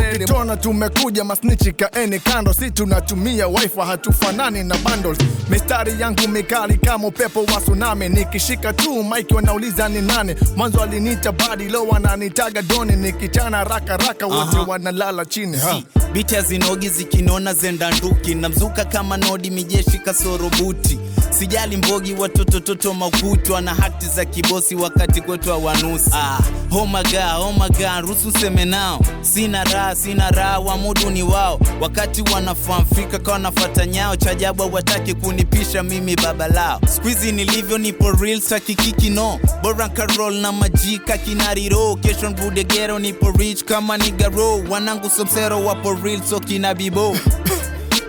tumekuja 0.57 1.25
masnichi 1.25 1.73
kaeni 1.73 2.21
kando. 2.21 2.55
Si 2.55 2.71
tunatumia 2.71 3.49
wifi 3.49 3.79
hatufanani 3.87 4.65
na 4.65 4.77
bundles. 4.77 5.19
Mistari 5.51 6.01
yangu 6.01 6.29
mikali 6.29 6.77
kama 6.79 7.07
upepo 7.09 7.41
wa 7.41 7.61
tsunami. 7.61 8.09
Nikishika 8.09 8.73
tu 8.73 9.05
mike 9.05 9.35
wanauliza 9.35 9.89
ni 9.89 10.03
nane 10.03 10.37
mwanzo 10.57 10.83
aliniita 10.83 11.33
badi 11.33 11.65
leo 11.69 11.87
wananitaga 11.87 12.63
doni 12.63 12.97
nikichana 12.97 13.65
raka 13.65 13.97
raka 13.97 14.27
wote 14.27 14.59
wanalala 14.67 15.25
chini. 15.25 15.57
Ha. 15.57 15.81
biti 16.13 16.35
hazinogi 16.35 16.89
zikinona 16.89 17.55
zenda 17.55 17.91
nduki. 17.91 18.35
Namzuka 18.35 18.85
kama 18.85 19.17
nodi 19.17 19.51
mijeshi 19.51 19.99
kasoro 19.99 20.51
buti. 20.59 20.99
Sijali 21.31 21.77
mbogi 21.77 22.15
watoto 22.15 22.61
toto 22.61 22.95
makutwa 22.95 23.61
na 23.61 23.75
hati 23.75 24.07
za 24.07 24.25
kibosi 24.25 24.75
wakati 24.75 25.21
kwetu 25.21 25.51
hawanusi. 25.51 26.11
Ah, 26.15 26.39
oh 26.73 26.87
my 26.87 27.03
God, 27.03 27.39
oh 27.39 27.53
my 27.53 27.69
God, 27.69 28.01
ruhusu 28.09 28.33
seme 28.41 28.65
nao. 28.65 29.01
Sina 29.21 29.65
raha 29.65 29.95
sina 29.97 30.31
raha 30.31 30.59
wamudu 30.59 31.11
ni 31.11 31.23
wao. 31.23 31.61
Wakati 31.81 32.23
wanafahamfika 32.35 33.19
kwa 33.19 33.39
nafata 33.39 33.76
nyao 33.85 34.17
chajabu 34.17 34.75
wataki 34.75 35.15
kunipisha 35.15 35.83
mimi 35.83 36.17
baba 36.17 36.49
lao. 36.49 36.81
Skuizi 36.97 37.33
nilivyo 37.33 37.79
nipo 37.79 38.11
real 38.13 38.41
sakikiki 38.41 39.11
no. 39.11 39.41
Bora 39.63 39.89
karol 39.89 40.35
na 40.35 40.53
majika 40.53 41.19
kinariro 41.19 41.97
kesho 41.97 42.31
mbudegero 42.31 42.99
nipo 42.99 43.31
rich 43.31 43.65
kama 43.65 43.97
nigaro 43.97 44.59
wanangu 44.71 45.11
somsero 45.11 45.65
wapo 45.65 45.95
real 45.95 46.23
so 46.31 46.41
kina 46.41 46.75
bibo. 46.75 47.17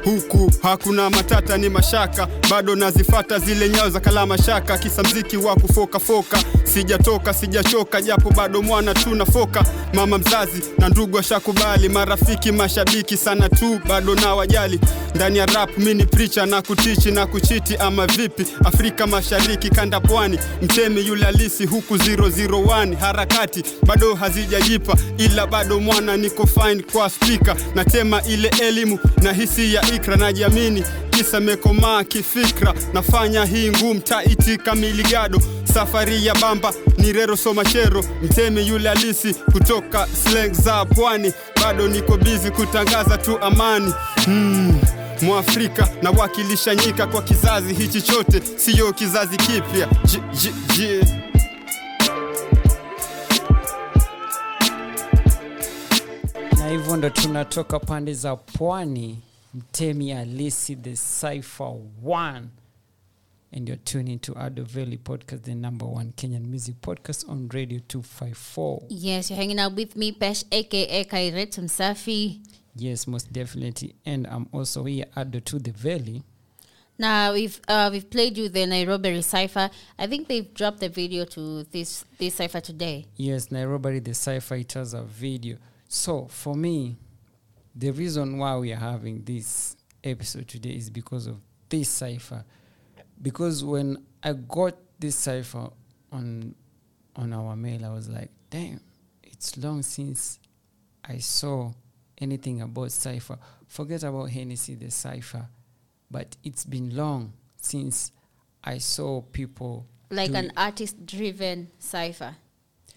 Huku 0.03 0.51
hakuna 0.61 1.09
matata 1.09 1.57
ni 1.57 1.70
mashaka. 1.70 2.28
Bado 2.49 2.76
nazifata 2.76 3.39
zile 3.39 3.70
nyao 3.70 3.89
za 3.89 3.99
kalama 3.99 4.38
shaka 4.38 4.78
kisa 4.78 5.03
mziki 5.03 5.38
wa 5.38 5.55
kufokafoka 5.55 6.38
sijatoka 6.74 7.34
sijachoka 7.34 8.01
japo 8.01 8.30
bado 8.30 8.61
mwana 8.61 8.93
tu 8.93 9.15
nafoka 9.15 9.63
mama 9.93 10.18
mzazi 10.18 10.61
na 10.78 10.89
ndugu 10.89 11.20
ashakubali 11.20 11.89
marafiki 11.89 12.51
mashabiki 12.51 13.18
sana 13.18 13.49
tu 13.49 13.80
bado 13.88 14.15
na 14.15 14.36
wajali. 14.36 14.80
Ndani 15.15 15.38
ya 15.38 15.45
rap 15.45 15.78
mini 15.78 16.05
pricha 16.05 16.45
na 16.45 16.61
kutichi 16.61 17.11
na 17.11 17.26
kuchiti 17.28 17.76
ama 17.78 18.07
vipi? 18.07 18.45
Afrika 18.65 19.07
mashariki 19.07 19.70
kanda 19.70 19.99
pwani. 19.99 20.39
Mtemi 20.61 21.07
yule 21.07 21.26
alisi 21.26 21.65
huku 21.65 21.95
001 21.95 22.95
harakati 22.95 23.63
bado 23.86 24.15
hazijajipa 24.15 24.97
ila 25.18 25.47
bado 25.47 25.80
mwana 25.80 26.18
niko 26.18 26.47
fine 26.47 26.84
kwa 26.91 27.09
spika 27.09 27.55
natema 27.76 28.22
ile 28.24 28.51
elimu 28.61 28.99
na 29.22 29.34
hisi 29.34 29.74
ya 29.74 29.91
ikra 29.95 30.15
najiamini. 30.15 30.84
Kisa 31.09 31.39
mekomaa 31.39 32.03
kifikra 32.03 32.74
nafanya 32.93 33.45
hii 33.45 33.70
ngumu 33.70 33.99
taiti 33.99 34.57
kamiligado 34.57 35.41
safari 35.78 36.26
ya 36.26 36.36
bamba 36.36 36.74
ni 36.98 37.12
rero 37.14 37.38
somachero 37.38 38.04
mtemi 38.24 38.68
yule 38.68 38.90
alisi 38.90 39.34
kutoka 39.34 40.08
slang 40.08 40.50
za 40.54 40.86
pwani. 40.86 41.34
Bado 41.62 41.88
niko 41.88 42.18
bizi 42.18 42.52
kutangaza 42.52 43.18
tu 43.18 43.40
amani. 43.40 43.94
Hmm. 44.26 44.80
mwafrika 45.22 45.90
nawakilisha 46.02 46.76
nyika 46.76 47.08
kwa 47.08 47.22
kizazi 47.22 47.74
hichi 47.74 48.02
chote 48.02 48.42
siyo 48.58 48.94
kizazi 48.94 49.38
kipya. 49.38 49.88
Na 56.60 56.68
hivyo 56.70 56.98
ndo 56.98 57.10
tunatoka 57.10 57.80
pande 57.80 58.14
za 58.14 58.36
pwani 58.36 59.20
mtemi 59.54 60.12
alisi 60.14 60.76
the 60.76 60.94
cipher 61.20 61.74
one 62.06 62.48
and 63.52 63.68
you're 63.68 63.78
tuning 63.78 64.20
to 64.20 64.34
Ado 64.45 64.64
Valley 64.64 64.98
podcast 64.98 65.43
the 65.43 65.56
number 65.56 65.86
one 65.86 66.12
kenyan 66.18 66.45
music 66.48 66.76
podcast 66.82 67.28
on 67.30 67.48
radio 67.50 67.80
254 67.88 68.84
Yes, 68.89 69.30
you're 69.30 69.38
hanging 69.38 69.60
out 69.60 69.74
with 69.76 69.95
me, 69.95 70.12
Pesh, 70.12 70.43
aka 70.52 71.04
Kairet 71.06 71.58
Msafi. 71.60 72.39
yes 72.76 73.08
most 73.08 73.32
definitely 73.34 73.95
and 74.06 74.28
i'm 74.28 74.48
also 74.52 74.84
here 74.84 75.06
Ado 75.16 75.39
to 75.39 75.60
the 75.60 75.72
valley 75.72 76.24
Now 77.00 77.34
we've 77.34 77.60
uh, 77.68 77.89
we've 77.91 78.10
played 78.10 78.38
you 78.38 78.50
the 78.50 78.66
Nairobi 78.66 79.22
cipher. 79.22 79.70
I 80.00 80.08
think 80.08 80.28
they've 80.28 80.52
dropped 80.54 80.80
the 80.80 80.89
video 80.89 81.26
to 81.26 81.64
this 81.72 82.04
this 82.18 82.36
cipher 82.36 82.60
today. 82.62 83.06
yes 83.16 83.52
nairobi 83.52 84.00
the 84.00 84.14
cipher 84.14 84.56
it 84.56 84.74
has 84.74 84.93
a 84.93 85.04
video 85.04 85.58
so 85.88 86.28
for 86.28 86.56
me 86.56 86.98
the 87.76 87.91
reason 87.91 88.38
why 88.39 88.58
we 88.58 88.74
are 88.74 88.80
having 88.93 89.24
this 89.24 89.76
episode 90.04 90.48
today 90.48 90.72
is 90.76 90.89
because 90.89 91.28
of 91.28 91.38
this 91.70 91.88
cipher 91.89 92.43
because 93.22 93.63
when 93.63 93.97
i 94.24 94.34
got 94.34 94.76
this 94.99 95.15
cipher 95.15 95.70
on 96.11 96.55
on 97.15 97.34
our 97.34 97.55
mail 97.55 97.86
i 97.86 97.89
was 97.89 98.09
like 98.09 98.30
damn 98.49 98.80
it's 99.24 99.57
long 99.57 99.82
since 99.84 100.39
i 101.05 101.18
saw 101.18 101.72
anything 102.20 102.61
about 102.61 102.91
cipher 102.91 103.38
forget 103.68 104.03
about 104.03 104.30
hennessy 104.30 104.76
the 104.76 104.89
cipher 104.91 105.47
but 106.11 106.36
it's 106.43 106.65
been 106.65 106.95
long 106.95 107.34
since 107.57 108.11
i 108.63 108.78
saw 108.78 109.22
people 109.22 109.86
Like 110.09 110.34
an 110.34 110.51
artist 110.55 111.05
driven 111.05 111.68
cipher. 111.80 112.36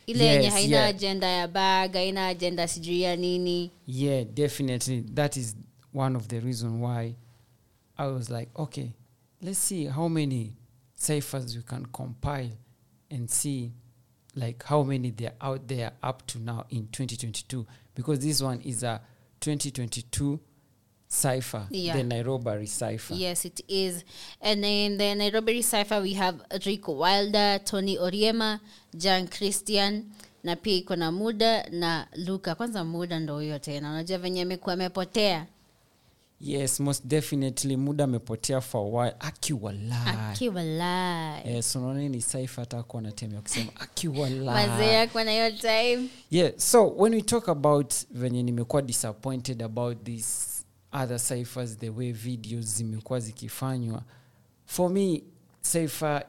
Ile 0.07 0.17
yenye 0.25 0.43
Yes, 0.45 0.53
haina 0.55 0.77
yeah. 0.77 0.89
agenda 0.89 1.27
ya 1.27 1.49
bag, 1.49 1.93
haina 1.93 2.27
agenda 2.29 2.69
sijui 2.69 3.01
ya 3.03 3.17
nini. 3.17 3.71
Yeah, 3.87 4.25
definitely. 4.25 5.01
That 5.15 5.37
is 5.37 5.57
one 5.93 6.17
of 6.17 6.29
the 6.29 6.39
reason 6.41 6.81
why 6.81 7.17
I 7.99 8.07
was 8.07 8.31
like, 8.31 8.49
okay, 8.57 8.93
let's 9.43 9.59
see 9.59 9.87
how 9.87 10.09
many 10.09 10.53
ciphers 10.95 11.57
we 11.57 11.63
can 11.63 11.87
compile 11.87 12.51
and 13.11 13.29
see 13.31 13.73
like 14.35 14.63
how 14.65 14.83
many 14.83 15.11
they're 15.11 15.35
out 15.41 15.67
there 15.67 15.93
up 16.03 16.27
to 16.27 16.39
now 16.39 16.65
in 16.71 16.87
2022 16.93 17.67
because 17.95 18.19
this 18.21 18.41
one 18.43 18.61
is 18.65 18.83
a 18.83 19.01
2022 19.41 20.39
cipher 21.09 21.67
Yeah. 21.71 21.97
the 21.97 22.03
nairobi 22.05 22.67
cipher 22.67 23.15
Yes, 23.15 23.45
it 23.45 23.61
is. 23.69 24.05
And 24.41 24.65
in 24.65 24.97
the 24.99 25.15
Nairobi 25.15 25.63
cipher 25.63 26.01
we 26.01 26.13
have 26.15 26.41
Rico 26.67 26.93
Wilder, 26.93 27.59
Tony 27.65 27.97
Oriema, 27.99 28.61
Jan 28.97 29.27
Christian 29.27 30.13
na 30.45 30.55
pia 30.57 30.77
iko 30.77 30.97
na 30.97 31.11
Muda 31.13 31.69
na 31.71 32.07
Luka. 32.17 32.55
Kwanza 32.55 32.85
Muda 32.85 33.21
ndo 33.21 33.35
huyo 33.35 33.59
tena, 33.59 33.91
unajua 33.91 34.19
venye 34.19 34.43
amekuwa 34.43 34.73
amepotea 34.75 35.47
yes 36.41 36.81
most 36.81 37.07
definitely 37.07 37.77
muda 37.77 38.05
amepotea 38.05 38.61
for 38.61 38.81
awhile 38.81 38.99
while 39.03 39.17
akiwa 39.21 39.73
live 39.73 39.95
akiwa 40.31 40.63
live. 40.63 41.55
yes 41.57 41.77
unaona 41.77 42.09
ni 42.09 42.23
cipher 42.23 42.63
atakuwa 42.63 43.03
natemea 43.03 43.41
kusema 43.43 43.73
akiwa 43.77 44.21
Wazee 44.21 44.37
live 44.77 44.93
yako 44.93 45.25
na 45.25 45.31
hiyo 45.31 45.51
time. 45.51 46.09
yeah 46.31 46.53
so 46.57 46.89
when 46.97 47.15
we 47.15 47.23
talk 47.23 47.49
about 47.49 47.95
venye 48.11 48.43
nimekuwa 48.43 48.83
disappointed 48.83 49.63
about 49.63 50.05
these 50.05 50.65
other 50.93 51.19
ciphers 51.21 51.79
the 51.79 51.91
way 51.91 52.13
videos 52.13 52.65
zimekuwa 52.77 53.21
zikifanywa 53.21 54.03
for 54.67 54.91
me 54.91 55.23
saifa 55.61 56.25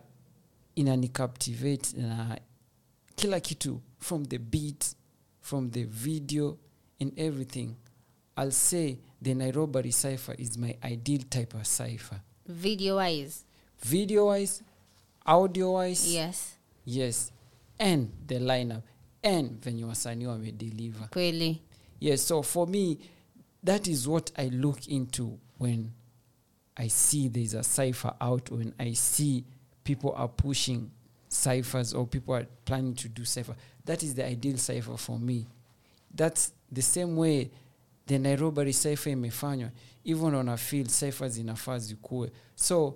inanicaptivate 0.75 1.97
na 1.97 2.39
kila 3.15 3.39
kitu 3.39 3.81
from 3.99 4.25
the 4.25 4.37
beat 4.37 4.85
from 5.41 5.71
the 5.71 5.83
video 5.83 6.57
and 7.01 7.19
everything 7.19 7.69
i'll 8.37 8.51
say 8.51 8.95
the 9.21 9.33
nairobi 9.33 9.91
cipher 9.91 10.35
is 10.37 10.57
my 10.57 10.75
ideal 10.83 11.21
type 11.29 11.53
of 11.53 11.65
cipher. 11.67 12.19
Video 12.47 12.95
wise. 12.95 13.43
video 13.79 14.25
wise 14.27 14.61
audio 15.25 15.71
wise 15.71 16.13
Yes. 16.13 16.55
yes. 16.85 17.31
And 17.79 18.11
the 18.27 18.35
lineup. 18.39 18.83
And 19.23 19.61
venye 19.61 19.85
wasanii 19.85 20.25
wamedeliver. 20.27 21.09
Kweli. 21.09 21.59
Yes 21.99 22.21
so 22.27 22.41
for 22.41 22.67
me 22.67 22.97
that 23.63 23.87
is 23.87 24.07
what 24.07 24.31
i 24.37 24.49
look 24.49 24.87
into 24.87 25.37
when 25.59 25.91
i 26.77 26.87
see 26.89 27.27
there's 27.29 27.53
a 27.53 27.63
cipher 27.63 28.13
out 28.19 28.49
when 28.49 28.73
i 28.79 28.93
see 28.93 29.43
people 29.83 30.11
are 30.15 30.27
pushing 30.27 30.89
ciphers 31.29 31.93
or 31.93 32.07
people 32.07 32.33
are 32.33 32.47
planning 32.65 32.93
to 32.95 33.07
do 33.07 33.23
cipher. 33.23 33.55
That 33.85 34.03
is 34.03 34.13
the 34.15 34.25
ideal 34.25 34.57
cipher 34.57 34.97
for 34.97 35.17
me. 35.19 35.47
That's 36.13 36.51
the 36.71 36.81
same 36.81 37.15
way 37.15 37.51
the 38.11 38.19
nairobi 38.19 38.73
cipher 38.73 39.09
imefanywa 39.11 39.69
hivyo 40.03 40.25
on 40.25 40.49
a 40.49 40.57
field 40.57 40.89
zinafaa 41.29 41.79
zikuwe 41.79 42.31
so 42.55 42.95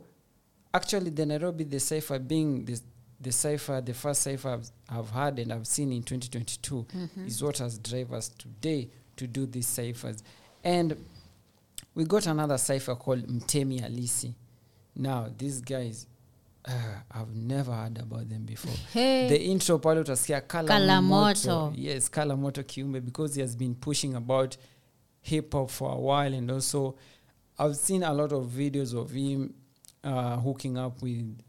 actually 0.73 1.11
the 1.11 1.25
nairobi 1.25 1.65
the 1.65 1.79
cipher 1.79 2.19
being 2.19 2.63
the, 2.65 2.77
the 3.21 3.31
cipher 3.31 3.85
the 3.85 3.93
first 3.93 4.23
cipher 4.23 4.51
I've, 4.53 4.69
I've 4.99 5.11
had 5.13 5.39
and 5.41 5.51
i've 5.51 5.65
seen 5.65 5.91
in 5.91 6.01
2022 6.03 6.85
Mhm. 6.93 7.27
is 7.27 7.41
what 7.41 7.57
has 7.59 7.79
us 8.13 8.37
today 8.37 8.87
to 9.15 9.27
do 9.27 9.45
these 9.45 9.67
ciphers 9.81 10.23
and 10.63 10.95
we 11.95 12.05
got 12.05 12.27
another 12.27 12.59
cipher 12.59 12.95
called 12.97 13.29
mtemi 13.29 13.79
alisi 13.79 14.33
now 14.95 15.29
these 15.37 15.61
guys 15.61 16.07
uh, 16.67 17.17
i've 17.21 17.35
never 17.35 17.75
heard 17.75 17.99
about 17.99 18.27
them 18.29 18.45
before 18.45 18.73
Hey. 18.93 19.29
the 19.29 19.35
intro 19.35 19.79
pale 19.79 19.99
utasikia 19.99 20.41
Kalamoto. 20.41 20.67
Kala 20.67 21.01
moto 21.01 21.61
Moto. 21.61 21.73
yes 21.81 22.11
Kalamoto 22.11 22.63
kiumbe 22.63 23.01
because 23.01 23.35
he 23.35 23.41
has 23.41 23.57
been 23.57 23.75
pushing 23.75 24.15
about 24.15 24.57
hip 25.25 25.53
hop 25.53 25.69
for 25.69 25.91
a 25.91 25.99
while 25.99 26.33
and 26.33 26.51
also 26.51 26.95
i've 27.57 27.75
seen 27.75 28.03
a 28.03 28.13
lot 28.13 28.31
of 28.31 28.45
videos 28.45 28.93
of 28.93 29.09
him 29.11 29.53
uh, 30.03 30.37
hooking 30.37 30.77
up 30.77 31.01
with 31.01 31.41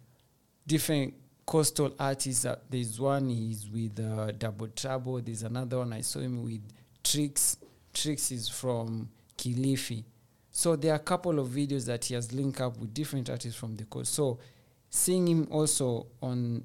different 0.67 1.15
coastal 1.45 1.95
artists. 1.99 2.45
Uh, 2.45 2.57
there's 2.69 2.99
one 2.99 3.29
he's 3.29 3.69
with 3.71 4.01
uh, 4.01 4.33
double 4.33 4.69
trouble. 4.69 5.21
There's 5.21 5.45
another 5.45 5.79
one 5.79 5.93
i 5.93 6.01
saw 6.01 6.19
him 6.19 6.43
with 6.43 6.63
tricks 7.05 7.59
tricks 7.95 8.33
is 8.33 8.49
from 8.49 9.09
kilifi. 9.39 10.05
So 10.51 10.75
there 10.75 10.93
are 10.93 10.97
a 10.97 11.01
couple 11.01 11.39
of 11.39 11.49
videos 11.49 11.87
that 11.87 12.07
he 12.07 12.15
has 12.15 12.33
linked 12.33 12.61
up 12.61 12.77
with 12.79 12.93
different 12.93 13.31
artists 13.31 13.59
from 13.59 13.77
the 13.77 13.85
coast. 13.85 14.15
So 14.15 14.39
seeing 14.91 15.29
him 15.29 15.49
also 15.51 16.07
on 16.21 16.65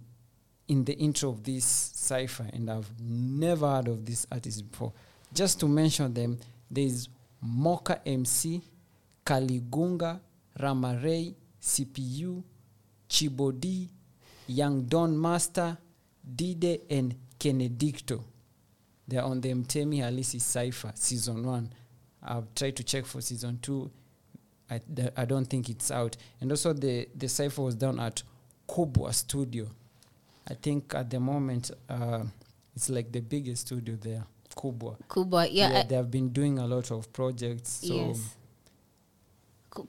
in 0.68 0.86
the 0.86 0.94
intro 0.94 1.30
of 1.30 1.44
this 1.44 1.66
cipher 1.66 2.48
and 2.54 2.70
i've 2.70 2.90
never 3.02 3.68
heard 3.70 3.90
of 3.90 4.06
this 4.06 4.26
artist 4.32 4.70
before. 4.72 4.94
Just 5.34 5.60
to 5.60 5.68
mention 5.68 6.14
them 6.14 6.38
there's 6.72 7.10
moka 7.44 8.00
mc 8.06 8.62
kaligunga 9.24 10.20
ramarey 10.56 11.36
cpu 11.60 12.44
chibodi 13.08 13.90
young 14.48 14.82
don 14.88 15.18
master 15.18 15.78
dide 16.36 16.82
and 16.90 17.16
kenedicto. 17.40 18.24
They're 19.08 19.24
on 19.24 19.42
the 19.42 19.54
mtemi 19.54 20.00
halisi 20.02 20.40
cipher 20.40 20.92
season 20.96 21.46
one. 21.46 21.70
I've 22.24 22.54
tried 22.56 22.76
to 22.76 22.84
check 22.84 23.06
for 23.06 23.22
season 23.22 23.58
two. 23.62 23.90
I, 24.70 24.80
th- 24.96 25.12
I 25.18 25.26
don't 25.26 25.46
think 25.46 25.70
it's 25.70 25.92
out. 25.92 26.16
And 26.40 26.52
also 26.52 26.74
the 26.74 27.08
the 27.16 27.28
cipher 27.28 27.62
was 27.62 27.76
done 27.76 28.00
at 28.00 28.24
kubwa 28.68 29.14
studio. 29.14 29.68
I 30.50 30.54
think 30.54 30.94
at 30.96 31.10
the 31.10 31.20
moment 31.20 31.72
uh, 31.90 32.24
it's 32.76 32.90
like 32.90 33.12
the 33.12 33.22
biggest 33.22 33.68
studio 33.68 33.96
there 34.02 34.24
kubwa 34.62 34.96
Kubwa, 35.08 35.46
yeah, 35.48 35.76
I- 35.76 35.84
they 35.84 35.98
have 35.98 36.10
been 36.10 36.34
doing 36.34 36.60
a 36.60 36.68
lot 36.68 36.94
of 36.94 37.08
projects 37.08 37.82
so 37.88 37.94
Yes. 37.94 38.18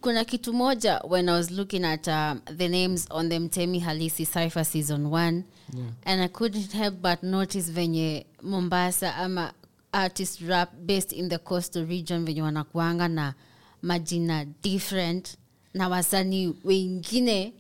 kuna 0.01 0.25
kitu 0.25 0.53
moja 0.53 1.01
when 1.09 1.29
i 1.29 1.33
was 1.33 1.51
looking 1.51 1.85
at 1.85 2.09
um, 2.09 2.41
the 2.57 2.69
names 2.69 3.07
on 3.11 3.29
the 3.29 3.39
mtemi 3.39 3.79
halisi 3.81 4.27
cipher 4.27 4.65
season 4.65 5.07
1 5.07 5.43
Yeah. 5.75 5.87
and 6.05 6.21
i 6.23 6.29
couldn't 6.29 6.73
help 6.73 6.95
but 6.95 7.23
notice 7.23 7.73
venye 7.73 8.27
mombasa 8.43 9.15
ama 9.17 9.53
artist 9.93 10.41
rap 10.41 10.75
based 10.75 11.13
in 11.13 11.29
the 11.29 11.39
coastal 11.39 11.87
region 11.87 12.25
venye 12.25 12.43
wanakuanga 12.43 13.09
na 13.09 13.35
majina 13.83 14.45
different 14.45 15.37
na 15.75 15.89
wasanii 15.89 16.55
wengine 16.65 17.53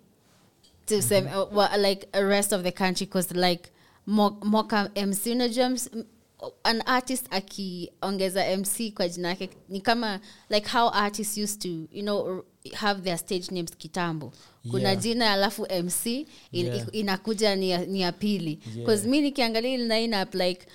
tuseme 0.86 1.36
uh, 1.36 1.56
Well, 1.56 1.80
like 1.90 2.08
rest 2.12 2.52
of 2.52 2.62
the 2.62 2.72
country 2.72 3.06
because 3.06 3.34
like 3.34 3.70
Mo- 4.06 4.36
moka 4.44 4.90
mc 5.06 5.32
unajua 5.32 5.70
an 6.64 6.82
artist 6.86 7.26
akiongeza 7.30 8.57
mc 8.57 8.93
kwa 8.95 9.09
jina 9.09 9.28
yake 9.28 9.51
ni 9.68 9.80
kama 9.80 10.20
like 10.51 10.68
how 10.70 10.88
artists 10.95 11.38
used 11.38 11.62
to 11.62 11.68
you 11.68 12.03
know 12.03 12.45
have 12.74 13.03
their 13.03 13.18
stage 13.18 13.45
names 13.51 13.76
kitambo 13.76 14.32
kuna 14.70 14.88
Yeah. 14.88 15.03
jina 15.03 15.32
alafu 15.32 15.66
mc 15.84 16.07
in, 16.07 16.26
Yeah. 16.53 16.86
inakuja 16.93 17.57
ni 17.57 17.70
ya, 17.70 17.86
ni 17.86 18.01
ya 18.01 18.12
pili 18.12 18.59
Yeah. 18.76 19.05
mi 19.05 19.20
nikiangalia 19.20 19.74
ili 19.74 19.88
lineup 19.88 20.34
like 20.34 20.66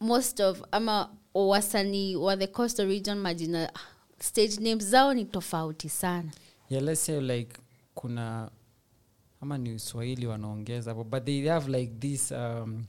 most 0.00 0.40
of 0.40 0.62
ama 0.70 1.10
wasanii 1.34 2.16
wa 2.16 2.36
the 2.36 2.46
coastal 2.46 2.86
region 2.88 3.18
majina 3.18 3.72
stage 4.20 4.56
names 4.60 4.84
zao 4.84 5.14
ni 5.14 5.24
tofauti 5.24 5.88
sana 5.88 6.30
yeah 6.70 6.84
let's 6.84 7.04
say 7.06 7.20
like 7.20 7.56
kuna 7.94 8.50
ama 9.40 9.58
ni 9.58 9.72
uswahili 9.74 10.26
wanaongeza 10.26 10.94
but 10.94 11.24
they 11.24 11.48
have 11.48 11.78
like 11.78 11.92
this 11.98 12.30
um, 12.32 12.84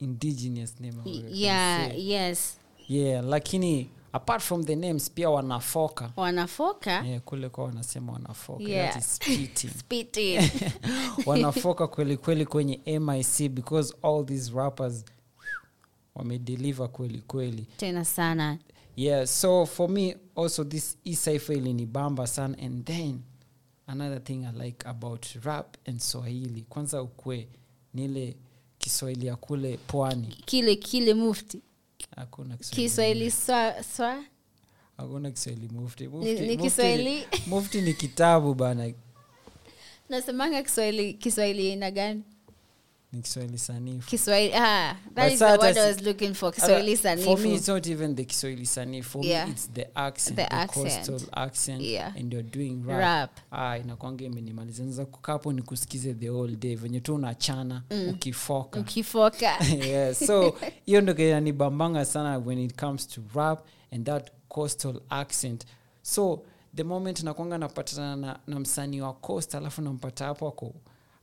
indigenous 0.00 0.80
name 0.80 1.02
yeah 1.30 1.98
yes. 1.98 2.58
Yeah 2.88 3.24
lakini 3.24 3.90
apart 4.12 4.42
from 4.42 4.64
the 4.64 4.76
names 4.76 5.10
pia 5.10 5.30
wanafoka. 5.30 6.12
Wanafoka? 6.16 7.04
Yeah, 7.04 7.20
kule 7.20 7.48
kwa 7.48 7.64
wanasema 7.64 8.12
wanafoka. 8.12 8.62
Yeah. 8.64 8.94
that 8.94 9.02
is 9.02 9.16
spitting. 9.16 9.70
Spitting. 9.80 10.40
wanafoka 11.26 11.86
kweli 11.86 12.16
kweli 12.16 12.46
kwenye 12.46 12.80
mic 13.00 13.50
because 13.50 13.94
all 14.02 14.26
these 14.26 14.52
rappers 14.54 15.04
wamedeliver 16.14 16.88
kweli 16.88 17.20
kweli. 17.20 17.66
Tena 17.76 18.04
sana. 18.04 18.58
Yeah 18.96 19.26
so 19.26 19.66
for 19.66 19.90
me 19.90 20.16
also 20.36 20.64
this 20.64 20.98
isaifa 21.04 21.54
ilinibamba 21.54 22.26
sana. 22.26 22.56
And 22.58 22.84
then 22.84 23.20
another 23.86 24.24
thing 24.24 24.44
i 24.44 24.64
like 24.64 24.88
about 24.88 25.26
rap 25.44 25.76
and 25.88 26.00
swahili 26.00 26.62
kwanza 26.62 27.02
ukwe 27.02 27.48
nile 27.94 28.36
kiswahili 28.84 29.26
ya 29.26 29.36
kule 29.36 29.76
pwani. 29.86 30.26
Kile 30.44 30.76
kile 30.76 31.14
mufti. 31.14 31.60
Hakuna 32.16 32.56
kiswahili. 32.56 33.30
Swa, 33.30 33.82
swa. 33.96 34.24
Hakuna 34.96 35.30
kiswahili 35.30 35.68
mufti. 35.68 36.02
Ni 36.04 36.08
mufti, 36.08 36.32
mufti, 36.32 36.56
Kiswahili? 36.56 37.26
mufti 37.46 37.80
ni 37.82 37.94
kitabu 37.94 38.54
bana. 38.54 38.92
Nasemanga 40.08 40.62
kiswahili 40.62 41.14
kiswahili 41.14 41.70
aina 41.70 41.90
gani 41.90 42.22
ni 43.12 43.22
kiswahili 43.22 43.58
sanifu 43.58 44.08
kiswahili 44.10 44.54
ah, 44.54 44.96
But 45.14 45.32
is 45.32 45.38
the 45.38 45.44
word 45.44 45.76
i 45.78 45.80
was 45.88 46.02
looking 46.02 46.34
for 46.34 46.52
hata- 46.54 46.60
kiswahili 46.82 46.96
for 47.24 47.38
me 47.38 47.54
it's 47.54 47.68
not 47.68 47.86
even 47.86 48.16
the 48.16 48.24
kiswahili 48.24 48.66
sanifu 48.66 49.10
for 49.10 49.24
Yeah. 49.26 49.46
me 49.46 49.52
it's 49.52 49.70
the 49.72 49.88
accent 49.94 50.36
The 50.36 50.42
the, 50.46 50.54
accent. 50.54 51.06
coastal 51.06 51.20
accent 51.32 51.82
Yeah. 51.82 52.16
and 52.16 52.32
you're 52.32 52.48
doing 52.50 52.82
rap, 52.86 52.98
Rap. 53.00 53.30
Ah, 53.50 53.78
inakwanga 53.78 54.24
imenimaliza 54.24 54.84
naza 54.84 55.06
kukaa 55.06 55.32
hapo 55.32 55.52
nikusikize 55.52 56.14
the 56.14 56.28
whole 56.30 56.56
day 56.56 56.74
venye 56.76 57.00
tu 57.00 57.14
unachana 57.14 57.82
Mm. 57.90 58.08
ukifoka 58.08 58.80
ukifoka 58.80 59.56
yeah, 59.86 60.14
so 60.14 60.54
hiyo 60.86 61.00
ndo 61.00 61.14
kinanibambanga 61.14 62.04
sana 62.04 62.38
when 62.38 62.58
it 62.58 62.80
comes 62.80 63.08
to 63.08 63.20
rap 63.34 63.66
and 63.92 64.06
that 64.06 64.30
coastal 64.48 65.00
accent 65.08 65.64
so 66.02 66.42
the 66.76 66.82
moment 66.84 67.22
nakwanga 67.22 67.58
napatana 67.58 68.16
na, 68.16 68.38
na 68.46 68.60
msanii 68.60 69.00
wa 69.00 69.12
coast 69.12 69.54
alafu 69.54 69.82
nampata 69.82 70.24
hapo 70.24 70.48
ako 70.48 70.74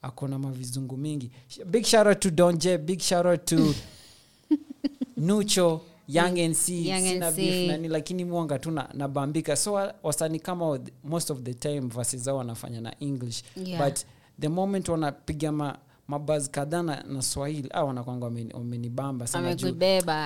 ako 0.08 0.28
na 0.28 0.40
mavizungu 0.40 0.98
mingi. 0.98 1.32
Big 1.66 1.86
shout 1.86 2.20
to 2.20 2.30
donje 2.32 2.78
big 2.78 3.00
shout 3.00 3.46
to 3.46 3.58
nucho 5.18 5.82
young 6.08 6.54
sina 6.54 7.32
beef 7.32 7.68
nani 7.68 7.88
lakini 7.88 8.26
mwanga 8.26 8.60
tu 8.60 8.72
na- 8.72 8.90
nabambika 8.94 9.56
so 9.56 9.92
wasani 10.04 10.40
kama 10.40 10.80
most 11.04 11.32
of 11.32 11.42
the 11.42 11.54
time 11.54 11.80
vasi 11.82 12.18
zao 12.18 12.38
wanafanya 12.38 12.82
na 12.82 13.00
english. 13.00 13.44
Yeah. 13.56 13.86
but 13.86 14.00
the 14.40 14.48
moment 14.48 14.90
wanapiga 14.90 15.52
ma 15.52 15.78
mabazi 16.08 16.50
kadhaa 16.50 16.84
na, 16.84 17.04
na 17.04 17.22
swahili 17.22 17.70
a 17.74 17.84
wanakwanga 17.84 18.26
wamenibamba 18.54 19.28
sana 19.28 19.56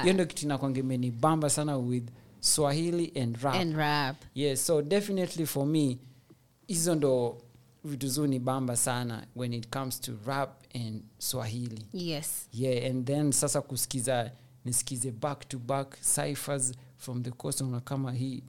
hiyo 0.02 0.14
ndio 0.14 0.26
kitu 0.26 0.46
inakwanga 0.46 0.80
imenibamba 0.80 1.50
sana 1.50 1.78
with 1.78 2.04
swahili 2.40 3.12
and 3.22 3.38
rap, 3.42 3.56
And 3.56 3.76
rap. 3.76 4.16
yes 4.36 4.66
so 4.68 4.82
definitely 4.82 5.46
for 5.46 5.66
me 5.66 5.98
hizo 6.68 6.96
ndo 6.96 7.38
vitu 7.84 8.08
zuu 8.08 8.28
ni 8.28 8.40
bamba 8.40 8.76
sana 8.78 9.28
when 9.36 9.54
it 9.54 9.70
comes 9.70 10.02
to 10.02 10.12
rap 10.26 10.64
and 10.76 11.04
swahili 11.18 11.86
yes 11.94 12.48
yeah 12.54 12.92
and 12.92 13.06
then 13.08 13.32
sasa 13.32 13.62
kusikiza 13.62 14.32
nisikize 14.66 15.12
back 15.12 15.48
to 15.50 15.60
back 15.60 15.98
ciphers 16.02 16.74
from 16.98 17.24
the 17.24 17.32
coast 17.32 17.62
na 17.62 17.80
kama 17.80 18.12
hii 18.12 18.44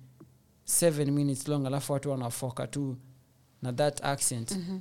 seven 0.65 1.11
minutes 1.11 1.49
long 1.49 1.67
alafu 1.67 1.93
watu 1.93 2.11
wanafoka 2.11 2.67
tu 2.67 2.97
na 3.63 3.73
that 3.73 4.05
accent 4.05 4.51
mm-hmm. 4.51 4.77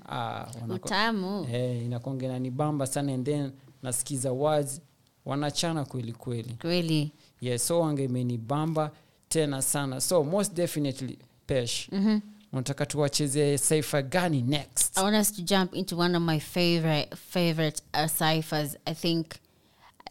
uh, 0.70 0.76
Utamu. 0.76 1.48
eh, 1.52 1.86
inakonge 1.86 2.50
bamba 2.50 2.88
sana 2.88 3.14
and 3.14 3.26
then 3.26 3.52
nasikiza 3.84 4.32
words 4.32 4.82
wanachana 5.26 5.86
kweli 5.86 6.14
kweli 6.14 6.54
kweli 6.62 7.12
yeah 7.42 7.60
so 7.60 7.80
wange 7.80 8.04
imenibamba 8.04 8.92
tena 9.30 9.62
sana 9.62 10.02
so 10.02 10.24
most 10.24 10.54
definitely 10.54 11.18
pesh 11.46 11.90
Mhm. 11.92 12.20
Unataka 12.54 12.86
tuwacheze 12.86 13.58
cipher 13.58 14.04
gani 14.04 14.42
next? 14.42 14.98
I 14.98 15.04
want 15.04 15.16
us 15.16 15.32
to 15.32 15.42
jump 15.42 15.76
into 15.76 15.98
one 15.98 16.18
of 16.18 16.24
my 16.24 16.40
favorite 16.40 17.16
favorite 17.16 17.82
uh, 17.94 18.08
ciphers. 18.08 18.78
I 18.88 18.94
think 18.94 19.28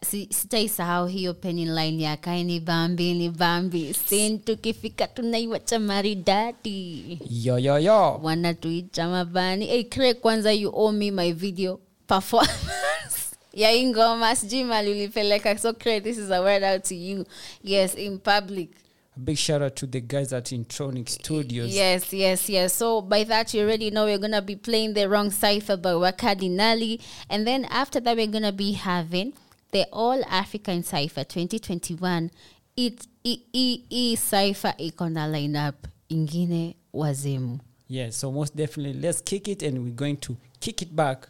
si, 0.01 0.27
sitaisahau 0.31 1.07
hiyo 1.07 1.33
penny 1.33 1.65
line 1.65 2.03
ya 2.03 2.17
kaini 2.17 2.59
bambi 2.59 3.13
ni 3.13 3.29
bambi. 3.29 3.93
Sin 3.93 4.39
tukifika 4.39 5.07
tunaiwacha 5.07 5.79
maridadi. 5.79 7.19
Yoyoyo 7.29 7.73
yo 7.73 7.79
yo. 7.79 8.19
Wanatuita 8.23 9.07
mabani. 9.07 9.65
Hey, 9.65 9.83
kre 9.83 10.13
kwanza 10.13 10.53
you 10.53 10.71
owe 10.73 10.91
me 10.91 11.11
my 11.11 11.33
video 11.33 11.79
performance. 12.07 12.57
Ya 13.53 14.35
sijui 14.35 14.63
mali 14.63 14.91
ulipeleka. 14.91 15.57
So 15.57 15.73
Craig, 15.73 16.03
this 16.03 16.17
is 16.17 16.31
a 16.31 16.41
word 16.41 16.63
out 16.63 16.83
to 16.85 16.95
you. 16.95 17.25
Yes 17.61 17.95
in 17.95 18.17
public 18.17 18.69
a 19.15 19.19
big 19.19 19.37
shout 19.37 19.61
out 19.61 19.75
to 19.75 19.85
the 19.85 19.99
guys 19.99 20.31
at 20.33 20.45
intronic 20.45 21.09
studios 21.09 21.73
Yes, 21.75 22.13
yes, 22.13 22.49
yes. 22.49 22.73
So 22.73 23.01
by 23.01 23.23
that, 23.25 23.53
you 23.53 23.61
already 23.63 23.91
know 23.91 24.05
we're 24.05 24.17
gonna 24.17 24.41
be 24.41 24.55
playing 24.55 24.93
the 24.93 25.09
wrong 25.09 25.31
cipher 25.31 25.77
by 25.77 25.91
Wakadinali, 25.91 27.01
and 27.29 27.45
then 27.45 27.65
after 27.65 27.99
that, 27.99 28.15
we're 28.15 28.27
gonna 28.27 28.51
be 28.51 28.73
having 28.73 29.33
the 29.71 29.85
All 29.91 30.23
African 30.29 30.83
Cipher 30.83 31.23
2021. 31.23 32.31
It 32.77 33.07
e 33.23 33.39
e 33.53 33.83
e 33.89 34.15
cipher 34.15 34.73
iko 34.77 35.09
na 35.11 35.27
lineup 35.27 35.87
ingine 36.09 36.75
wazimu. 36.93 37.59
Yeah, 37.87 38.09
so 38.11 38.31
most 38.31 38.55
definitely, 38.55 39.01
let's 39.01 39.19
kick 39.21 39.49
it, 39.49 39.63
and 39.63 39.83
we're 39.83 39.91
going 39.91 40.17
to 40.17 40.37
kick 40.61 40.81
it 40.81 40.95
back 40.95 41.27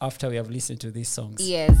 after 0.00 0.28
we 0.28 0.36
have 0.36 0.48
listened 0.48 0.80
to 0.80 0.92
these 0.92 1.08
songs. 1.08 1.40
Yes. 1.40 1.76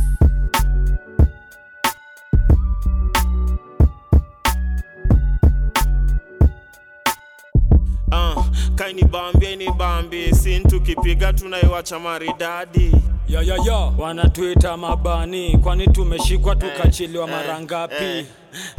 Uh, 8.78 8.84
kaini 8.84 9.02
bambie 9.04 9.56
ni 9.56 9.70
bambi. 9.70 10.34
Sin 10.34 10.62
tukipiga 10.62 11.32
tunaiwacha 11.32 11.98
maridadi. 11.98 12.92
Ya 13.28 13.42
ya 13.42 13.56
ya 13.66 13.74
wanatuita 13.76 14.76
mabani. 14.76 15.58
Kwani 15.58 15.86
tumeshikwa 15.86 16.56
tukachiliwa 16.56 17.26
mara 17.26 17.60
ngapi? 17.60 17.94
eh. 18.04 18.24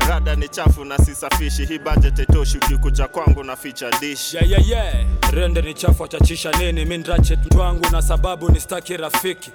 rada 0.09 0.35
ni 0.35 0.47
chafu 0.49 0.85
na 0.85 0.97
sisafishi. 0.97 1.65
Hii 1.65 1.79
budget 1.79 2.19
itoshi 2.19 2.57
ukikuja 2.57 3.07
kwangu 3.07 3.43
na 3.43 3.55
ficha 3.55 3.91
dish. 3.99 4.33
Yeah, 4.33 4.49
yeah, 4.51 4.69
yeah. 4.69 4.95
rende 5.31 5.61
ni 5.61 5.73
chafu 5.73 6.03
achachisha 6.03 6.51
nini? 6.51 6.85
Mindrache 6.85 7.35
mtu 7.35 7.59
wangu 7.59 7.85
na 7.91 8.01
sababu 8.01 8.51
ni 8.51 8.59
staki 8.59 8.97
rafiki 8.97 9.51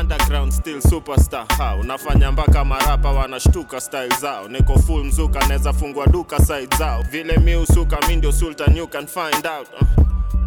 underground 0.00 0.52
still 0.52 0.80
superstar. 0.80 1.46
Ha 1.58 1.76
unafanya 1.76 2.32
mpaka 2.32 2.64
marapa 2.64 3.10
wanashtuka 3.12 3.80
style 3.80 4.14
zao. 4.20 4.48
Niko 4.48 4.78
full 4.78 5.04
mzuka 5.04 5.40
naweza 5.46 5.72
fungua 5.72 6.06
duka 6.06 6.38
side 6.38 6.76
zao. 6.78 7.02
Vile 7.10 7.36
mi 7.36 7.56
usuka 7.56 7.98
mi 8.08 8.16
ndio 8.16 8.32
sultan 8.32 8.76
you 8.76 8.86
can 8.88 9.06
find 9.06 9.46
out 9.46 9.68
uh. 9.80 9.88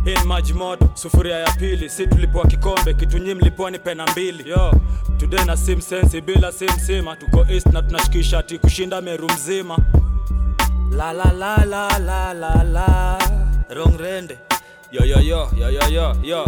hii 0.05 0.25
maji 0.27 0.53
moto 0.53 0.89
sufuria 0.93 1.37
ya 1.39 1.51
pili. 1.51 1.89
Si 1.89 2.07
tulipoa 2.07 2.47
kikombe 2.47 2.93
kitu 2.93 3.17
nyi 3.17 3.33
mliponi 3.33 3.79
pena 3.79 4.07
mbili. 4.11 4.49
Yo 4.49 4.71
today 5.17 5.45
na 5.45 5.57
sim 5.57 5.81
sensi 5.81 6.21
bila 6.21 6.51
sim 6.51 6.69
sima. 6.85 7.15
Tuko 7.15 7.45
east 7.49 7.65
na 7.67 7.81
tunashikisha 7.81 8.43
ti 8.43 8.57
kushinda 8.59 9.01
meru 9.01 9.29
mzima. 9.29 9.77
La 10.91 11.13
la 11.13 11.31
la 11.31 11.65
la 11.65 11.99
la 11.99 12.33
la 12.33 12.63
la. 12.63 13.17
Wrong 13.69 13.97
rende. 13.99 14.37
Yo 14.91 15.05
yo 15.05 15.19
yo 15.21 15.49
yo 15.57 15.69
yo 15.69 15.87
yo 15.89 16.15
yo 16.23 16.45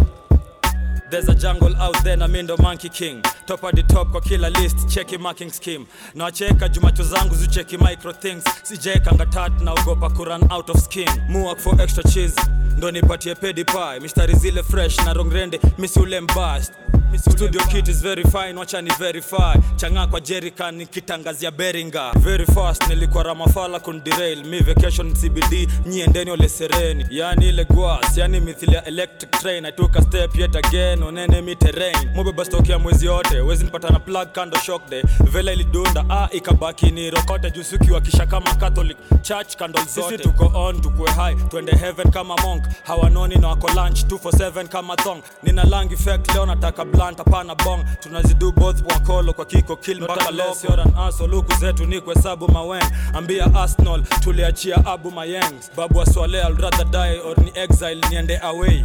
There's 1.10 1.28
a 1.28 1.34
jungle 1.36 1.76
out 1.78 2.04
there 2.04 2.16
na 2.18 2.28
mindo 2.28 2.56
monkey 2.62 2.90
king. 2.90 3.22
Top 3.48 3.62
the 3.62 3.84
top 3.88 4.12
kwa 4.12 4.22
kila 4.22 4.50
list 4.50 4.78
cheki 4.88 5.20
marking 5.20 5.52
scheme. 5.52 5.88
Nawacheka 6.16 6.70
jumacho 6.70 7.04
zangu 7.04 7.36
zicheki 7.36 7.78
micro 7.78 8.12
things. 8.14 8.44
Sijaekanga 8.64 9.26
tat 9.32 9.52
naogopa 9.62 10.10
kurun 10.10 10.52
out 10.52 10.70
of 10.70 10.80
skin. 10.80 11.08
Muak 11.30 11.60
for 11.60 11.82
extra 11.82 12.04
cheese 12.04 12.36
ndo 12.78 12.92
nipatie 12.92 13.36
pedi 13.36 13.64
pie. 13.66 14.00
Mistari 14.00 14.36
zile 14.36 14.64
fresh 14.64 14.98
na 14.98 15.14
rongrende 15.14 15.60
misi 15.78 16.00
ule 16.00 16.20
mbast 16.22 16.74
studio 17.18 17.62
kit 17.72 17.88
is 17.88 18.02
very 18.02 18.24
fine 18.24 18.56
wacha 18.60 18.82
ni 18.82 18.90
verify. 19.00 19.54
Chang'a 19.76 20.08
kwa 20.08 20.20
jerican 20.22 20.76
nikitangazia 20.76 21.52
beringa. 21.52 22.12
Very 22.16 22.46
fast 22.46 22.88
nilikuwa 22.90 23.24
ramafala 23.24 23.80
kundirail 23.80 24.44
mi 24.46 24.60
vacation 24.60 25.14
cbd 25.14 25.70
nyiendeni 25.86 26.32
ole 26.32 26.50
sereni. 26.50 27.06
Yani 27.10 27.50
ile 27.50 27.66
gwas 27.66 28.18
yani 28.18 28.40
mithili 28.40 28.76
ya 28.76 28.86
electric 28.86 29.32
train. 29.32 29.66
I 29.66 29.72
took 29.72 29.96
a 29.96 30.02
step 30.02 30.36
yet 30.36 30.56
again 30.56 31.04
onene 31.04 31.42
mi 31.42 31.56
terrain. 31.56 32.10
Mubeba 32.16 32.46
stoki 32.46 32.72
ya 32.72 32.80
mwezi 32.80 33.06
yote 33.06 33.40
wezi 33.42 33.64
nipata 33.64 33.90
na 33.90 34.00
plug 34.00 34.28
kando 34.32 34.58
shock 34.58 34.90
day. 34.90 35.04
Vela 35.20 35.54
ilidunda 35.54 36.06
ah 36.10 36.28
ikabaki 36.32 36.92
ni 36.92 37.10
rokote. 37.10 37.52
Jusuki 37.52 37.92
wakisha 37.92 38.26
kama 38.26 38.56
catholic 38.56 38.98
church 39.22 39.56
candle 39.56 39.84
zote. 39.96 40.10
sisi 40.18 40.24
tuko 40.24 40.52
on 40.68 40.82
tukue 40.82 41.12
high. 41.12 41.36
Tuende 41.36 41.72
heaven 41.72 42.12
kama 42.12 42.36
monk. 42.38 42.64
Hawanoni 42.84 43.36
na 43.36 43.48
wako 43.48 43.68
lunch 43.68 44.04
247 44.04 44.68
kama 44.68 44.96
thong. 44.96 45.22
Nina 45.44 45.64
lang 45.64 45.92
effect 45.92 46.34
leo 46.34 46.46
nataka 46.46 46.86
blunt 47.00 47.18
hapana 47.18 47.56
bong 47.56 47.84
tunazidu 48.00 48.52
both 48.52 48.82
wakolo 48.92 49.34
kwa 49.34 49.46
kiko 49.46 49.76
kill 49.76 50.02
mpaka 50.02 50.32
lesioran 50.32 50.94
aso 50.98 51.28
luku 51.28 51.54
zetu 51.60 51.86
ni 51.86 52.02
kuhesabu 52.02 52.52
mawen 52.52 52.84
ambia 53.14 53.54
arsenal 53.56 54.04
tuliachia 54.04 54.86
abu 54.86 55.12
mayengs 55.12 55.72
babu 55.78 56.02
aswale 56.02 56.38
I'll 56.42 56.56
rather 56.58 56.86
die 56.86 57.20
or 57.20 57.38
ni 57.40 57.52
exile 57.56 58.02
niende 58.10 58.38
away 58.42 58.84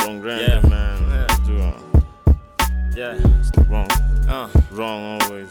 Wrong 0.00 0.20
grand, 0.20 0.40
Yeah. 0.40 0.62
man. 0.68 1.28
Yeah. 1.56 1.72
Yeah. 2.96 3.16
It's 3.40 3.68
wrong. 3.70 3.88
Uh. 4.28 4.48
Wrong 4.76 5.22
always. 5.22 5.48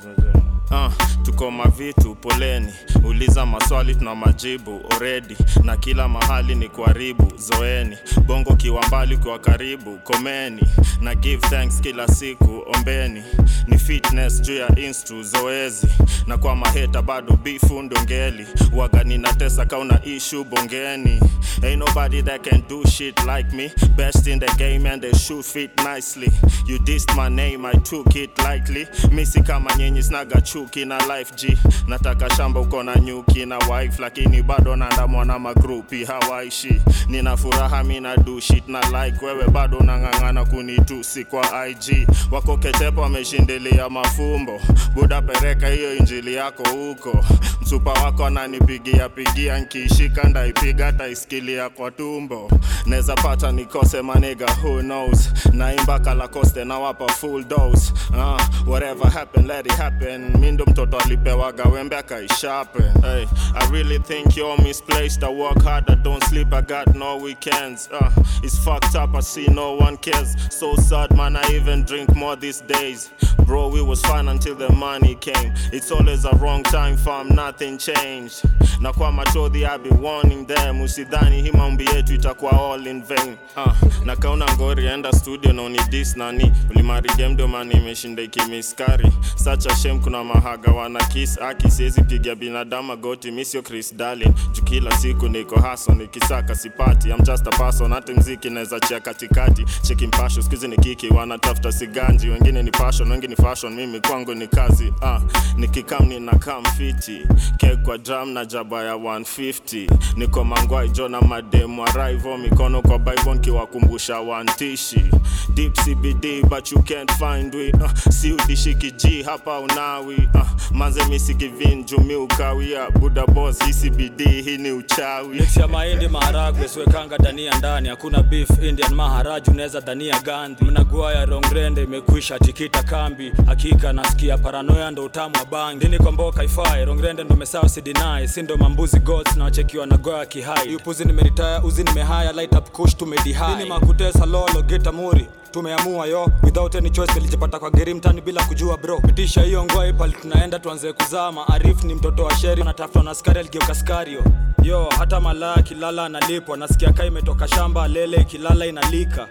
Uh, 0.74 0.92
tuko 1.24 1.52
mavitu 1.52 2.16
poleni. 2.16 2.74
Uliza 3.04 3.46
maswali 3.46 3.96
tuna 3.96 4.16
majibu 4.16 4.82
already. 4.92 5.36
Na 5.64 5.78
kila 5.78 6.08
mahali 6.08 6.56
ni 6.56 6.70
kuharibu 6.70 7.32
zoeni. 7.38 7.98
Bongo 8.26 8.56
kiwa 8.56 8.88
mbali 8.88 9.18
kwa 9.18 9.40
karibu 9.40 9.98
komeni. 10.04 10.62
Na 11.02 11.16
give 11.16 11.48
thanks 11.50 11.82
kila 11.82 12.08
siku 12.08 12.64
ombeni. 12.76 13.24
Ni 13.68 13.78
fitness 13.78 14.42
juu 14.42 14.56
ya 14.56 14.76
instru 14.80 15.24
zoezi. 15.24 15.88
Na 16.28 16.38
kwa 16.38 16.56
maheta 16.56 17.02
bado 17.02 17.38
bifu 17.44 17.82
ndongeli. 17.82 18.48
Waga 18.76 19.04
ninatesa 19.04 19.66
kauna 19.66 20.06
ishu 20.06 20.44
bongeni 20.44 21.20
ain't 21.64 21.78
nobody 21.80 22.22
that 22.22 22.42
can 22.50 22.62
do 22.70 22.84
shit 22.86 23.20
like 23.26 23.56
me. 23.56 23.72
Best 23.96 24.28
in 24.28 24.40
the 24.40 24.52
game 24.58 24.86
and 24.90 25.02
they 25.02 25.14
shoot 25.14 25.46
fit 25.46 25.72
nicely. 25.84 26.30
You 26.68 26.80
dissed 26.80 27.16
my 27.16 27.30
name 27.30 27.66
i 27.66 27.74
took 27.74 28.16
it 28.16 28.38
lightly. 28.40 28.88
Misi 29.12 29.42
kama 29.42 29.76
nyinyi 29.76 30.04
snaga 30.04 30.42
chuki 30.64 30.86
na 30.86 30.98
life 31.18 31.32
g. 31.36 31.58
Nataka 31.88 32.30
shamba 32.30 32.60
uko 32.60 32.84
na 32.84 32.96
nyuki 32.96 33.46
na 33.46 33.58
wife 33.58 34.02
lakini 34.02 34.44
bado 34.44 34.76
naandamwa 34.76 35.26
na 35.26 35.40
magrupi 35.40 36.06
hawaishi. 36.06 36.82
Nina 37.08 37.38
furaha 37.38 37.84
mina 37.84 38.18
dushit 38.18 38.68
na 38.68 38.80
like 38.82 39.26
wewe 39.26 39.48
bado 39.48 39.80
nang'ang'ana 39.80 40.46
kunitusi 40.46 41.26
kwa 41.26 41.68
ig 41.68 42.08
wako 42.32 42.58
ketepo 42.58 43.02
wameshindilia 43.02 43.90
mafumbo. 43.90 44.60
Buda 44.96 45.22
pereka 45.22 45.68
hiyo 45.68 45.96
injili 45.96 46.36
yako 46.36 46.64
huko. 46.70 47.26
Msupa 47.62 47.92
wako 47.94 48.26
ananipigia 48.26 49.10
pigia 49.10 49.58
nkiishika 49.60 50.24
ndaipiga 50.30 50.92
taisikilia 50.94 51.70
kwa 51.70 51.92
tumbo. 51.92 52.52
Neza 52.86 53.16
pata 53.16 53.52
nikose 53.52 54.02
maniga 54.02 54.46
who 54.64 54.80
knows? 54.82 55.30
Naimba 55.54 56.00
kalakoste 56.00 56.66
nawapa 56.66 57.08
full 57.08 57.44
dose. 57.44 57.94
Uh, 58.10 58.68
whatever 58.68 59.12
happen 59.12 59.48
let 59.48 59.66
it 59.66 59.72
happen. 59.78 60.38
Mi 60.40 60.52
mtoto 60.62 60.98
alipewaga 60.98 61.64
wembe 61.64 61.98
akaishapen 61.98 62.92
hey, 63.02 63.26
i 63.56 63.72
really 63.72 64.00
think 64.00 64.38
you're 64.38 64.64
misplaced. 64.64 65.24
I 65.24 65.30
work 65.30 65.64
hard 65.64 65.90
i 65.90 65.96
don't 65.96 66.24
sleep 66.24 66.54
i 66.54 66.62
got 66.62 66.96
no 66.96 67.18
weekends. 67.18 67.90
Uh, 67.92 68.10
it's 68.44 68.58
fucked 68.60 68.96
up 68.96 69.16
i 69.16 69.22
see 69.22 69.48
no 69.48 69.76
one 69.78 69.98
cares. 69.98 70.36
So 70.50 70.76
sad 70.76 71.16
man 71.18 71.36
i 71.36 71.44
even 71.56 71.84
drink 71.84 72.16
more 72.16 72.36
these 72.36 72.62
days. 72.62 73.12
Bro 73.46 73.70
we 73.70 73.82
was 73.82 74.02
fine 74.02 74.28
until 74.28 74.56
the 74.56 74.70
money 74.74 75.16
came. 75.16 75.54
It's 75.72 75.92
always 75.92 76.26
a 76.26 76.32
wrong 76.38 76.64
time 76.64 76.98
fam 76.98 77.30
nothing 77.36 77.78
changed. 77.78 78.44
Na 78.82 78.92
kwa 78.94 79.12
machodhi 79.12 79.66
i 79.66 79.78
be 79.78 79.90
warning 79.90 80.46
them. 80.46 80.82
Usidhani 80.82 81.42
hii 81.42 81.52
maombi 81.52 81.86
yetu 81.96 82.14
itakuwa 82.14 82.52
all 82.74 82.88
in 82.88 83.04
vain. 83.04 83.36
Uh, 83.58 83.74
na 84.06 84.16
kauna 84.16 84.46
ngori 84.56 84.86
enda 84.88 85.12
studio 85.14 85.54
na 85.54 85.62
unidis 85.62 86.16
nani. 86.16 86.52
Ulimarigem 86.70 87.38
imeshinda 87.72 88.22
ikimiskari. 88.24 89.12
Such 89.36 89.66
a 89.66 89.76
shame 89.76 90.00
kuna 90.00 90.24
mahaga 90.34 90.72
wana 90.72 91.00
kiss 91.04 91.40
aki 91.42 91.72
siwezi 91.72 92.02
piga 92.02 92.36
binadamu 92.36 92.98
goti 92.98 93.32
misio 93.32 93.62
chris 93.62 93.96
Darling. 93.96 94.34
Juu 94.52 94.64
kila 94.64 94.92
siku 94.98 95.28
niko 95.28 95.60
haso 95.60 95.92
nikisaka 95.94 96.56
sipati. 96.56 97.10
I'm 97.10 97.24
just 97.24 97.48
a 97.48 97.50
person 97.50 97.92
hata 97.94 98.14
mziki 98.14 98.50
naweza 98.50 98.80
chia 98.80 99.00
katikati. 99.00 99.66
Cheki 99.82 100.08
mpasho 100.08 100.42
skuizi 100.42 100.68
ni 100.68 100.78
kiki 100.78 101.08
wanatafuta 101.14 101.72
siganji. 101.72 102.30
Wengine 102.30 102.64
ni 102.64 102.72
passion 102.72 103.12
wengi 103.12 103.28
ni 103.28 103.36
fashion 103.36 103.74
mimi 103.74 104.00
kwangu 104.00 104.34
ni 104.36 104.48
kazi. 104.48 104.94
Ah, 105.02 105.20
nikikam 105.58 106.06
ninakam 106.08 106.66
fiti. 106.66 107.22
Kek 107.58 107.82
kwa 107.84 107.98
drum 107.98 108.30
na 108.30 108.46
jaba 108.46 108.84
ya 108.84 108.94
150 108.94 109.88
niko 110.18 110.44
mangwai 110.44 110.90
jona 110.90 111.22
mademu 111.22 111.86
arrivo 111.86 112.38
mikono 112.38 112.82
kwa 112.82 113.00
bible 113.00 113.34
nkiwakumbusha 113.34 114.20
wantishi 114.20 115.06
deep 115.54 115.74
cbd 115.74 116.42
but 116.50 116.72
you 116.72 116.82
can't 116.84 117.12
find 117.12 117.56
we 117.56 117.72
uh, 117.72 117.94
si 118.10 118.32
udishiki 118.34 118.92
g 118.92 119.24
hapa 119.24 119.60
unawi 119.60 120.30
uh, 120.36 120.42
manze 120.72 121.06
misikivin 121.06 121.84
jumi 121.86 122.16
ukawia 122.16 122.90
buda 122.90 123.26
boss 123.28 123.60
hii 123.66 123.74
cbd 123.74 124.22
hii 124.44 124.58
ni 124.58 124.72
uchawi 124.72 125.40
mix 125.40 125.58
ya 125.58 125.68
mahindi 125.68 126.08
maharagwe 126.08 126.68
siwekanga 126.68 127.18
dania 127.18 127.58
ndani. 127.58 127.90
Hakuna 127.90 128.24
beef 128.24 128.50
indian 128.64 128.94
maharaju 128.94 129.52
unaweza 129.52 129.82
dania 129.82 130.20
gandhi. 130.20 130.66
Mnagua 130.66 131.14
ya 131.14 131.26
rongrende 131.26 131.84
imekwisha 131.84 132.40
tikita 132.40 132.84
kambi. 132.84 133.32
Hakika 133.46 133.94
nasikia 133.94 134.38
paranoia 134.38 134.92
ndo 134.92 135.04
utamu 135.06 135.36
wa 135.40 135.46
bangi. 135.46 135.80
Dini 135.86 135.98
kwa 135.98 136.12
mboka 136.12 136.44
ifai 136.44 136.86
rongrende 136.86 137.24
ndo 137.24 137.36
mesao 137.36 137.68
sidinai 137.70 138.28
si 138.28 138.42
ndo 138.42 138.58
mambuzi 138.58 139.00
gods 139.00 139.36
na 139.38 139.44
wachekiwa 139.44 139.86
na 139.86 139.98
goya 139.98 140.26
kihai. 140.26 140.76
Upuzi 140.76 141.06
nimeritaya 141.06 141.64
uzi 141.64 141.84
nimehaya 141.84 142.32
light 142.32 142.54
up 142.56 142.70
kush 142.72 142.96
tumedihai. 142.98 143.56
Dini 143.56 143.70
makutesa 143.70 144.26
lolo 144.26 144.62
geta 144.62 144.92
muri 144.92 145.28
tumeamua 145.52 146.06
yo. 146.06 146.28
Without 146.44 146.76
any 146.76 146.90
choice 146.90 147.14
nilijipata 147.14 147.60
kwa 147.60 147.72
geri 147.72 147.94
mtani 147.94 148.22
bila 148.22 148.44
kujua 148.44 148.78
bro. 148.78 149.00
Pitisha 149.00 149.42
hiyo 149.42 149.64
ngoi 149.66 149.94
pali 149.94 150.14
tunaenda 150.22 150.60
tuanze 150.60 150.94
kuzama. 150.94 151.48
Arif 151.48 151.84
ni 151.84 151.96
mtoto 151.96 152.24
wa 152.24 152.36
sheri 152.36 152.62
anatafutwa 152.62 153.04
na 153.04 153.12
askari 153.12 153.40
aligeuka 153.40 153.76
skario 153.76 154.24
yo. 154.64 154.90
Hata 154.98 155.20
malaya 155.20 155.62
kilala 155.64 156.06
analipwa. 156.06 156.58
Nasikia 156.58 156.94
kaa 156.94 157.06
imetoka 157.06 157.48
shamba 157.48 157.88
lele 157.88 158.18
ikilala 158.22 158.66
inalika. 158.66 159.28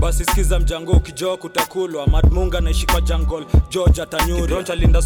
Basi 0.00 0.24
skiza 0.24 0.58
mjango 0.58 0.92
ukijoo 0.92 1.36
kutakulwa. 1.36 2.06
Madmunga 2.06 2.60
naishi 2.60 2.86
kwa 2.86 3.00
jungle 3.00 3.46
george 3.70 4.02
atanyuri 4.02 4.54
linda 4.74 5.02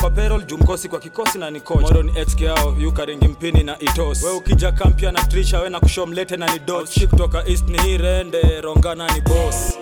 kwa 0.00 0.10
perol 0.10 0.44
jumkosi 0.44 0.88
kwa 0.88 1.00
kikosi 1.00 1.38
na 1.38 1.50
nikocha. 1.50 1.80
Moro 1.80 2.02
ni 2.02 2.12
xk 2.12 2.40
yao 2.40 2.74
yukaringi 2.78 3.28
mpini 3.28 3.62
na 3.62 3.78
itos 3.78 4.22
we 4.22 4.30
ukija 4.32 4.72
kampia 4.72 5.12
na 5.12 5.22
trisha 5.24 5.60
we 5.60 5.68
na 5.70 5.80
kushomlete 5.80 6.36
na 6.36 6.46
ni 6.54 6.58
kutoka 7.06 7.48
east 7.48 7.68
ni 7.68 7.78
hirende 7.82 8.60
rongana 8.60 9.14
ni 9.14 9.20
boss 9.20 9.78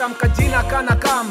там 0.00 0.14
кадилака 0.14 0.70
канакам. 0.70 1.26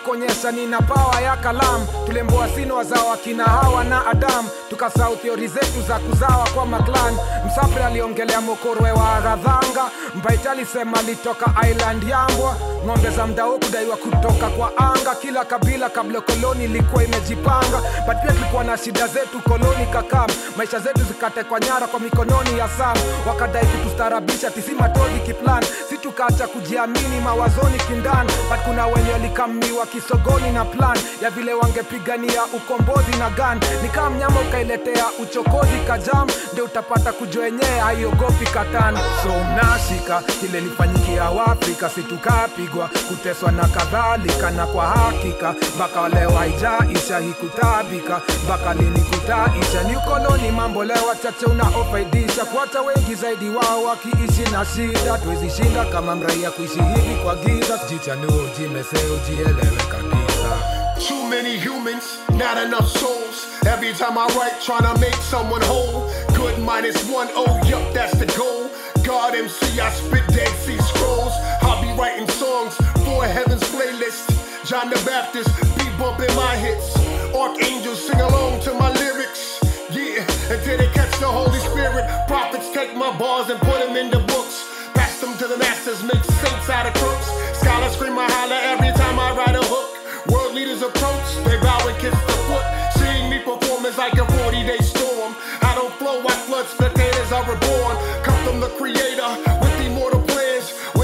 Nikikonyesha 0.00 0.50
nina 0.52 0.78
pawa 0.82 1.20
ya 1.20 1.36
kalamu. 1.36 1.86
Tulemboa 2.06 2.48
sino 2.48 2.76
wazawa 2.76 3.16
kina 3.16 3.44
hawa 3.44 3.84
na 3.84 4.06
adamu 4.06 4.48
tukasau 4.70 5.16
theori 5.16 5.48
zetu 5.48 5.82
za 5.88 5.98
kuzawa 5.98 6.48
kwa 6.54 6.66
maklan. 6.66 7.16
Msafri 7.46 7.82
aliongelea 7.82 8.40
mokorwe 8.40 8.90
wa 8.90 9.20
gadhanga 9.20 9.90
mbaiti 10.14 10.48
alisema 10.48 10.98
alitoka 10.98 11.68
island 11.70 12.02
yambwa 12.08 12.56
ng'ombe 12.86 13.10
za 13.10 13.26
mdao 13.26 13.58
kudaiwa 13.58 13.96
kutoka 13.96 14.48
kwa 14.50 14.76
anga. 14.78 15.14
Kila 15.14 15.44
kabila 15.44 15.88
kabla 15.90 16.20
koloni 16.20 16.64
ilikuwa 16.64 17.04
imejipanga. 17.04 17.80
But 18.06 18.16
tulikuwa 18.28 18.64
na 18.64 18.76
shida 18.78 19.06
zetu 19.06 19.40
koloni 19.48 19.86
kakam. 19.92 20.30
Maisha 20.56 20.78
zetu 20.78 21.00
zikatekwa 21.04 21.60
nyara 21.60 21.86
kwa 21.86 22.00
mikononi 22.00 22.58
ya 22.58 22.68
sam. 22.68 22.96
Wakadai 23.28 23.66
kutustarabisha 23.66 24.50
tisimatodi 24.50 25.20
kiplan. 25.26 25.64
Si 25.88 25.98
tukaacha 25.98 26.46
kujiamini 26.46 27.20
mawazoni 27.24 27.78
kindani 27.78 28.32
but 28.50 28.58
kuna 28.64 28.86
wenye 28.86 29.12
walikammiwa 29.12 29.86
kisogoni 29.92 30.50
na 30.50 30.64
plan 30.64 30.98
ya 31.22 31.30
vile 31.30 31.54
wangepigania 31.54 32.44
ukombozi 32.44 33.16
na 33.18 33.30
gan 33.30 33.60
ni 33.82 33.88
kama 33.88 34.10
mnyama 34.10 34.40
ukailetea 34.40 35.04
uchokozi 35.22 35.78
kajam 35.86 36.28
ndio 36.52 36.64
utapata 36.64 37.12
kujua 37.12 37.44
yenyewe 37.44 37.78
haiogopi 37.78 38.46
katan 38.46 38.96
so 39.22 39.28
mnashika 39.44 40.22
ile 40.48 40.60
lifanyikia 40.60 41.24
waafrika 41.30 41.90
situkapigwa 41.90 42.90
kuteswa 43.08 43.52
na 43.52 43.68
kadhalika. 43.68 44.50
Na 44.50 44.66
kwa 44.66 44.86
hakika 44.86 45.54
mpaka 45.76 46.08
leo 46.08 46.30
haijaisha 46.30 47.18
hikutabika 47.18 48.20
mpaka 48.44 48.74
lini 48.74 49.00
kutaisha? 49.00 49.82
Ni 49.88 49.96
ukoloni 49.96 50.50
mambo 50.50 50.84
leo 50.84 51.06
wachache 51.08 51.46
unaofaidisha. 51.46 52.44
Kuacha 52.44 52.80
wengi 52.82 53.14
zaidi 53.14 53.48
wao 53.50 53.84
wakiishi 53.84 54.50
na 54.52 54.64
shida. 54.64 55.18
Tuwezishinda 55.18 55.84
kama 55.84 56.16
mraia 56.16 56.50
kuishi 56.50 56.74
hivi 56.82 57.14
kwa 57.24 57.34
giza. 57.34 57.80
Jichanuu 57.88 58.48
jimeseo 58.58 59.16
jielewe 59.28 59.78
Too 61.00 61.28
many 61.28 61.58
humans, 61.58 62.18
not 62.32 62.62
enough 62.62 62.86
souls. 62.86 63.48
Every 63.66 63.92
time 63.94 64.18
I 64.18 64.26
write, 64.36 64.60
trying 64.60 64.84
to 64.84 65.00
make 65.00 65.14
someone 65.14 65.62
whole. 65.62 66.10
Good 66.36 66.58
minus 66.60 67.08
one, 67.08 67.28
oh, 67.32 67.58
yup, 67.66 67.94
that's 67.94 68.16
the 68.18 68.26
goal. 68.36 68.70
God 69.02 69.34
MC, 69.34 69.80
I 69.80 69.90
spit 69.90 70.26
Dead 70.28 70.54
Sea 70.60 70.78
Scrolls. 70.78 71.32
I'll 71.62 71.80
be 71.80 71.90
writing 71.98 72.28
songs 72.28 72.76
for 73.04 73.24
Heaven's 73.24 73.62
playlist. 73.72 74.28
John 74.68 74.90
the 74.90 75.00
Baptist, 75.06 75.48
beat 75.78 75.90
bumping 75.98 76.34
my 76.36 76.54
hits. 76.56 76.94
Archangels 77.34 78.06
sing 78.06 78.20
along 78.20 78.60
to 78.60 78.74
my 78.74 78.92
lyrics. 78.92 79.58
Yeah, 79.90 80.20
until 80.52 80.76
they 80.76 80.88
catch 80.92 81.18
the 81.18 81.26
Holy 81.26 81.58
Spirit. 81.60 82.04
Prophets 82.28 82.70
take 82.72 82.94
my 82.94 83.16
bars 83.18 83.48
and 83.48 83.58
put 83.60 83.80
them 83.80 83.96
in 83.96 84.10
the 84.10 84.20
books. 84.20 84.68
Pass 84.92 85.18
them 85.20 85.36
to 85.38 85.46
the 85.48 85.56
masters, 85.56 86.02
make 86.04 86.22
saints 86.22 86.68
out 86.68 86.86
of 86.86 86.94
crooks. 86.94 87.26
Scholars 87.58 87.94
scream 87.94 88.18
I 88.18 88.30
holler 88.30 88.60
every 88.76 88.92
time 89.00 89.18
I 89.18 89.34
write 89.34 89.56
a 89.56 89.64
hook. 89.64 89.99
World 90.30 90.54
leaders 90.54 90.82
approach, 90.82 91.28
they 91.44 91.58
bow 91.58 91.88
and 91.88 91.98
kiss 91.98 92.14
the 92.14 92.38
foot. 92.46 92.64
Seeing 92.98 93.28
me 93.30 93.40
perform 93.40 93.84
is 93.84 93.98
like 93.98 94.14
a 94.14 94.24
40 94.44 94.62
day 94.62 94.78
storm. 94.78 95.34
I 95.60 95.74
don't 95.74 95.92
flow, 95.94 96.22
I 96.22 96.32
flood, 96.46 96.66
spectators 96.66 97.32
are 97.32 97.42
reborn. 97.42 97.96
Come 98.22 98.38
from 98.46 98.60
the 98.60 98.68
creator 98.78 99.49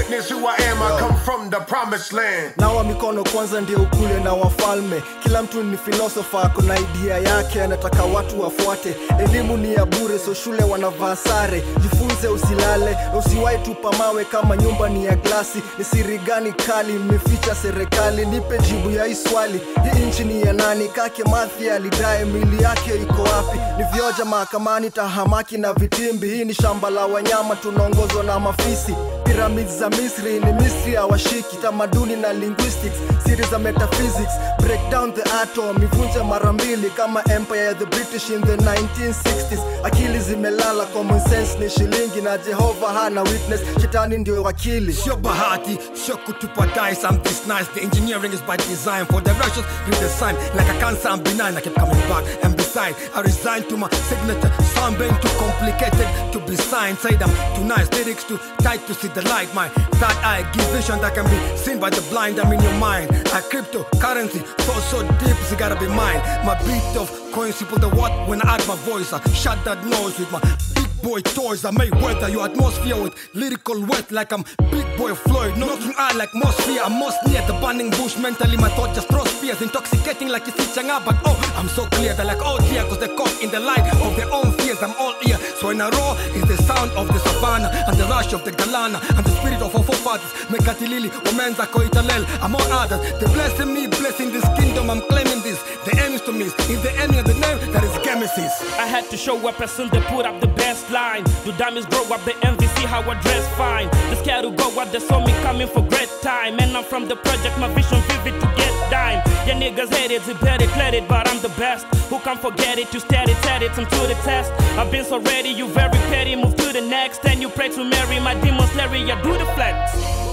Witness 0.09 0.29
who 0.29 0.45
I 0.47 0.55
am, 0.71 0.81
I 0.81 0.99
come 0.99 1.15
from 1.19 1.49
the 1.49 1.59
promised 1.59 2.13
land. 2.13 2.53
nawa 2.57 2.83
mikono 2.83 3.23
kwanza 3.23 3.61
ndio 3.61 3.77
ukule 3.79 4.19
na 4.23 4.33
wafalme. 4.33 5.01
Kila 5.23 5.41
mtu 5.43 5.63
ni 5.63 5.77
filosofa 5.77 6.41
ako 6.43 6.61
na 6.61 6.79
idea 6.79 7.17
yake 7.17 7.61
anataka 7.63 8.03
watu 8.03 8.41
wafuate. 8.41 8.95
Elimu 9.23 9.57
ni 9.57 9.73
ya 9.73 9.85
bure 9.85 10.19
so 10.19 10.33
shule 10.33 10.63
wanavaa 10.63 11.15
sare. 11.15 11.63
Jifunze 11.81 12.27
usilale 12.27 12.97
usiwahi 13.19 13.57
tupa 13.57 13.91
mawe 13.91 14.25
kama 14.25 14.57
nyumba 14.57 14.89
ni 14.89 15.05
ya 15.05 15.15
glasi. 15.15 15.61
Ni 15.77 15.83
siri 15.85 16.17
gani 16.17 16.51
kali 16.53 16.93
mmeficha 16.93 17.55
serikali? 17.55 18.25
Nipe 18.25 18.57
jibu 18.59 18.91
ya 18.91 19.05
hii 19.05 19.15
swali. 19.15 19.61
Hii 19.93 20.05
nchi 20.05 20.23
ni 20.23 20.41
ya 20.41 20.53
nani? 20.53 20.87
Kake 20.87 21.23
mathi 21.23 21.69
alidae 21.69 22.25
mili 22.25 22.63
yake 22.63 22.95
iko 22.95 23.21
wapi? 23.23 23.57
Ni 23.77 23.83
vyoja 23.83 24.25
mahakamani 24.25 24.89
tahamaki 24.89 25.57
na 25.57 25.73
vitimbi. 25.73 26.29
Hii 26.29 26.45
ni 26.45 26.53
shamba 26.53 26.89
la 26.89 27.05
wanyama 27.05 27.55
tunaongozwa 27.55 28.23
na 28.23 28.39
mafisi 28.39 28.95
piramidi 29.27 29.71
za 29.71 29.89
misri 29.89 30.39
ni 30.39 30.53
misri 30.53 30.95
hawashiki 30.95 31.57
tamaduni 31.61 32.15
na 32.15 32.33
linguistics 32.33 32.95
siri 33.25 33.43
za 33.51 33.59
metaphysics. 33.59 34.33
Break 34.59 34.89
down 34.91 35.13
the 35.13 35.23
atom 35.41 35.83
ivunje 35.83 36.23
mara 36.23 36.53
mbili 36.53 36.89
kama 36.89 37.23
empire 37.35 37.65
ya 37.65 37.73
the 37.73 37.85
british 37.85 38.29
in 38.29 38.41
the 38.41 38.55
1960s 38.55 39.59
akili 39.83 40.19
zimelala 40.19 40.85
common 40.85 41.19
sense 41.19 41.59
ni 41.59 41.69
shilingi 41.69 42.21
na 42.21 42.37
jehova 42.37 42.87
hana 42.93 43.21
witness 43.21 43.61
shetani 43.81 44.17
ndio 44.17 44.43
wakili. 44.43 44.93
Sio 44.93 45.15
bahati 45.15 45.77
sio 46.05 46.17
kutupa 46.17 46.65
dice 46.67 47.07
i'm 47.07 47.17
nice. 47.47 47.69
The 47.75 47.81
engineering 47.81 48.33
is 48.33 48.41
by 48.41 48.57
design 48.57 49.05
for 49.05 49.23
the 49.23 49.31
righteous 49.31 49.65
read 49.87 49.99
the 49.99 50.09
sign. 50.09 50.35
Like 50.55 50.69
a 50.69 50.79
cancer 50.79 51.09
i'm 51.09 51.23
benign 51.23 51.57
i 51.57 51.61
keep 51.61 51.75
coming 51.75 52.07
back 52.09 52.23
and 52.43 52.55
beside. 52.57 52.95
I 53.15 53.21
resign 53.21 53.63
to 53.69 53.77
my 53.77 53.89
signature 53.89 54.51
sound 54.75 54.97
too 54.97 55.29
complicated 55.39 56.07
to 56.33 56.39
be 56.47 56.55
signed. 56.55 56.97
Say 56.99 57.15
them 57.15 57.29
too 57.55 57.63
nice 57.63 57.89
lyrics 57.93 58.23
too 58.23 58.39
tight 58.63 58.85
to 58.87 58.93
see 58.93 59.07
the 59.17 59.27
light 59.29 59.51
my 59.55 59.67
third 59.99 60.17
eye 60.23 60.47
give 60.53 60.65
vision 60.69 61.01
that 61.01 61.15
can 61.15 61.25
be 61.25 61.57
seen 61.57 61.79
by 61.79 61.89
the 61.89 62.01
blind. 62.11 62.39
I'm 62.39 62.53
in 62.53 62.61
your 62.61 62.77
mind. 62.77 63.09
A 63.09 63.41
cryptocurrency 63.49 64.45
so 64.61 64.73
so 64.91 65.01
deep 65.17 65.35
it's 65.41 65.55
gotta 65.55 65.79
be 65.79 65.87
mine. 65.87 66.21
My 66.45 66.55
beat 66.65 66.95
of 66.95 67.09
coins 67.31 67.57
people 67.57 67.79
the 67.79 67.89
what 67.89 68.11
when 68.29 68.41
i 68.43 68.55
add 68.55 68.67
my 68.67 68.75
voice. 68.75 69.13
I 69.13 69.19
shut 69.31 69.63
that 69.65 69.83
noise 69.85 70.19
with 70.19 70.31
my 70.31 70.76
boy 71.01 71.21
toys. 71.21 71.65
I 71.65 71.71
may 71.71 71.89
weather 71.89 72.29
your 72.29 72.45
atmosphere 72.45 73.01
with 73.01 73.15
lyrical 73.33 73.85
wet 73.85 74.11
like 74.11 74.31
I'm 74.31 74.43
big 74.71 74.85
boy 74.97 75.13
Floyd. 75.13 75.57
Knocking 75.57 75.93
out 75.97 76.15
like 76.15 76.31
Mosphere 76.31 76.81
I'm 76.83 76.99
most 76.99 77.17
near 77.27 77.41
the 77.47 77.53
burning 77.53 77.89
bush. 77.91 78.17
Mentally 78.17 78.57
my 78.57 78.69
thought 78.69 78.93
just 78.95 79.07
cross 79.07 79.31
fears. 79.39 79.61
Intoxicating 79.61 80.29
like 80.29 80.47
it's 80.47 80.57
Changa 80.75 81.03
but 81.03 81.15
oh 81.25 81.37
I'm 81.57 81.67
so 81.67 81.85
clear 81.87 82.13
they're 82.13 82.25
like 82.25 82.41
oh 82.41 82.59
dear 82.69 82.83
cause 82.83 82.99
they're 82.99 83.15
caught 83.15 83.41
in 83.41 83.49
the 83.51 83.59
light 83.59 83.85
of 84.05 84.15
their 84.15 84.31
own 84.31 84.51
fears. 84.59 84.81
I'm 84.81 84.93
all 84.99 85.15
ear. 85.27 85.37
So 85.59 85.69
in 85.69 85.81
a 85.81 85.89
roar 85.89 86.15
is 86.35 86.45
the 86.45 86.57
sound 86.63 86.91
of 86.91 87.07
the 87.07 87.19
savannah 87.19 87.69
and 87.87 87.97
the 87.97 88.05
rush 88.05 88.33
of 88.33 88.43
the 88.43 88.51
galana 88.51 88.99
and 89.17 89.25
the 89.25 89.31
spirit 89.37 89.61
of 89.61 89.75
our 89.75 89.83
forefathers. 89.83 90.31
Mekatilili 90.49 91.09
Omenza 91.29 91.65
oh, 91.67 91.73
Koitalel 91.73 92.25
I'm 92.41 92.55
all 92.55 92.71
others. 92.71 92.99
They're 93.19 93.33
blessing 93.33 93.73
me 93.73 93.87
blessing 93.87 94.31
this 94.31 94.45
kingdom. 94.57 94.89
I'm 94.89 95.01
claiming 95.01 95.41
this. 95.41 95.61
The 95.85 95.97
aim 96.03 96.13
is 96.13 96.21
to 96.21 96.31
miss 96.33 96.53
is 96.69 96.81
the 96.81 96.91
enemy 96.99 97.19
of 97.19 97.25
the 97.25 97.33
name 97.33 97.57
that 97.71 97.83
is 97.83 97.93
Genesis. 98.03 98.53
I 98.77 98.85
had 98.87 99.09
to 99.09 99.17
show 99.17 99.35
up 99.47 99.59
as 99.61 99.71
soon 99.71 99.89
they 99.89 100.01
put 100.01 100.25
up 100.25 100.39
the 100.41 100.47
best 100.47 100.86
line. 100.91 101.23
Do 101.43 101.51
diamonds 101.53 101.87
grow 101.87 102.03
up 102.13 102.23
the 102.23 102.31
MVC 102.45 102.85
how 102.85 103.01
I 103.01 103.19
dress 103.21 103.47
fine. 103.55 103.89
The 104.09 104.15
scared 104.15 104.43
to 104.43 104.51
go 104.51 104.67
up, 104.79 104.91
they 104.91 104.99
saw 104.99 105.23
me 105.25 105.33
coming 105.43 105.67
for 105.67 105.81
great 105.81 106.09
time. 106.21 106.59
And 106.59 106.75
I'm 106.75 106.83
from 106.83 107.07
the 107.07 107.15
project, 107.15 107.57
my 107.59 107.67
vision 107.73 108.01
vivid 108.07 108.39
to 108.41 108.47
get 108.55 108.73
dime. 108.89 109.21
Yeah, 109.47 109.59
niggas 109.59 109.93
hate 109.93 110.11
it, 110.11 110.27
it 110.27 110.39
better 110.41 110.65
declare 110.65 110.95
it, 110.95 111.07
but 111.07 111.27
I'm 111.27 111.41
the 111.41 111.49
best. 111.49 111.85
Who 112.09 112.19
can 112.19 112.37
forget 112.37 112.77
it? 112.77 112.93
You 112.93 112.99
steady, 112.99 113.33
said 113.45 113.63
it, 113.63 113.77
I'm 113.77 113.85
to 113.85 114.07
the 114.07 114.17
test. 114.23 114.51
I've 114.77 114.91
been 114.91 115.05
so 115.05 115.19
ready, 115.19 115.49
you 115.49 115.67
very 115.67 115.99
petty, 116.11 116.35
move 116.35 116.55
to 116.57 116.73
the 116.73 116.81
next. 116.81 117.25
And 117.25 117.41
you 117.41 117.49
pray 117.49 117.69
to 117.69 117.83
Mary, 117.83 118.19
my 118.19 118.35
demons, 118.41 118.73
Larry, 118.75 119.11
I 119.11 119.21
do 119.21 119.37
the 119.37 119.45
flex. 119.55 120.26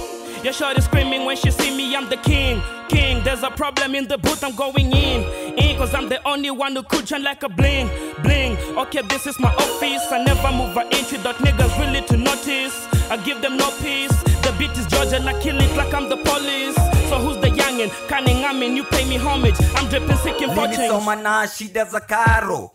Yeah, 0.45 0.51
shorty 0.53 0.83
screaming 0.83 1.25
when 1.25 1.37
she 1.39 1.51
see 1.51 1.75
me, 1.75 1.97
I'm 1.97 2.07
the 2.11 2.19
king. 2.19 2.61
King, 2.89 3.25
there's 3.25 3.43
a 3.43 3.51
problem 3.51 3.95
in 3.95 4.07
the 4.07 4.19
booth, 4.19 4.45
I'm 4.45 4.55
going 4.55 4.93
in. 4.93 5.23
In, 5.59 5.77
cause 5.79 5.95
I'm 5.95 6.11
the 6.11 6.21
only 6.29 6.51
one 6.51 6.77
who 6.77 6.83
could 6.83 7.09
shine 7.09 7.23
like 7.23 7.43
a 7.43 7.49
bling. 7.49 7.89
Bling, 8.23 8.59
okay, 8.77 9.01
this 9.09 9.27
is 9.27 9.41
my 9.41 9.49
office. 9.55 10.03
I 10.13 10.23
never 10.23 10.53
move 10.53 10.77
an 10.77 10.87
inch 10.93 11.13
without 11.13 11.37
niggas 11.37 11.79
really 11.81 12.03
to 12.09 12.17
notice. 12.19 12.77
I 13.11 13.17
give 13.25 13.41
them 13.41 13.57
no 13.57 13.71
peace. 13.81 14.13
The 14.45 14.55
beat 14.59 14.73
is 14.73 14.87
Georgia 14.87 15.17
and 15.17 15.27
I 15.31 15.41
kill 15.41 15.59
it 15.59 15.75
like 15.79 15.95
I'm 15.95 16.11
the 16.11 16.19
police. 16.19 16.75
So 17.09 17.19
who's 17.19 17.39
the 17.39 17.49
youngin? 17.49 17.89
Cunning, 18.09 18.45
I 18.45 18.53
mean, 18.53 18.77
you 18.77 18.85
pay 18.85 19.09
me 19.09 19.17
homage. 19.17 19.57
I'm 19.77 19.89
dripping 19.89 20.17
sick 20.19 20.43
in 20.43 20.51
fortunes. 20.55 20.77
nilisoma 20.79 21.17
na 21.23 21.47
shida 21.47 21.85
za 21.85 22.01
karo 22.01 22.71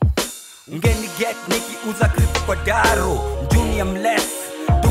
ngeni 0.70 1.08
get 1.20 1.36
nikiuza 1.48 2.08
kristo 2.10 2.40
kwa 2.46 2.56
daro 2.56 3.20
junior 3.52 3.86
mles 3.86 4.39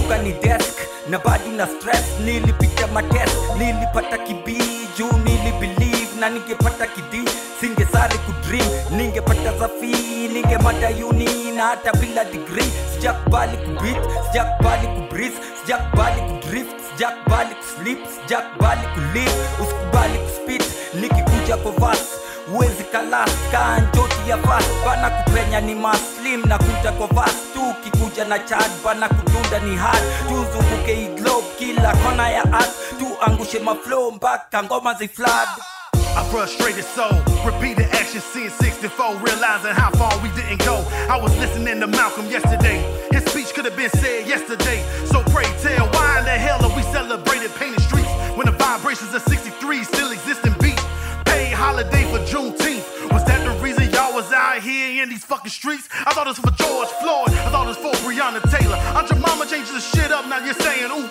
duka 0.09 0.23
ni 0.25 0.33
desk 0.41 0.77
na 1.11 1.19
bado 1.19 1.51
na 1.53 1.67
stress. 1.67 2.21
Nilipita 2.25 2.87
matest 2.87 3.37
nilipata 3.59 4.19
kibii. 4.19 4.89
Juu 4.99 5.13
nilibelieve 5.25 6.21
na 6.21 6.29
ningepata 6.31 6.87
kidi 6.87 7.29
singesari 7.61 8.19
kudream 8.19 8.69
ningepata 8.97 9.53
zafi. 9.59 9.93
Ningemada 10.33 10.89
uni 11.09 11.53
na 11.57 11.63
hata 11.67 11.93
bila 11.93 12.25
degree. 12.25 12.71
Sijakubali 12.95 13.57
kubit 13.57 13.97
sijakubali 14.33 14.87
kubris 14.87 15.33
sijakubali 15.63 16.21
kudrift 16.21 16.77
sijakubali 16.93 17.55
kuslip 17.55 17.99
sijakubali 18.23 18.83
kulive. 18.95 19.33
Usikubali 19.63 20.19
kuspit 20.19 20.63
nikikuja 21.01 21.57
kwa 21.57 21.73
vas 21.73 22.01
uwezi 22.55 22.85
njoti 23.93 24.31
ya 24.31 24.37
vas 24.37 24.65
bana 24.85 25.11
kupenya 25.11 25.61
ni 25.61 25.75
maslim 25.75 26.45
na 26.47 26.59
kuja 26.59 26.93
kwa 26.93 27.07
vas 27.07 27.35
tu 27.55 27.75
na 28.25 28.39
chad 28.39 28.71
bana 28.85 29.09
kudunda 29.09 29.59
ni 29.59 29.77
tuzunguke 30.29 30.93
kila 31.59 31.97
kona 31.97 32.31
ya 32.31 32.45
tuangushe 32.99 33.59
mpaka 34.11 34.63
ngoma 34.63 34.95
ziflad 34.95 35.49
A 36.17 36.25
frustrated 36.33 36.85
soul, 36.85 37.13
repeated 37.47 37.87
action, 37.95 38.21
seeing 38.21 38.51
64, 38.51 39.19
realizing 39.23 39.71
how 39.71 39.91
far 39.91 40.11
we 40.21 40.29
didn't 40.31 40.59
go. 40.65 40.75
I 41.09 41.17
was 41.21 41.31
listening 41.39 41.79
to 41.79 41.87
Malcolm 41.87 42.27
yesterday. 42.27 42.83
His 43.13 43.23
speech 43.31 43.55
could 43.55 43.67
have 43.67 43.77
been 43.77 43.91
said 43.91 44.27
yesterday. 44.27 44.83
So 45.07 45.23
pray 45.31 45.45
tell, 45.63 45.87
why 45.95 46.19
in 46.19 46.25
the 46.25 46.31
hell 46.35 46.59
are 46.65 46.75
we 46.75 46.83
celebrating 46.91 47.51
painted 47.51 47.78
streets? 55.59 55.89
I 56.07 56.15
thought 56.15 56.31
it 56.31 56.39
was 56.39 56.39
for 56.39 56.55
George 56.55 56.89
Floyd. 57.03 57.35
I 57.35 57.51
thought 57.51 57.67
was 57.67 57.77
for 57.77 57.91
Breonna 58.07 58.39
Taylor. 58.47 58.79
Aunt 58.95 59.11
your 59.11 59.19
mama 59.19 59.45
changed 59.45 59.75
the 59.75 59.81
shit 59.81 60.13
up. 60.13 60.25
Now 60.31 60.39
you're 60.45 60.55
saying, 60.55 60.87
ooh, 60.95 61.08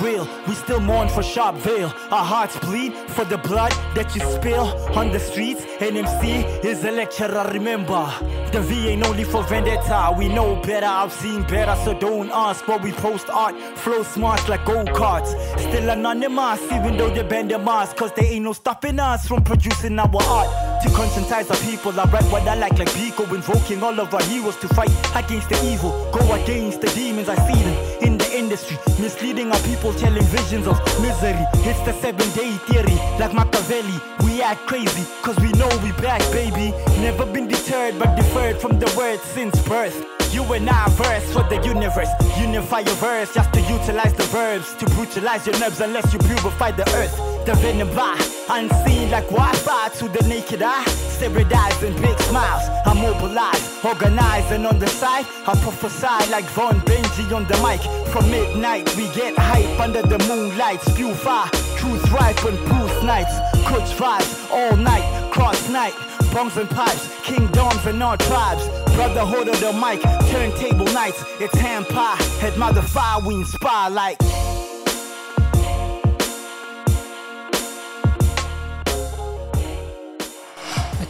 real. 0.00 0.28
We 0.46 0.54
still 0.54 0.80
mourn 0.80 1.08
for 1.08 1.22
Sharpeville. 1.22 1.92
Our 2.10 2.24
hearts 2.24 2.58
bleed 2.58 2.94
for 3.10 3.24
the 3.24 3.38
blood 3.38 3.72
that 3.94 4.14
you 4.14 4.20
spill 4.20 4.66
on 4.98 5.10
the 5.10 5.20
streets. 5.20 5.62
NMC 5.80 6.64
is 6.64 6.84
a 6.84 6.90
lecturer, 6.90 7.50
remember. 7.52 8.04
The 8.52 8.60
V 8.60 8.88
ain't 8.88 9.06
only 9.06 9.24
for 9.24 9.42
vendetta. 9.44 10.14
We 10.16 10.28
know 10.28 10.56
better, 10.62 10.86
I've 10.86 11.12
seen 11.12 11.42
better, 11.42 11.76
so 11.84 11.98
don't 11.98 12.30
ask. 12.30 12.64
But 12.66 12.82
we 12.82 12.92
post 12.92 13.28
art, 13.30 13.56
flow 13.78 14.02
smart 14.02 14.48
like 14.48 14.64
go 14.64 14.84
karts. 14.84 15.30
Still 15.58 15.90
anonymous, 15.90 16.62
even 16.72 16.96
though 16.96 17.10
they 17.10 17.22
bend 17.22 17.50
their 17.50 17.58
mask. 17.58 17.96
Cause 17.96 18.12
there 18.12 18.24
ain't 18.24 18.44
no 18.44 18.52
stopping 18.52 19.00
us 19.00 19.26
from 19.26 19.42
producing 19.42 19.98
our 19.98 20.10
art. 20.22 20.73
To 20.84 20.90
conscientize 20.90 21.50
our 21.50 21.56
people, 21.64 21.98
I 21.98 22.04
write 22.10 22.30
what 22.30 22.46
I 22.46 22.56
like, 22.56 22.78
like 22.78 22.90
Biko, 22.90 23.24
invoking 23.34 23.82
all 23.82 23.98
of 23.98 24.12
our 24.12 24.22
heroes 24.24 24.56
to 24.56 24.68
fight 24.68 24.90
against 25.16 25.48
the 25.48 25.56
evil. 25.64 25.92
Go 26.12 26.20
against 26.34 26.82
the 26.82 26.88
demons, 26.88 27.30
I 27.30 27.36
see 27.48 27.62
them 27.62 28.02
in 28.02 28.18
the 28.18 28.30
industry, 28.36 28.76
misleading 29.00 29.50
our 29.50 29.58
people, 29.60 29.94
telling 29.94 30.22
visions 30.24 30.66
of 30.66 30.76
misery. 31.00 31.40
It's 31.64 31.80
the 31.88 31.94
seven 32.02 32.28
day 32.32 32.52
theory, 32.68 32.96
like 33.18 33.32
Machiavelli. 33.32 33.98
We 34.26 34.42
act 34.42 34.66
crazy, 34.66 35.06
cause 35.22 35.38
we 35.40 35.52
know 35.52 35.70
we 35.82 35.92
back, 36.02 36.20
baby. 36.32 36.72
Never 37.00 37.24
been 37.24 37.48
deterred, 37.48 37.98
but 37.98 38.14
deferred 38.14 38.60
from 38.60 38.78
the 38.78 38.92
word 38.94 39.20
since 39.20 39.58
birth. 39.66 39.96
You 40.34 40.42
and 40.52 40.68
I 40.68 40.86
verse 40.90 41.32
for 41.32 41.44
the 41.44 41.64
universe. 41.66 42.10
Unify 42.38 42.80
your 42.80 42.96
verse 42.96 43.32
just 43.32 43.54
to 43.54 43.60
utilize 43.62 44.12
the 44.12 44.24
verbs. 44.24 44.74
To 44.74 44.86
brutalize 44.90 45.46
your 45.46 45.58
nerves 45.60 45.80
unless 45.80 46.12
you 46.12 46.18
purify 46.18 46.72
the 46.72 46.86
earth. 46.96 47.33
The 47.44 47.52
venom 47.56 47.94
by 47.94 48.16
unseen 48.48 49.10
like 49.10 49.28
Wi-Fi 49.28 49.88
to 49.98 50.08
the 50.08 50.26
naked 50.26 50.62
eye. 50.62 50.82
Steroid 50.86 51.52
eyes 51.52 51.82
and 51.82 51.94
big 52.00 52.18
smiles. 52.20 52.62
I 52.86 52.94
mobilize, 52.94 53.84
organize, 53.84 54.50
and 54.50 54.66
on 54.66 54.78
the 54.78 54.86
side, 54.86 55.26
I 55.46 55.54
prophesy 55.60 56.30
like 56.30 56.46
Von 56.56 56.80
Benji 56.80 57.36
on 57.36 57.44
the 57.44 57.58
mic. 57.60 57.82
From 58.08 58.30
midnight, 58.30 58.88
we 58.96 59.08
get 59.12 59.36
hype 59.36 59.78
under 59.78 60.00
the 60.00 60.18
moonlight. 60.26 60.80
Spew 60.80 61.12
fire, 61.12 61.50
truth 61.76 62.10
ripe 62.10 62.42
and 62.44 62.56
proof 62.64 63.04
nights. 63.04 63.36
Coach 63.66 63.92
vibes 64.00 64.50
all 64.50 64.74
night, 64.78 65.04
cross 65.30 65.68
night. 65.68 65.94
Bombs 66.32 66.56
and 66.56 66.70
pipes, 66.70 67.10
kingdoms 67.22 67.84
and 67.84 68.02
our 68.02 68.16
tribes. 68.16 68.66
Brotherhood 68.96 69.48
of 69.48 69.60
the 69.60 69.72
mic, 69.74 70.00
turntable 70.30 70.90
nights. 70.94 71.22
It's 71.40 71.54
hand 71.58 71.88
pie, 71.88 72.16
head 72.40 72.56
mother 72.56 72.80
fire, 72.80 73.20
we 73.20 73.34
inspire 73.34 73.90
like. 73.90 74.18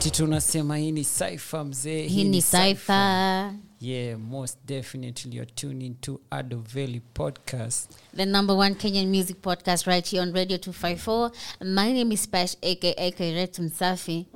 Ati 0.05 0.10
tunasema 0.10 0.76
hii 0.76 0.93
ni 0.93 1.05
cypher 1.05 1.64
mzee 1.64 2.06
hii 2.09 2.24
ni 2.24 2.43
cypher 2.43 3.52
yeah 3.81 4.18
most 4.18 4.59
definitely 4.66 5.36
you're 5.36 5.52
tuning 5.55 5.94
to 6.01 6.20
ado 6.31 6.64
valley 6.74 7.01
podcast 7.14 7.90
the 8.16 8.26
number 8.26 8.56
one 8.56 8.74
Kenyan 8.74 9.06
music 9.06 9.36
podcast 9.43 9.86
right 9.86 10.10
here 10.10 10.22
on 10.22 10.32
Radio 10.35 10.56
254. 10.56 11.31
My 11.60 11.93
name 11.93 12.14
is 12.14 12.28
Pash 12.28 12.56
aka 12.62 13.10
Kairet 13.10 13.59
Msafi. 13.59 14.26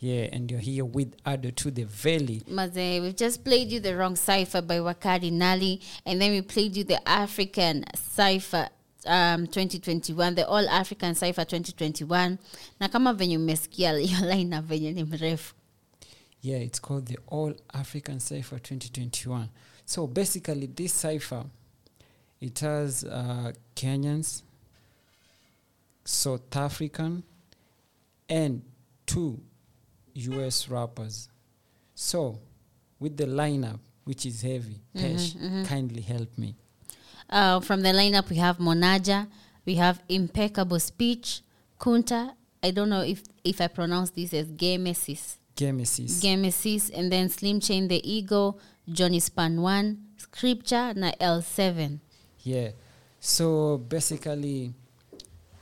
yeah 0.00 0.28
and 0.32 0.50
you're 0.50 0.64
here 0.64 0.84
with 0.94 1.08
ado 1.24 1.50
to 1.50 1.70
the 1.70 1.84
valley 1.84 2.42
Maze, 2.48 3.00
we've 3.00 3.16
just 3.16 3.42
played 3.44 3.72
you 3.72 3.80
the 3.80 3.96
wrong 3.96 4.16
cipher 4.16 4.62
by 4.62 4.78
Wakari 4.78 5.32
Nali, 5.32 5.80
and 6.04 6.20
then 6.20 6.30
we 6.32 6.42
played 6.42 6.76
you 6.76 6.84
the 6.84 7.08
African 7.08 7.84
cipher 8.16 8.68
um, 9.06 9.46
2021, 9.46 10.34
the 10.34 10.42
All 10.48 10.68
African 10.68 11.14
Cipher 11.14 11.42
2021. 11.46 12.38
Na 12.80 12.88
kama 12.88 13.12
venye 13.12 13.36
umesikia 13.38 13.92
hiyo 13.98 14.34
line 14.34 14.60
venye 14.60 14.92
ni 14.92 15.04
mrefu. 15.04 15.54
yeah 16.42 16.62
it's 16.64 16.80
called 16.80 17.04
the 17.06 17.18
all 17.32 17.54
african 17.68 18.18
cipher 18.20 18.58
2021 18.58 19.46
so 19.84 20.06
basically 20.06 20.66
this 20.68 21.00
cipher 21.00 21.44
it 22.40 22.60
has 22.60 23.04
uh, 23.04 23.50
kenyans 23.74 24.44
south 26.04 26.56
african 26.56 27.22
and 28.28 28.62
two 29.06 29.38
us 30.14 30.68
rappers 30.68 31.28
so 31.94 32.38
with 33.00 33.16
the 33.16 33.26
lineup 33.26 33.78
which 34.04 34.24
is 34.26 34.42
heavy 34.42 34.80
Mhm, 34.94 35.02
Pesh, 35.02 35.34
mhm. 35.36 35.66
kindly 35.66 36.02
help 36.02 36.38
me 36.38 36.54
Uh, 37.28 37.60
from 37.60 37.82
the 37.82 37.90
lineup, 37.90 38.28
we 38.30 38.36
have 38.36 38.58
Monaja, 38.58 39.26
we 39.64 39.74
have 39.76 40.02
Impeccable 40.08 40.78
Speech, 40.78 41.42
Kunta. 41.78 42.34
I 42.62 42.70
don't 42.70 42.88
know 42.88 43.02
if, 43.02 43.22
if 43.44 43.60
I 43.60 43.68
pronounce 43.68 44.10
this 44.10 44.32
as 44.32 44.50
Gemesis. 44.50 45.38
Gemesis. 45.56 46.20
Gemesis, 46.20 46.90
and 46.90 47.10
then 47.10 47.28
Slim 47.28 47.60
Chain 47.60 47.88
the 47.88 48.00
Ego, 48.08 48.58
Johnny 48.88 49.20
Span 49.20 49.60
1, 49.60 49.98
Scripture, 50.18 50.92
na 50.94 51.12
L7. 51.20 51.98
Yeah. 52.42 52.70
So 53.20 53.78
basically, 53.78 54.72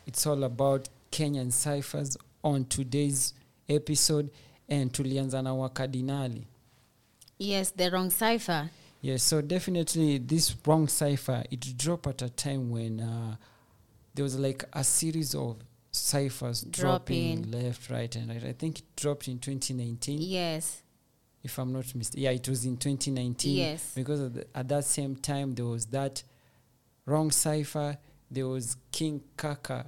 it's 0.06 0.26
all 0.26 0.44
about 0.44 0.88
Kenyan 1.10 1.52
ciphers 1.52 2.16
on 2.42 2.66
today's 2.66 3.32
episode, 3.68 4.30
and 4.68 4.92
tulianza 4.92 5.42
na 5.42 5.54
wakadinali. 5.54 6.44
Yes, 7.38 7.70
the 7.70 7.90
wrong 7.90 8.10
cipher. 8.10 8.70
Yeah, 9.04 9.18
so 9.18 9.42
definitely 9.42 10.16
this 10.16 10.56
wrong 10.66 10.88
cipher, 10.88 11.44
it 11.50 11.76
dropped 11.76 12.06
at 12.06 12.22
a 12.22 12.30
time 12.30 12.70
when 12.70 13.00
uh, 13.00 13.36
there 14.14 14.22
was 14.22 14.38
like 14.38 14.64
a 14.72 14.82
series 14.82 15.34
of 15.34 15.58
ciphers 15.90 16.62
dropping, 16.62 17.42
Dropping. 17.42 17.64
left, 17.64 17.90
right, 17.90 18.16
and 18.16 18.30
right. 18.30 18.42
I 18.42 18.52
think 18.52 18.78
it 18.78 18.96
dropped 18.96 19.28
in 19.28 19.40
2019. 19.40 20.22
Yes. 20.22 20.82
If 21.42 21.58
I'm 21.58 21.70
not 21.70 21.94
mistaken. 21.94 22.22
Yeah, 22.22 22.30
it 22.30 22.48
was 22.48 22.64
in 22.64 22.78
2019. 22.78 23.54
Yes. 23.54 23.92
Because 23.94 24.22
at, 24.22 24.32
the, 24.32 24.46
at 24.54 24.68
that 24.68 24.84
same 24.86 25.16
time, 25.16 25.54
there 25.54 25.66
was 25.66 25.84
that 25.86 26.22
wrong 27.04 27.30
cipher. 27.30 27.98
There 28.30 28.46
was 28.48 28.74
King 28.90 29.20
Kaka 29.36 29.84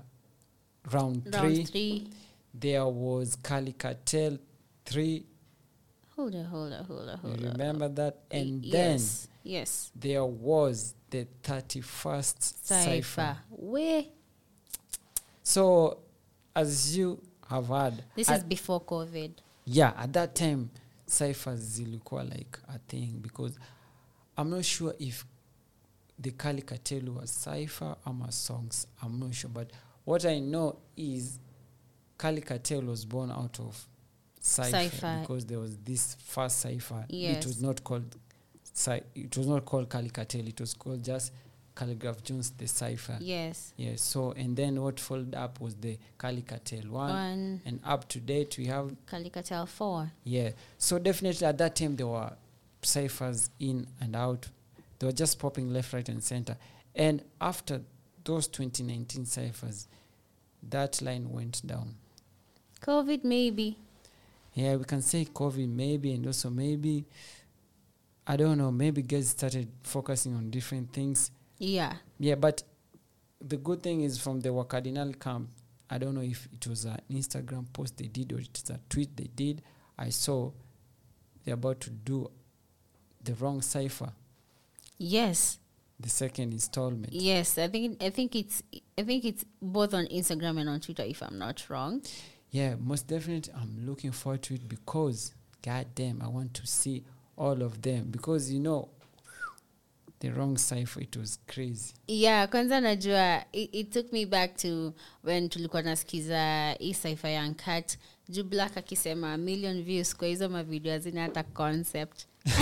round, 0.93 1.27
Round 1.33 1.33
three. 1.33 1.65
three. 1.65 2.09
There 2.53 2.87
was 2.87 3.35
Kali 3.37 3.73
Cartel 3.73 4.37
three. 4.85 5.25
Hold 6.17 6.35
on, 6.35 6.45
hold 6.47 6.73
on, 6.73 6.85
hold 6.85 7.09
on, 7.09 7.19
hold 7.19 7.41
You 7.41 7.47
on. 7.49 7.53
remember 7.53 7.89
that? 7.89 8.17
And 8.31 8.65
yes. 8.65 9.27
then 9.45 9.53
Yes. 9.53 9.93
there 9.95 10.25
was 10.25 10.95
the 11.11 11.27
31st 11.43 12.43
Cipher. 12.67 12.85
cipher. 12.91 13.37
Where? 13.51 14.05
So, 15.43 15.99
as 16.55 16.97
you 16.97 17.23
have 17.49 17.69
heard, 17.69 18.03
This 18.17 18.29
is 18.31 18.43
before 18.45 18.81
COVID. 18.81 19.33
yeah, 19.67 19.93
at 19.97 20.13
that 20.15 20.35
time, 20.35 20.71
ciphers 21.07 21.61
zilikuwa 21.61 22.25
like 22.25 22.59
a 22.69 22.79
thing 22.89 23.21
because 23.23 23.59
I'm 24.37 24.51
not 24.51 24.65
sure 24.65 24.95
if 24.99 25.25
the 26.19 26.31
Kali 26.33 26.63
Cartel 26.63 27.11
was 27.11 27.31
cipher 27.31 27.97
ama 28.07 28.33
songs. 28.33 28.87
I'm 29.03 29.19
not 29.21 29.35
sure, 29.35 29.51
but 29.53 29.71
what 30.05 30.25
I 30.25 30.41
know 30.41 30.79
is 30.97 31.39
Kali 32.19 32.41
Cartel 32.41 32.83
was 32.83 33.05
born 33.05 33.31
out 33.31 33.61
of 33.61 33.87
cipher, 34.47 35.19
because 35.21 35.45
there 35.47 35.59
was 35.59 35.77
this 35.79 36.17
first 36.25 36.59
cipher. 36.61 37.05
Yes. 37.09 37.39
It 37.45 37.47
was 37.47 37.63
not 37.63 37.83
called 37.85 38.17
it 39.15 39.37
was 39.37 39.47
not 39.47 39.65
called 39.65 39.89
Kali 39.89 40.11
Cartel. 40.11 40.47
It 40.47 40.61
was 40.61 40.75
called 40.75 41.03
just 41.03 41.33
Khaligraph 41.75 42.23
Jones 42.23 42.51
the 42.59 42.67
cipher. 42.69 43.17
Yes. 43.21 43.73
Yes. 43.77 44.03
So 44.03 44.33
and 44.33 44.55
then 44.57 44.81
what 44.83 45.01
followed 45.01 45.35
up 45.35 45.61
was 45.61 45.75
the 45.77 45.99
Kali 46.19 46.43
Cartel 46.43 46.83
one, 46.91 47.11
One. 47.11 47.61
and 47.65 47.81
up 47.85 48.07
to 48.11 48.21
date 48.21 48.57
we 48.59 48.67
have 48.67 48.95
Khali 49.07 49.31
Cartel 49.31 49.67
4. 49.67 50.13
yeah. 50.25 50.51
So 50.79 50.99
definitely 50.99 51.47
at 51.47 51.57
that 51.59 51.75
time 51.77 51.97
there 51.97 52.07
were 52.07 52.33
ciphers 52.83 53.51
in 53.59 53.87
and 54.01 54.15
out. 54.15 54.49
They 54.99 55.07
were 55.07 55.13
just 55.13 55.39
popping 55.39 55.73
left, 55.73 55.93
right, 55.93 56.09
and 56.09 56.23
center. 56.23 56.57
And 56.95 57.23
after 57.41 57.83
those 58.25 58.47
2019 58.49 59.27
ciphers, 59.27 59.89
that 60.71 61.01
line 61.03 61.31
went 61.31 61.67
down. 61.67 61.97
COVID, 62.83 63.23
maybe. 63.25 63.79
Yeah, 64.57 64.77
we 64.77 64.85
can 64.85 65.03
say 65.03 65.25
COVID 65.27 65.69
maybe, 65.69 66.13
and 66.15 66.27
also 66.27 66.49
maybe 66.51 67.05
I 68.27 68.37
don't 68.37 68.57
know. 68.59 68.73
Maybe 68.73 69.03
guys 69.03 69.29
started 69.29 69.69
focusing 69.83 70.35
on 70.35 70.51
different 70.51 70.93
things. 70.93 71.31
Yeah. 71.59 71.93
Yeah, 72.19 72.35
but 72.37 72.63
the 73.41 73.59
good 73.59 73.83
thing 73.83 74.01
is 74.01 74.19
from 74.19 74.41
the 74.41 74.49
Wakadinali 74.49 75.21
camp, 75.21 75.51
I 75.91 75.99
don't 75.99 76.15
know 76.15 76.23
if 76.23 76.49
it 76.53 76.67
was 76.67 76.87
an 76.87 76.99
Instagram 77.11 77.67
post 77.73 77.99
they 77.99 78.09
did 78.09 78.33
or 78.33 78.39
it's 78.41 78.69
a 78.71 78.81
tweet 78.89 79.15
they 79.17 79.29
did. 79.37 79.63
I 79.99 80.09
saw 80.09 80.51
they're 81.45 81.55
about 81.55 81.81
to 81.83 81.91
do 81.91 82.31
the 83.23 83.35
wrong 83.35 83.61
cipher, 83.63 84.11
Yes. 84.99 85.59
the 86.01 86.09
second 86.09 86.53
installment. 86.55 87.13
Yes. 87.13 87.59
I 87.59 87.69
think 87.69 88.03
I 88.03 88.09
think 88.11 88.35
it's 88.35 88.63
I 88.99 89.03
think 89.03 89.25
it's 89.27 89.45
both 89.61 89.93
on 89.95 90.07
Instagram 90.07 90.59
and 90.61 90.69
on 90.71 90.81
Twitter 90.81 91.03
if 91.05 91.23
I'm 91.23 91.39
not 91.39 91.69
wrong. 91.69 92.03
Yeah, 92.53 92.77
most 92.81 93.07
definitely 93.09 93.53
I'm 93.55 93.87
looking 93.87 94.13
forward 94.13 94.43
to 94.43 94.55
it 94.55 94.69
because 94.69 95.35
god 95.63 95.87
damn, 95.95 96.23
I 96.23 96.29
want 96.29 96.55
to 96.55 96.67
see 96.67 97.03
all 97.37 97.63
of 97.63 97.83
them. 97.83 98.11
Because 98.11 98.51
you 98.53 98.61
know 98.61 98.89
the 100.21 100.31
wrong 100.31 100.57
cipher 100.57 101.01
it 101.01 101.17
was 101.17 101.39
crazy. 101.47 101.93
yeah 102.09 102.47
kwanza 102.49 102.81
najua 102.81 103.45
it, 103.53 103.75
it 103.75 103.91
took 103.93 104.13
me 104.13 104.25
back 104.27 104.57
to 104.57 104.95
when 105.25 105.49
tulikuwa 105.49 105.83
nasikiza 105.83 106.71
hii 106.79 106.95
saifa 106.95 107.29
ya 107.29 107.49
nkat 107.49 107.99
juu 108.29 108.45
black 108.45 108.77
akisema 108.77 109.37
million 109.37 109.83
views 109.85 110.17
kwa 110.17 110.29
hizo 110.29 110.49
mavideo 110.49 110.93
hazina 110.93 111.23
hata 111.23 111.43
concept. 111.43 112.27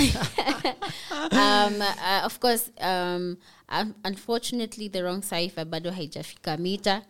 Um, 1.33 1.81
uh, 1.81 2.25
of 2.27 2.39
course 2.39 2.71
um, 2.81 3.37
un- 3.81 3.95
unfortunately 4.05 4.89
the 4.89 5.03
wrong 5.03 5.23
cipher 5.23 5.65
bado 5.65 5.91
haijafika 5.91 6.57
mita 6.57 7.03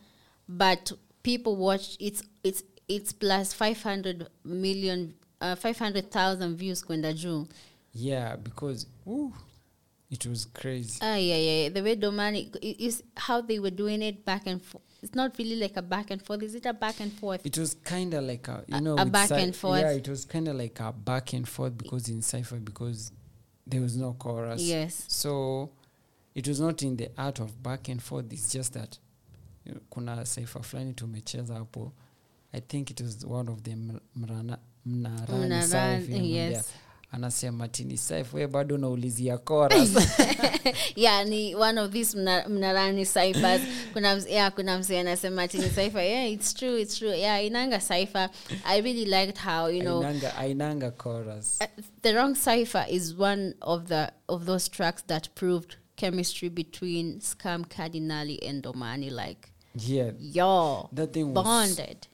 but 0.49 0.93
people 1.25 1.57
watch 1.57 1.97
it's 2.01 2.23
it's 2.45 2.63
it's 2.89 3.13
plus 3.15 3.55
500 3.55 4.27
million 4.45 5.15
uh, 5.41 5.55
500000 5.57 6.57
views 6.57 6.85
kwenda 6.85 7.13
juu 7.13 7.47
yeah 7.95 8.37
because 8.37 8.87
woo, 9.07 9.33
it 10.11 10.27
was 10.27 10.49
crazy 10.53 10.99
Ah, 11.01 11.17
yeah, 11.17 11.39
yeah, 11.39 11.63
yeah. 11.63 11.73
The 11.73 11.83
way 11.83 11.97
Domani 11.97 12.51
is 12.63 13.03
how 13.17 13.41
they 13.43 13.59
were 13.59 13.71
doing 13.77 14.03
it 14.03 14.25
back 14.25 14.47
and 14.47 14.61
forth. 14.63 14.85
It's 15.03 15.15
not 15.15 15.39
really 15.39 15.57
like 15.57 15.77
a 15.77 15.83
back 15.83 16.11
and 16.11 16.23
forth. 16.23 16.43
Is 16.43 16.55
it 16.55 16.67
a 16.67 16.73
back 16.73 17.01
and 17.01 17.13
forth? 17.13 17.45
it 17.47 17.59
was 17.59 17.75
kind 17.85 18.15
of 18.15 18.25
like 18.25 18.49
a 18.49 18.65
you 18.69 18.81
know 18.81 18.97
a 18.99 19.05
back 19.07 19.29
cy- 19.29 19.41
and 19.41 19.55
forth. 19.57 19.81
yeah 19.81 19.93
it 19.93 20.09
was 20.09 20.25
kind 20.27 20.49
of 20.49 20.57
like 20.57 20.81
a 20.81 20.93
back 20.93 21.33
and 21.35 21.49
forth 21.49 21.77
because 21.79 22.09
in 22.13 22.23
cipher 22.23 22.61
because 22.61 23.13
there 23.67 23.81
was 23.83 23.97
no 23.97 24.13
chorus 24.15 24.63
Yes. 24.63 25.05
so 25.09 25.71
it 26.35 26.49
was 26.49 26.61
not 26.61 26.83
in 26.83 26.97
the 26.97 27.09
art 27.19 27.41
of 27.41 27.63
back 27.63 27.89
and 27.89 28.03
forth 28.03 28.33
it's 28.33 28.53
just 28.53 28.73
that 28.75 28.99
kuna 29.91 30.27
saifa 30.27 30.63
fulani 30.63 30.93
tumecheza 30.95 31.55
hapo 31.55 31.93
i 32.53 32.61
think 32.61 32.91
it 32.91 33.01
was 33.01 33.25
one 33.25 33.51
of 33.51 33.63
the 33.63 33.77
mrana 34.17 34.59
mnarani 34.87 36.33
yes. 36.37 36.65
anasema 37.11 37.69
tini 37.69 37.97
saif 37.97 38.35
we 38.35 38.47
bado 38.47 38.75
unaulizia 38.75 39.39
yeah, 40.97 41.27
ni 41.27 41.55
one 41.55 41.81
of 41.81 41.93
these 41.93 42.19
mna- 42.19 42.49
mnarani 42.49 43.07
ciphers. 43.07 43.63
kuna 43.93 44.23
yeah, 44.29 44.53
kuna 44.53 44.79
mzee 44.79 45.01
anasema 45.01 45.49
tini 45.49 45.71
saifa. 45.71 46.03
Yeah, 46.03 46.33
it's 46.33 46.55
true, 46.55 46.81
it's 46.81 46.99
true. 46.99 47.19
Yeah, 47.19 47.45
inanga 47.45 47.81
cipher. 47.81 48.31
I 48.65 48.81
really 48.81 49.05
liked 49.05 49.39
how, 49.39 49.69
you 49.69 49.81
know, 49.81 50.03
ainanga, 50.03 50.37
ainanga 50.37 50.91
chorus 50.91 51.59
the 52.03 52.13
wrong 52.13 52.35
cipher 52.35 52.87
is 52.89 53.15
one 53.19 53.55
of 53.61 53.89
the 53.89 54.13
of 54.29 54.45
those 54.45 54.69
tracks 54.71 55.03
that 55.07 55.29
proved 55.35 55.77
chemistry 55.97 56.49
between 56.49 57.21
Scam 57.21 57.65
Cardinali 57.67 58.39
and 58.49 58.63
Domani. 58.63 59.11
Like, 59.11 59.54
yeah 59.75 60.13
yo, 60.21 60.89
that 60.95 61.13
thing 61.13 61.25
was 61.25 61.45
bonded. 61.45 62.07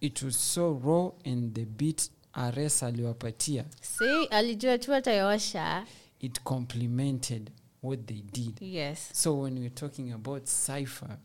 it 0.00 0.22
was 0.22 0.36
so 0.54 0.80
raw 0.84 1.10
and 1.24 1.54
the 1.54 1.64
beat 1.64 2.10
ares 2.32 2.82
aliwapatia 2.82 3.64
See, 3.80 4.24
alijua 4.30 4.78
tu 4.78 4.94
atayosha. 4.94 5.86
it 6.20 6.40
complemented 6.44 7.50
what 7.82 8.06
they 8.06 8.22
did 8.32 8.62
Yes. 8.62 9.10
so 9.12 9.40
when 9.40 9.58
we're 9.58 9.74
talking 9.74 10.12
about 10.12 10.46
cipher 10.46 11.18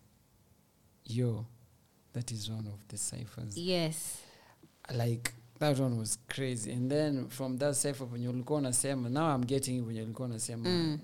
yo 1.06 1.46
that 2.14 2.32
is 2.32 2.50
one 2.50 2.68
of 2.68 2.80
the 2.88 2.98
ciphers 2.98 3.58
Yes. 3.58 4.18
like 4.96 5.32
that 5.60 5.80
one 5.80 5.98
was 5.98 6.18
crazy 6.28 6.72
and 6.72 6.92
then 6.92 7.28
from 7.30 7.58
that 7.58 7.76
cipher 7.76 8.06
venye 8.08 8.28
ulikuwa 8.30 8.60
unasema 8.60 9.10
now 9.10 9.36
i'm 9.36 9.46
getting 9.46 9.78
it 9.78 9.84
venye 9.86 10.02
ulikuwa 10.02 10.28
unasema 10.28 10.70
Mm. 10.70 11.00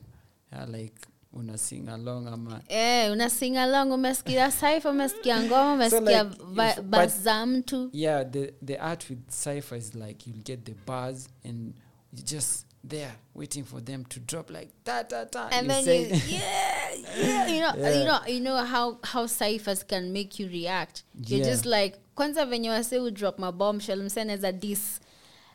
yeah, 0.52 0.70
like 0.70 0.96
una 1.34 1.58
sing 1.58 1.90
along 1.90 2.28
ama 2.28 2.62
Eh, 2.70 3.12
una 3.12 3.30
sing 3.30 3.58
along 3.58 3.92
umesikia 3.92 4.52
cipher 4.52 4.92
umesikia 4.92 5.42
ngoma 5.44 5.90
So, 5.90 5.98
umesikia 5.98 6.24
like, 6.56 6.82
bas 6.82 7.22
za 7.22 7.46
mtu 7.46 7.90
yeah 7.94 8.32
the 8.32 8.54
the 8.66 8.78
art 8.78 9.10
with 9.10 9.20
cipher 9.30 9.78
is 9.78 9.96
like 9.96 10.30
you'll 10.30 10.44
get 10.44 10.64
the 10.66 10.76
bars 10.86 11.30
and 11.46 11.74
you 12.14 12.24
just 12.24 12.66
there 12.90 13.12
waiting 13.36 13.64
for 13.64 13.82
them 13.86 14.06
to 14.06 14.20
drop 14.20 14.50
like 14.50 14.70
ta 14.84 15.04
ta 15.04 15.26
ta 15.26 15.48
and 15.52 15.68
you 15.68 15.74
then 15.74 15.84
say 15.84 16.02
you, 16.02 16.10
yeah, 16.28 16.92
yeah, 17.22 17.48
you 17.48 17.62
know, 17.62 17.74
Yeah. 17.78 18.00
you 18.00 18.06
know, 18.06 18.20
you 18.28 18.40
know 18.40 18.58
how 18.66 18.98
how 19.04 19.26
ciphers 19.28 19.84
can 19.84 20.12
make 20.14 20.40
you 20.40 20.48
react. 20.50 21.04
You're 21.28 21.40
Yeah. 21.40 21.50
just 21.52 21.66
like 21.66 21.98
kwanza 22.16 22.46
venye 22.46 22.70
wase 22.70 22.98
u 22.98 23.12
drop 23.12 23.40
my 23.40 23.52
bombshell 23.52 24.04
mse 24.04 24.52
dis 24.60 25.00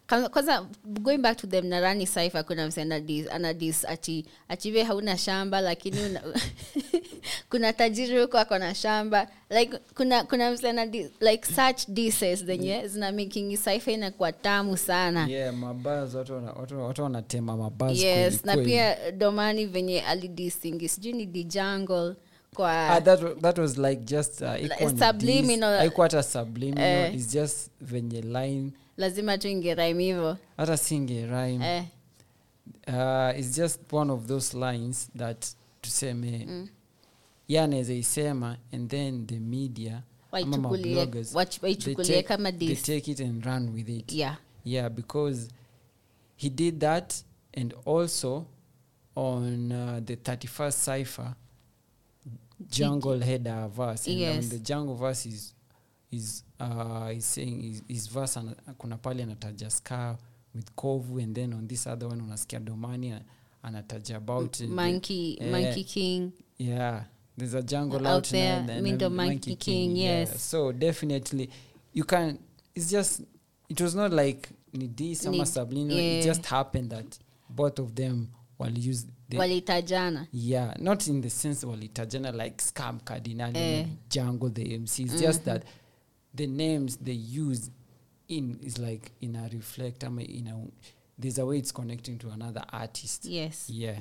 Kwanza- 0.09 0.66
going 1.02 1.18
back 1.18 1.36
to 1.36 1.47
them 1.47 1.66
narani 1.66 2.06
cipher 2.06 2.44
kuna 2.44 2.66
mse 2.66 2.82
ana 2.82 3.01
dis 3.01 3.26
ana 3.30 3.55
dis 3.55 3.85
ati 3.85 4.24
achive 4.48 4.82
hauna 4.82 5.18
shamba 5.18 5.60
lakini 5.60 6.01
una, 6.01 6.22
kuna 7.51 7.72
tajiri 7.72 8.20
huko 8.22 8.39
ako 8.39 8.59
na 8.59 8.74
shamba. 8.74 9.28
Like 9.51 9.78
kuna 9.94 10.24
kuna 10.24 10.51
mse 10.51 10.72
like 11.20 11.47
such 11.47 11.89
dises 11.89 12.44
zenye 12.44 12.89
zina 12.89 13.12
making 13.12 13.56
cipher 13.59 13.94
inakuwa 13.94 14.32
tamu 14.32 14.76
sana. 14.76 15.26
Yeah 15.28 15.55
mabaz 15.55 16.14
watu 16.14 16.32
wana- 16.32 16.52
watu 16.52 16.80
watu 16.80 17.02
wanatema 17.02 17.56
mabaz 17.56 17.98
yes 18.02 18.44
na 18.44 18.56
pia 18.56 19.10
domani 19.12 19.66
venye 19.66 20.01
alidisingi 20.01 20.89
sijui 20.89 21.12
ni 21.12 21.26
dijangle 21.26 22.14
kwa 22.54 22.88
Ah, 22.90 23.00
that, 23.00 23.40
that 23.40 23.58
was 23.58 23.78
like 23.78 24.02
just 24.04 24.40
uh, 24.42 24.48
haikuwa 24.48 24.90
subliminal, 25.12 25.90
hata 25.96 26.22
subliminal 26.22 26.84
eh. 26.84 27.14
it's 27.14 27.32
just 27.32 27.70
venye 27.80 28.20
line 28.22 28.72
lazima 28.96 29.38
tu 29.38 29.48
ingeraim 29.48 29.98
hivo 29.98 30.36
hata 30.56 30.76
si 30.76 30.98
rhyme 31.26 31.66
eh. 31.76 31.84
uh, 32.88 33.38
it's 33.40 33.56
just 33.56 33.92
one 33.92 34.12
of 34.12 34.26
those 34.26 34.56
lines 34.58 35.10
that 35.18 35.46
tuseme 35.80 36.44
Mm. 36.48 36.68
ye 37.48 37.60
anaweza 37.60 37.94
isema 37.94 38.56
and 38.72 38.90
then 38.90 39.26
the 39.26 39.38
media 39.38 40.02
Waichukulie- 40.32 42.04
they 42.06 42.22
kama 42.22 42.52
they 42.52 42.68
diss. 42.68 42.82
take 42.82 43.10
it 43.10 43.20
and 43.20 43.44
run 43.44 43.68
with 43.74 43.88
it 43.88 44.12
Yeah. 44.12 44.36
yeah 44.64 44.90
because 44.90 45.48
he 46.36 46.50
did 46.50 46.78
that 46.80 47.14
and 47.56 47.74
also 47.86 48.46
on 49.16 49.72
uh, 49.72 50.00
the 50.04 50.14
31st 50.16 50.72
cipher 50.98 51.34
jungle 52.70 53.20
header 53.20 53.68
verse 53.68 54.06
and 54.10 54.18
Yes. 54.20 54.48
the 54.48 54.59
jungle 54.59 54.94
verse 54.94 55.26
is 55.28 55.55
is 56.10 56.44
uh 56.60 57.10
is 57.16 57.24
saying 57.35 57.64
is, 57.64 57.82
is 57.89 58.06
verse 58.10 58.36
ana, 58.40 58.55
kuna 58.78 58.97
pale 58.97 59.22
anataja 59.22 59.70
scar 59.70 60.16
with 60.55 60.70
kovu 60.76 61.18
and 61.22 61.35
then 61.35 61.52
on 61.52 61.68
this 61.68 61.86
other 61.86 62.09
one 62.09 62.20
unasikia 62.22 62.60
domani 62.60 63.14
anataja 63.62 64.16
about 64.16 64.60
monkey 64.60 64.66
the- 64.66 64.74
monkey 64.74 65.39
eh, 65.40 65.51
monkey 65.51 65.85
king 65.85 66.30
yeah 66.59 67.05
there's 67.39 67.55
a 67.55 67.62
jungle 67.62 68.01
Out 68.06 68.06
out, 68.16 68.28
there, 68.30 68.62
now, 68.62 68.80
Mindo 68.80 69.06
a 69.06 69.10
Monkey 69.10 69.55
King, 69.56 69.94
king 69.94 69.97
yes. 69.97 70.51
so 70.51 70.72
definitely 70.72 71.48
you 71.94 72.05
can 72.05 72.39
it's 72.74 72.90
just 72.90 73.20
it 73.68 73.80
was 73.80 73.94
not 73.94 74.12
like 74.12 74.48
ni 74.72 74.89
this 74.89 75.26
ama 75.26 75.47
subliminal 75.47 75.97
yeah. 75.98 76.18
it 76.20 76.24
just 76.24 76.47
happened 76.47 76.90
that 76.90 77.18
both 77.48 77.78
of 77.78 77.94
them 77.94 78.28
will 78.59 78.76
use 78.78 79.06
walitajana? 79.36 80.26
Yeah 80.32 80.74
not 80.80 81.06
in 81.06 81.22
the 81.22 81.30
sense 81.30 81.66
walitajana 81.66 82.32
like 82.32 82.56
scam 82.62 83.00
cardinal 83.00 83.56
Eh. 83.56 83.86
jango 84.09 84.48
the 84.50 84.78
mcs 84.78 84.98
mm-hmm. 85.00 85.18
just 85.20 85.44
that 85.44 85.64
the 86.34 86.46
names 86.46 86.98
they 86.98 87.14
use 87.40 87.70
in 88.28 88.59
is 88.62 88.78
like 88.78 89.10
in 89.20 89.36
a 89.36 89.48
reflect 89.48 90.05
ama 90.05 90.22
in 90.22 90.48
a 90.48 90.56
there's 91.20 91.38
a 91.38 91.44
way 91.46 91.59
it's 91.59 91.72
connecting 91.72 92.18
to 92.18 92.30
another 92.30 92.62
artist. 92.72 93.24
Yes. 93.24 93.70
Yeah. 93.70 93.98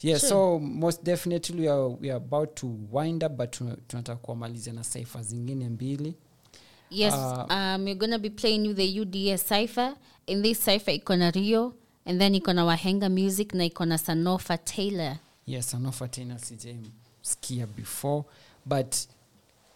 Yeah 0.00 0.18
Sure. 0.18 0.28
so 0.28 0.58
most 0.58 1.04
definitely 1.04 1.60
we 1.60 1.68
are, 1.68 1.88
we 1.88 2.10
are 2.10 2.16
about 2.16 2.56
to 2.56 2.66
wind 2.90 3.22
up 3.24 3.36
but 3.36 3.50
tuna- 3.52 3.76
tunataka 3.88 4.16
kuwamalizia 4.22 4.72
na 4.72 4.84
saifa 4.84 5.22
zingine 5.22 5.68
mbili. 5.68 6.14
Yes 6.90 7.14
Uh, 7.14 7.46
um, 7.52 7.88
you're 7.88 7.94
gonna 7.94 8.18
be 8.18 8.30
playing 8.30 8.66
you 8.66 8.74
the 8.74 9.00
uds 9.00 9.42
cipher. 9.48 9.96
In 10.26 10.42
this 10.42 10.64
cipher 10.64 10.94
iko 10.94 11.16
na 11.16 11.30
rio 11.30 11.74
and 12.04 12.18
then 12.20 12.34
iko 12.34 12.52
na 12.52 12.64
wahenga 12.64 13.08
music 13.08 13.54
na 13.54 13.64
iko 13.64 13.84
na 13.84 13.98
sanofa 13.98 14.58
taylor. 14.58 15.18
Yes 15.46 15.70
sanofa 15.70 16.08
taylor 16.08 16.38
sijamsikia 16.38 17.66
before. 17.66 18.24
But 18.66 18.94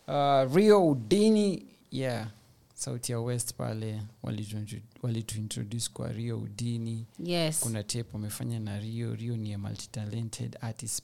uh, 0.08 0.54
rio 0.56 0.88
udini 0.90 1.66
yeah 1.90 2.28
sauti 2.74 3.12
ya 3.12 3.20
west 3.20 3.54
pale 3.54 4.02
walitu- 4.22 4.80
walituintroduce 5.02 5.90
kwa 5.92 6.12
rio 6.12 6.38
udini. 6.38 7.06
Yes. 7.24 7.60
kuna 7.60 7.82
tape 7.82 8.08
wamefanya 8.12 8.60
na 8.60 8.78
rio. 8.78 9.14
Rio 9.14 9.36
ni 9.36 9.52
a 9.54 9.58
multitalented 9.58 10.56
artist 10.60 11.02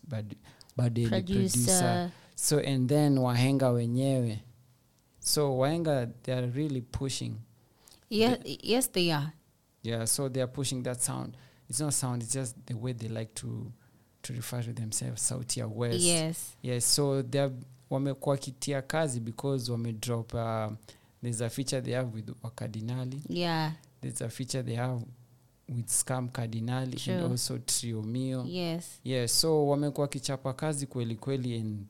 bado 0.77 1.01
ni 1.01 1.07
Producer. 1.09 2.11
so 2.35 2.59
and 2.59 2.89
then 2.89 3.19
wahenga 3.19 3.70
wenyewe. 3.70 4.39
So 5.20 5.59
wahenga 5.59 6.07
they 6.23 6.35
are 6.35 6.47
really 6.51 6.81
pushing. 6.81 7.32
Yeah, 8.11 8.36
yes 8.62 8.93
they 8.93 9.12
are 9.12 9.32
yeah 9.82 10.06
so 10.06 10.28
they 10.28 10.42
are 10.42 10.52
pushing 10.52 10.82
that 10.82 11.00
sound 11.00 11.36
it's 11.70 11.80
not 11.80 11.92
sound 11.92 12.22
it's 12.22 12.32
just 12.32 12.56
the 12.66 12.74
way 12.74 12.94
they 12.94 13.09
like 13.09 13.30
to 13.34 13.72
to 14.22 14.32
refer 14.32 14.62
to 14.64 14.72
themselves 14.72 15.28
sauti 15.28 15.60
ya 15.60 15.66
west 15.66 16.00
Yes. 16.04 16.52
yes 16.62 16.94
so 16.94 17.22
they're 17.22 17.52
wamekuwa 17.90 18.36
kitia 18.36 18.82
kazi 18.82 19.20
because 19.20 19.72
wamedrop 19.72 20.34
uh, 20.34 20.72
there's 21.22 21.40
a 21.42 21.50
feature 21.50 21.82
they 21.82 21.94
have 21.94 22.16
with 22.16 22.30
wakadinali 22.42 23.22
Yeah. 23.28 23.72
there's 24.00 24.22
a 24.22 24.28
feature 24.28 24.62
they 24.62 24.74
have 24.76 25.04
with 25.68 25.88
Scar 25.88 26.22
Mkadinali 26.22 26.98
Sure. 26.98 27.16
and 27.18 27.32
also 27.32 27.59
Trio 27.59 28.02
Mio 28.02 28.44
Yes. 28.46 29.00
yeah 29.04 29.28
so 29.28 29.66
wamekuwa 29.68 30.09
kichapa 30.09 30.52
kazi 30.54 30.86
kweli 30.86 31.16
kweli 31.16 31.56
and 31.60 31.86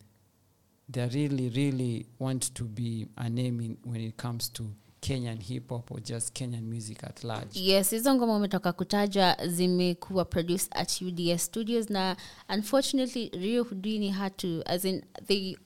they 0.93 1.07
really 1.09 1.49
really 1.49 2.07
want 2.21 2.53
to 2.55 2.65
be 2.65 3.07
a 3.17 3.29
name 3.29 3.65
in, 3.65 3.77
when 3.85 4.01
it 4.01 4.23
comes 4.23 4.53
to 4.53 4.65
kenyan 5.03 5.43
hip 5.43 5.69
hop 5.69 5.91
or 5.91 6.01
just 6.01 6.33
kenyan 6.33 6.63
music 6.63 7.05
at 7.05 7.25
large 7.25 7.61
yes 7.61 7.91
hizo 7.91 8.15
ngoma 8.15 8.37
umetoka 8.37 8.73
kutaja 8.73 9.37
zimekuwa 9.49 10.25
produced 10.25 10.73
at 10.77 11.03
uds 11.03 11.45
studios 11.45 11.91
na 11.91 12.17
unfortunately 12.49 13.29
rio 13.29 13.65
hudini 13.65 14.11
had 14.11 14.37
to 14.37 14.63
as 14.67 14.85
in 14.85 15.03
the 15.27 15.59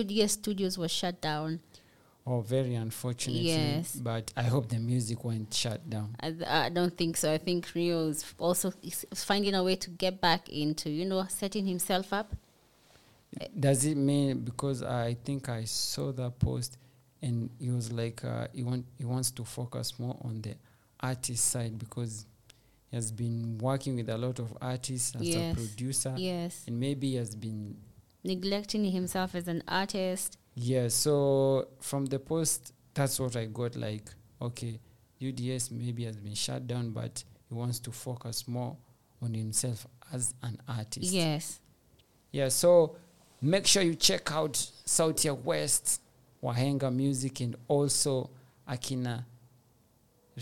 uds 0.00 0.32
studios 0.32 0.78
was 0.78 0.90
shut 0.92 1.22
down 1.22 1.58
Oh, 2.30 2.42
very 2.42 2.74
unfortunate. 2.74 3.42
Yes. 3.42 3.96
But 3.96 4.32
I 4.36 4.42
hope 4.42 4.68
the 4.68 4.78
music 4.78 5.24
won't 5.24 5.54
shut 5.54 5.88
down. 5.88 6.14
I, 6.20 6.34
I 6.66 6.68
don't 6.68 6.94
think 6.94 7.16
so. 7.16 7.32
I 7.32 7.38
think 7.38 7.74
Rio 7.74 8.08
is 8.08 8.22
also 8.38 8.70
is 8.82 9.06
finding 9.14 9.54
a 9.54 9.64
way 9.64 9.76
to 9.76 9.90
get 9.90 10.20
back 10.20 10.50
into, 10.50 10.90
you 10.90 11.06
know, 11.06 11.24
setting 11.28 11.66
himself 11.66 12.12
up. 12.12 12.34
Does 13.58 13.86
it 13.86 13.96
mean 13.96 14.40
because 14.40 14.82
I 14.82 15.16
think 15.24 15.48
I 15.48 15.64
saw 15.64 16.12
that 16.12 16.38
post 16.38 16.76
and 17.22 17.50
he 17.58 17.70
was 17.70 17.90
like 17.92 18.24
uh, 18.24 18.46
he 18.52 18.62
want 18.62 18.84
he 18.98 19.04
wants 19.04 19.30
to 19.32 19.44
focus 19.44 19.98
more 19.98 20.16
on 20.24 20.40
the 20.42 20.54
artist 21.00 21.44
side 21.50 21.78
because 21.78 22.26
he 22.90 22.96
has 22.96 23.10
been 23.12 23.58
working 23.58 23.96
with 23.96 24.08
a 24.08 24.16
lot 24.18 24.38
of 24.38 24.56
artists 24.60 25.14
as 25.16 25.22
Yes. 25.22 25.52
a 25.52 25.56
producer. 25.56 26.14
Yes. 26.16 26.64
And 26.66 26.78
maybe 26.80 27.10
he 27.10 27.16
has 27.16 27.34
been 27.34 27.76
Neglecting 28.24 28.84
himself 28.84 29.34
as 29.36 29.46
an 29.48 29.62
artist. 29.68 30.38
Yeah, 30.54 30.88
so 30.88 31.68
from 31.80 32.06
the 32.06 32.18
post, 32.18 32.72
that's 32.92 33.20
what 33.20 33.36
I 33.36 33.46
got. 33.46 33.76
Like, 33.76 34.02
okay, 34.42 34.80
UDS 35.22 35.70
maybe 35.70 36.04
has 36.04 36.16
been 36.16 36.34
shut 36.34 36.66
down, 36.66 36.90
but 36.90 37.22
he 37.48 37.54
wants 37.54 37.78
to 37.80 37.92
focus 37.92 38.46
more 38.48 38.76
on 39.22 39.34
himself 39.34 39.86
as 40.12 40.34
an 40.42 40.58
artist. 40.68 41.12
Yes. 41.12 41.60
Yeah, 42.32 42.48
so 42.48 42.96
make 43.40 43.66
sure 43.66 43.82
you 43.82 43.94
check 43.94 44.32
out 44.32 44.54
Sauti 44.84 45.26
ya 45.26 45.34
West, 45.34 46.00
Wahenga 46.42 46.94
Music, 46.94 47.40
and 47.40 47.56
also 47.66 48.30
Akina 48.68 49.24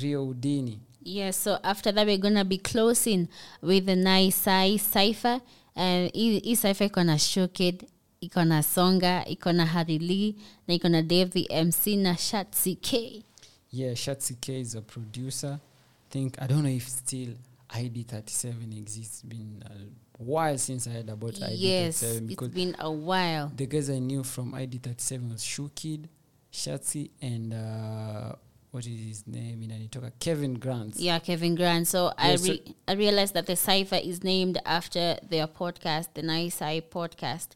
Rio 0.01 0.33
Udini. 0.33 0.79
Yes, 1.03 1.37
so 1.37 1.59
after 1.63 1.93
that 1.93 2.07
we're 2.07 2.19
gonna 2.19 2.45
be 2.45 2.59
closing 2.59 3.29
with 3.63 3.87
the 3.87 3.95
Naisai 3.95 4.79
cipher 4.81 5.41
And 5.77 6.11
hii 6.15 6.57
cipher 6.57 6.85
iko 6.85 7.05
na 7.05 7.19
Shokid, 7.19 7.85
iko 8.21 8.45
na 8.45 8.63
Songa, 8.63 9.25
iko 9.29 9.53
na 9.53 9.67
Harry 9.67 10.35
na 10.67 10.75
iko 10.75 10.89
na 10.89 11.03
Dave 11.03 11.31
the 11.31 11.47
MC 11.51 11.97
na 11.97 12.15
Shatsi 12.15 12.81
K. 12.81 13.23
Yeah, 13.71 13.93
Shatsi 13.93 14.41
K 14.41 14.61
is 14.61 14.75
a 14.75 14.81
producer. 14.81 15.61
Think 16.09 16.41
I 16.41 16.47
don't 16.47 16.63
know 16.63 16.71
if 16.71 16.89
still 16.89 17.35
ID37 17.71 18.77
exists. 18.79 19.23
Been 19.23 19.63
a 19.67 20.23
while 20.23 20.57
since 20.59 20.87
I 20.87 20.91
heard 20.91 21.09
about 21.11 21.35
ID37 21.35 21.55
Yes, 21.57 22.03
it's 22.03 22.49
been 22.55 22.77
a 22.79 22.91
while. 22.91 23.53
the 23.55 23.67
guys 23.67 23.91
I 23.91 23.99
knew 23.99 24.23
from 24.23 24.53
ID37 24.53 25.33
was 25.33 25.43
Shukid, 25.43 26.09
Shatsi, 26.53 27.11
and 27.21 27.53
uh, 27.53 28.33
what 28.71 28.87
is 28.87 28.99
his 29.07 29.27
name? 29.27 29.63
In 29.63 29.71
Inanitoka 29.71 30.13
Kevin 30.19 30.55
Grant. 30.55 30.97
Yeah, 30.97 31.19
Kevin 31.19 31.55
Grant. 31.55 31.87
So 31.89 32.13
I 32.17 32.31
Yeah, 32.33 32.37
so- 32.37 32.57
I 32.89 32.93
realized 32.93 33.35
that 33.35 33.47
the 33.47 33.57
cipher 33.57 33.97
is 34.03 34.23
named 34.25 34.59
after 34.65 35.19
their 35.29 35.47
podcast, 35.47 36.09
the 36.15 36.23
Naisai 36.23 36.83
podcast. 36.83 37.49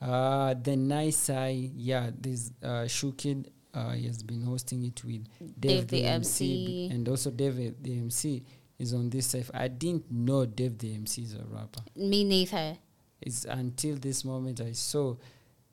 Uh, 0.00 0.52
the 0.54 0.76
nice 0.76 1.30
eye, 1.30 1.70
yeah, 1.74 2.10
this 2.18 2.50
uh, 2.62 2.84
Shukid. 2.86 3.46
Uh, 3.72 3.90
he 3.90 4.06
has 4.06 4.22
been 4.22 4.42
hosting 4.42 4.84
it 4.84 5.02
with 5.04 5.26
Dave, 5.58 5.86
Dave 5.86 5.88
the 5.88 6.04
MC. 6.04 6.88
and 6.92 7.08
also 7.08 7.30
Dave 7.30 7.74
the 7.82 7.98
MC 7.98 8.44
is 8.78 8.92
on 8.92 9.10
this 9.10 9.26
safe. 9.26 9.50
I 9.54 9.68
didn't 9.68 10.10
know 10.10 10.46
Dave 10.46 10.78
the 10.78 10.94
MC 10.94 11.22
is 11.22 11.34
a 11.34 11.44
rapper. 11.48 11.80
Me 11.96 12.24
neither. 12.24 12.76
It's 13.20 13.44
until 13.44 13.96
this 13.96 14.24
moment 14.24 14.60
I 14.60 14.72
saw 14.72 15.16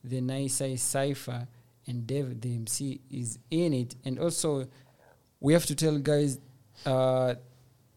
the 0.04 0.22
nice 0.22 0.62
eye 0.62 0.76
cipher 0.76 1.48
and 1.88 2.08
Dave 2.08 2.40
the 2.40 2.56
MC 2.56 3.02
is 3.10 3.40
in 3.50 3.74
it, 3.74 3.96
and 4.06 4.20
also 4.20 4.68
we 5.40 5.54
have 5.54 5.66
to 5.66 5.76
tell 5.76 5.98
guys 5.98 6.40
uh, 6.86 7.36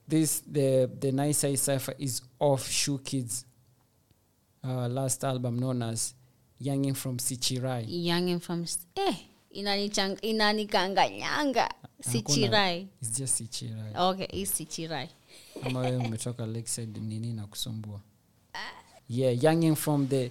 this 0.08 0.40
the 0.40 0.90
the 1.00 1.12
nice 1.12 1.44
eye 1.44 1.54
cipher 1.54 1.94
is 1.98 2.22
off 2.38 2.66
Shukid's 2.68 3.44
uh, 4.64 4.88
last 4.88 5.22
album 5.24 5.58
known 5.58 5.82
as 5.82 6.14
Youngin 6.62 6.96
from 6.96 7.18
Sichirai. 7.18 7.86
Youngin 7.88 8.40
from 8.40 8.64
eh 8.96 9.14
inanikanganyanga 10.22 11.74
Sichirai. 12.00 12.88
It's 13.02 13.18
just 13.18 13.40
Sichirai. 13.40 13.96
Okay, 13.96 14.26
it's 14.32 14.52
Sichirai. 14.60 15.08
Ama 15.62 15.80
wewe 15.80 15.96
umetoka 15.96 16.46
Lakeside 16.46 17.00
nini 17.00 17.32
na 17.32 17.46
kusumbua. 17.46 18.00
Yeah, 19.08 19.44
Youngin 19.44 19.74
from 19.76 20.08
the 20.08 20.30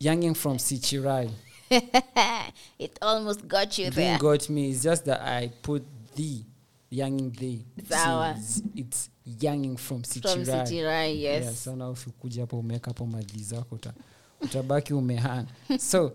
Youngin 0.00 0.34
from 0.34 0.58
Sichirai. 0.58 1.30
it 2.78 2.98
almost 3.00 3.46
got 3.48 3.78
you 3.78 3.90
there. 3.90 4.18
Got 4.18 4.50
me. 4.50 4.70
It's 4.70 4.82
just 4.82 5.04
that 5.06 5.20
I 5.22 5.50
put 5.62 5.82
the 6.14 6.42
younging 6.90 7.30
the. 7.30 7.60
Sawa. 7.88 8.34
It's, 8.36 8.62
it's 8.76 9.10
younging 9.24 9.76
from 9.76 10.02
Sichirai. 10.02 10.66
Sichirai, 10.66 11.20
yes. 11.20 11.44
Yeah, 11.44 11.54
sana 11.54 11.90
ukikuja 11.90 12.40
hapo 12.40 12.58
umeweka 12.58 12.90
hapo 12.90 13.06
madhi 13.06 13.42
zako 13.42 13.74
uta, 13.74 13.92
utabaki 14.40 14.94
umehang. 14.94 15.46
so 15.78 16.12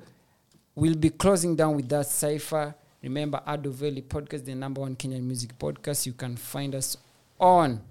we'll 0.78 0.96
be 0.96 1.10
closing 1.10 1.56
down 1.56 1.76
with 1.76 1.90
that 1.90 2.06
cipher. 2.06 2.76
Remember 3.02 3.42
Ado 3.48 3.72
Valley 3.72 4.04
Podcast, 4.04 4.46
the 4.46 4.54
number 4.54 4.82
one 4.82 4.96
Kenyan 4.96 5.24
music 5.24 5.58
podcast. 5.58 6.06
You 6.06 6.14
can 6.14 6.38
find 6.38 6.76
us 6.76 6.98
on 7.40 7.82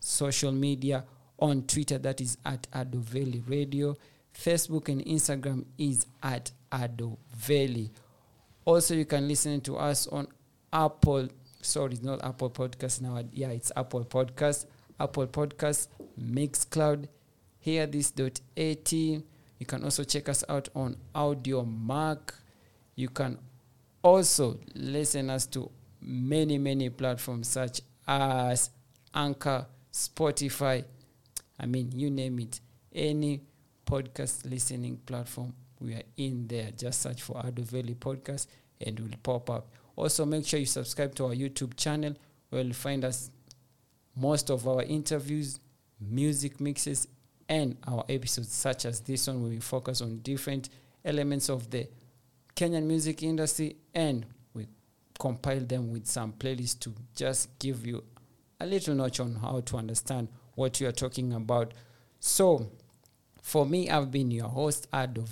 social 0.00 0.50
media 0.50 1.04
on 1.38 1.62
Twitter, 1.62 1.98
that 1.98 2.20
is 2.20 2.36
at 2.44 2.66
Ado 2.72 2.98
Valley 2.98 3.44
Radio. 3.46 3.96
Facebook 4.34 4.88
and 4.88 5.04
Instagram 5.04 5.64
is 5.78 6.04
at 6.20 6.50
Ado 6.72 7.16
Valley. 7.32 7.92
Also, 8.64 8.94
you 8.94 9.04
can 9.04 9.28
listen 9.28 9.60
to 9.60 9.76
us 9.76 10.08
on 10.08 10.26
Apple. 10.72 11.28
Sorry, 11.60 11.92
it's 11.92 12.02
not 12.02 12.24
Apple 12.24 12.50
Podcast 12.50 13.02
now. 13.02 13.22
Yeah, 13.32 13.50
it's 13.50 13.70
Apple 13.76 14.04
Podcast, 14.04 14.66
Apple 14.98 15.28
Podcast, 15.28 15.86
Mixcloud, 16.20 17.06
Hear 17.60 17.86
This.at. 17.86 19.22
You 19.62 19.66
can 19.66 19.84
also 19.84 20.02
check 20.02 20.28
us 20.28 20.42
out 20.48 20.68
on 20.74 20.96
Audiomack. 21.14 22.32
You 22.96 23.08
can 23.10 23.38
also 24.02 24.58
listen 24.74 25.30
us 25.30 25.46
to 25.46 25.70
many, 26.00 26.58
many 26.58 26.90
platforms 26.90 27.46
such 27.46 27.80
as 28.08 28.70
Anchor, 29.14 29.64
Spotify. 29.92 30.84
I 31.60 31.66
mean, 31.66 31.92
you 31.92 32.10
name 32.10 32.40
it. 32.40 32.58
Any 32.92 33.42
podcast 33.86 34.50
listening 34.50 34.96
platform, 35.06 35.54
we 35.78 35.94
are 35.94 36.02
in 36.16 36.48
there. 36.48 36.72
Just 36.76 37.00
search 37.00 37.22
for 37.22 37.40
Ado 37.44 37.62
Valley 37.62 37.94
Podcast 37.94 38.48
and 38.84 38.98
it 38.98 39.00
will 39.00 39.16
pop 39.22 39.48
up. 39.48 39.68
Also, 39.94 40.26
make 40.26 40.44
sure 40.44 40.58
you 40.58 40.66
subscribe 40.66 41.14
to 41.14 41.26
our 41.26 41.34
YouTube 41.36 41.76
channel 41.76 42.16
where 42.50 42.62
you'll 42.62 42.74
find 42.74 43.04
us 43.04 43.30
most 44.16 44.50
of 44.50 44.66
our 44.66 44.82
interviews, 44.82 45.60
music 46.00 46.60
mixes, 46.60 47.06
and 47.52 47.76
our 47.86 48.02
episodes, 48.08 48.50
such 48.50 48.86
as 48.86 49.00
this 49.00 49.26
one, 49.26 49.42
where 49.42 49.50
we 49.50 49.60
focus 49.60 50.00
on 50.00 50.20
different 50.20 50.70
elements 51.04 51.50
of 51.50 51.68
the 51.68 51.86
Kenyan 52.56 52.84
music 52.84 53.22
industry 53.22 53.76
and 53.94 54.24
we 54.54 54.66
compile 55.20 55.60
them 55.60 55.92
with 55.92 56.06
some 56.06 56.32
playlists 56.32 56.78
to 56.80 56.94
just 57.14 57.58
give 57.58 57.86
you 57.86 58.02
a 58.58 58.64
little 58.64 58.94
notch 58.94 59.20
on 59.20 59.34
how 59.34 59.60
to 59.60 59.76
understand 59.76 60.28
what 60.54 60.80
you 60.80 60.88
are 60.88 60.92
talking 60.92 61.34
about. 61.34 61.74
So, 62.20 62.70
for 63.42 63.66
me, 63.66 63.90
I've 63.90 64.10
been 64.10 64.30
your 64.30 64.48
host, 64.48 64.88
Ado. 64.90 65.22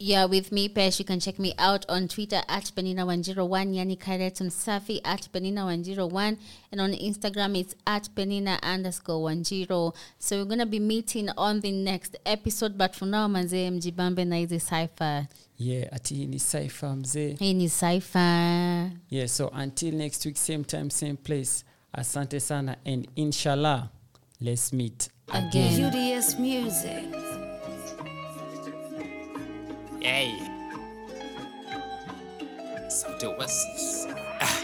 Yeah, 0.00 0.26
with 0.26 0.52
me, 0.52 0.68
Pesh. 0.68 1.00
You 1.00 1.04
can 1.04 1.18
check 1.18 1.40
me 1.40 1.54
out 1.58 1.84
on 1.88 2.06
Twitter 2.06 2.40
at 2.48 2.70
Penina101, 2.76 3.74
Yani 3.74 3.98
Kairet 3.98 4.40
Msafi 4.40 5.00
at 5.04 5.28
Penina101, 5.32 6.36
and 6.70 6.80
on 6.80 6.92
Instagram 6.92 7.58
it's 7.58 7.74
at 7.84 8.08
Penina 8.14 8.62
underscore 8.62 9.28
10. 9.28 9.66
So 10.20 10.38
we're 10.38 10.44
going 10.44 10.60
to 10.60 10.66
be 10.66 10.78
meeting 10.78 11.30
on 11.36 11.60
the 11.60 11.72
next 11.72 12.16
episode, 12.24 12.78
but 12.78 12.94
for 12.94 13.06
now, 13.06 13.26
manze 13.26 13.70
mjibambe 13.70 14.24
na 14.24 14.36
hizi 14.36 14.60
cypher. 14.60 15.26
Yeah, 15.58 15.88
ati 15.92 16.14
hii 16.14 16.26
ni 16.26 16.38
Cypher 16.38 16.96
mzee. 16.96 17.36
Hii 17.38 17.54
ni 17.54 17.68
cypher. 17.68 18.90
Yeah, 19.10 19.26
so 19.26 19.48
until 19.48 19.94
next 19.94 20.24
week, 20.24 20.36
same 20.36 20.64
time, 20.64 20.90
same 20.90 21.16
place. 21.16 21.64
Asante 21.92 22.40
sana, 22.40 22.76
and 22.86 23.08
inshallah, 23.16 23.90
let's 24.40 24.72
meet 24.72 25.08
again. 25.28 25.84
UDS 25.84 26.38
Music. 26.38 27.27
Hey. 30.00 30.38
Sauti 32.88 33.26
West. 33.36 34.08
Ah, 34.40 34.56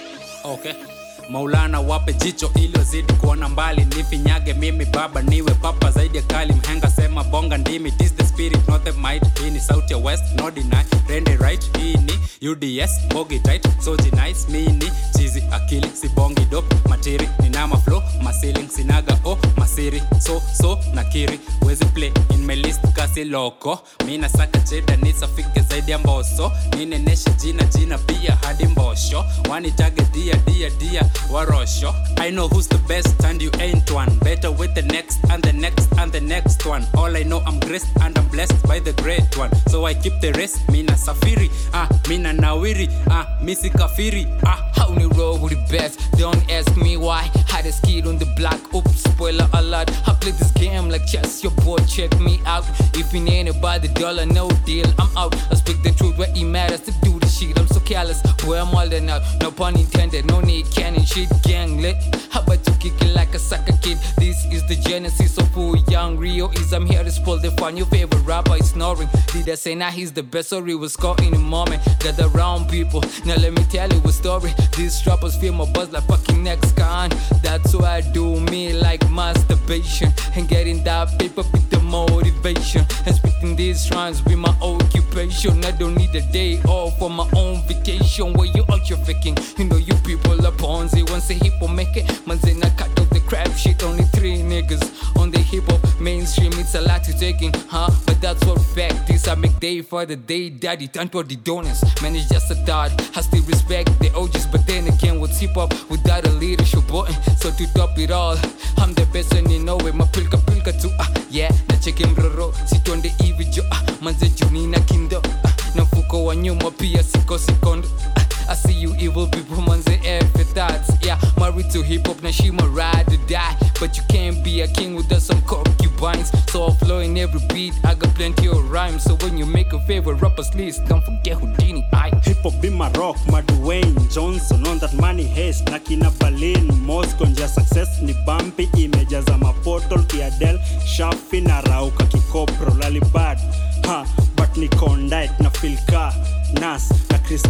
okay. 0.44 0.94
Maulana 1.31 1.81
wape 1.81 2.13
jicho 2.13 2.51
ili 2.55 2.79
wazidi 2.79 3.13
kuona 3.13 3.49
mbali, 3.49 3.85
nifinyage 3.85 4.55
mimi 4.55 4.85
baba, 4.85 5.23
niwe 5.23 5.51
papa 5.55 5.91
zaidi 5.91 6.17
ya 6.17 6.23
kali, 6.23 6.53
mhenga 6.53 6.91
sema 6.91 7.25
bonga 7.25 7.59
ndimi, 7.59 7.91
this 7.93 8.15
the 8.15 8.25
spirit 8.25 8.69
not 8.69 8.85
the 8.85 8.93
might. 8.93 9.39
Hii 9.41 9.51
ni 9.51 9.61
sauti 9.61 9.93
ya 9.93 9.99
West, 9.99 10.25
no 10.37 10.51
deny, 10.51 10.85
rende 11.09 11.37
right. 11.37 11.77
Hii 11.79 11.95
ni 11.97 12.49
UDS, 12.49 12.91
bogi 13.15 13.39
tight, 13.41 13.67
so 13.85 13.97
nice, 13.97 14.49
mini 14.51 14.91
chizi 15.17 15.43
akili, 15.53 15.91
si 15.95 16.09
bongi 16.09 16.45
dop, 16.51 16.89
matiri 16.89 17.29
ninama 17.43 17.77
flow, 17.77 18.03
masiling 18.23 18.69
sinaga 18.69 19.19
oh, 19.25 19.39
masiri 19.57 20.03
so 20.21 20.43
so 20.63 20.79
nakiri, 20.95 21.41
wezi 21.63 21.85
play 21.85 22.13
in 22.31 22.47
my 22.47 22.55
list 22.55 22.81
kasi 22.93 23.25
loko, 23.25 23.79
mina 24.07 24.29
saka 24.29 24.59
cheda 24.61 24.97
nisafike 24.97 25.61
zaidi 25.61 25.91
ya 25.91 25.99
mboso, 25.99 26.53
nineneshe 26.79 27.31
jina 27.31 27.65
jina 27.65 27.99
pia 27.99 28.37
hadi 28.43 28.65
mbosho, 28.67 29.25
wanitage 29.51 30.03
dia 30.13 30.35
dia 30.37 30.71
dia 30.71 31.05
warosho. 31.28 31.93
I 32.19 32.31
know 32.31 32.49
who's 32.49 32.69
the 32.69 32.78
best 32.89 33.24
and 33.24 33.41
you 33.41 33.51
ain't 33.59 33.91
one. 33.91 34.19
Better 34.19 34.51
with 34.51 34.74
the 34.74 34.82
next 34.82 35.19
and 35.31 35.43
the 35.43 35.53
next 35.53 35.93
and 35.99 36.12
the 36.12 36.20
next 36.20 36.66
one. 36.66 36.86
All 36.95 37.16
I 37.16 37.23
know 37.23 37.41
I'm 37.47 37.61
graced 37.61 37.89
and 38.01 38.16
I'm 38.19 38.28
blessed 38.28 38.66
by 38.66 38.81
the 38.81 38.93
great 39.03 39.36
one 39.36 39.51
so 39.74 39.85
i 39.86 39.95
keep 39.95 40.20
the 40.20 40.32
rest 40.32 40.69
mina 40.70 40.93
safiri 40.97 41.51
ah 41.73 41.89
mina 42.09 42.32
nawiri 42.32 42.89
ah 43.11 43.27
misi 43.43 43.70
kafiri 43.70 44.27
ah 44.47 44.65
How 44.85 44.93
ni 44.93 45.07
roll 45.16 45.39
with 45.39 45.53
the 45.53 45.77
best? 45.77 45.99
Don't 46.19 46.51
ask 46.51 46.77
me 46.77 46.97
why. 46.97 47.31
Had 47.49 47.65
a 47.65 47.73
skid 47.73 48.07
on 48.07 48.19
the 48.19 48.27
block. 48.36 48.61
Oops, 48.74 48.91
spoiler 48.91 49.49
alert. 49.55 49.89
I 50.07 50.12
play 50.15 50.32
this 50.32 50.51
game 50.51 50.91
like 50.91 51.07
chess. 51.07 51.43
Your 51.43 51.53
boy, 51.65 51.78
check 51.86 52.11
me 52.20 52.41
out. 52.45 52.65
If 52.93 53.15
you 53.15 53.24
ain't 53.27 53.49
about 53.49 53.82
the 53.82 53.89
dollar, 53.89 54.27
no 54.27 54.51
deal. 54.66 54.86
I'm 54.99 55.16
out. 55.16 55.35
I 55.51 55.55
speak 55.55 55.82
the 55.82 55.93
truth 55.93 56.19
where 56.19 56.28
it 56.28 56.45
matters 56.45 56.81
to 56.82 56.93
do 57.03 57.19
the 57.19 57.27
shit. 57.28 57.59
I'm 57.59 57.66
so 57.69 57.81
careless. 57.81 58.20
Where 58.45 58.61
I'm 58.61 58.74
all 58.74 59.11
out. 59.11 59.23
No 59.41 59.51
pun 59.51 59.78
intended. 59.78 60.27
No 60.27 60.41
need 60.41 60.70
cannon 60.70 61.04
shit. 61.05 61.29
Gang 61.43 61.81
lit. 61.81 61.97
How 62.31 62.43
about 62.43 62.67
you 62.67 62.75
kick 62.75 63.01
it 63.01 63.15
like 63.15 63.35
a 63.35 63.39
sucker 63.39 63.77
kid? 63.83 63.99
This 64.19 64.45
is 64.47 64.67
the 64.67 64.77
genesis 64.77 65.39
of 65.39 65.49
who 65.49 65.79
young 65.89 66.17
Rio 66.17 66.49
is. 66.51 66.73
I'm 66.73 66.87
here 66.87 67.05
to 67.05 67.11
spoil 67.11 67.39
the 67.39 67.51
fun. 67.53 67.77
Your 67.77 67.87
favorite 67.87 68.23
rapper 68.23 68.57
is 68.57 68.71
snoring. 68.71 69.09
Did 69.33 69.49
I 69.49 69.55
say 69.55 69.75
now 69.75 69.91
he's 69.91 70.13
the 70.13 70.23
best? 70.23 70.49
Sorry, 70.51 70.75
was 70.75 70.97
caught 70.97 71.23
in 71.23 71.33
the 71.33 71.39
moment. 71.39 71.83
Gather 72.01 72.29
round 72.29 72.69
people. 72.69 73.03
Now 73.25 73.37
let 73.37 73.53
me 73.53 73.65
tell 73.71 73.93
you 73.93 74.01
a 74.05 74.13
story. 74.13 74.53
These 74.77 75.01
trappers 75.01 75.37
feel 75.37 75.53
my 75.53 75.71
buzz 75.73 75.91
like 75.91 76.05
fucking 76.05 76.43
next 76.43 76.77
con. 76.77 77.11
That's 77.43 77.75
why 77.75 77.97
I 77.97 78.01
do 78.01 78.41
me 78.41 78.73
like 78.73 79.09
masturbation. 79.11 80.13
And 80.35 80.49
getting 80.49 80.83
that 80.85 81.19
paper 81.19 81.45
with 81.53 81.71
the 81.71 81.81
motivation. 81.81 82.85
And 83.07 83.15
spitting 83.15 83.57
these 83.57 83.91
rhymes 83.91 84.21
be 84.21 84.35
my 84.35 84.55
occupation. 84.61 85.65
I 85.65 85.71
don't 85.73 85.95
need 85.95 86.15
a 86.15 86.23
day 86.33 86.61
off 86.63 86.99
for 86.99 87.11
my 87.11 87.29
own 87.37 87.63
vacation. 87.67 88.33
Where 88.33 88.47
you 88.47 88.65
out 88.71 88.89
your 88.89 88.99
faking? 88.99 89.37
You 89.57 89.65
know 89.65 89.77
you 89.77 89.95
people 90.05 90.45
are 90.47 90.53
ponzi. 90.95 91.11
Once 91.11 91.31
a 91.31 91.35
hip 91.35 91.55
hop 91.61 91.71
make 91.71 91.97
it, 91.97 92.27
man 92.27 92.39
say 92.39 92.55
I 92.62 92.71
cut 92.71 92.99
off 93.01 93.11
the 93.11 93.21
crap 93.27 93.51
shit. 93.57 93.83
Only 93.83 94.05
three 94.05 94.39
niggas 94.39 95.16
on 95.19 95.31
the 95.31 95.39
hip 95.41 95.65
hop 95.66 95.81
mainstream. 96.01 96.53
It's 96.55 96.75
a 96.75 96.81
lot 96.81 97.05
to 97.05 97.12
take 97.19 97.43
in, 97.43 97.53
huh? 97.69 97.91
But 98.07 98.21
that's 98.21 98.45
what 98.45 98.61
fact 98.75 99.11
is. 99.11 99.29
I 99.29 99.35
make 99.35 99.59
day 99.61 99.83
for 99.83 100.07
the 100.07 100.16
day, 100.16 100.51
daddy. 100.51 100.89
Turn 100.89 101.09
for 101.09 101.23
the 101.23 101.37
donors. 101.37 101.83
Man, 102.03 102.15
it's 102.16 102.29
just 102.29 102.51
a 102.51 102.55
thought. 102.66 102.91
I 103.16 103.21
still 103.21 103.43
respect 103.45 103.99
the 104.01 104.12
OGs, 104.15 104.47
but 104.47 104.66
then 104.66 104.87
again, 104.89 105.21
what's 105.21 105.39
hip 105.39 105.55
hop 105.55 105.73
without 105.91 106.27
a 106.27 106.31
leadership 106.31 106.87
button? 106.89 107.15
So 107.39 107.51
to 107.51 107.75
top 107.75 107.99
it 107.99 108.11
all, 108.11 108.37
I'm 108.79 108.95
the 108.95 109.07
best 109.12 109.35
and 109.35 109.51
you 109.51 109.61
know 109.61 109.79
it. 109.81 109.95
My 109.95 110.05
pilka 110.07 110.39
pilka 110.47 110.73
too, 110.81 110.91
ah, 110.99 111.11
yeah. 111.31 111.51
Na 111.69 111.77
cheke 111.77 112.05
mroro, 112.07 112.53
sitonde 112.66 113.09
hivi 113.23 113.45
jo, 113.53 113.62
ah, 113.71 113.83
manze 114.01 114.29
juni 114.37 114.66
na 114.66 114.79
kindo, 114.81 115.21
ah, 115.45 115.53
na 115.75 115.83
mfuko 115.85 116.25
wa 116.25 116.37
nyuma 116.37 116.71
pia 116.71 117.03
siko 117.03 117.39
sikondo. 117.39 117.89
ah, 118.16 118.24
I 118.49 118.55
see 118.55 118.73
you 118.75 118.95
evil 118.97 119.27
people, 119.27 119.57
manze 119.57 119.99
F 120.05 120.31
thoughts, 120.55 120.91
yeah. 121.03 121.19
Married 121.39 121.71
to 121.71 121.83
hip 121.83 122.07
hop, 122.07 122.23
now 122.23 122.31
she 122.31 122.51
my 122.51 122.66
ride 122.66 123.12
or 123.12 123.16
die. 123.27 123.57
But 123.81 123.97
you 123.97 124.03
can't 124.09 124.45
be 124.45 124.61
a 124.61 124.69
king 124.69 124.95
without 124.95 125.23
some 125.23 125.43
concubines. 125.43 126.31
So 126.53 126.62
I'll 126.65 126.75
flow 126.75 127.01
in 127.01 127.16
every 127.19 127.41
beat, 127.49 127.75
I 127.85 127.95
got 127.95 128.15
plenty 128.15 128.47
of 128.49 128.71
rhymes. 128.71 129.03
So 129.05 129.16
when 129.16 129.37
you 129.39 129.47
make 129.47 129.73
a 129.73 129.81
favorite 129.87 130.21
rappers 130.23 130.55
list, 130.55 130.85
don't 130.87 131.05
forget 131.05 131.39
Houdini, 131.39 131.85
I. 131.93 132.11
hip 132.25 132.39
hop 132.43 132.61
be 132.62 132.71
my 132.71 132.91
rock 132.93 133.16
madwayne 133.27 133.95
johnson 134.12 134.66
on 134.66 134.79
that 134.79 134.95
money 134.95 135.25
haste 135.25 135.69
na 135.71 135.79
kina 135.79 136.11
berlin 136.21 136.66
moscow 136.87 137.27
njia 137.27 137.49
success 137.49 137.89
ni 138.03 138.15
bampi 138.27 138.69
imejaza 138.77 139.39
mapotol 139.39 140.05
kiadel 140.07 140.59
shafi 140.87 141.41
na 141.41 141.61
rauka 141.61 142.05
kikopro 142.05 142.75
lalibad 142.75 143.39
ha 143.87 144.07
but 144.37 144.57
ni 144.57 144.69
condit 144.69 145.31
na 145.41 145.51
filka 145.51 146.15
nas 146.53 146.91
na 147.11 147.19
chris 147.19 147.43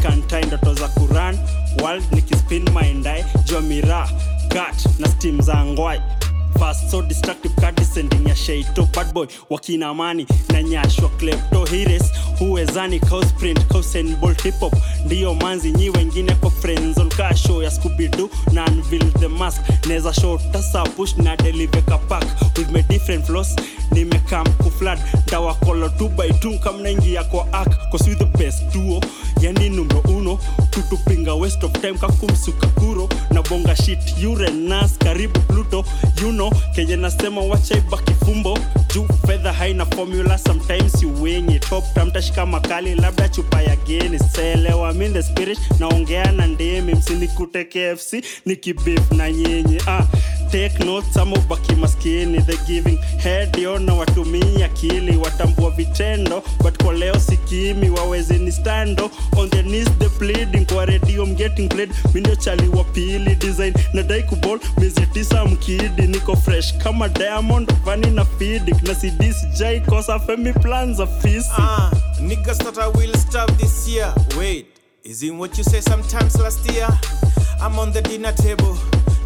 ndoto 0.47 0.75
za 0.75 0.89
kuran. 0.89 1.39
World 1.83 2.05
nikispin 2.13 2.65
mindai 2.71 3.25
jomira 3.45 4.09
gat 4.49 4.87
na 4.99 5.09
stim 5.09 5.41
za 5.43 5.65
ngwai. 5.65 6.01
So 6.91 7.03
ya 8.29 8.37
sheito. 8.37 8.89
Bad 8.95 9.13
na 10.53 10.63
nyashwa 10.63 11.09
klepto. 11.09 11.65
Hires 11.65 12.03
huwezani 12.39 13.01
hip 14.43 14.55
hop. 14.61 14.75
Ndiyo 15.07 15.35
manzi 15.35 15.71
nyi 15.71 15.91
wengine 15.91 16.35
kwa 16.35 16.51
show 17.37 17.63
ya 17.63 17.71
scoobidu 17.71 18.31
na 18.53 18.65
unveil 18.67 19.13
the 19.13 19.29
mask. 19.29 19.61
Neza 19.87 20.13
show 20.15 20.39
na 21.19 21.37
deliver 21.37 21.83
kapak 21.83 22.25
different 22.89 23.27
flows 23.27 23.57
nimekam 23.95 24.47
kuflad 24.47 24.99
ndawakolo 25.27 25.87
2 25.87 26.09
by 26.09 26.29
2 26.29 26.59
kamnaingia 26.59 27.25
kwa 27.25 27.53
ak 27.53 27.69
with 28.07 28.19
the 28.19 28.25
best 28.39 28.63
duo. 28.75 29.01
Yani 29.41 29.69
numero 29.71 30.01
uno 30.01 30.39
tutupinga 30.71 31.35
waste 31.35 31.67
of 31.67 31.73
time 31.73 31.95
kakumsuka 31.95 32.67
kuro 32.67 33.09
na 33.31 33.43
bonga 33.43 33.77
shit. 33.77 33.99
Urenas 34.27 34.99
karibu 34.99 35.41
pluto 35.41 35.85
you 36.23 36.31
know 36.33 36.51
kenye 36.75 36.97
nasema 36.97 37.41
wachaiba 37.41 37.99
kifumbo. 37.99 38.59
Juu 38.95 39.07
fedha 39.27 39.53
haina 39.53 39.87
formula 39.87 40.39
sometimes 40.39 41.03
you 41.03 41.23
wing 41.23 41.61
top 41.61 41.85
tamtashika 41.95 42.47
makali 42.47 42.95
labda 42.95 43.29
chupa 43.29 43.63
ya 43.63 43.77
geni 43.77 44.19
selewa 44.19 44.93
min 44.93 45.13
the 45.13 45.23
spirit 45.23 45.59
naongea 45.79 46.33
na 46.33 46.47
ndimi 46.47 46.95
msinikute 46.95 47.65
kfc 47.65 48.15
nikibif 48.47 49.11
na 49.13 49.33
nyenye 49.33 49.81
ah, 49.87 50.03
take 50.55 50.85
notes 50.85 51.17
ama 51.17 51.37
ubaki 51.37 51.75
maskini 51.75 52.41
the 52.43 52.57
giving 52.67 52.97
head 53.19 53.57
yo 53.59 53.73
watumii 53.99 54.63
akili 54.63 55.17
watambua 55.17 55.71
vitendo 55.71 56.43
but 56.63 56.83
kwa 56.83 56.93
leo 56.95 57.21
sikimi 57.21 57.91
waweze 57.91 58.39
ni 58.39 58.53
stando. 58.53 59.11
On 59.37 59.51
the 59.51 59.63
knees 59.63 59.89
the 59.99 60.09
pleading 60.09 60.65
kwa 60.67 60.85
radio 60.87 61.27
mgetting 61.27 61.37
getting 61.37 61.69
played 61.69 61.91
mindio 62.15 62.37
chali 62.37 62.69
wa 62.69 62.85
pili 62.85 63.35
design 63.35 63.75
nadai 63.93 64.23
kubol 64.23 64.61
miezi 64.79 65.07
tisa 65.07 65.45
mkidi 65.45 66.03
niko 66.07 66.37
fresh 66.37 66.75
kama 66.79 67.09
diamond 67.09 67.73
vani 67.85 68.11
na 68.11 68.25
fidik 68.25 68.83
na 68.83 68.95
cd 68.95 69.35
jai 69.59 69.81
kosa 69.81 70.19
femi 70.19 70.53
plans 70.53 70.97
za 70.97 71.07
fisi 71.07 71.49
Ah, 71.59 71.91
niggas 72.21 72.59
thought 72.59 72.79
I 72.79 72.99
will 72.99 73.15
stop 73.17 73.51
this 73.59 73.89
year. 73.89 74.15
Wait, 74.39 74.67
is 75.05 75.23
it 75.23 75.33
what 75.35 75.59
you 75.59 75.65
say 75.65 75.81
sometimes 75.81 76.39
last 76.41 76.71
year? 76.73 76.89
I'm 77.61 77.79
on 77.79 77.93
the 77.93 78.03
dinner 78.03 78.33
table, 78.33 78.77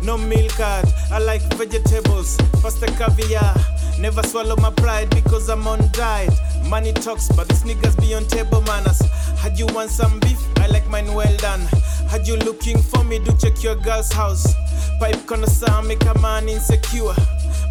no 0.02 0.16
milk 0.18 0.52
card. 0.52 0.86
I 1.10 1.18
like 1.18 1.42
vegetables, 1.54 2.36
pasta 2.62 2.86
caviar. 2.86 3.54
Never 3.98 4.22
swallow 4.22 4.56
my 4.56 4.70
pride 4.70 5.10
because 5.10 5.48
I'm 5.48 5.66
on 5.66 5.80
diet. 5.92 6.32
Money 6.68 6.92
talks, 6.92 7.28
but 7.28 7.48
these 7.48 7.64
niggas 7.64 7.98
be 8.00 8.14
on 8.14 8.24
table 8.26 8.60
manners. 8.62 9.00
Had 9.38 9.58
you 9.58 9.66
want 9.74 9.90
some 9.90 10.20
beef? 10.20 10.40
I 10.58 10.66
like 10.68 10.88
mine 10.88 11.12
well 11.14 11.36
done. 11.38 11.60
Had 12.08 12.26
you 12.26 12.36
looking 12.36 12.78
for 12.78 13.02
me? 13.04 13.18
Do 13.18 13.32
check 13.38 13.62
your 13.62 13.76
girl's 13.76 14.12
house. 14.12 14.54
Pipe 15.00 15.26
connoisseur 15.26 15.82
make 15.82 16.04
a 16.04 16.18
man 16.20 16.48
insecure. 16.48 17.14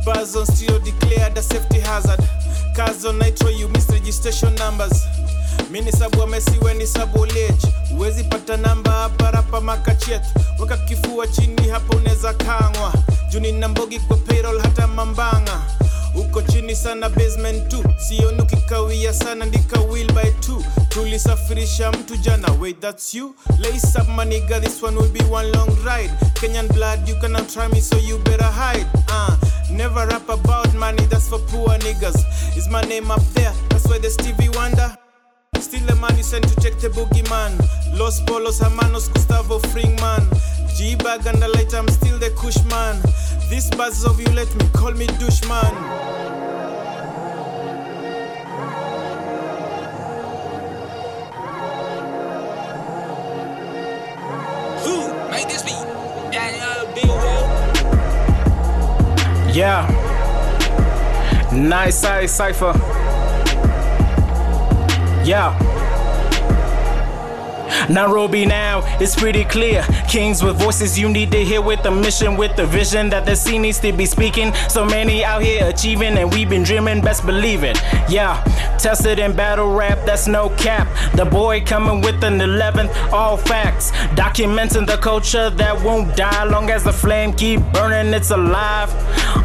Bars 0.06 0.36
on 0.36 0.46
steel 0.46 0.80
declared 0.80 1.38
a 1.38 1.42
safety 1.42 1.80
hazard. 1.80 2.20
Cars 2.76 3.06
on 3.06 3.20
nitro, 3.20 3.50
you 3.50 3.68
miss 3.70 3.90
registration 3.90 4.54
numbers. 4.56 5.04
Mini 5.72 5.92
sabu 5.92 6.22
amesiwe 6.24 6.74
ni 6.74 6.88
sabu 6.88 7.26
lech. 7.26 7.64
Uwezi 7.98 8.24
pata 8.24 8.58
namba 8.58 8.92
hapa 8.92 9.32
rapa 9.32 9.62
makachet 9.62 10.22
weka 10.60 10.78
kifua 10.78 11.28
chini 11.28 11.68
hapa 11.70 11.98
unaweza 11.98 12.34
kangwa. 12.34 12.94
Juni 13.30 13.52
na 13.52 13.68
mbogi 13.68 14.00
kwa 14.00 14.18
payroll 14.18 14.62
hata 14.62 14.88
mambanga. 14.88 15.62
Uko 16.16 16.42
chini 16.42 16.76
sana 16.76 17.10
basement 17.10 17.68
tu. 17.70 17.84
Sioni 17.98 18.42
ukikawia 18.42 19.14
sana 19.14 19.46
ndika 19.46 19.80
will 19.80 20.12
by 20.14 20.32
two. 20.40 20.64
Tulisafirisha 20.90 21.92
mtu 21.92 22.18
jana 22.18 22.48
wait 22.62 22.80
that's 22.80 23.14
you. 23.14 23.36
Lace 23.60 24.04
maniga 24.16 24.60
this 24.60 24.84
one 24.84 24.98
will 24.98 25.12
be 25.12 25.24
one 25.32 25.52
long 25.52 25.70
ride. 25.86 26.12
Kenyan 26.34 26.68
blood 26.74 27.10
you 27.10 27.16
cannot 27.20 27.50
try 27.54 27.68
me 27.68 27.82
so 27.82 27.98
you 27.98 28.18
better 28.20 28.52
hide. 28.52 28.86
Uh, 29.10 29.36
never 29.72 30.08
rap 30.08 30.30
about 30.30 30.74
money 30.76 31.06
that's 31.10 31.30
for 31.30 31.40
poor 31.40 31.78
niggas. 31.80 32.26
Is 32.58 32.68
my 32.70 32.82
name 32.82 33.12
up 33.12 33.22
there? 33.34 33.54
That's 33.70 33.86
why 33.88 34.00
the 34.00 34.10
stevie 34.10 34.50
wonder 34.50 34.98
Still 35.62 35.86
the 35.86 35.96
man 35.96 36.16
you 36.18 36.24
sent 36.24 36.48
to 36.48 36.56
check 36.62 36.80
the 36.80 36.90
boogeyman. 36.90 37.58
Los 37.98 38.22
Polos 38.22 38.60
Hermanos 38.60 39.10
Gustavo 39.10 39.60
Fringman. 39.60 40.24
G 40.76 40.96
bag 40.96 41.26
and 41.26 41.42
the 41.42 41.48
light, 41.48 41.74
I'm 41.74 41.88
still 41.88 42.18
the 42.20 42.30
kush 42.32 42.64
man. 42.66 43.02
These 43.50 43.70
buzzes 43.72 44.06
of 44.06 44.20
you 44.20 44.28
let 44.34 44.54
me 44.56 44.68
call 44.74 44.92
me 44.92 45.08
douche 45.20 45.44
man. 45.48 45.74
Who 54.84 55.32
made 55.32 55.50
this 55.50 55.64
beat? 55.64 55.88
Yeah. 59.54 59.88
Nice 61.52 62.00
size 62.02 62.32
cipher. 62.32 62.97
Yeah. 65.28 65.52
Nairobi 67.90 68.46
now, 68.46 68.82
it's 69.02 69.14
pretty 69.14 69.44
clear. 69.44 69.84
Kings 70.10 70.42
with 70.42 70.58
voices 70.58 70.98
you 70.98 71.10
need 71.10 71.32
to 71.32 71.44
hear 71.44 71.62
with 71.62 71.86
a 71.86 71.92
mission, 71.92 72.38
with 72.38 72.56
the 72.56 72.66
vision 72.66 73.10
that 73.10 73.26
the 73.26 73.36
scene 73.36 73.64
needs 73.64 73.80
to 73.82 73.92
be 73.92 74.06
speaking. 74.06 74.54
So 74.70 74.86
many 74.86 75.26
out 75.26 75.42
here 75.42 75.68
achieving, 75.68 76.18
and 76.18 76.32
we've 76.32 76.50
been 76.50 76.64
dreaming, 76.64 77.02
best 77.02 77.26
believe 77.26 77.66
it. 77.66 77.78
Yeah, 78.10 78.42
tested 78.80 79.20
in 79.20 79.36
battle 79.36 79.74
rap, 79.74 80.00
that's 80.06 80.28
no 80.28 80.50
cap. 80.52 80.88
The 81.16 81.26
boy 81.26 81.62
coming 81.66 82.00
with 82.00 82.24
an 82.24 82.40
11th, 82.40 83.12
all 83.12 83.36
facts. 83.36 83.92
Documenting 84.16 84.88
the 84.88 84.98
culture 84.98 85.50
that 85.50 85.84
won't 85.84 86.16
die 86.16 86.46
long 86.46 86.70
as 86.70 86.86
the 86.86 86.94
flame 86.94 87.34
keep 87.34 87.60
burning, 87.74 88.14
it's 88.14 88.32
alive. 88.32 88.90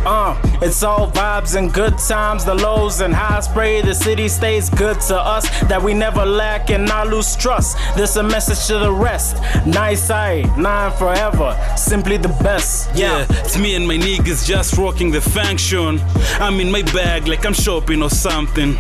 Uh, 0.07 0.41
It's 0.65 0.85
all 0.85 1.11
vibes 1.11 1.57
and 1.57 1.73
good 1.73 1.99
times, 1.99 2.45
the 2.45 2.55
lows 2.55 3.01
and 3.01 3.13
highs. 3.13 3.49
Pray 3.49 3.83
the 3.83 3.93
city 3.93 4.29
stays 4.29 4.71
good 4.71 5.01
to 5.09 5.17
us, 5.19 5.45
that 5.63 5.83
we 5.83 5.93
never 5.93 6.25
lack 6.25 6.71
and 6.71 6.87
not 6.87 7.09
lose 7.09 7.35
trust. 7.35 7.77
This 7.97 8.15
a 8.15 8.23
message 8.23 8.69
to 8.69 8.79
the 8.79 8.93
rest. 8.93 9.43
Nice 9.67 10.09
eye, 10.09 10.43
nine 10.57 10.93
forever, 10.93 11.59
simply 11.77 12.17
the 12.17 12.29
best. 12.45 12.95
Yeah, 12.95 13.27
it's 13.29 13.59
me 13.59 13.75
and 13.75 13.89
my 13.89 13.97
niggas 13.97 14.47
just 14.47 14.79
rocking 14.79 15.11
the 15.11 15.21
function. 15.21 16.01
I'm 16.39 16.61
in 16.61 16.71
my 16.71 16.83
bag 16.83 17.27
like 17.27 17.45
I'm 17.45 17.55
shopping 17.55 18.01
or 18.01 18.11
something. 18.11 18.79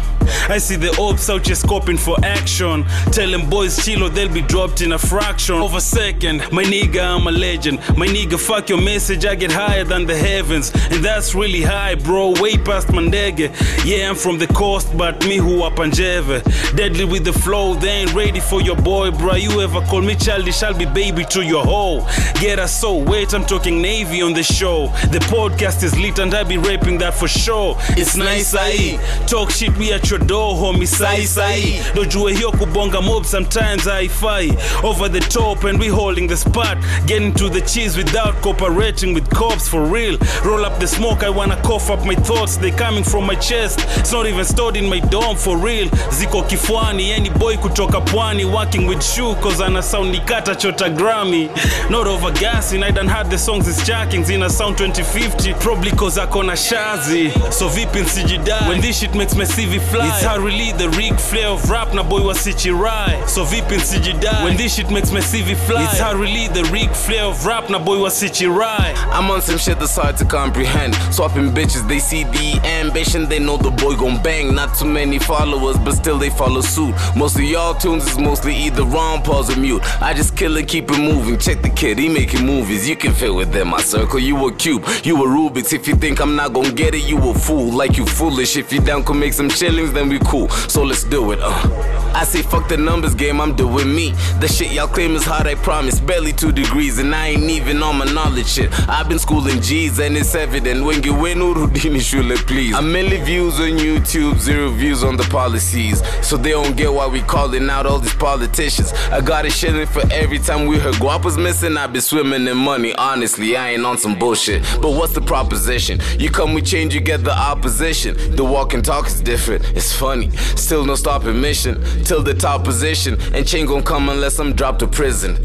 I 0.48 0.58
see 0.58 0.76
the 0.76 0.96
ops 1.00 1.28
out 1.30 1.42
just 1.42 1.66
scoping 1.66 1.98
for 1.98 2.16
action. 2.24 2.84
Tell 3.10 3.30
them 3.30 3.50
boys 3.50 3.84
chill 3.84 4.04
or 4.04 4.08
they'll 4.08 4.32
be 4.32 4.42
dropped 4.42 4.80
in 4.80 4.92
a 4.92 4.98
fraction 4.98 5.56
of 5.56 5.74
a 5.74 5.80
second. 5.80 6.40
My 6.52 6.62
nigga, 6.62 7.02
I'm 7.02 7.26
a 7.26 7.32
legend. 7.32 7.78
My 7.96 8.06
nigga, 8.06 8.38
fuck 8.38 8.68
your 8.68 8.80
message, 8.80 9.26
I 9.26 9.34
get 9.34 9.50
higher 9.50 9.84
than 9.84 10.06
the 10.06 10.16
heavens. 10.16 10.70
And 10.90 11.04
that's 11.04 11.34
really 11.34 11.62
high, 11.72 11.94
bro, 11.94 12.34
way 12.40 12.56
past 12.56 12.88
Mandege. 12.88 13.50
Yeah, 13.84 14.10
I'm 14.10 14.16
from 14.16 14.38
the 14.38 14.46
coast, 14.48 14.96
but 14.96 15.24
me 15.26 15.36
who 15.36 15.62
up 15.62 15.76
Anjeve. 15.76 16.42
Deadly 16.76 17.04
with 17.04 17.24
the 17.24 17.32
flow, 17.32 17.74
they 17.74 17.88
ain't 18.02 18.14
ready 18.14 18.40
for 18.40 18.60
your 18.60 18.76
boy, 18.76 19.10
bro. 19.10 19.34
You 19.34 19.60
ever 19.60 19.80
call 19.82 20.02
me 20.02 20.14
childish, 20.14 20.62
I'll 20.62 20.76
be 20.76 20.86
baby 20.86 21.24
to 21.26 21.42
your 21.42 21.64
hoe. 21.64 22.06
Get 22.40 22.58
us 22.58 22.78
so 22.80 22.96
wait, 22.96 23.32
I'm 23.32 23.44
talking 23.44 23.80
Navy 23.80 24.22
on 24.22 24.32
the 24.34 24.42
show. 24.42 24.86
The 25.10 25.20
podcast 25.30 25.82
is 25.82 25.98
lit 25.98 26.18
and 26.18 26.34
I 26.34 26.44
be 26.44 26.58
rapping 26.58 26.98
that 26.98 27.14
for 27.14 27.28
sure. 27.28 27.76
It's 27.90 28.16
nice, 28.16 28.54
I 28.56 28.98
talk 29.26 29.50
shit, 29.50 29.76
we 29.78 29.92
at 29.92 30.10
your 30.10 30.18
door, 30.18 30.54
homie. 30.54 30.86
Sai 30.86 31.24
sai. 31.24 31.80
Dojue 31.94 32.32
hiyo 32.34 32.52
kubonga 32.52 33.00
mob 33.02 33.24
sometimes 33.24 33.84
haifai. 33.84 34.50
Over 34.84 35.08
the 35.08 35.20
top 35.20 35.64
and 35.64 35.78
we 35.78 35.88
holding 35.88 36.26
the 36.28 36.36
spot. 36.36 36.76
Getting 37.06 37.32
to 37.34 37.48
the 37.48 37.60
cheese 37.60 37.96
without 37.96 38.34
cooperating 38.42 39.14
with 39.14 39.28
cops 39.30 39.68
for 39.68 39.84
real. 39.84 40.18
Roll 40.44 40.64
up 40.64 40.78
the 40.80 40.86
smoke, 40.86 41.22
I 41.22 41.30
wanna 41.30 41.56
cough 41.62 41.90
up 41.90 42.04
my 42.04 42.14
thoughts. 42.14 42.56
They 42.56 42.70
coming 42.70 43.04
from 43.04 43.26
my 43.26 43.34
chest. 43.34 43.80
It's 43.98 44.12
not 44.12 44.26
even 44.26 44.44
stored 44.44 44.76
in 44.76 44.88
my 44.88 45.00
dome 45.00 45.36
for 45.36 45.56
real. 45.56 45.88
Ziko 46.10 46.42
kifwani, 46.48 47.10
any 47.10 47.30
boy 47.30 47.56
kutoka 47.56 48.00
pwani. 48.06 48.44
Working 48.44 48.86
with 48.86 49.02
shoe 49.02 49.34
cause 49.36 49.60
ana 49.60 49.82
sound 49.82 50.14
nikata 50.14 50.54
chota 50.54 50.84
Grammy. 50.84 51.48
Not 51.90 52.06
over 52.06 52.30
gassing, 52.32 52.82
I 52.82 52.90
done 52.90 53.08
had 53.08 53.30
the 53.30 53.38
songs 53.38 53.66
is 53.66 53.82
jackings 53.86 54.30
in 54.30 54.42
a 54.42 54.50
sound 54.50 54.76
2050. 54.78 55.54
Probably 55.54 55.90
cause 55.92 56.18
akona 56.18 56.56
shazi. 56.56 57.32
So 57.52 57.68
vipi 57.68 58.02
nsijidai. 58.02 58.68
When 58.68 58.80
this 58.80 58.98
shit 58.98 59.14
makes 59.14 59.34
my 59.34 59.44
CV 59.44 59.80
fly. 59.80 60.08
It's 60.08 60.22
how 60.22 60.38
really 60.38 60.72
the 60.72 60.90
Ric 60.90 61.18
Flair 61.18 61.48
of 61.48 61.70
rap 61.70 61.94
na 61.94 62.02
boy 62.02 62.20
wasichirai. 62.20 63.28
So 63.28 63.44
VIP 63.44 63.62
vipi 63.62 63.76
nsijidai. 63.76 64.44
When 64.44 64.56
this 64.56 64.74
shit 64.74 64.90
makes 64.90 65.10
my 65.12 65.20
CV 65.20 65.56
fly. 65.56 65.84
It's 65.84 65.98
how 65.98 66.14
really 66.14 66.48
the 66.48 66.64
Ric 66.72 66.90
Flair 66.94 67.24
of 67.24 67.46
rap 67.46 67.70
na 67.70 67.78
boy 67.78 67.96
wasichirai. 67.96 68.94
I'm 69.12 69.30
on 69.30 69.40
some 69.42 69.58
shit 69.58 69.78
that's 69.78 69.96
hard 69.96 70.16
to 70.18 70.24
comprehend. 70.24 70.94
Swapping 71.10 71.51
bitches, 71.52 71.86
they 71.88 71.98
see 71.98 72.24
the 72.24 72.60
ambition, 72.64 73.28
they 73.28 73.38
know 73.38 73.56
the 73.56 73.70
boy 73.70 73.96
gon' 73.96 74.22
bang. 74.22 74.54
Not 74.54 74.76
too 74.76 74.86
many 74.86 75.18
followers, 75.18 75.78
but 75.78 75.92
still 75.92 76.18
they 76.18 76.30
follow 76.30 76.60
suit. 76.60 76.94
Most 77.16 77.36
of 77.36 77.42
y'all 77.42 77.74
tunes 77.74 78.06
is 78.06 78.18
mostly 78.18 78.54
either 78.54 78.84
wrong, 78.84 79.22
pause, 79.22 79.56
or 79.56 79.60
mute. 79.60 79.82
I 80.02 80.14
just 80.14 80.36
kill 80.36 80.56
it, 80.56 80.68
keep 80.68 80.90
it 80.90 80.98
moving. 80.98 81.38
Check 81.38 81.62
the 81.62 81.70
kid, 81.70 81.98
he 81.98 82.08
making 82.08 82.44
movies. 82.44 82.88
You 82.88 82.96
can 82.96 83.12
fit 83.12 83.34
within 83.34 83.68
my 83.68 83.80
circle. 83.80 84.18
You 84.18 84.46
a 84.46 84.52
cube, 84.52 84.84
you 85.04 85.16
a 85.22 85.26
Rubik's. 85.26 85.72
If 85.72 85.86
you 85.86 85.94
think 85.94 86.20
I'm 86.20 86.36
not 86.36 86.52
gon' 86.52 86.74
get 86.74 86.94
it, 86.94 87.08
you 87.08 87.18
a 87.18 87.34
fool. 87.34 87.72
Like 87.72 87.96
you 87.96 88.06
foolish. 88.06 88.56
If 88.56 88.72
you 88.72 88.80
down 88.80 89.04
could 89.04 89.16
make 89.16 89.32
some 89.32 89.50
shillings, 89.50 89.92
then 89.92 90.08
we 90.08 90.18
cool. 90.20 90.48
So 90.48 90.82
let's 90.82 91.04
do 91.04 91.32
it. 91.32 91.38
Uh. 91.40 92.02
I 92.14 92.24
say 92.24 92.42
fuck 92.42 92.68
the 92.68 92.76
numbers 92.76 93.14
game, 93.14 93.40
I'm 93.40 93.56
doing 93.56 93.92
me. 93.94 94.10
The 94.38 94.46
shit 94.46 94.72
y'all 94.72 94.86
claim 94.86 95.16
is 95.16 95.24
hard, 95.24 95.46
I 95.46 95.54
promise. 95.54 95.98
Barely 95.98 96.32
two 96.32 96.52
degrees, 96.52 96.98
and 96.98 97.14
I 97.14 97.28
ain't 97.28 97.50
even 97.50 97.82
on 97.82 97.96
my 97.96 98.04
knowledge 98.04 98.48
shit. 98.48 98.70
I've 98.88 99.08
been 99.08 99.18
schooling 99.18 99.60
G's, 99.62 99.98
and 99.98 100.16
it's 100.16 100.34
evident. 100.34 100.84
When 100.84 101.02
you 101.02 101.14
win, 101.14 101.31
Urudini 101.38 102.00
Shule, 102.00 102.36
please. 102.46 102.80
Million 102.82 103.24
views 103.24 103.58
on 103.60 103.78
YouTube, 103.78 104.38
zero 104.38 104.70
views 104.70 105.02
on 105.02 105.16
the 105.16 105.22
policies. 105.24 106.02
So 106.26 106.36
they 106.36 106.50
don't 106.50 106.76
get 106.76 106.92
why 106.92 107.06
we 107.06 107.20
calling 107.22 107.70
out 107.70 107.86
all 107.86 107.98
these 107.98 108.14
politicians. 108.14 108.92
I 109.10 109.20
got 109.20 109.46
a 109.46 109.50
shilling 109.50 109.86
for 109.86 110.02
every 110.12 110.38
time 110.38 110.66
we 110.66 110.78
heard 110.78 110.94
Guapa's 110.94 111.38
missing. 111.38 111.76
I 111.76 111.86
been 111.86 112.02
swimming 112.02 112.46
in 112.46 112.56
money, 112.56 112.94
honestly, 112.96 113.56
I 113.56 113.70
ain't 113.70 113.86
on 113.86 113.98
some 113.98 114.18
bullshit. 114.18 114.62
But 114.82 114.90
what's 114.90 115.14
the 115.14 115.20
proposition? 115.20 116.00
You 116.18 116.30
come 116.30 116.54
with 116.54 116.66
change, 116.66 116.94
you 116.94 117.00
get 117.00 117.24
the 117.24 117.32
opposition. 117.32 118.36
The 118.36 118.44
walk 118.44 118.74
and 118.74 118.84
talk 118.84 119.06
is 119.06 119.20
different, 119.20 119.64
it's 119.76 119.92
funny. 119.92 120.30
Still 120.56 120.84
no 120.84 120.96
stopping 120.96 121.40
mission 121.40 121.82
till 122.04 122.22
the 122.22 122.34
top 122.34 122.64
position. 122.64 123.18
And 123.32 123.46
change 123.46 123.68
gon' 123.68 123.82
come 123.82 124.08
unless 124.08 124.38
I'm 124.38 124.52
dropped 124.54 124.80
to 124.80 124.86
prison. 124.86 125.38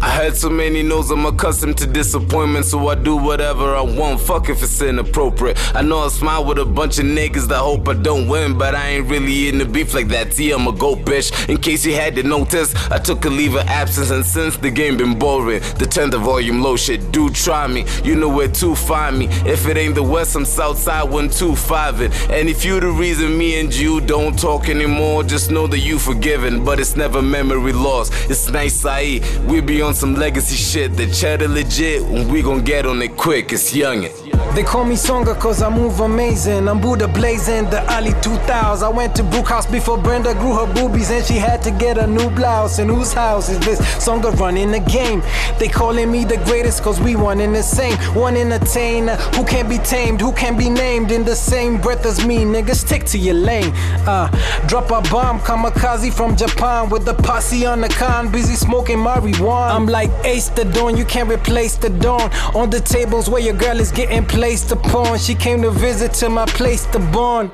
I 0.00 0.08
had 0.10 0.36
so 0.36 0.48
many 0.48 0.82
no's, 0.82 1.10
I'm 1.10 1.26
accustomed 1.26 1.76
to 1.78 1.86
disappointment, 1.86 2.66
so 2.66 2.88
I 2.88 2.94
do 2.94 3.16
whatever 3.16 3.74
I 3.74 3.82
want. 3.82 4.20
Fuck 4.20 4.48
if 4.48 4.62
it's 4.62 4.80
inappropriate. 4.80 5.33
I 5.42 5.82
know 5.82 5.98
I 5.98 6.08
smile 6.08 6.44
with 6.44 6.58
a 6.58 6.64
bunch 6.64 6.98
of 6.98 7.04
niggas 7.04 7.48
that 7.48 7.58
hope 7.58 7.88
I 7.88 7.94
don't 7.94 8.28
win, 8.28 8.56
but 8.56 8.74
I 8.74 8.90
ain't 8.90 9.08
really 9.08 9.48
in 9.48 9.58
the 9.58 9.64
beef 9.64 9.94
like 9.94 10.08
that. 10.08 10.32
T, 10.32 10.52
I'm 10.52 10.66
a 10.66 10.72
go 10.72 10.94
bitch. 10.94 11.48
In 11.48 11.58
case 11.58 11.84
you 11.84 11.94
had 11.94 12.14
to 12.16 12.22
notice, 12.22 12.74
I 12.90 12.98
took 12.98 13.24
a 13.24 13.28
leave 13.28 13.54
of 13.54 13.66
absence, 13.66 14.10
and 14.10 14.24
since 14.24 14.56
the 14.56 14.70
game 14.70 14.96
been 14.96 15.18
boring, 15.18 15.60
the 15.78 15.86
turn 15.86 16.10
the 16.10 16.18
volume 16.18 16.62
low 16.62 16.76
shit. 16.76 17.12
Do 17.12 17.30
try 17.30 17.66
me, 17.66 17.84
you 18.04 18.14
know 18.14 18.28
where 18.28 18.48
to 18.48 18.74
find 18.74 19.18
me. 19.18 19.26
If 19.44 19.66
it 19.66 19.76
ain't 19.76 19.94
the 19.94 20.02
west, 20.02 20.36
I'm 20.36 20.44
south 20.44 20.78
side, 20.78 21.10
one 21.10 21.28
two 21.28 21.56
five 21.56 22.00
it. 22.00 22.12
And 22.30 22.48
if 22.48 22.64
you 22.64 22.80
the 22.80 22.90
reason 22.90 23.36
me 23.36 23.60
and 23.60 23.74
you 23.74 24.00
don't 24.00 24.38
talk 24.38 24.68
anymore, 24.68 25.24
just 25.24 25.50
know 25.50 25.66
that 25.66 25.80
you 25.80 25.98
forgiven, 25.98 26.64
but 26.64 26.78
it's 26.78 26.96
never 26.96 27.20
memory 27.20 27.72
lost. 27.72 28.12
It's 28.30 28.48
nice, 28.48 28.84
I 28.84 29.20
we 29.46 29.60
be 29.60 29.82
on 29.82 29.94
some 29.94 30.14
legacy 30.14 30.56
shit. 30.56 30.96
The 30.96 31.06
cheddar 31.10 31.48
legit, 31.48 32.02
when 32.02 32.28
we 32.28 32.42
gon' 32.42 32.62
get 32.62 32.86
on 32.86 33.02
it 33.02 33.16
quick. 33.16 33.52
It's 33.52 33.72
youngin'. 33.74 34.23
They 34.54 34.62
call 34.62 34.84
me 34.84 34.94
Songa 34.94 35.34
cause 35.34 35.62
I 35.62 35.68
move 35.68 35.98
amazing. 35.98 36.68
I'm 36.68 36.80
Buddha 36.80 37.08
blazing 37.08 37.64
the 37.70 37.82
early 37.96 38.12
2000s. 38.22 38.84
I 38.84 38.88
went 38.88 39.16
to 39.16 39.24
Brookhouse 39.24 39.70
before 39.70 39.98
Brenda 39.98 40.32
grew 40.34 40.54
her 40.54 40.72
boobies 40.72 41.10
and 41.10 41.24
she 41.24 41.34
had 41.34 41.60
to 41.62 41.72
get 41.72 41.98
a 41.98 42.06
new 42.06 42.30
blouse. 42.30 42.78
And 42.78 42.88
whose 42.88 43.12
house 43.12 43.48
is 43.48 43.58
this? 43.58 43.80
Songa 44.04 44.30
running 44.30 44.70
the 44.70 44.78
game. 44.78 45.24
They 45.58 45.66
calling 45.66 46.08
me 46.08 46.24
the 46.24 46.36
greatest 46.44 46.84
cause 46.84 47.00
we 47.00 47.16
one 47.16 47.40
in 47.40 47.52
the 47.52 47.64
same. 47.64 47.96
One 48.14 48.36
entertainer 48.36 49.16
who 49.34 49.44
can't 49.44 49.68
be 49.68 49.78
tamed, 49.78 50.20
who 50.20 50.30
can't 50.30 50.56
be 50.56 50.70
named 50.70 51.10
in 51.10 51.24
the 51.24 51.34
same 51.34 51.80
breath 51.80 52.06
as 52.06 52.24
me. 52.24 52.44
Nigga, 52.44 52.76
stick 52.76 53.06
to 53.06 53.18
your 53.18 53.34
lane. 53.34 53.72
Uh, 54.06 54.28
drop 54.68 54.84
a 54.92 55.02
bomb, 55.10 55.40
kamikaze 55.40 56.12
from 56.12 56.36
Japan 56.36 56.88
with 56.90 57.04
the 57.04 57.14
posse 57.14 57.66
on 57.66 57.80
the 57.80 57.88
con, 57.88 58.30
busy 58.30 58.54
smoking 58.54 58.98
marijuana. 58.98 59.74
I'm 59.74 59.86
like 59.86 60.10
Ace 60.24 60.50
the 60.50 60.64
Dawn, 60.64 60.96
you 60.96 61.04
can't 61.04 61.28
replace 61.28 61.76
the 61.76 61.90
dawn. 61.90 62.30
On 62.54 62.70
the 62.70 62.78
tables 62.78 63.28
where 63.28 63.42
your 63.42 63.54
girl 63.54 63.80
is 63.80 63.90
getting 63.90 64.24
She 64.44 65.34
came 65.34 65.62
to 65.62 65.70
visit 65.70 66.12
to 66.20 66.28
my 66.28 66.44
place 66.44 66.84
to 66.92 66.98
bond. 66.98 67.50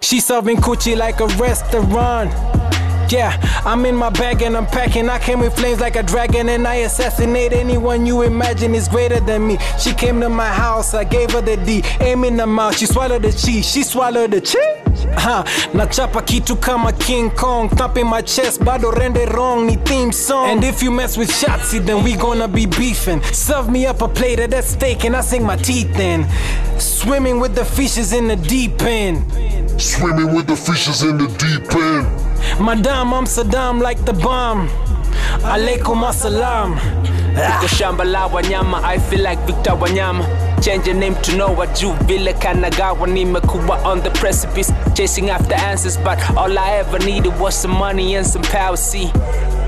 She 0.00 0.20
serving 0.20 0.56
coochie 0.56 0.96
like 0.96 1.20
a 1.20 1.26
restaurant. 1.36 2.59
Yeah, 3.10 3.36
I'm 3.64 3.84
in 3.86 3.96
my 3.96 4.10
bag 4.10 4.42
and 4.42 4.56
I'm 4.56 4.66
packing. 4.66 5.08
I 5.08 5.18
came 5.18 5.40
with 5.40 5.56
flames 5.58 5.80
like 5.80 5.96
a 5.96 6.02
dragon 6.02 6.48
and 6.48 6.64
I 6.66 6.76
assassinate 6.86 7.52
anyone 7.52 8.06
you 8.06 8.22
imagine 8.22 8.72
is 8.72 8.86
greater 8.86 9.18
than 9.18 9.48
me. 9.48 9.58
She 9.80 9.92
came 9.92 10.20
to 10.20 10.28
my 10.28 10.46
house, 10.46 10.94
I 10.94 11.02
gave 11.02 11.32
her 11.32 11.40
the 11.40 11.56
D. 11.56 11.82
Aim 12.00 12.22
in 12.22 12.36
the 12.36 12.46
mouth, 12.46 12.76
she 12.76 12.86
swallowed 12.86 13.22
the 13.22 13.32
cheese, 13.32 13.68
she 13.68 13.82
swallowed 13.82 14.30
the 14.30 14.40
cheese. 14.40 14.60
Ha, 15.16 15.42
nachapa 15.72 16.22
kitu 16.22 16.60
kama 16.60 16.92
King 16.92 17.30
Kong 17.30 17.68
thumping 17.68 18.06
my 18.06 18.22
chest 18.22 18.60
bado 18.60 18.92
rende 18.92 19.26
wrong 19.34 19.66
ni 19.66 19.76
theme 19.76 20.12
song 20.12 20.50
and 20.50 20.64
if 20.64 20.82
you 20.82 20.90
mess 20.90 21.16
with 21.16 21.30
Shotzi 21.30 21.84
then 21.84 22.04
we 22.04 22.16
gonna 22.16 22.46
be 22.46 22.66
beefing 22.66 23.22
serve 23.32 23.70
me 23.70 23.86
up 23.86 24.02
a 24.02 24.08
plate 24.08 24.40
of 24.40 24.50
that 24.50 24.64
steak 24.64 25.04
and 25.04 25.16
I 25.16 25.22
sink 25.22 25.44
my 25.44 25.56
teeth 25.56 25.98
in 25.98 26.28
swimming 26.78 27.40
with 27.40 27.54
the 27.54 27.64
fishes 27.64 28.12
in 28.12 28.28
the 28.28 28.36
deep 28.36 28.82
end 28.82 29.24
Swimming 29.80 30.34
with 30.34 30.46
the 30.46 30.56
fishes 30.56 31.02
in 31.02 31.16
the 31.16 31.26
deep 31.38 31.74
end. 31.74 32.29
Madam, 32.60 33.14
I'm 33.14 33.24
Saddam 33.24 33.80
like 33.80 34.04
the 34.04 34.12
bomb. 34.12 34.68
Alaikum 35.42 36.02
assalam. 36.04 36.78
Niko 37.34 37.68
shamba 37.68 38.04
la 38.04 38.28
wanyama 38.28 38.82
I 38.82 38.98
feel 38.98 39.20
like 39.22 39.38
Victor 39.46 39.70
Wanyama 39.70 40.24
Change 40.60 40.86
your 40.88 40.96
name 40.96 41.14
to 41.22 41.36
know 41.36 41.54
Noah 41.54 41.68
juu 41.68 41.92
vile 42.06 42.32
kanagawa 42.32 43.06
nimekuwa 43.06 43.84
on 43.84 44.02
the 44.02 44.10
precipice 44.10 44.72
Chasing 44.94 45.30
after 45.30 45.54
answers 45.54 45.96
but 45.98 46.18
all 46.36 46.58
I 46.58 46.78
ever 46.78 46.98
needed 46.98 47.32
was 47.38 47.54
some 47.54 47.70
money 47.78 48.16
and 48.16 48.26
some 48.26 48.42
power 48.42 48.76
See, 48.76 49.12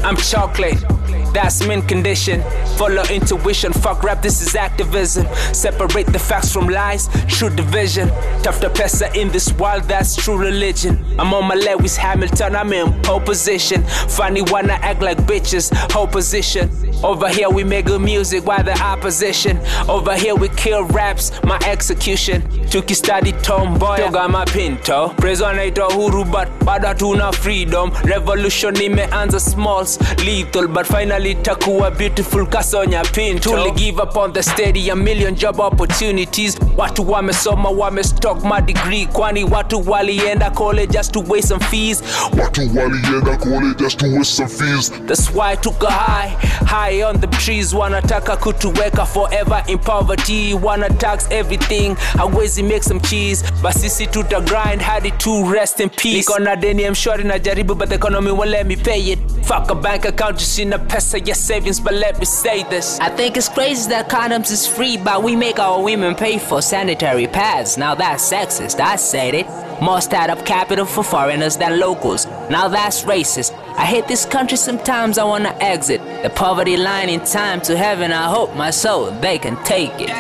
I'm 0.03 0.17
chocolate 0.17 0.85
that's 1.33 1.67
mint 1.67 1.89
condition. 1.89 2.43
Follow 2.77 3.03
intuition, 3.11 3.73
fuck 3.73 4.03
rap, 4.03 4.23
this 4.23 4.43
is 4.43 4.55
activism. 4.55 5.27
Separate 5.53 6.07
the 6.07 6.19
facts 6.19 6.53
from 6.53 6.69
lies, 6.69 7.09
true 7.29 7.51
division. 7.51 8.09
Tough 8.43 8.61
to 8.61 8.71
pesa 8.71 9.15
in 9.15 9.31
this 9.31 9.53
world, 9.55 9.85
that's 9.85 10.17
true 10.17 10.37
religion. 10.37 11.05
I'm 11.19 11.33
on 11.35 11.47
my 11.47 11.55
Lewis 11.55 11.97
Hamilton, 11.97 12.57
I'm 12.57 12.73
in 12.73 12.93
pole 13.03 13.21
position. 13.21 13.83
Funny 13.85 14.43
wanna 14.43 14.75
act 14.75 15.03
like 15.03 15.19
bitches, 15.19 15.73
whole 15.93 16.07
position. 16.07 16.71
Over 17.05 17.29
here 17.29 17.51
we 17.51 17.65
make 17.65 17.87
good 17.87 18.01
music 18.01 18.47
while 18.47 18.63
the 18.63 18.79
opposition. 18.81 19.59
Over 19.89 20.15
here 20.17 20.35
we 20.35 20.49
kill 20.51 20.85
raps, 20.85 21.33
my 21.45 21.59
execution. 21.67 22.43
Tuki 22.71 22.95
study 22.95 23.33
tomboy, 23.43 23.97
toga 23.97 24.29
mapinto. 24.29 25.15
Prezo 25.17 25.47
anaitwa 25.47 25.93
huru 25.93 26.25
but 26.25 26.49
bado 26.61 26.89
hatuna 26.89 27.33
freedom. 27.35 27.91
Revolution 28.05 28.75
imeanza 28.75 29.41
smalls, 29.41 29.99
lethal 30.25 30.69
but 30.69 30.87
finally 30.87 31.22
takuwa 31.31 31.91
beautiful 31.91 32.47
kasonya 32.47 33.03
pinto. 33.05 33.51
Tuli 33.51 33.71
give 33.71 34.03
up 34.03 34.17
on 34.17 34.33
the 34.33 34.43
steady, 34.43 34.91
a 34.91 34.97
million 34.97 35.35
job 35.35 35.61
opportunities. 35.61 36.59
Watu 36.77 37.11
wamesoma 37.11 37.69
wamestock 37.71 38.45
my 38.45 38.61
degree, 38.61 39.07
kwani 39.07 39.45
watu 39.45 39.91
walienda 39.91 40.51
college 40.51 40.93
just 40.93 41.13
to 41.13 41.21
waste 41.29 41.49
some 41.49 41.65
fees. 41.65 42.03
Watu 42.43 42.61
walienda 42.61 43.37
college 43.37 43.75
just 43.79 43.99
to 43.99 44.07
waste 44.07 44.37
some 44.37 44.49
fees. 44.49 44.93
That's 45.07 45.31
why 45.35 45.53
I 45.53 45.57
took 45.57 45.83
a 45.83 45.91
high, 45.91 46.29
high 46.67 47.03
on 47.05 47.21
the 47.21 47.27
trees. 47.27 47.73
Wanataka 47.75 48.37
kutuweka 48.37 49.07
forever 49.07 49.65
in 49.67 49.79
poverty. 49.79 50.55
Wanna 50.55 50.89
tax 50.89 51.27
everything, 51.31 51.97
hawezi 52.19 52.63
make 52.63 52.83
some 52.83 53.01
cheese. 53.01 53.45
But 53.63 53.73
sisi 53.73 54.07
tuta 54.07 54.41
grind 54.41 54.83
hadi 54.83 55.11
to 55.11 55.53
rest 55.53 55.81
in 55.81 55.89
peace. 55.91 56.17
Niko 56.29 56.39
na 56.39 56.57
deni 56.57 56.83
I'm 56.85 56.95
sure 56.95 57.17
najaribu 57.25 57.75
but 57.79 57.89
the 57.89 57.95
economy 57.95 58.33
won't 58.33 58.51
let 58.51 58.67
me 58.67 58.77
pay 58.77 59.01
it. 59.13 59.19
Fuck 59.43 59.71
a 59.71 59.75
bank 59.75 60.05
account, 60.05 60.39
just 60.39 60.59
in 60.59 60.73
pesa 61.13 61.27
your 61.27 61.35
savings. 61.35 61.81
But 61.81 61.95
let 61.95 62.19
me 62.19 62.25
say 62.25 62.63
this. 62.65 62.99
I 63.01 63.09
think 63.11 63.37
it's 63.37 63.49
crazy 63.49 63.89
that 63.91 64.09
condoms 64.09 64.51
is 64.51 64.67
free, 64.67 64.97
but 64.97 65.23
we 65.23 65.37
make 65.37 65.59
our 65.59 65.83
women 65.83 66.15
pay 66.15 66.39
for 66.39 66.63
sanitary 66.63 67.27
pads. 67.27 67.77
Now 67.79 67.95
that's 67.95 68.31
sexist, 68.31 68.81
I 68.81 68.97
said 68.97 69.35
it. 69.35 69.47
More 69.81 70.01
startup 70.01 70.45
capital 70.47 70.85
for 70.87 71.03
foreigners 71.03 71.57
than 71.57 71.81
locals. 71.81 72.27
Now 72.51 72.69
that's 72.69 73.03
racist. 73.03 73.53
I 73.77 73.85
hate 73.85 74.07
this 74.07 74.25
country 74.25 74.57
sometimes 74.57 75.19
I 75.19 75.25
wanna 75.25 75.57
exit. 75.61 76.01
The 76.23 76.31
poverty 76.31 76.77
line 76.77 77.09
in 77.09 77.21
time 77.21 77.61
to 77.63 77.77
heaven, 77.77 78.13
I 78.13 78.29
hope 78.29 78.55
my 78.55 78.71
soul 78.71 79.11
they 79.21 79.39
can 79.39 79.57
take 79.65 79.93
it. 79.99 80.11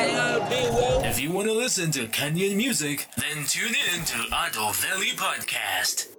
If 1.05 1.20
you 1.20 1.31
want 1.31 1.47
to 1.48 1.55
listen 1.55 1.90
to 1.93 2.06
Kenyan 2.06 2.56
music, 2.56 3.06
then 3.16 3.44
tune 3.47 3.74
in 3.94 4.05
to 4.05 4.19
Ado 4.32 4.73
Valley 4.73 5.12
Podcast. 5.14 6.12